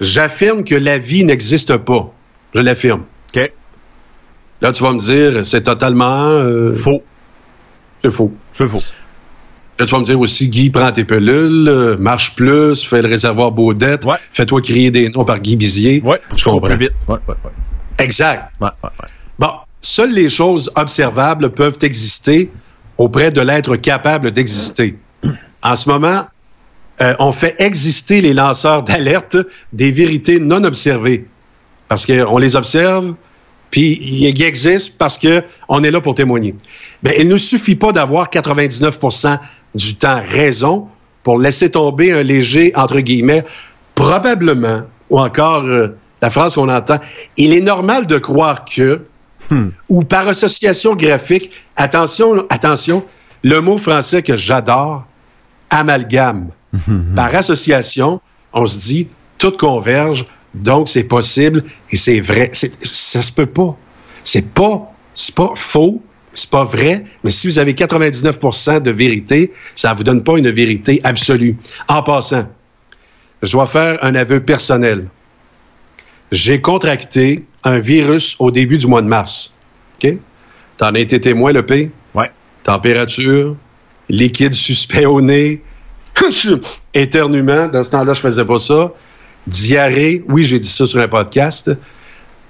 J'affirme 0.00 0.64
que 0.64 0.74
la 0.74 0.98
vie 0.98 1.24
n'existe 1.24 1.76
pas. 1.78 2.12
Je 2.54 2.60
l'affirme. 2.60 3.04
OK. 3.34 3.52
Là, 4.60 4.72
tu 4.72 4.82
vas 4.82 4.92
me 4.92 4.98
dire, 4.98 5.46
c'est 5.46 5.62
totalement... 5.62 6.28
Euh, 6.28 6.74
faux. 6.74 7.02
C'est 8.02 8.10
faux. 8.10 8.32
C'est 8.52 8.66
faux. 8.66 8.82
Là, 9.78 9.84
tu 9.84 9.92
vas 9.92 10.00
me 10.00 10.04
dire 10.04 10.18
aussi, 10.18 10.48
Guy, 10.48 10.70
prends 10.70 10.90
tes 10.90 11.04
pelules, 11.04 11.68
euh, 11.68 11.96
marche 11.98 12.34
plus, 12.34 12.82
fais 12.82 13.02
le 13.02 13.08
réservoir 13.08 13.52
Baudette, 13.52 14.06
ouais. 14.06 14.16
fais-toi 14.32 14.62
crier 14.62 14.90
des 14.90 15.10
noms 15.10 15.24
par 15.24 15.40
Guy 15.40 15.56
Bizier. 15.56 16.00
Oui, 16.02 16.16
je 16.34 16.44
comprends. 16.44 16.66
plus 16.68 16.76
vite. 16.76 16.92
Ouais, 17.06 17.18
ouais, 17.28 17.34
ouais. 17.44 17.50
Exact. 17.98 18.50
Ouais, 18.60 18.68
ouais, 18.82 18.90
ouais. 19.02 19.08
Bon, 19.38 19.50
seules 19.82 20.14
les 20.14 20.30
choses 20.30 20.72
observables 20.76 21.50
peuvent 21.50 21.78
exister 21.82 22.50
auprès 22.96 23.30
de 23.30 23.42
l'être 23.42 23.76
capable 23.76 24.30
d'exister. 24.30 24.98
En 25.62 25.76
ce 25.76 25.88
moment, 25.90 26.26
euh, 27.02 27.14
on 27.18 27.32
fait 27.32 27.54
exister 27.60 28.20
les 28.20 28.32
lanceurs 28.32 28.82
d'alerte 28.82 29.36
des 29.72 29.90
vérités 29.90 30.40
non 30.40 30.64
observées. 30.64 31.26
Parce 31.88 32.06
qu'on 32.06 32.38
les 32.38 32.56
observe, 32.56 33.14
puis 33.70 33.98
ils 34.00 34.26
existent 34.26 34.96
parce 34.98 35.18
qu'on 35.18 35.84
est 35.84 35.90
là 35.90 36.00
pour 36.00 36.14
témoigner. 36.14 36.54
Mais 37.02 37.16
il 37.18 37.28
ne 37.28 37.36
suffit 37.36 37.74
pas 37.74 37.92
d'avoir 37.92 38.30
99% 38.30 39.38
du 39.74 39.94
temps 39.96 40.22
raison 40.24 40.88
pour 41.22 41.38
laisser 41.38 41.70
tomber 41.70 42.12
un 42.12 42.22
léger, 42.22 42.72
entre 42.76 43.00
guillemets, 43.00 43.44
probablement, 43.94 44.82
ou 45.10 45.20
encore 45.20 45.64
euh, 45.64 45.88
la 46.22 46.30
phrase 46.30 46.54
qu'on 46.54 46.68
entend, 46.68 46.98
il 47.36 47.52
est 47.52 47.60
normal 47.60 48.06
de 48.06 48.18
croire 48.18 48.64
que, 48.64 49.02
hmm. 49.50 49.68
ou 49.88 50.02
par 50.04 50.28
association 50.28 50.94
graphique, 50.94 51.50
attention, 51.76 52.46
attention, 52.48 53.04
le 53.42 53.60
mot 53.60 53.76
français 53.78 54.22
que 54.22 54.36
j'adore, 54.36 55.04
amalgame. 55.70 56.50
Hmm. 56.86 57.14
Par 57.14 57.34
association, 57.34 58.20
on 58.52 58.66
se 58.66 58.78
dit, 58.88 59.08
tout 59.38 59.52
converge, 59.52 60.26
donc 60.54 60.88
c'est 60.88 61.04
possible 61.04 61.64
et 61.90 61.96
c'est 61.96 62.20
vrai. 62.20 62.50
Ça 62.52 63.22
se 63.22 63.32
peut 63.32 63.46
pas. 63.46 63.76
C'est 64.24 64.48
pas, 64.52 64.92
c'est 65.14 65.34
pas 65.34 65.52
faux, 65.54 66.02
c'est 66.34 66.50
pas 66.50 66.64
vrai, 66.64 67.04
mais 67.22 67.30
si 67.30 67.46
vous 67.46 67.58
avez 67.58 67.72
99% 67.72 68.82
de 68.82 68.90
vérité, 68.90 69.52
ça 69.74 69.94
vous 69.94 70.04
donne 70.04 70.22
pas 70.22 70.38
une 70.38 70.50
vérité 70.50 71.00
absolue. 71.04 71.56
En 71.88 72.02
passant, 72.02 72.48
je 73.42 73.52
dois 73.52 73.66
faire 73.66 73.98
un 74.02 74.14
aveu 74.14 74.40
personnel. 74.40 75.08
J'ai 76.32 76.60
contracté 76.60 77.44
un 77.64 77.78
virus 77.78 78.36
au 78.38 78.50
début 78.50 78.78
du 78.78 78.86
mois 78.86 79.02
de 79.02 79.06
mars. 79.06 79.56
OK? 80.02 80.16
T'en 80.76 80.94
as 80.94 80.98
été 80.98 81.20
témoin, 81.20 81.52
le 81.52 81.64
P? 81.64 81.90
Ouais. 82.14 82.30
Température, 82.64 83.56
liquide 84.08 84.54
suspect 84.54 85.06
au 85.06 85.20
nez, 85.20 85.62
éternuement. 86.94 87.68
Dans 87.68 87.84
ce 87.84 87.90
temps-là, 87.90 88.12
je 88.12 88.20
faisais 88.20 88.44
pas 88.44 88.58
ça. 88.58 88.92
Diarrhée. 89.46 90.24
Oui, 90.28 90.44
j'ai 90.44 90.58
dit 90.58 90.68
ça 90.68 90.86
sur 90.86 91.00
un 91.00 91.08
podcast 91.08 91.70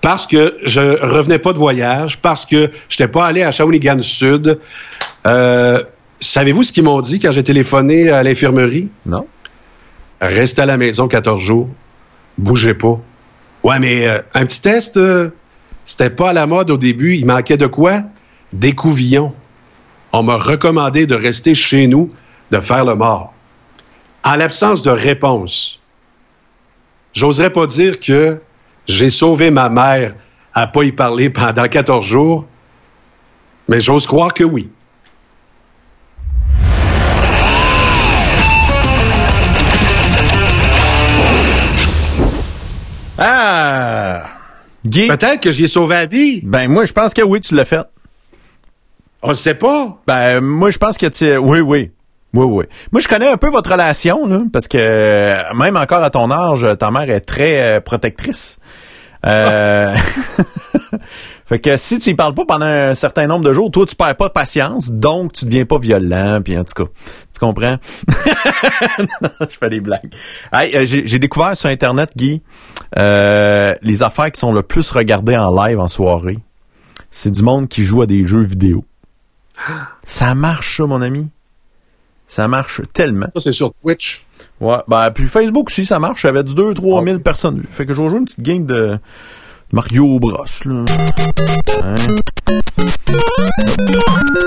parce 0.06 0.28
que 0.28 0.56
je 0.62 0.80
revenais 1.04 1.40
pas 1.40 1.52
de 1.52 1.58
voyage, 1.58 2.18
parce 2.18 2.46
que 2.46 2.70
je 2.88 2.94
n'étais 2.94 3.08
pas 3.08 3.26
allé 3.26 3.42
à 3.42 3.50
Shawinigan 3.50 4.00
Sud. 4.00 4.58
Euh, 5.26 5.82
savez-vous 6.20 6.62
ce 6.62 6.72
qu'ils 6.72 6.84
m'ont 6.84 7.00
dit 7.00 7.18
quand 7.18 7.32
j'ai 7.32 7.42
téléphoné 7.42 8.10
à 8.10 8.22
l'infirmerie? 8.22 8.88
Non. 9.04 9.26
Restez 10.20 10.62
à 10.62 10.66
la 10.66 10.76
maison 10.76 11.08
14 11.08 11.40
jours. 11.40 11.68
Bougez 12.38 12.74
pas. 12.74 13.00
Ouais, 13.64 13.80
mais 13.80 14.06
euh, 14.06 14.20
un 14.34 14.46
petit 14.46 14.62
test, 14.62 14.96
euh, 14.96 15.30
c'était 15.84 16.10
pas 16.10 16.30
à 16.30 16.32
la 16.32 16.46
mode 16.46 16.70
au 16.70 16.76
début. 16.76 17.16
Il 17.16 17.26
manquait 17.26 17.56
de 17.56 17.66
quoi? 17.66 18.02
Des 18.52 18.74
couvillons. 18.74 19.34
On 20.12 20.22
m'a 20.22 20.36
recommandé 20.36 21.06
de 21.06 21.16
rester 21.16 21.54
chez 21.54 21.88
nous, 21.88 22.12
de 22.52 22.60
faire 22.60 22.84
le 22.84 22.94
mort. 22.94 23.34
En 24.26 24.34
l'absence 24.34 24.82
de 24.82 24.90
réponse, 24.90 25.80
j'oserais 27.12 27.50
pas 27.50 27.68
dire 27.68 28.00
que 28.00 28.40
j'ai 28.84 29.08
sauvé 29.08 29.52
ma 29.52 29.68
mère 29.68 30.16
à 30.52 30.66
pas 30.66 30.82
y 30.82 30.90
parler 30.90 31.30
pendant 31.30 31.68
14 31.68 32.04
jours? 32.04 32.44
Mais 33.68 33.80
j'ose 33.80 34.04
croire 34.04 34.34
que 34.34 34.42
oui. 34.42 34.68
Ah! 43.16 44.24
Guy? 44.84 45.06
Peut-être 45.06 45.40
que 45.40 45.52
j'y 45.52 45.66
ai 45.66 45.68
sauvé 45.68 45.94
la 45.94 46.06
vie. 46.06 46.40
Ben, 46.42 46.68
moi, 46.68 46.84
je 46.84 46.92
pense 46.92 47.14
que 47.14 47.22
oui, 47.22 47.40
tu 47.40 47.54
l'as 47.54 47.64
fait. 47.64 47.86
On 49.22 49.28
le 49.28 49.36
sait 49.36 49.54
pas. 49.54 50.02
Ben, 50.04 50.40
moi, 50.40 50.72
je 50.72 50.78
pense 50.78 50.98
que 50.98 51.06
tu... 51.06 51.36
Oui, 51.36 51.60
oui. 51.60 51.92
Oui, 52.36 52.44
oui. 52.44 52.64
Moi, 52.92 53.00
je 53.00 53.08
connais 53.08 53.28
un 53.28 53.38
peu 53.38 53.48
votre 53.48 53.72
relation, 53.72 54.26
là, 54.26 54.42
parce 54.52 54.68
que 54.68 54.76
euh, 54.78 55.54
même 55.54 55.76
encore 55.76 56.02
à 56.02 56.10
ton 56.10 56.30
âge, 56.30 56.66
ta 56.78 56.90
mère 56.90 57.10
est 57.10 57.20
très 57.20 57.60
euh, 57.62 57.80
protectrice. 57.80 58.58
Euh... 59.24 59.94
fait 61.46 61.58
que 61.58 61.76
si 61.78 61.98
tu 61.98 62.10
y 62.10 62.14
parles 62.14 62.34
pas 62.34 62.44
pendant 62.44 62.66
un 62.66 62.94
certain 62.94 63.26
nombre 63.26 63.44
de 63.44 63.54
jours, 63.54 63.70
toi, 63.70 63.86
tu 63.86 63.96
perds 63.96 64.16
pas 64.16 64.28
patience, 64.28 64.90
donc 64.90 65.32
tu 65.32 65.46
deviens 65.46 65.64
pas 65.64 65.78
violent, 65.78 66.40
puis 66.44 66.58
en 66.58 66.64
tout 66.64 66.84
cas, 66.84 66.90
tu 67.32 67.40
comprends? 67.40 67.78
non, 68.98 69.30
je 69.48 69.56
fais 69.58 69.70
des 69.70 69.80
blagues. 69.80 70.12
Hey, 70.52 70.76
euh, 70.76 70.84
j'ai 70.84 71.08
j'ai 71.08 71.18
découvert 71.18 71.56
sur 71.56 71.70
Internet, 71.70 72.10
Guy, 72.16 72.42
euh, 72.98 73.74
les 73.80 74.02
affaires 74.02 74.30
qui 74.30 74.40
sont 74.40 74.52
le 74.52 74.62
plus 74.62 74.90
regardées 74.90 75.36
en 75.36 75.64
live 75.64 75.80
en 75.80 75.88
soirée. 75.88 76.38
C'est 77.10 77.30
du 77.30 77.42
monde 77.42 77.68
qui 77.68 77.82
joue 77.82 78.02
à 78.02 78.06
des 78.06 78.26
jeux 78.26 78.42
vidéo. 78.42 78.84
Ça 80.04 80.34
marche, 80.34 80.76
ça, 80.76 80.84
mon 80.84 81.00
ami. 81.00 81.30
Ça 82.28 82.48
marche 82.48 82.80
tellement. 82.92 83.26
Ça, 83.34 83.40
c'est 83.40 83.52
sur 83.52 83.72
Twitch. 83.82 84.24
Ouais, 84.60 84.76
ben, 84.88 85.10
puis 85.10 85.26
Facebook 85.26 85.68
aussi, 85.68 85.86
ça 85.86 85.98
marche. 85.98 86.22
J'avais 86.22 86.42
du 86.42 86.54
2-3 86.54 87.04
000 87.04 87.18
personnes 87.20 87.58
vues. 87.60 87.68
Fait 87.70 87.86
que 87.86 87.94
je 87.94 88.00
vais 88.02 88.08
jouer 88.08 88.18
une 88.18 88.24
petite 88.24 88.40
game 88.42 88.64
de 88.66 88.98
Mario 89.72 90.18
Bros, 90.18 90.44
là. 90.64 90.84
Hein? 91.84 91.94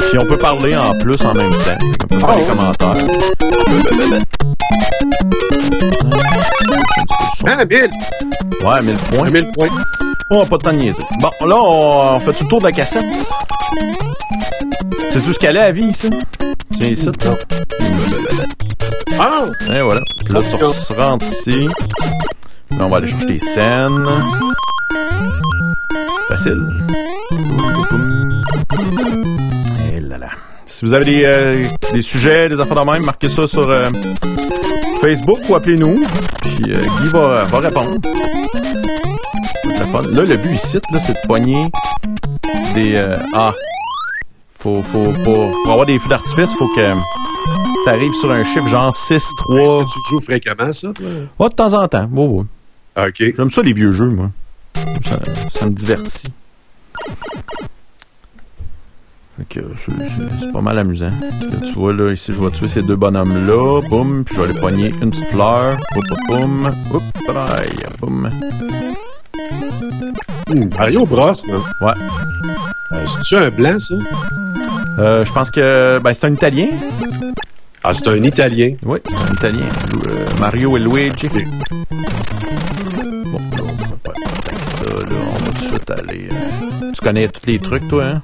Puis 0.10 0.18
on 0.20 0.26
peut 0.26 0.38
parler 0.38 0.76
en 0.76 0.98
plus 0.98 1.22
en 1.24 1.34
même 1.34 1.52
temps. 1.52 1.78
On 2.04 2.08
peut 2.08 2.20
faire 2.20 2.30
Oh. 2.36 2.40
les 2.40 2.46
commentaires. 2.46 2.96
Ah, 7.46 7.66
1000. 7.66 7.90
Ouais, 8.64 8.82
1000 8.84 8.96
points. 9.12 9.30
1000 9.30 9.52
points. 9.54 9.68
On 10.32 10.40
va 10.40 10.46
pas 10.46 10.58
de 10.58 10.64
temps 10.64 10.72
de 10.72 10.78
niaiser. 10.78 11.04
Bon, 11.22 11.32
là, 11.48 11.56
on, 11.58 12.16
on 12.16 12.20
fait 12.20 12.42
le 12.44 12.48
tour 12.48 12.60
de 12.60 12.66
la 12.66 12.72
cassette? 12.72 13.06
Sais-tu 15.10 15.34
ce 15.34 15.40
qu'elle 15.40 15.58
est 15.58 15.62
à 15.62 15.72
vie, 15.72 15.86
ici? 15.86 16.10
Tiens, 16.72 16.88
ici, 16.88 17.06
là. 17.06 17.12
Ah! 19.20 19.46
Et 19.74 19.82
voilà. 19.82 20.02
Puis 20.24 20.34
là, 20.34 20.40
tu 20.42 20.50
se 20.50 20.94
rentres 20.94 21.26
ici. 21.26 21.68
Là, 22.72 22.86
on 22.86 22.88
va 22.90 22.98
aller 22.98 23.08
chercher 23.08 23.26
des 23.26 23.40
scènes. 23.40 24.06
Facile. 26.28 26.62
Et 29.92 30.00
là 30.00 30.18
là. 30.20 30.30
Si 30.66 30.86
vous 30.86 30.94
avez 30.94 31.06
des, 31.06 31.24
euh, 31.26 31.64
des 31.92 32.02
sujets, 32.04 32.48
des 32.48 32.60
affaires 32.60 32.86
de 32.86 32.92
même, 32.92 33.04
marquez 33.04 33.30
ça 33.30 33.48
sur 33.48 33.68
euh, 33.68 33.90
Facebook 35.02 35.40
ou 35.50 35.56
appelez-nous. 35.56 36.06
Puis 36.42 36.72
euh, 36.72 36.84
Guy 37.02 37.08
va, 37.10 37.46
va 37.46 37.60
répondre. 37.60 37.98
Ça. 39.64 40.02
Là, 40.12 40.22
le 40.24 40.38
but 40.38 40.54
ici, 40.54 40.80
là, 40.92 41.00
c'est 41.00 41.14
de 41.14 41.28
poigner 41.28 41.72
des... 42.76 42.96
euh, 42.98 43.18
ah! 43.34 43.52
Faut, 44.60 44.84
faut, 44.84 45.14
pour, 45.24 45.52
pour 45.64 45.72
avoir 45.72 45.86
des 45.86 45.98
feux 46.00 46.10
d'artifice, 46.10 46.54
faut 46.56 46.68
que 46.76 46.94
t'arrives 47.86 48.14
sur 48.14 48.30
un 48.32 48.44
chiffre 48.44 48.68
genre 48.68 48.94
6, 48.94 49.26
3... 49.38 49.60
Est-ce 49.62 49.78
que 49.78 49.84
tu 49.84 50.00
joues 50.10 50.20
fréquemment, 50.22 50.74
ça? 50.74 50.92
toi? 51.38 51.50
De 51.50 51.56
temps 51.56 51.74
en 51.82 51.88
temps. 51.88 52.10
Ouais, 52.12 52.26
ouais. 52.28 53.08
OK. 53.08 53.34
J'aime 53.38 53.50
ça 53.50 53.62
les 53.62 53.74
vieux 53.74 53.94
jeux, 53.94 54.10
moi. 54.10 54.32
Ça, 55.06 55.20
ça 55.52 55.66
me 55.66 55.72
divertit. 55.72 56.28
C'est- 59.48 60.52
pas 60.52 60.60
mal 60.62 60.78
amusant. 60.78 61.12
Là, 61.42 61.66
tu 61.66 61.74
vois, 61.74 61.94
là, 61.94 62.12
ici, 62.12 62.34
je 62.34 62.44
vais 62.44 62.52
tuer 62.52 62.68
ces 62.68 62.82
deux 62.82 62.98
bonhommes-là. 62.98 63.82
Boum, 63.90 64.26
puis 64.26 64.36
je 64.36 64.42
vais 64.42 64.50
aller 64.50 64.60
poigner 64.60 64.94
une 65.02 65.12
petite 65.12 65.28
fleur. 65.28 65.78
Boum, 65.96 66.04
boum, 66.28 66.72
boum. 66.92 67.00
Oups. 67.00 68.00
Boum. 68.02 68.30
Hmm, 70.50 70.70
Mario 70.78 71.06
Bros, 71.06 71.34
là. 71.48 71.58
Ouais. 71.82 71.94
Euh, 72.94 73.06
C'est-tu 73.06 73.36
un 73.36 73.50
blanc, 73.50 73.78
ça? 73.80 73.96
Euh, 75.00 75.26
je 75.26 75.32
pense 75.32 75.52
que 75.52 76.00
ben, 76.04 76.14
c'est 76.14 76.26
un 76.28 76.34
Italien. 76.34 76.68
Ah, 77.84 77.94
c'est 77.94 78.08
un 78.08 78.24
Italien. 78.24 78.74
Oui, 78.84 79.00
c'est 79.08 79.16
un 79.16 79.34
Italien. 79.34 79.66
Euh, 80.08 80.28
Mario 80.40 80.76
et 80.76 80.80
Luigi. 80.80 81.30
Bon, 81.30 81.40
là, 83.38 83.64
on 83.64 83.90
va 83.90 83.96
pas 84.04 84.14
être 84.52 84.66
ça, 84.66 84.84
là. 84.86 85.16
On 85.32 85.38
va 85.44 85.52
tout 85.52 85.54
de 85.54 85.60
suite 85.60 85.90
aller... 85.92 86.30
euh, 86.32 86.92
Tu 86.94 87.02
connais 87.02 87.28
tous 87.28 87.46
les 87.46 87.60
trucs, 87.60 87.88
toi, 87.88 88.04
hein? 88.06 88.22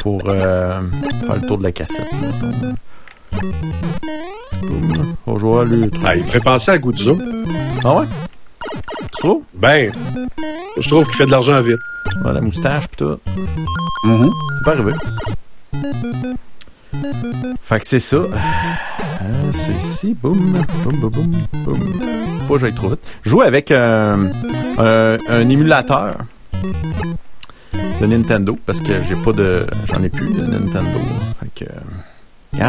Pour 0.00 0.22
euh, 0.28 0.80
faire 1.26 1.36
le 1.36 1.46
tour 1.46 1.58
de 1.58 1.64
la 1.64 1.72
cassette. 1.72 2.06
mettons. 2.22 2.74
Boum. 4.62 5.16
On 5.26 5.34
va 5.34 5.38
jouer 5.40 5.60
à 5.60 5.64
le 5.64 5.90
truc. 5.90 6.02
Ah, 6.06 6.16
il 6.16 6.24
me 6.24 6.28
fait 6.30 6.40
penser 6.40 6.70
à 6.70 6.78
Guzzo. 6.78 7.18
Ah 7.84 7.94
ouais? 7.94 8.06
Tu 9.12 9.20
trouves? 9.20 9.42
Ben, 9.54 9.92
je 10.78 10.88
trouve 10.88 11.06
qu'il 11.06 11.16
fait 11.16 11.26
de 11.26 11.30
l'argent 11.30 11.60
vite. 11.62 11.76
Ouais, 12.24 12.32
la 12.32 12.40
moustache 12.40 12.88
pis 12.88 12.96
tout. 12.98 13.18
Mhm. 14.04 14.30
C'est 14.30 14.64
pas 14.64 14.72
arrivé. 14.72 14.92
Fait 17.62 17.80
que 17.80 17.86
c'est 17.86 18.00
ça. 18.00 18.16
Euh, 18.16 19.52
c'est 19.54 19.72
ici. 19.76 20.14
Boum. 20.20 20.62
Boum, 20.84 20.96
boum, 21.00 21.10
boum, 21.10 21.32
boum. 21.64 22.00
Pas 22.48 22.58
j'aille 22.58 22.74
trop 22.74 22.90
vite. 22.90 23.00
Joue 23.24 23.42
avec 23.42 23.70
un, 23.70 24.30
un, 24.78 25.16
un 25.28 25.48
émulateur 25.48 26.16
de 28.00 28.06
Nintendo 28.06 28.58
parce 28.66 28.80
que 28.80 28.92
j'ai 29.08 29.16
pas 29.16 29.32
de. 29.32 29.66
J'en 29.88 30.02
ai 30.02 30.08
plus 30.08 30.32
de 30.32 30.42
Nintendo. 30.42 30.98
Fait 31.40 31.64
que. 31.64 31.70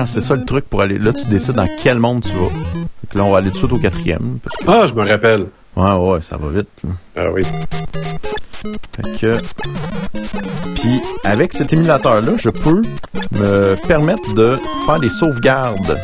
C'est 0.07 0.21
ça 0.21 0.35
le 0.35 0.45
truc 0.45 0.65
pour 0.69 0.81
aller. 0.81 0.97
Là, 0.97 1.13
tu 1.13 1.27
décides 1.27 1.55
dans 1.55 1.67
quel 1.81 1.99
monde 1.99 2.23
tu 2.23 2.33
vas. 2.33 2.49
Fait 2.49 3.07
que 3.11 3.17
là, 3.17 3.23
on 3.25 3.31
va 3.31 3.37
aller 3.39 3.47
tout 3.49 3.53
de 3.53 3.57
suite 3.57 3.73
au 3.73 3.77
quatrième. 3.79 4.39
Parce 4.43 4.55
que. 4.57 4.63
Ah, 4.67 4.85
je 4.87 4.93
me 4.93 5.07
rappelle. 5.07 5.47
Ouais, 5.75 5.93
ouais, 5.93 6.19
ça 6.21 6.37
va 6.37 6.49
vite. 6.49 6.67
là. 6.83 6.89
Ah 7.15 7.31
oui. 7.31 7.43
Fait 8.95 9.17
que. 9.19 9.41
Puis, 10.75 11.01
avec 11.23 11.53
cet 11.53 11.73
émulateur-là, 11.73 12.33
je 12.37 12.49
peux 12.49 12.81
me 13.31 13.75
permettre 13.87 14.33
de 14.33 14.57
faire 14.85 14.99
des 14.99 15.09
sauvegardes. 15.09 15.97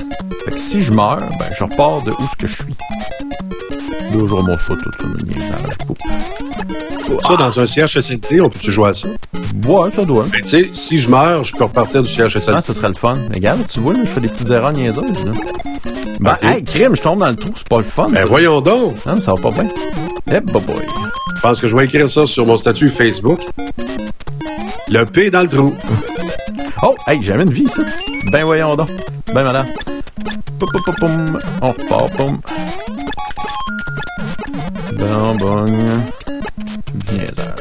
Fait 0.45 0.52
que 0.52 0.60
si 0.60 0.82
je 0.82 0.91
meurs, 0.94 1.20
ben, 1.20 1.45
je 1.58 1.64
repars 1.64 2.02
de 2.04 2.12
où 2.12 2.28
ce 2.32 2.36
que 2.36 2.48
je 2.48 2.56
suis. 2.64 2.76
Là, 4.02 4.11
je 4.14 4.18
remonte 4.34 4.60
pas 4.68 4.76
tout. 4.76 4.91
Ça, 7.28 7.36
dans 7.38 7.60
un 7.60 7.65
CHSLD, 7.65 8.41
on 8.41 8.49
peut-tu 8.49 8.72
jouer 8.72 8.90
à 8.90 8.94
ça? 8.94 9.07
Ouais, 9.68 9.91
ça 9.91 10.06
doit. 10.06 10.26
Mais 10.32 10.41
tu 10.41 10.48
sais, 10.48 10.69
si 10.72 10.98
je 10.99 11.10
meurs, 11.10 11.44
je 11.44 11.56
peux 11.56 11.64
repartir 11.65 12.03
du 12.03 12.10
CHSLD. 12.10 12.53
Ah, 12.57 12.61
ça 12.61 12.74
serait 12.74 12.88
le 12.90 12.94
fun. 12.94 13.15
Mais 13.30 13.36
regarde, 13.36 13.65
tu 13.65 13.80
vois, 13.80 13.94
là, 13.94 13.99
je 14.03 14.10
fais 14.10 14.22
des 14.22 14.28
petites 14.30 14.49
erreurs 14.49 14.74
niaiseuses, 14.74 15.26
là. 15.26 15.32
Ben, 16.19 16.32
Ok. 16.34 16.44
hey, 16.44 16.64
crime, 16.64 16.95
je 16.95 17.02
tombe 17.02 17.19
dans 17.19 17.30
le 17.30 17.36
trou, 17.36 17.52
c'est 17.56 17.68
pas 17.68 17.78
le 17.78 17.84
fun. 17.84 18.10
Ben 18.10 18.18
ça. 18.18 18.26
voyons 18.26 18.61
donc. 18.61 19.06
Non, 19.06 19.22
ça 19.22 19.34
va 19.34 19.41
pas 19.41 19.52
bien. 19.52 19.68
Eh, 20.28 20.40
bah 20.41 20.60
boy. 20.65 20.76
Je 21.36 21.41
pense 21.41 21.61
que 21.61 21.68
je 21.68 21.76
vais 21.76 21.86
écrire 21.86 22.10
ça 22.10 22.26
sur 22.26 22.45
mon 22.45 22.57
statut 22.57 22.90
Facebook. 22.90 23.40
Le 24.90 25.06
P 25.06 25.30
dans 25.30 25.41
le 25.44 25.48
trou. 25.49 25.76
Oh, 26.82 26.95
hey, 27.07 27.19
j'avais 27.22 27.44
une 27.44 27.52
vie, 27.53 27.68
ça. 27.69 27.84
Ben 28.32 28.45
voyons 28.45 28.76
donc. 28.76 28.90
Ben 29.34 29.44
madame. 29.44 29.68
Poum, 30.60 30.69
poum, 30.84 30.95
poum. 30.99 31.40
On 31.61 31.68
repart, 31.72 32.11
poum. 32.14 32.40
Bon, 34.99 35.36
bon. 35.36 35.65
Du 35.65 37.18
niaisage. 37.18 37.53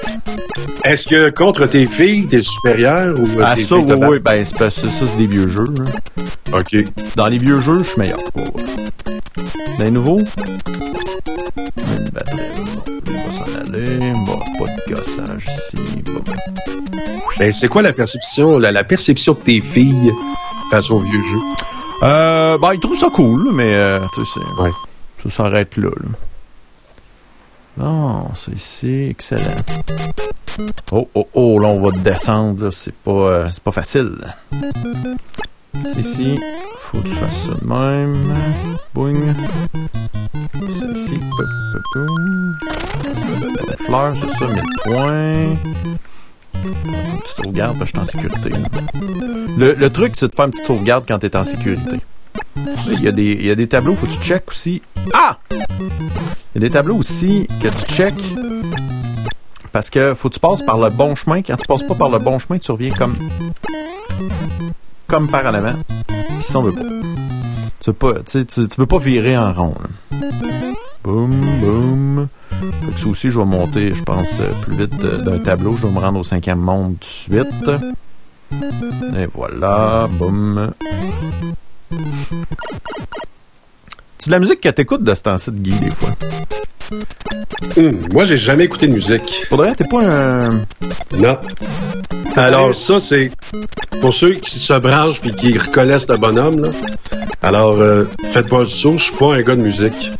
Est-ce 0.84 1.06
que 1.08 1.30
contre 1.30 1.66
tes 1.66 1.86
filles, 1.86 2.26
t'es 2.28 2.42
supérieur 2.42 3.18
ou 3.18 3.26
Ah, 3.42 3.56
ça, 3.56 3.76
oui, 3.76 4.18
ben, 4.20 4.44
c'est 4.44 4.56
parce 4.58 4.80
que 4.82 4.88
ça, 4.88 5.06
c'est 5.06 5.16
des 5.16 5.26
vieux 5.26 5.48
jeux. 5.48 5.64
OK. 6.52 6.76
Dans 7.16 7.26
les 7.26 7.38
vieux 7.38 7.60
jeux, 7.60 7.80
je 7.80 7.84
suis 7.90 8.00
meilleur. 8.00 8.18
Dans 9.78 9.84
les 9.84 9.90
nouveaux, 9.90 10.18
une 10.20 12.08
batterie. 12.12 12.38
Bon, 13.04 13.12
on 13.12 13.28
va 13.28 13.32
s'en 13.36 13.60
aller. 13.72 14.12
Bon, 14.24 14.38
pas 14.58 14.72
de 14.72 14.94
gossage 14.94 15.46
ici. 15.48 16.02
Bon. 16.04 16.20
Ben, 17.38 17.52
c'est 17.52 17.68
quoi 17.68 17.82
la 17.82 17.92
perception, 17.92 18.58
la, 18.58 18.72
la 18.72 18.84
perception 18.84 19.34
de 19.34 19.38
tes 19.40 19.60
filles 19.60 20.12
face 20.70 20.90
aux 20.90 21.00
vieux 21.00 21.22
jeux? 21.22 22.04
Euh, 22.04 22.56
ben, 22.58 22.72
ils 22.74 22.80
trouvent 22.80 22.96
ça 22.98 23.08
cool, 23.12 23.50
mais, 23.52 23.74
euh, 23.74 23.98
tu 24.14 24.24
sais, 24.24 24.40
Ouais. 24.62 24.70
ça 25.24 25.30
s'arrête 25.30 25.76
là, 25.76 25.88
là. 25.90 26.08
Bon, 27.76 28.30
c'est 28.34 29.08
excellent. 29.10 29.42
Oh, 30.92 31.08
oh, 31.14 31.28
oh, 31.34 31.58
là, 31.58 31.68
on 31.68 31.80
va 31.80 31.90
descendre, 31.98 32.70
c'est 32.70 32.94
pas, 32.94 33.10
euh, 33.10 33.46
pas 33.62 33.72
facile. 33.72 34.16
C'est 35.84 36.00
ici, 36.00 36.38
faut 36.80 36.98
que 36.98 37.08
tu 37.08 37.14
fasses 37.14 37.48
ça 37.48 37.54
de 37.60 37.66
même. 37.66 38.34
Boing. 38.94 39.34
Bonne 40.54 40.96
fleur, 43.78 44.14
c'est 44.20 44.30
ça, 44.30 44.46
1000 44.48 44.62
points. 44.84 45.56
Petite 46.62 47.36
sauvegarde, 47.36 47.78
parce 47.78 47.92
que 47.92 48.00
je 48.00 48.04
suis 48.06 48.18
en 48.18 48.22
sécurité. 48.22 48.50
Le, 49.58 49.74
le 49.74 49.90
truc, 49.90 50.16
c'est 50.16 50.28
de 50.28 50.34
faire 50.34 50.46
une 50.46 50.50
petite 50.52 50.64
sauvegarde 50.64 51.04
quand 51.06 51.18
t'es 51.18 51.36
en 51.36 51.44
sécurité. 51.44 52.00
Il 52.90 53.02
y, 53.02 53.08
a 53.08 53.12
des, 53.12 53.32
il 53.32 53.44
y 53.44 53.50
a 53.50 53.54
des 53.54 53.68
tableaux, 53.68 53.94
faut 53.94 54.06
que 54.06 54.12
tu 54.12 54.20
checkes 54.20 54.48
aussi. 54.48 54.80
Ah! 55.12 55.36
Il 56.56 56.62
y 56.62 56.64
a 56.64 56.68
des 56.68 56.72
tableaux 56.72 56.96
aussi 56.96 57.46
que 57.60 57.68
tu 57.68 57.92
check 57.92 58.14
parce 59.72 59.90
que 59.90 60.14
faut 60.14 60.30
que 60.30 60.34
tu 60.34 60.40
passes 60.40 60.62
par 60.62 60.78
le 60.78 60.88
bon 60.88 61.14
chemin. 61.14 61.42
Quand 61.42 61.54
tu 61.58 61.66
passes 61.66 61.82
pas 61.82 61.94
par 61.94 62.08
le 62.08 62.18
bon 62.18 62.38
chemin, 62.38 62.58
tu 62.58 62.72
reviens 62.72 62.94
comme 62.94 63.14
comme 65.06 65.28
par 65.28 65.44
en 65.44 65.52
avant. 65.52 65.74
Puis 66.06 66.46
ça, 66.48 66.58
on 66.58 66.62
veut 66.62 66.72
pas. 66.72 66.80
Tu 67.78 67.90
veux 67.90 67.92
pas, 67.92 68.14
tu, 68.22 68.46
veux 68.78 68.86
pas 68.86 68.98
virer 68.98 69.36
en 69.36 69.52
rond. 69.52 69.74
là. 69.78 70.18
Boum, 71.04 71.38
boum. 71.60 72.28
Ça 72.96 73.06
aussi, 73.06 73.30
je 73.30 73.38
vais 73.38 73.44
monter, 73.44 73.92
je 73.92 74.02
pense, 74.02 74.40
euh, 74.40 74.50
plus 74.62 74.76
vite 74.76 75.04
euh, 75.04 75.18
d'un 75.18 75.38
tableau. 75.40 75.76
Je 75.76 75.86
vais 75.86 75.92
me 75.92 75.98
rendre 75.98 76.20
au 76.20 76.24
cinquième 76.24 76.60
monde 76.60 76.94
tout 76.98 77.34
de 77.34 77.44
suite. 77.44 77.70
Et 79.14 79.26
voilà, 79.26 80.08
boum. 80.10 80.72
Tu 84.26 84.30
de 84.30 84.34
la 84.34 84.40
musique 84.40 84.60
que 84.60 84.68
t'écoutes 84.70 85.04
de 85.04 85.14
ce 85.14 85.22
temps-ci 85.22 85.52
de 85.52 85.58
Guy, 85.58 85.70
des 85.78 85.90
fois? 85.92 86.10
Hum, 87.76 87.96
moi, 88.12 88.24
j'ai 88.24 88.36
jamais 88.36 88.64
écouté 88.64 88.88
de 88.88 88.92
musique. 88.94 89.46
Vrai, 89.52 89.72
t'es 89.76 89.84
pas 89.84 90.02
un... 90.02 90.50
Non. 91.16 91.38
Alors, 92.34 92.74
ça, 92.74 92.98
c'est 92.98 93.30
pour 94.00 94.12
ceux 94.12 94.34
qui 94.34 94.50
se 94.50 94.72
branchent 94.80 95.20
puis 95.20 95.30
qui 95.30 95.56
reconnaissent 95.56 96.08
le 96.08 96.16
bonhomme. 96.16 96.60
Là. 96.60 96.70
Alors, 97.40 97.76
euh, 97.76 98.02
faites 98.32 98.48
pas 98.48 98.58
le 98.58 98.66
saut, 98.66 98.98
je 98.98 99.04
suis 99.04 99.14
pas 99.14 99.36
un 99.36 99.42
gars 99.42 99.54
de 99.54 99.62
musique. 99.62 100.10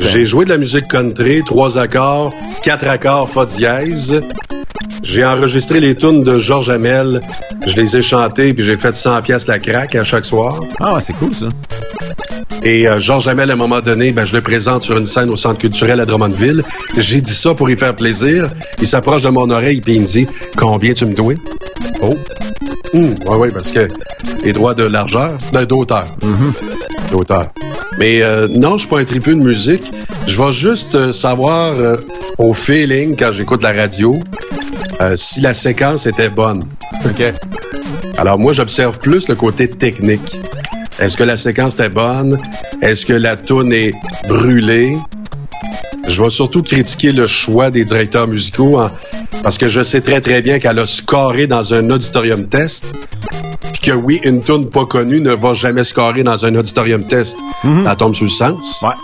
J'ai 0.00 0.24
joué 0.24 0.44
de 0.44 0.50
la 0.50 0.58
musique 0.58 0.88
country, 0.88 1.42
trois 1.44 1.78
accords, 1.78 2.32
quatre 2.62 2.88
accords, 2.88 3.28
fa 3.30 3.44
dièse. 3.44 4.20
J'ai 5.02 5.24
enregistré 5.24 5.80
les 5.80 5.94
tunes 5.94 6.24
de 6.24 6.38
Georges 6.38 6.70
Hamel. 6.70 7.20
Je 7.66 7.74
les 7.76 7.96
ai 7.96 8.02
chantées, 8.02 8.54
puis 8.54 8.64
j'ai 8.64 8.76
fait 8.78 8.94
100 8.96 9.22
pièces 9.22 9.46
la 9.46 9.58
craque 9.58 9.94
à 9.94 10.04
chaque 10.04 10.24
soir. 10.24 10.60
Ah 10.80 10.94
ouais, 10.94 11.00
c'est 11.02 11.12
cool, 11.14 11.32
ça. 11.34 11.46
Et 12.62 12.88
euh, 12.88 12.98
Georges 12.98 13.28
Hamel, 13.28 13.50
à 13.50 13.52
un 13.52 13.56
moment 13.56 13.80
donné, 13.80 14.10
ben, 14.12 14.24
je 14.24 14.32
le 14.34 14.40
présente 14.40 14.82
sur 14.82 14.96
une 14.96 15.04
scène 15.06 15.28
au 15.28 15.36
Centre 15.36 15.58
culturel 15.58 16.00
à 16.00 16.06
Drummondville. 16.06 16.62
J'ai 16.96 17.20
dit 17.20 17.34
ça 17.34 17.54
pour 17.54 17.68
y 17.68 17.76
faire 17.76 17.94
plaisir. 17.94 18.48
Il 18.80 18.86
s'approche 18.86 19.22
de 19.22 19.28
mon 19.28 19.50
oreille, 19.50 19.80
puis 19.82 19.94
il 19.94 20.00
me 20.00 20.06
dit 20.06 20.26
«Combien 20.56 20.94
tu 20.94 21.04
me 21.04 21.14
dois?» 21.14 21.34
Oh! 22.02 22.14
Hum, 22.94 23.14
ouais, 23.26 23.36
ouais, 23.36 23.50
parce 23.50 23.72
que 23.72 23.88
les 24.44 24.52
droits 24.52 24.72
de 24.74 24.84
largeur, 24.84 25.32
de- 25.52 25.64
d'auteur. 25.64 26.06
D'auteur. 27.10 27.52
Mais 27.98 28.22
euh, 28.22 28.48
non, 28.48 28.72
je 28.74 28.80
suis 28.80 28.88
pas 28.88 28.98
un 28.98 29.04
tripeux 29.04 29.34
de 29.34 29.40
musique. 29.40 29.92
Je 30.26 30.42
vais 30.42 30.52
juste 30.52 30.94
euh, 30.94 31.12
savoir 31.12 31.78
euh, 31.78 31.96
au 32.38 32.54
feeling, 32.54 33.16
quand 33.16 33.32
j'écoute 33.32 33.62
la 33.62 33.72
radio, 33.72 34.18
si 35.16 35.40
la 35.40 35.54
séquence 35.54 36.06
était 36.06 36.30
bonne. 36.30 36.64
OK. 37.04 37.22
Alors 38.16 38.38
moi, 38.38 38.52
j'observe 38.52 38.98
plus 38.98 39.28
le 39.28 39.34
côté 39.34 39.68
technique. 39.68 40.38
Est-ce 40.98 41.16
que 41.16 41.24
la 41.24 41.36
séquence 41.36 41.74
était 41.74 41.88
bonne? 41.88 42.38
Est-ce 42.80 43.04
que 43.04 43.12
la 43.12 43.36
toune 43.36 43.72
est 43.72 43.92
brûlée? 44.28 44.96
Je 46.06 46.22
vais 46.22 46.30
surtout 46.30 46.62
critiquer 46.62 47.12
le 47.12 47.26
choix 47.26 47.70
des 47.70 47.84
directeurs 47.84 48.28
musicaux 48.28 48.78
en- 48.78 48.90
parce 49.42 49.58
que 49.58 49.68
je 49.68 49.80
sais 49.82 50.00
très 50.00 50.20
très 50.20 50.42
bien 50.42 50.58
qu'elle 50.58 50.78
a 50.78 50.86
scoré 50.86 51.46
dans 51.46 51.74
un 51.74 51.90
auditorium 51.90 52.46
test. 52.46 52.84
Puis 53.72 53.80
que 53.80 53.92
oui, 53.92 54.20
une 54.24 54.42
toune 54.42 54.68
pas 54.68 54.84
connue 54.84 55.20
ne 55.20 55.32
va 55.32 55.54
jamais 55.54 55.82
scorer 55.84 56.22
dans 56.22 56.44
un 56.44 56.54
auditorium 56.54 57.04
test. 57.04 57.38
Ça 57.84 57.96
tombe 57.96 58.14
sous 58.14 58.24
le 58.24 58.30
sens. 58.30 58.82
Ouais. 58.82 58.94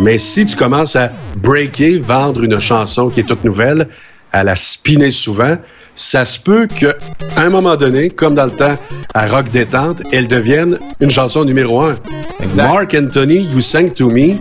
Mais 0.00 0.18
si 0.18 0.44
tu 0.46 0.56
commences 0.56 0.96
à 0.96 1.10
breaker, 1.36 1.98
vendre 1.98 2.42
une 2.44 2.58
chanson 2.58 3.08
qui 3.10 3.20
est 3.20 3.24
toute 3.24 3.44
nouvelle, 3.44 3.88
à 4.32 4.44
la 4.44 4.54
spinner 4.56 5.10
souvent, 5.10 5.56
ça 5.94 6.24
se 6.24 6.38
peut 6.38 6.66
que, 6.66 6.94
à 7.36 7.42
un 7.42 7.50
moment 7.50 7.76
donné, 7.76 8.08
comme 8.08 8.34
dans 8.34 8.46
le 8.46 8.52
temps 8.52 8.76
à 9.14 9.28
Rock 9.28 9.50
Détente, 9.50 10.02
elle 10.12 10.28
devienne 10.28 10.78
une 11.00 11.10
chanson 11.10 11.44
numéro 11.44 11.80
un. 11.80 11.96
Exact. 12.42 12.62
Mark 12.62 12.94
Anthony, 12.94 13.42
You 13.54 13.60
Sang 13.60 13.88
to 13.90 14.10
Me, 14.10 14.34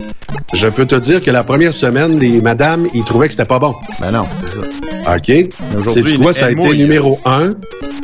je 0.53 0.67
peux 0.67 0.85
te 0.85 0.95
dire 0.95 1.21
que 1.21 1.31
la 1.31 1.43
première 1.43 1.73
semaine, 1.73 2.19
les 2.19 2.41
madames, 2.41 2.87
ils 2.93 3.03
trouvaient 3.03 3.27
que 3.27 3.33
c'était 3.33 3.45
pas 3.45 3.59
bon. 3.59 3.75
Ben 3.99 4.11
non, 4.11 4.23
c'est 4.45 4.55
ça. 4.55 5.15
OK? 5.15 5.49
C'est 5.87 6.17
quoi? 6.17 6.33
Ça 6.33 6.47
a 6.47 6.51
été 6.51 6.77
numéro 6.77 7.19
un 7.25 7.55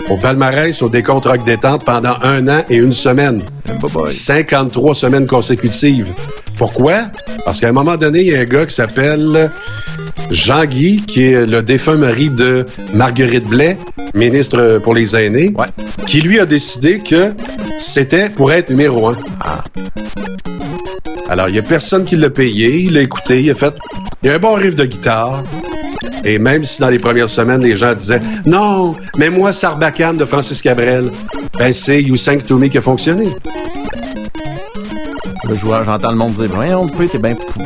au 0.09 0.17
palmarès 0.17 0.81
au 0.81 0.89
décompte 0.89 1.25
Rock 1.25 1.43
Détente 1.43 1.83
pendant 1.83 2.15
un 2.21 2.47
an 2.47 2.61
et 2.69 2.77
une 2.77 2.93
semaine. 2.93 3.41
Eh, 3.67 3.71
bye 3.79 3.91
bye. 3.91 4.11
53 4.11 4.95
semaines 4.95 5.27
consécutives. 5.27 6.07
Pourquoi? 6.57 7.05
Parce 7.43 7.59
qu'à 7.59 7.69
un 7.69 7.73
moment 7.73 7.97
donné, 7.97 8.21
il 8.21 8.27
y 8.27 8.35
a 8.35 8.39
un 8.39 8.45
gars 8.45 8.65
qui 8.65 8.75
s'appelle 8.75 9.51
Jean-Guy, 10.31 11.03
qui 11.05 11.23
est 11.25 11.45
le 11.45 11.61
défunt 11.61 11.95
mari 11.95 12.29
de 12.29 12.65
Marguerite 12.93 13.45
Blais, 13.47 13.77
ministre 14.13 14.79
pour 14.83 14.93
les 14.95 15.15
aînés, 15.15 15.53
Ouais. 15.57 15.67
qui 16.07 16.21
lui 16.21 16.39
a 16.39 16.45
décidé 16.45 16.99
que 16.99 17.33
c'était 17.77 18.29
pour 18.29 18.51
être 18.51 18.69
numéro 18.69 19.07
un. 19.09 19.17
Ah. 19.41 19.63
Alors, 21.29 21.49
il 21.49 21.53
n'y 21.53 21.59
a 21.59 21.63
personne 21.63 22.03
qui 22.03 22.15
l'a 22.15 22.29
payé, 22.29 22.75
il 22.81 22.93
l'a 22.93 23.01
écouté, 23.01 23.41
il 23.41 23.49
a 23.51 23.55
fait... 23.55 23.73
Il 24.23 24.27
y 24.27 24.31
a 24.31 24.35
un 24.35 24.39
bon 24.39 24.53
riff 24.55 24.75
de 24.75 24.85
guitare. 24.85 25.43
Et 26.23 26.39
même 26.39 26.63
si 26.65 26.81
dans 26.81 26.89
les 26.89 26.97
premières 26.99 27.29
semaines, 27.29 27.61
les 27.61 27.75
gens 27.77 27.93
disaient 27.93 28.21
«Non, 28.47 28.95
mais 29.17 29.29
moi, 29.29 29.53
Sarbacane 29.53 30.17
de 30.17 30.25
Francis 30.25 30.61
Cabrel», 30.61 31.11
ben 31.59 31.71
c'est 31.71 32.01
You 32.01 32.15
Sang 32.15 32.37
To 32.39 32.57
Me 32.57 32.67
qui 32.67 32.77
a 32.79 32.81
fonctionné. 32.81 33.27
Je 35.47 35.53
vois- 35.65 35.83
j'entends 35.83 36.09
le 36.11 36.17
monde 36.17 36.33
dire, 36.33 36.47
voyons, 36.51 36.89
le 36.99 37.07
t'es 37.07 37.19
bien 37.19 37.35
pou- 37.35 37.61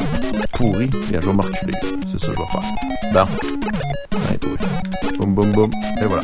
pourri. 0.52 0.88
Bien, 1.10 1.20
je 1.22 1.28
vais 1.28 1.34
me 1.34 1.42
reculer. 1.42 1.74
C'est 2.20 2.26
ça 2.26 2.34
que 2.34 2.38
je 2.38 2.42
vais 2.42 2.52
faire. 2.52 2.64
Bon. 3.14 3.26
Ouais, 4.30 4.38
toi. 4.38 4.52
Boum, 5.18 5.36
boum, 5.36 5.52
boum. 5.52 5.72
Et 6.02 6.06
voilà. 6.06 6.24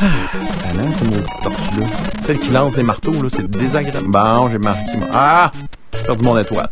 Ah, 0.00 0.06
c'est 0.32 0.72
tannant, 0.72 0.92
ces 0.92 1.04
maudites 1.04 1.40
tortues-là. 1.42 1.86
Celles 2.20 2.38
qui 2.38 2.50
lancent 2.50 2.74
des 2.74 2.82
marteaux, 2.84 3.22
là, 3.22 3.28
c'est 3.28 3.50
désagréable. 3.50 4.06
Bon, 4.08 4.48
j'ai 4.48 4.58
marqué 4.58 4.96
mon... 4.96 5.06
Ah! 5.12 5.50
J'ai 5.94 6.02
perdu 6.04 6.24
mon 6.24 6.38
étoile. 6.38 6.70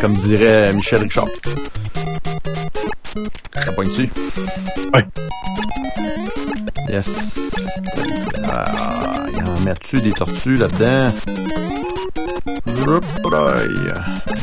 Comme 0.00 0.14
dirait 0.14 0.72
Michel 0.72 1.02
Richard. 1.02 1.26
Ça 3.54 3.72
pointe 3.72 3.88
dessus. 3.88 4.10
Ouais. 4.94 5.04
Yes. 6.88 7.38
Ah, 8.44 9.26
il 9.36 9.44
en 9.44 9.60
met-tu 9.60 10.00
des 10.00 10.12
tortues 10.12 10.56
là-dedans? 10.56 11.12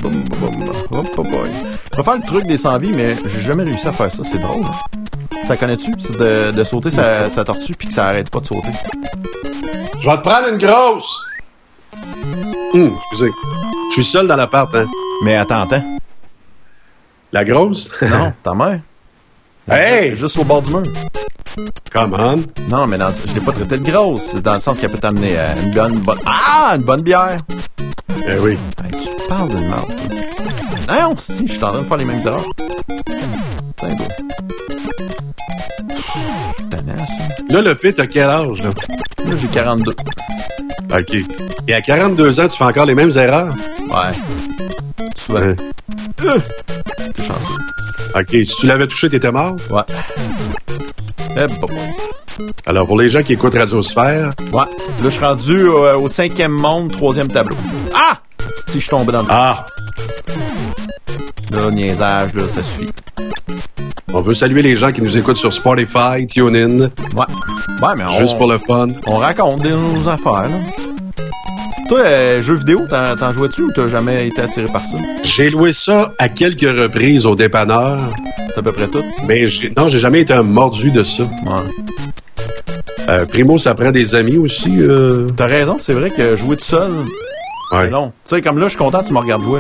Je 0.02 1.98
vais 1.98 2.04
faire 2.04 2.16
le 2.16 2.26
truc 2.26 2.46
des 2.48 2.58
100 2.58 2.78
vies, 2.80 2.92
mais 2.94 3.16
j'ai 3.26 3.42
jamais 3.42 3.64
réussi 3.64 3.88
à 3.88 3.92
faire 3.92 4.12
ça. 4.12 4.24
C'est 4.24 4.40
drôle. 4.40 4.64
hein? 4.66 5.00
Ça 5.48 5.58
connais-tu? 5.58 5.92
De, 5.92 6.64
sauter 6.64 6.90
sa, 6.90 7.30
sa 7.30 7.44
tortue 7.44 7.74
puis 7.78 7.88
que 7.88 7.94
ça 7.94 8.08
arrête 8.08 8.30
pas 8.30 8.40
de 8.40 8.46
sauter. 8.46 8.72
Je 10.00 10.10
vais 10.10 10.18
te 10.18 10.22
prendre 10.22 10.48
une 10.50 10.58
grosse. 10.58 11.20
Hum, 12.74 12.96
excusez. 13.12 13.32
Je 13.90 13.94
suis 13.96 14.04
seul 14.04 14.28
dans 14.28 14.36
l'appart, 14.36 14.74
hein. 14.76 14.86
Mais 15.24 15.36
attends, 15.36 15.64
attends. 15.64 15.84
La 17.32 17.44
grosse? 17.44 17.92
Non, 18.02 18.34
ta 18.44 18.54
mère. 18.54 18.80
Hey! 19.70 20.16
Juste 20.18 20.38
au 20.38 20.44
bord 20.44 20.62
du 20.62 20.72
mur. 20.72 20.84
Come 21.94 22.14
on. 22.14 22.44
Non, 22.70 22.88
mais 22.88 22.98
dans, 22.98 23.12
je 23.12 23.34
l'ai 23.34 23.42
pas 23.42 23.52
traité 23.52 23.78
de 23.78 23.92
grosse. 23.92 24.22
C'est 24.34 24.42
dans 24.42 24.54
le 24.56 24.60
sens 24.60 24.80
qu'elle 24.80 24.92
peut 24.92 24.98
t'amener 24.98 25.38
à 25.38 25.56
une 25.60 25.72
bonne, 25.74 26.00
bonne... 26.00 26.20
Ah! 26.26 26.74
Une 26.76 26.84
bonne 26.84 27.02
bière. 27.02 27.38
Eh 28.28 28.38
oui. 28.40 28.58
Hey, 28.84 28.92
tu 29.02 29.28
parles 29.28 29.50
de 29.50 29.58
merde, 29.58 29.96
toi. 30.88 30.96
Non, 31.02 31.16
si, 31.18 31.48
je 31.48 31.54
suis 31.54 31.64
en 31.64 31.70
train 31.72 31.82
de 31.82 31.88
faire 31.88 31.98
les 31.98 32.06
mêmes 32.06 32.26
erreurs. 32.26 32.46
Tannant, 36.70 36.98
ça. 36.98 37.04
Là, 37.50 37.62
le 37.62 37.76
pit, 37.76 37.96
t'as 37.96 38.08
quel 38.08 38.30
âge, 38.30 38.62
là? 38.64 38.70
Là, 39.26 39.36
j'ai 39.40 39.48
42. 39.48 39.92
OK. 40.92 41.16
Et 41.68 41.74
à 41.74 41.82
42 41.82 42.40
ans, 42.40 42.48
tu 42.48 42.58
fais 42.58 42.64
encore 42.64 42.86
les 42.86 42.96
mêmes 42.96 43.12
erreurs? 43.16 43.54
Ouais. 43.82 44.16
Souvent. 45.16 45.40
Hein? 45.40 45.56
Euh, 46.24 46.38
T'es 47.16 47.24
chanceux. 47.24 47.54
OK. 48.16 48.30
Si 48.32 48.56
tu 48.60 48.68
l'avais 48.68 48.88
touché, 48.88 49.10
t'étais 49.10 49.32
mort? 49.32 49.56
Ouais. 49.70 49.82
Eh, 51.38 51.48
bon, 51.60 51.68
bon. 51.68 52.48
Alors, 52.66 52.88
pour 52.88 52.98
les 52.98 53.10
gens 53.10 53.22
qui 53.22 53.34
écoutent 53.34 53.56
Radiosphère, 53.56 54.32
Ouais. 54.52 54.60
Là, 54.62 54.66
je 55.04 55.10
suis 55.10 55.24
rendu 55.24 55.60
euh, 55.70 55.98
au 55.98 56.08
cinquième 56.08 56.52
monde, 56.54 56.92
troisième 56.92 57.28
tableau. 57.28 57.56
Ah! 57.94 58.20
Si 58.68 58.76
je 58.76 58.80
suis 58.80 58.90
tombé 58.90 59.12
dans 59.12 59.22
le... 59.22 59.28
ah, 59.30 59.66
Là, 61.52 61.72
niaisage, 61.72 62.34
là, 62.36 62.48
ça 62.48 62.62
suffit. 62.64 62.90
on 64.14 64.22
veut 64.22 64.34
saluer 64.36 64.62
les 64.62 64.76
gens 64.76 64.92
qui 64.92 65.02
nous 65.02 65.18
écoutent 65.18 65.38
sur 65.38 65.52
Spotify, 65.52 66.26
TuneIn, 66.28 66.80
Ouais. 67.16 67.26
Ouais, 67.82 67.96
mais 67.98 68.04
on... 68.06 68.18
juste 68.20 68.38
pour 68.38 68.50
le 68.52 68.58
fun. 68.60 68.88
On 69.06 69.16
raconte 69.18 69.62
des, 69.62 69.72
nos 69.72 70.08
affaires, 70.08 70.44
là. 70.44 70.58
Toi, 71.90 72.00
euh, 72.02 72.42
jeux 72.44 72.54
vidéo, 72.56 72.86
t'en, 72.88 73.16
t'en 73.16 73.32
jouais-tu 73.32 73.64
ou 73.64 73.72
t'as 73.72 73.88
jamais 73.88 74.28
été 74.28 74.42
attiré 74.42 74.68
par 74.68 74.86
ça? 74.86 74.96
J'ai 75.24 75.50
loué 75.50 75.74
ça 75.74 76.14
à 76.20 76.30
quelques 76.30 76.62
reprises 76.62 77.26
au 77.26 77.34
dépanneur, 77.36 78.00
C'est 78.50 78.60
à 78.60 78.62
peu 78.62 78.72
près 78.72 78.88
tout? 78.88 79.04
mais 79.28 79.48
j'ai, 79.48 79.74
non, 79.76 79.88
j'ai 79.90 79.98
jamais 79.98 80.22
été 80.22 80.34
un 80.34 80.44
mordu 80.44 80.92
de 80.92 81.02
ça. 81.04 81.24
Ouais. 81.24 81.90
Euh, 83.10 83.26
Primo, 83.26 83.58
ça 83.58 83.74
prend 83.74 83.90
des 83.90 84.14
amis 84.14 84.38
aussi. 84.38 84.76
euh. 84.80 85.28
T'as 85.36 85.48
raison, 85.48 85.78
c'est 85.80 85.94
vrai 85.94 86.12
que 86.12 86.36
jouer 86.36 86.58
tout 86.58 86.66
seul, 86.66 86.92
Ouais. 87.72 87.86
c'est 87.86 87.90
long. 87.90 88.14
Tu 88.24 88.36
sais, 88.36 88.42
comme 88.42 88.60
là, 88.60 88.66
je 88.66 88.70
suis 88.70 88.78
content 88.78 89.02
tu 89.02 89.12
me 89.14 89.18
regardes 89.20 89.44
jouer, 89.44 89.60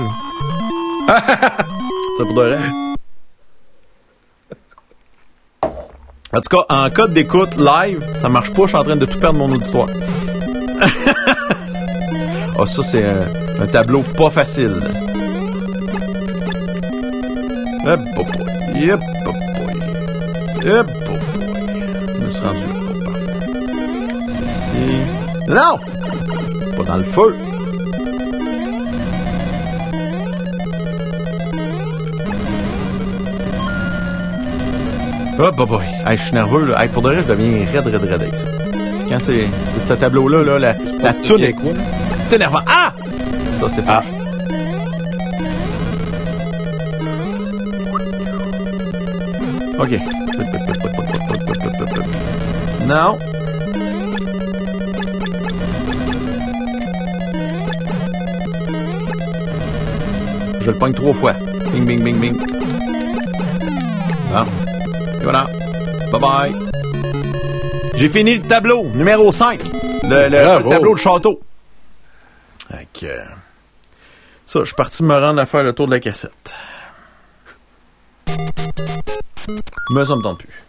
là. 1.07 1.18
c'est 2.18 2.23
pour 2.26 2.35
de 2.35 2.41
vrai. 2.41 2.57
En 6.31 6.41
tout 6.41 6.57
cas, 6.57 6.65
en 6.69 6.89
cas 6.91 7.07
d'écoute 7.07 7.56
live, 7.57 8.06
ça 8.22 8.30
marche 8.30 8.51
pas, 8.53 8.61
je 8.64 8.68
suis 8.68 8.77
en 8.77 8.84
train 8.84 8.95
de 8.95 9.06
tout 9.06 9.18
perdre 9.18 9.39
mon 9.39 9.51
auditoire. 9.51 9.88
Ah, 12.57 12.65
ça, 12.65 12.84
c'est 12.84 13.03
un, 13.05 13.21
un 13.61 13.67
tableau 13.67 14.01
pas 14.01 14.30
facile. 14.30 14.73
Hop, 17.85 17.99
boy. 18.15 18.26
Yep, 18.76 18.99
boy. 19.26 19.35
Hop, 20.71 20.88
boy. 20.88 21.19
Je 22.19 22.26
me 22.26 22.30
suis 22.30 22.43
rendu 22.45 22.59
là. 22.59 22.73
Ici. 24.45 24.73
Non! 25.47 25.80
Pas 26.77 26.84
dans 26.84 26.97
le 26.97 27.03
feu. 27.03 27.35
Oh, 35.41 35.51
bah, 35.57 35.65
boy. 35.65 35.85
Hey, 36.05 36.17
je 36.17 36.23
suis 36.23 36.34
nerveux, 36.34 36.65
là. 36.65 36.84
Hey, 36.84 36.89
pour 36.89 37.01
de 37.01 37.09
vrai, 37.09 37.21
je 37.26 37.27
deviens 37.34 37.65
raide, 37.71 37.88
raide, 37.88 38.03
raide 38.03 38.21
avec 38.21 38.35
ça. 38.35 38.45
Quand 39.07 39.19
c'est, 39.19 39.47
c'est 39.65 39.80
ce 39.80 39.93
tableau-là, 39.93 40.43
là, 40.43 40.59
la, 40.59 40.76
la 41.01 41.13
toune 41.13 41.41
est 41.41 41.53
quoi? 41.53 41.71
C'est 42.30 42.35
énervant. 42.35 42.60
Ah! 42.68 42.93
Ça, 43.49 43.68
c'est 43.69 43.81
pas. 43.85 44.03
Ah. 44.06 44.10
OK. 49.80 49.99
Non. 52.88 53.18
Je 60.61 60.72
le 60.72 60.77
pogne 60.77 60.93
trois 60.93 61.14
fois. 61.14 61.34
Bing, 61.73 61.85
bing, 61.85 62.03
bing, 62.03 62.19
bing. 62.19 62.38
Bon. 64.31 64.45
Et 65.19 65.23
voilà. 65.23 65.47
Bye 66.11 66.22
bye. 66.22 66.53
J'ai 67.95 68.10
fini 68.10 68.35
le 68.35 68.41
tableau, 68.41 68.84
numéro 68.93 69.31
5. 69.31 69.60
Le, 70.03 70.30
le- 70.30 70.69
tableau 70.69 70.93
de 70.93 70.99
château. 70.99 71.39
Fait 72.72 72.88
que, 72.93 73.06
euh, 73.07 73.23
Ça, 74.49 74.61
je 74.61 74.65
suis 74.65 74.76
parti 74.76 75.03
me 75.03 75.13
rendre 75.13 75.39
à 75.39 75.45
faire 75.45 75.61
le 75.61 75.73
tour 75.73 75.85
de 75.85 75.91
la 75.91 75.99
cassette. 75.99 76.55
Mais 78.27 80.05
ça 80.05 80.15
me 80.15 80.23
tente 80.23 80.39
plus. 80.39 80.63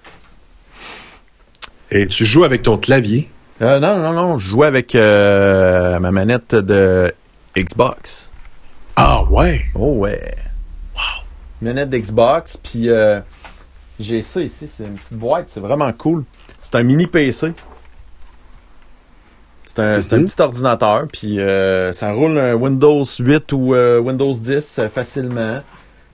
Et 1.90 2.06
tu 2.06 2.26
joues 2.26 2.44
avec 2.44 2.60
ton 2.60 2.76
clavier? 2.76 3.30
Euh, 3.62 3.80
non, 3.80 3.96
non, 3.96 4.12
non, 4.12 4.36
je 4.36 4.50
jouais 4.50 4.66
avec 4.66 4.94
euh, 4.94 5.98
ma 5.98 6.10
manette 6.10 6.54
de 6.54 7.10
Xbox. 7.56 8.30
Ah 8.96 9.22
ouais? 9.30 9.64
Oh 9.74 9.94
ouais. 9.94 10.34
Wow. 10.94 11.24
Manette 11.62 11.88
d'Xbox, 11.88 12.58
puis 12.58 12.90
euh, 12.90 13.22
j'ai 13.98 14.20
ça 14.20 14.42
ici, 14.42 14.68
c'est 14.68 14.84
une 14.84 14.96
petite 14.96 15.16
boîte, 15.16 15.46
c'est 15.48 15.60
vraiment 15.60 15.90
cool. 15.94 16.24
C'est 16.60 16.74
un 16.74 16.82
mini 16.82 17.06
PC. 17.06 17.54
C'est 19.76 19.82
un, 19.82 19.98
Mhm. 20.18 20.24
petit 20.24 20.42
ordinateur, 20.42 21.04
puis 21.12 21.38
euh, 21.40 21.92
ça 21.92 22.10
roule 22.12 22.36
un 22.38 22.54
Windows 22.54 23.04
8 23.04 23.52
ou 23.52 23.74
euh, 23.74 24.00
Windows 24.00 24.32
10 24.32 24.78
euh, 24.80 24.88
facilement. 24.88 25.60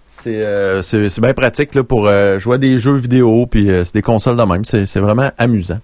C'est 0.08 0.42
euh, 0.44 0.82
bien 1.22 1.32
pratique 1.32 1.74
là, 1.74 1.82
pour 1.82 2.02
jouer 2.38 2.54
à 2.54 2.58
des 2.58 2.78
jeux 2.78 2.96
vidéo, 2.96 3.46
puis 3.50 3.68
c'est 3.84 3.94
des 3.94 4.02
consoles 4.02 4.36
de 4.36 4.42
même. 4.42 4.64
C'est 4.64 4.98
vraiment 4.98 5.30
amusant. 5.38 5.78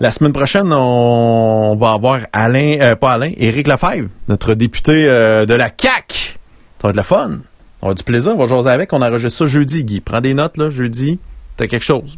La 0.00 0.10
semaine 0.10 0.32
prochaine, 0.32 0.72
on 0.72 1.76
va 1.76 1.92
avoir 1.92 2.20
Alain, 2.32 2.78
euh, 2.80 2.96
pas 2.96 3.12
Alain, 3.12 3.30
Éric 3.36 3.68
Lefebvre, 3.68 4.08
notre 4.28 4.54
député 4.54 5.04
de 5.06 5.54
la 5.54 5.70
CAC. 5.70 6.38
Ça 6.80 6.88
va 6.88 6.90
être 6.90 6.96
le 6.96 7.02
fun. 7.02 7.26
On 7.26 7.30
va 7.30 7.38
avoir 7.82 7.94
du 7.94 8.02
plaisir, 8.02 8.32
on 8.34 8.36
va 8.38 8.46
jaser 8.46 8.70
avec. 8.70 8.92
On 8.92 9.00
enregistre 9.02 9.38
ça 9.38 9.46
jeudi, 9.46 9.84
Guy. 9.84 10.00
Prends 10.00 10.20
des 10.20 10.34
notes, 10.34 10.56
là, 10.56 10.70
jeudi. 10.70 11.18
T'as 11.56 11.66
quelque 11.66 11.84
chose. 11.84 12.16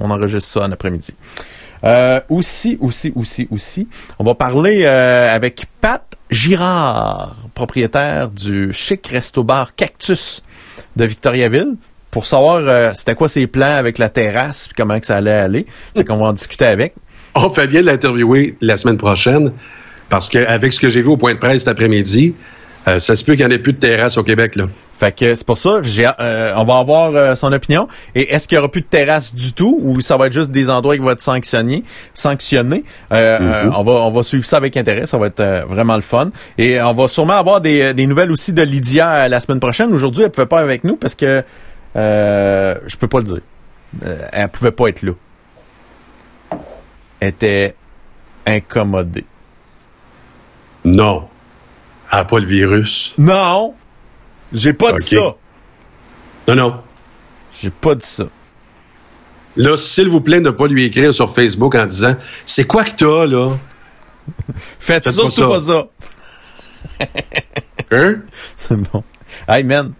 On 0.00 0.10
enregistre 0.10 0.48
ça 0.48 0.60
en 0.66 0.72
après-midi. 0.72 1.12
Euh, 1.82 2.20
aussi, 2.28 2.76
aussi, 2.80 3.12
aussi, 3.14 3.48
aussi, 3.50 3.88
on 4.18 4.24
va 4.24 4.34
parler 4.34 4.82
euh, 4.84 5.34
avec 5.34 5.64
Pat 5.80 6.02
Girard, 6.30 7.36
propriétaire 7.54 8.30
du 8.30 8.72
chic 8.72 9.06
resto-bar 9.06 9.74
Cactus 9.74 10.42
de 10.96 11.04
Victoriaville, 11.04 11.76
pour 12.10 12.26
savoir 12.26 12.56
euh, 12.58 12.90
c'était 12.96 13.14
quoi 13.14 13.28
ses 13.28 13.46
plans 13.46 13.76
avec 13.76 13.98
la 13.98 14.08
terrasse, 14.08 14.68
puis 14.68 14.74
comment 14.76 14.98
que 14.98 15.06
ça 15.06 15.16
allait 15.16 15.30
aller. 15.30 15.66
Fait 15.96 16.04
qu'on 16.04 16.16
va 16.16 16.26
en 16.26 16.32
discuter 16.32 16.66
avec. 16.66 16.94
On 17.34 17.48
fait 17.50 17.68
bien 17.68 17.82
l'interviewer 17.82 18.56
la 18.60 18.76
semaine 18.76 18.98
prochaine 18.98 19.52
parce 20.08 20.28
qu'avec 20.28 20.72
ce 20.72 20.80
que 20.80 20.90
j'ai 20.90 21.02
vu 21.02 21.08
au 21.08 21.16
point 21.16 21.34
de 21.34 21.38
presse 21.38 21.60
cet 21.60 21.68
après-midi, 21.68 22.34
euh, 22.88 22.98
ça 22.98 23.14
se 23.14 23.24
peut 23.24 23.34
qu'il 23.34 23.46
n'y 23.46 23.52
en 23.52 23.54
ait 23.54 23.60
plus 23.60 23.72
de 23.72 23.78
terrasse 23.78 24.18
au 24.18 24.22
Québec. 24.22 24.56
Là. 24.56 24.64
Fait 25.00 25.12
que 25.12 25.34
c'est 25.34 25.46
pour 25.46 25.56
ça, 25.56 25.80
j'ai, 25.82 26.06
euh, 26.20 26.52
on 26.56 26.64
va 26.64 26.76
avoir 26.76 27.14
euh, 27.14 27.34
son 27.34 27.50
opinion. 27.54 27.88
Et 28.14 28.34
est-ce 28.34 28.46
qu'il 28.46 28.56
y 28.56 28.58
aura 28.58 28.70
plus 28.70 28.82
de 28.82 28.86
terrasse 28.86 29.34
du 29.34 29.54
tout 29.54 29.80
ou 29.82 30.02
ça 30.02 30.18
va 30.18 30.26
être 30.26 30.34
juste 30.34 30.50
des 30.50 30.68
endroits 30.68 30.94
qui 30.94 31.00
vont 31.00 31.10
être 31.10 31.22
sanctionnés, 31.22 31.84
sanctionnés? 32.12 32.84
Euh, 33.10 33.38
euh, 33.40 33.70
On 33.74 33.82
va 33.82 33.92
on 33.92 34.10
va 34.10 34.22
suivre 34.22 34.44
ça 34.44 34.58
avec 34.58 34.76
intérêt, 34.76 35.06
ça 35.06 35.16
va 35.16 35.28
être 35.28 35.40
euh, 35.40 35.64
vraiment 35.66 35.96
le 35.96 36.02
fun. 36.02 36.28
Et 36.58 36.78
on 36.82 36.92
va 36.92 37.08
sûrement 37.08 37.38
avoir 37.38 37.62
des, 37.62 37.94
des 37.94 38.06
nouvelles 38.06 38.30
aussi 38.30 38.52
de 38.52 38.60
Lydia 38.60 39.10
euh, 39.10 39.28
la 39.28 39.40
semaine 39.40 39.58
prochaine. 39.58 39.90
Aujourd'hui, 39.94 40.24
elle 40.24 40.30
pouvait 40.30 40.46
pas 40.46 40.60
avec 40.60 40.84
nous 40.84 40.96
parce 40.96 41.14
que 41.14 41.42
euh, 41.96 42.74
je 42.86 42.96
peux 42.96 43.08
pas 43.08 43.18
le 43.18 43.24
dire. 43.24 43.40
Elle 44.32 44.48
pouvait 44.50 44.70
pas 44.70 44.88
être 44.88 45.02
là. 45.02 45.12
Elle 47.20 47.28
était 47.28 47.74
incommodée. 48.46 49.24
Non. 50.84 51.26
Elle 52.12 52.18
n'a 52.18 52.24
pas 52.26 52.38
le 52.38 52.46
virus. 52.46 53.14
Non, 53.16 53.74
j'ai 54.52 54.72
pas 54.72 54.92
dit 54.94 55.06
ça. 55.06 55.36
Non, 56.48 56.54
non. 56.54 56.74
J'ai 57.60 57.70
pas 57.70 57.94
dit 57.94 58.06
ça. 58.06 58.24
Là, 59.56 59.76
s'il 59.76 60.08
vous 60.08 60.20
plaît, 60.20 60.40
ne 60.40 60.50
pas 60.50 60.66
lui 60.66 60.84
écrire 60.84 61.12
sur 61.12 61.32
Facebook 61.34 61.74
en 61.74 61.86
disant 61.86 62.14
C'est 62.46 62.64
quoi 62.64 62.84
que 62.84 62.92
t'as, 62.92 63.26
là? 63.26 63.56
Faites 64.78 65.04
Faites 65.04 65.10
surtout 65.10 65.40
pas 65.42 65.48
pas 65.48 65.60
ça. 65.60 65.86
Hein? 67.90 68.16
C'est 68.56 68.76
bon. 68.76 69.02
Hey, 69.48 69.64
man. 69.64 69.92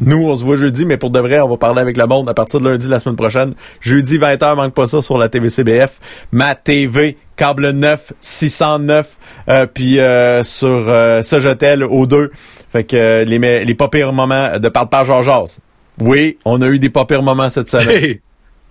Nous, 0.00 0.28
on 0.28 0.34
se 0.36 0.44
voit 0.44 0.56
jeudi, 0.56 0.84
mais 0.84 0.96
pour 0.96 1.10
de 1.10 1.20
vrai, 1.20 1.40
on 1.40 1.48
va 1.48 1.56
parler 1.56 1.80
avec 1.80 1.96
le 1.96 2.06
monde 2.06 2.28
à 2.28 2.34
partir 2.34 2.60
de 2.60 2.68
lundi 2.68 2.88
la 2.88 2.98
semaine 2.98 3.16
prochaine. 3.16 3.54
Jeudi 3.80 4.18
20h, 4.18 4.56
manque 4.56 4.74
pas 4.74 4.86
ça 4.86 5.00
sur 5.02 5.18
la 5.18 5.28
TVCBF. 5.28 6.00
Ma 6.32 6.54
TV, 6.54 7.16
câble 7.36 7.70
9, 7.70 8.12
609, 8.20 9.16
euh, 9.48 9.66
puis 9.66 10.00
euh, 10.00 10.42
sur 10.42 10.68
euh, 10.88 11.22
Sojotel 11.22 11.84
au 11.84 12.06
2. 12.06 12.32
Fait 12.74 12.82
que 12.82 12.96
euh, 12.96 13.24
les, 13.24 13.64
les 13.64 13.74
pas 13.76 13.86
pires 13.86 14.12
moments 14.12 14.58
de 14.58 14.68
parle 14.68 14.88
par 14.88 15.04
Georges. 15.04 15.58
Oui, 16.00 16.38
on 16.44 16.60
a 16.60 16.66
eu 16.66 16.80
des 16.80 16.90
pas 16.90 17.04
pires 17.04 17.22
moments 17.22 17.48
cette 17.48 17.70
semaine. 17.70 17.88
Hey! 17.88 18.20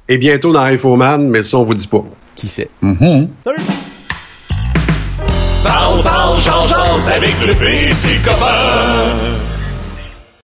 Et 0.10 0.18
bientôt 0.18 0.52
dans 0.52 0.60
Infoman, 0.60 1.26
mais 1.30 1.42
ça, 1.42 1.58
on 1.58 1.64
vous 1.64 1.74
dit 1.74 1.88
pas. 1.88 2.04
Qui 2.36 2.50
sait? 2.50 2.68
Mm-hmm. 2.84 3.30
Parle, 5.64 6.04
parle, 6.04 6.42
change 6.42 6.74
avec 7.16 7.34
le 7.48 7.54
PC 7.54 8.20
copain. 8.26 9.14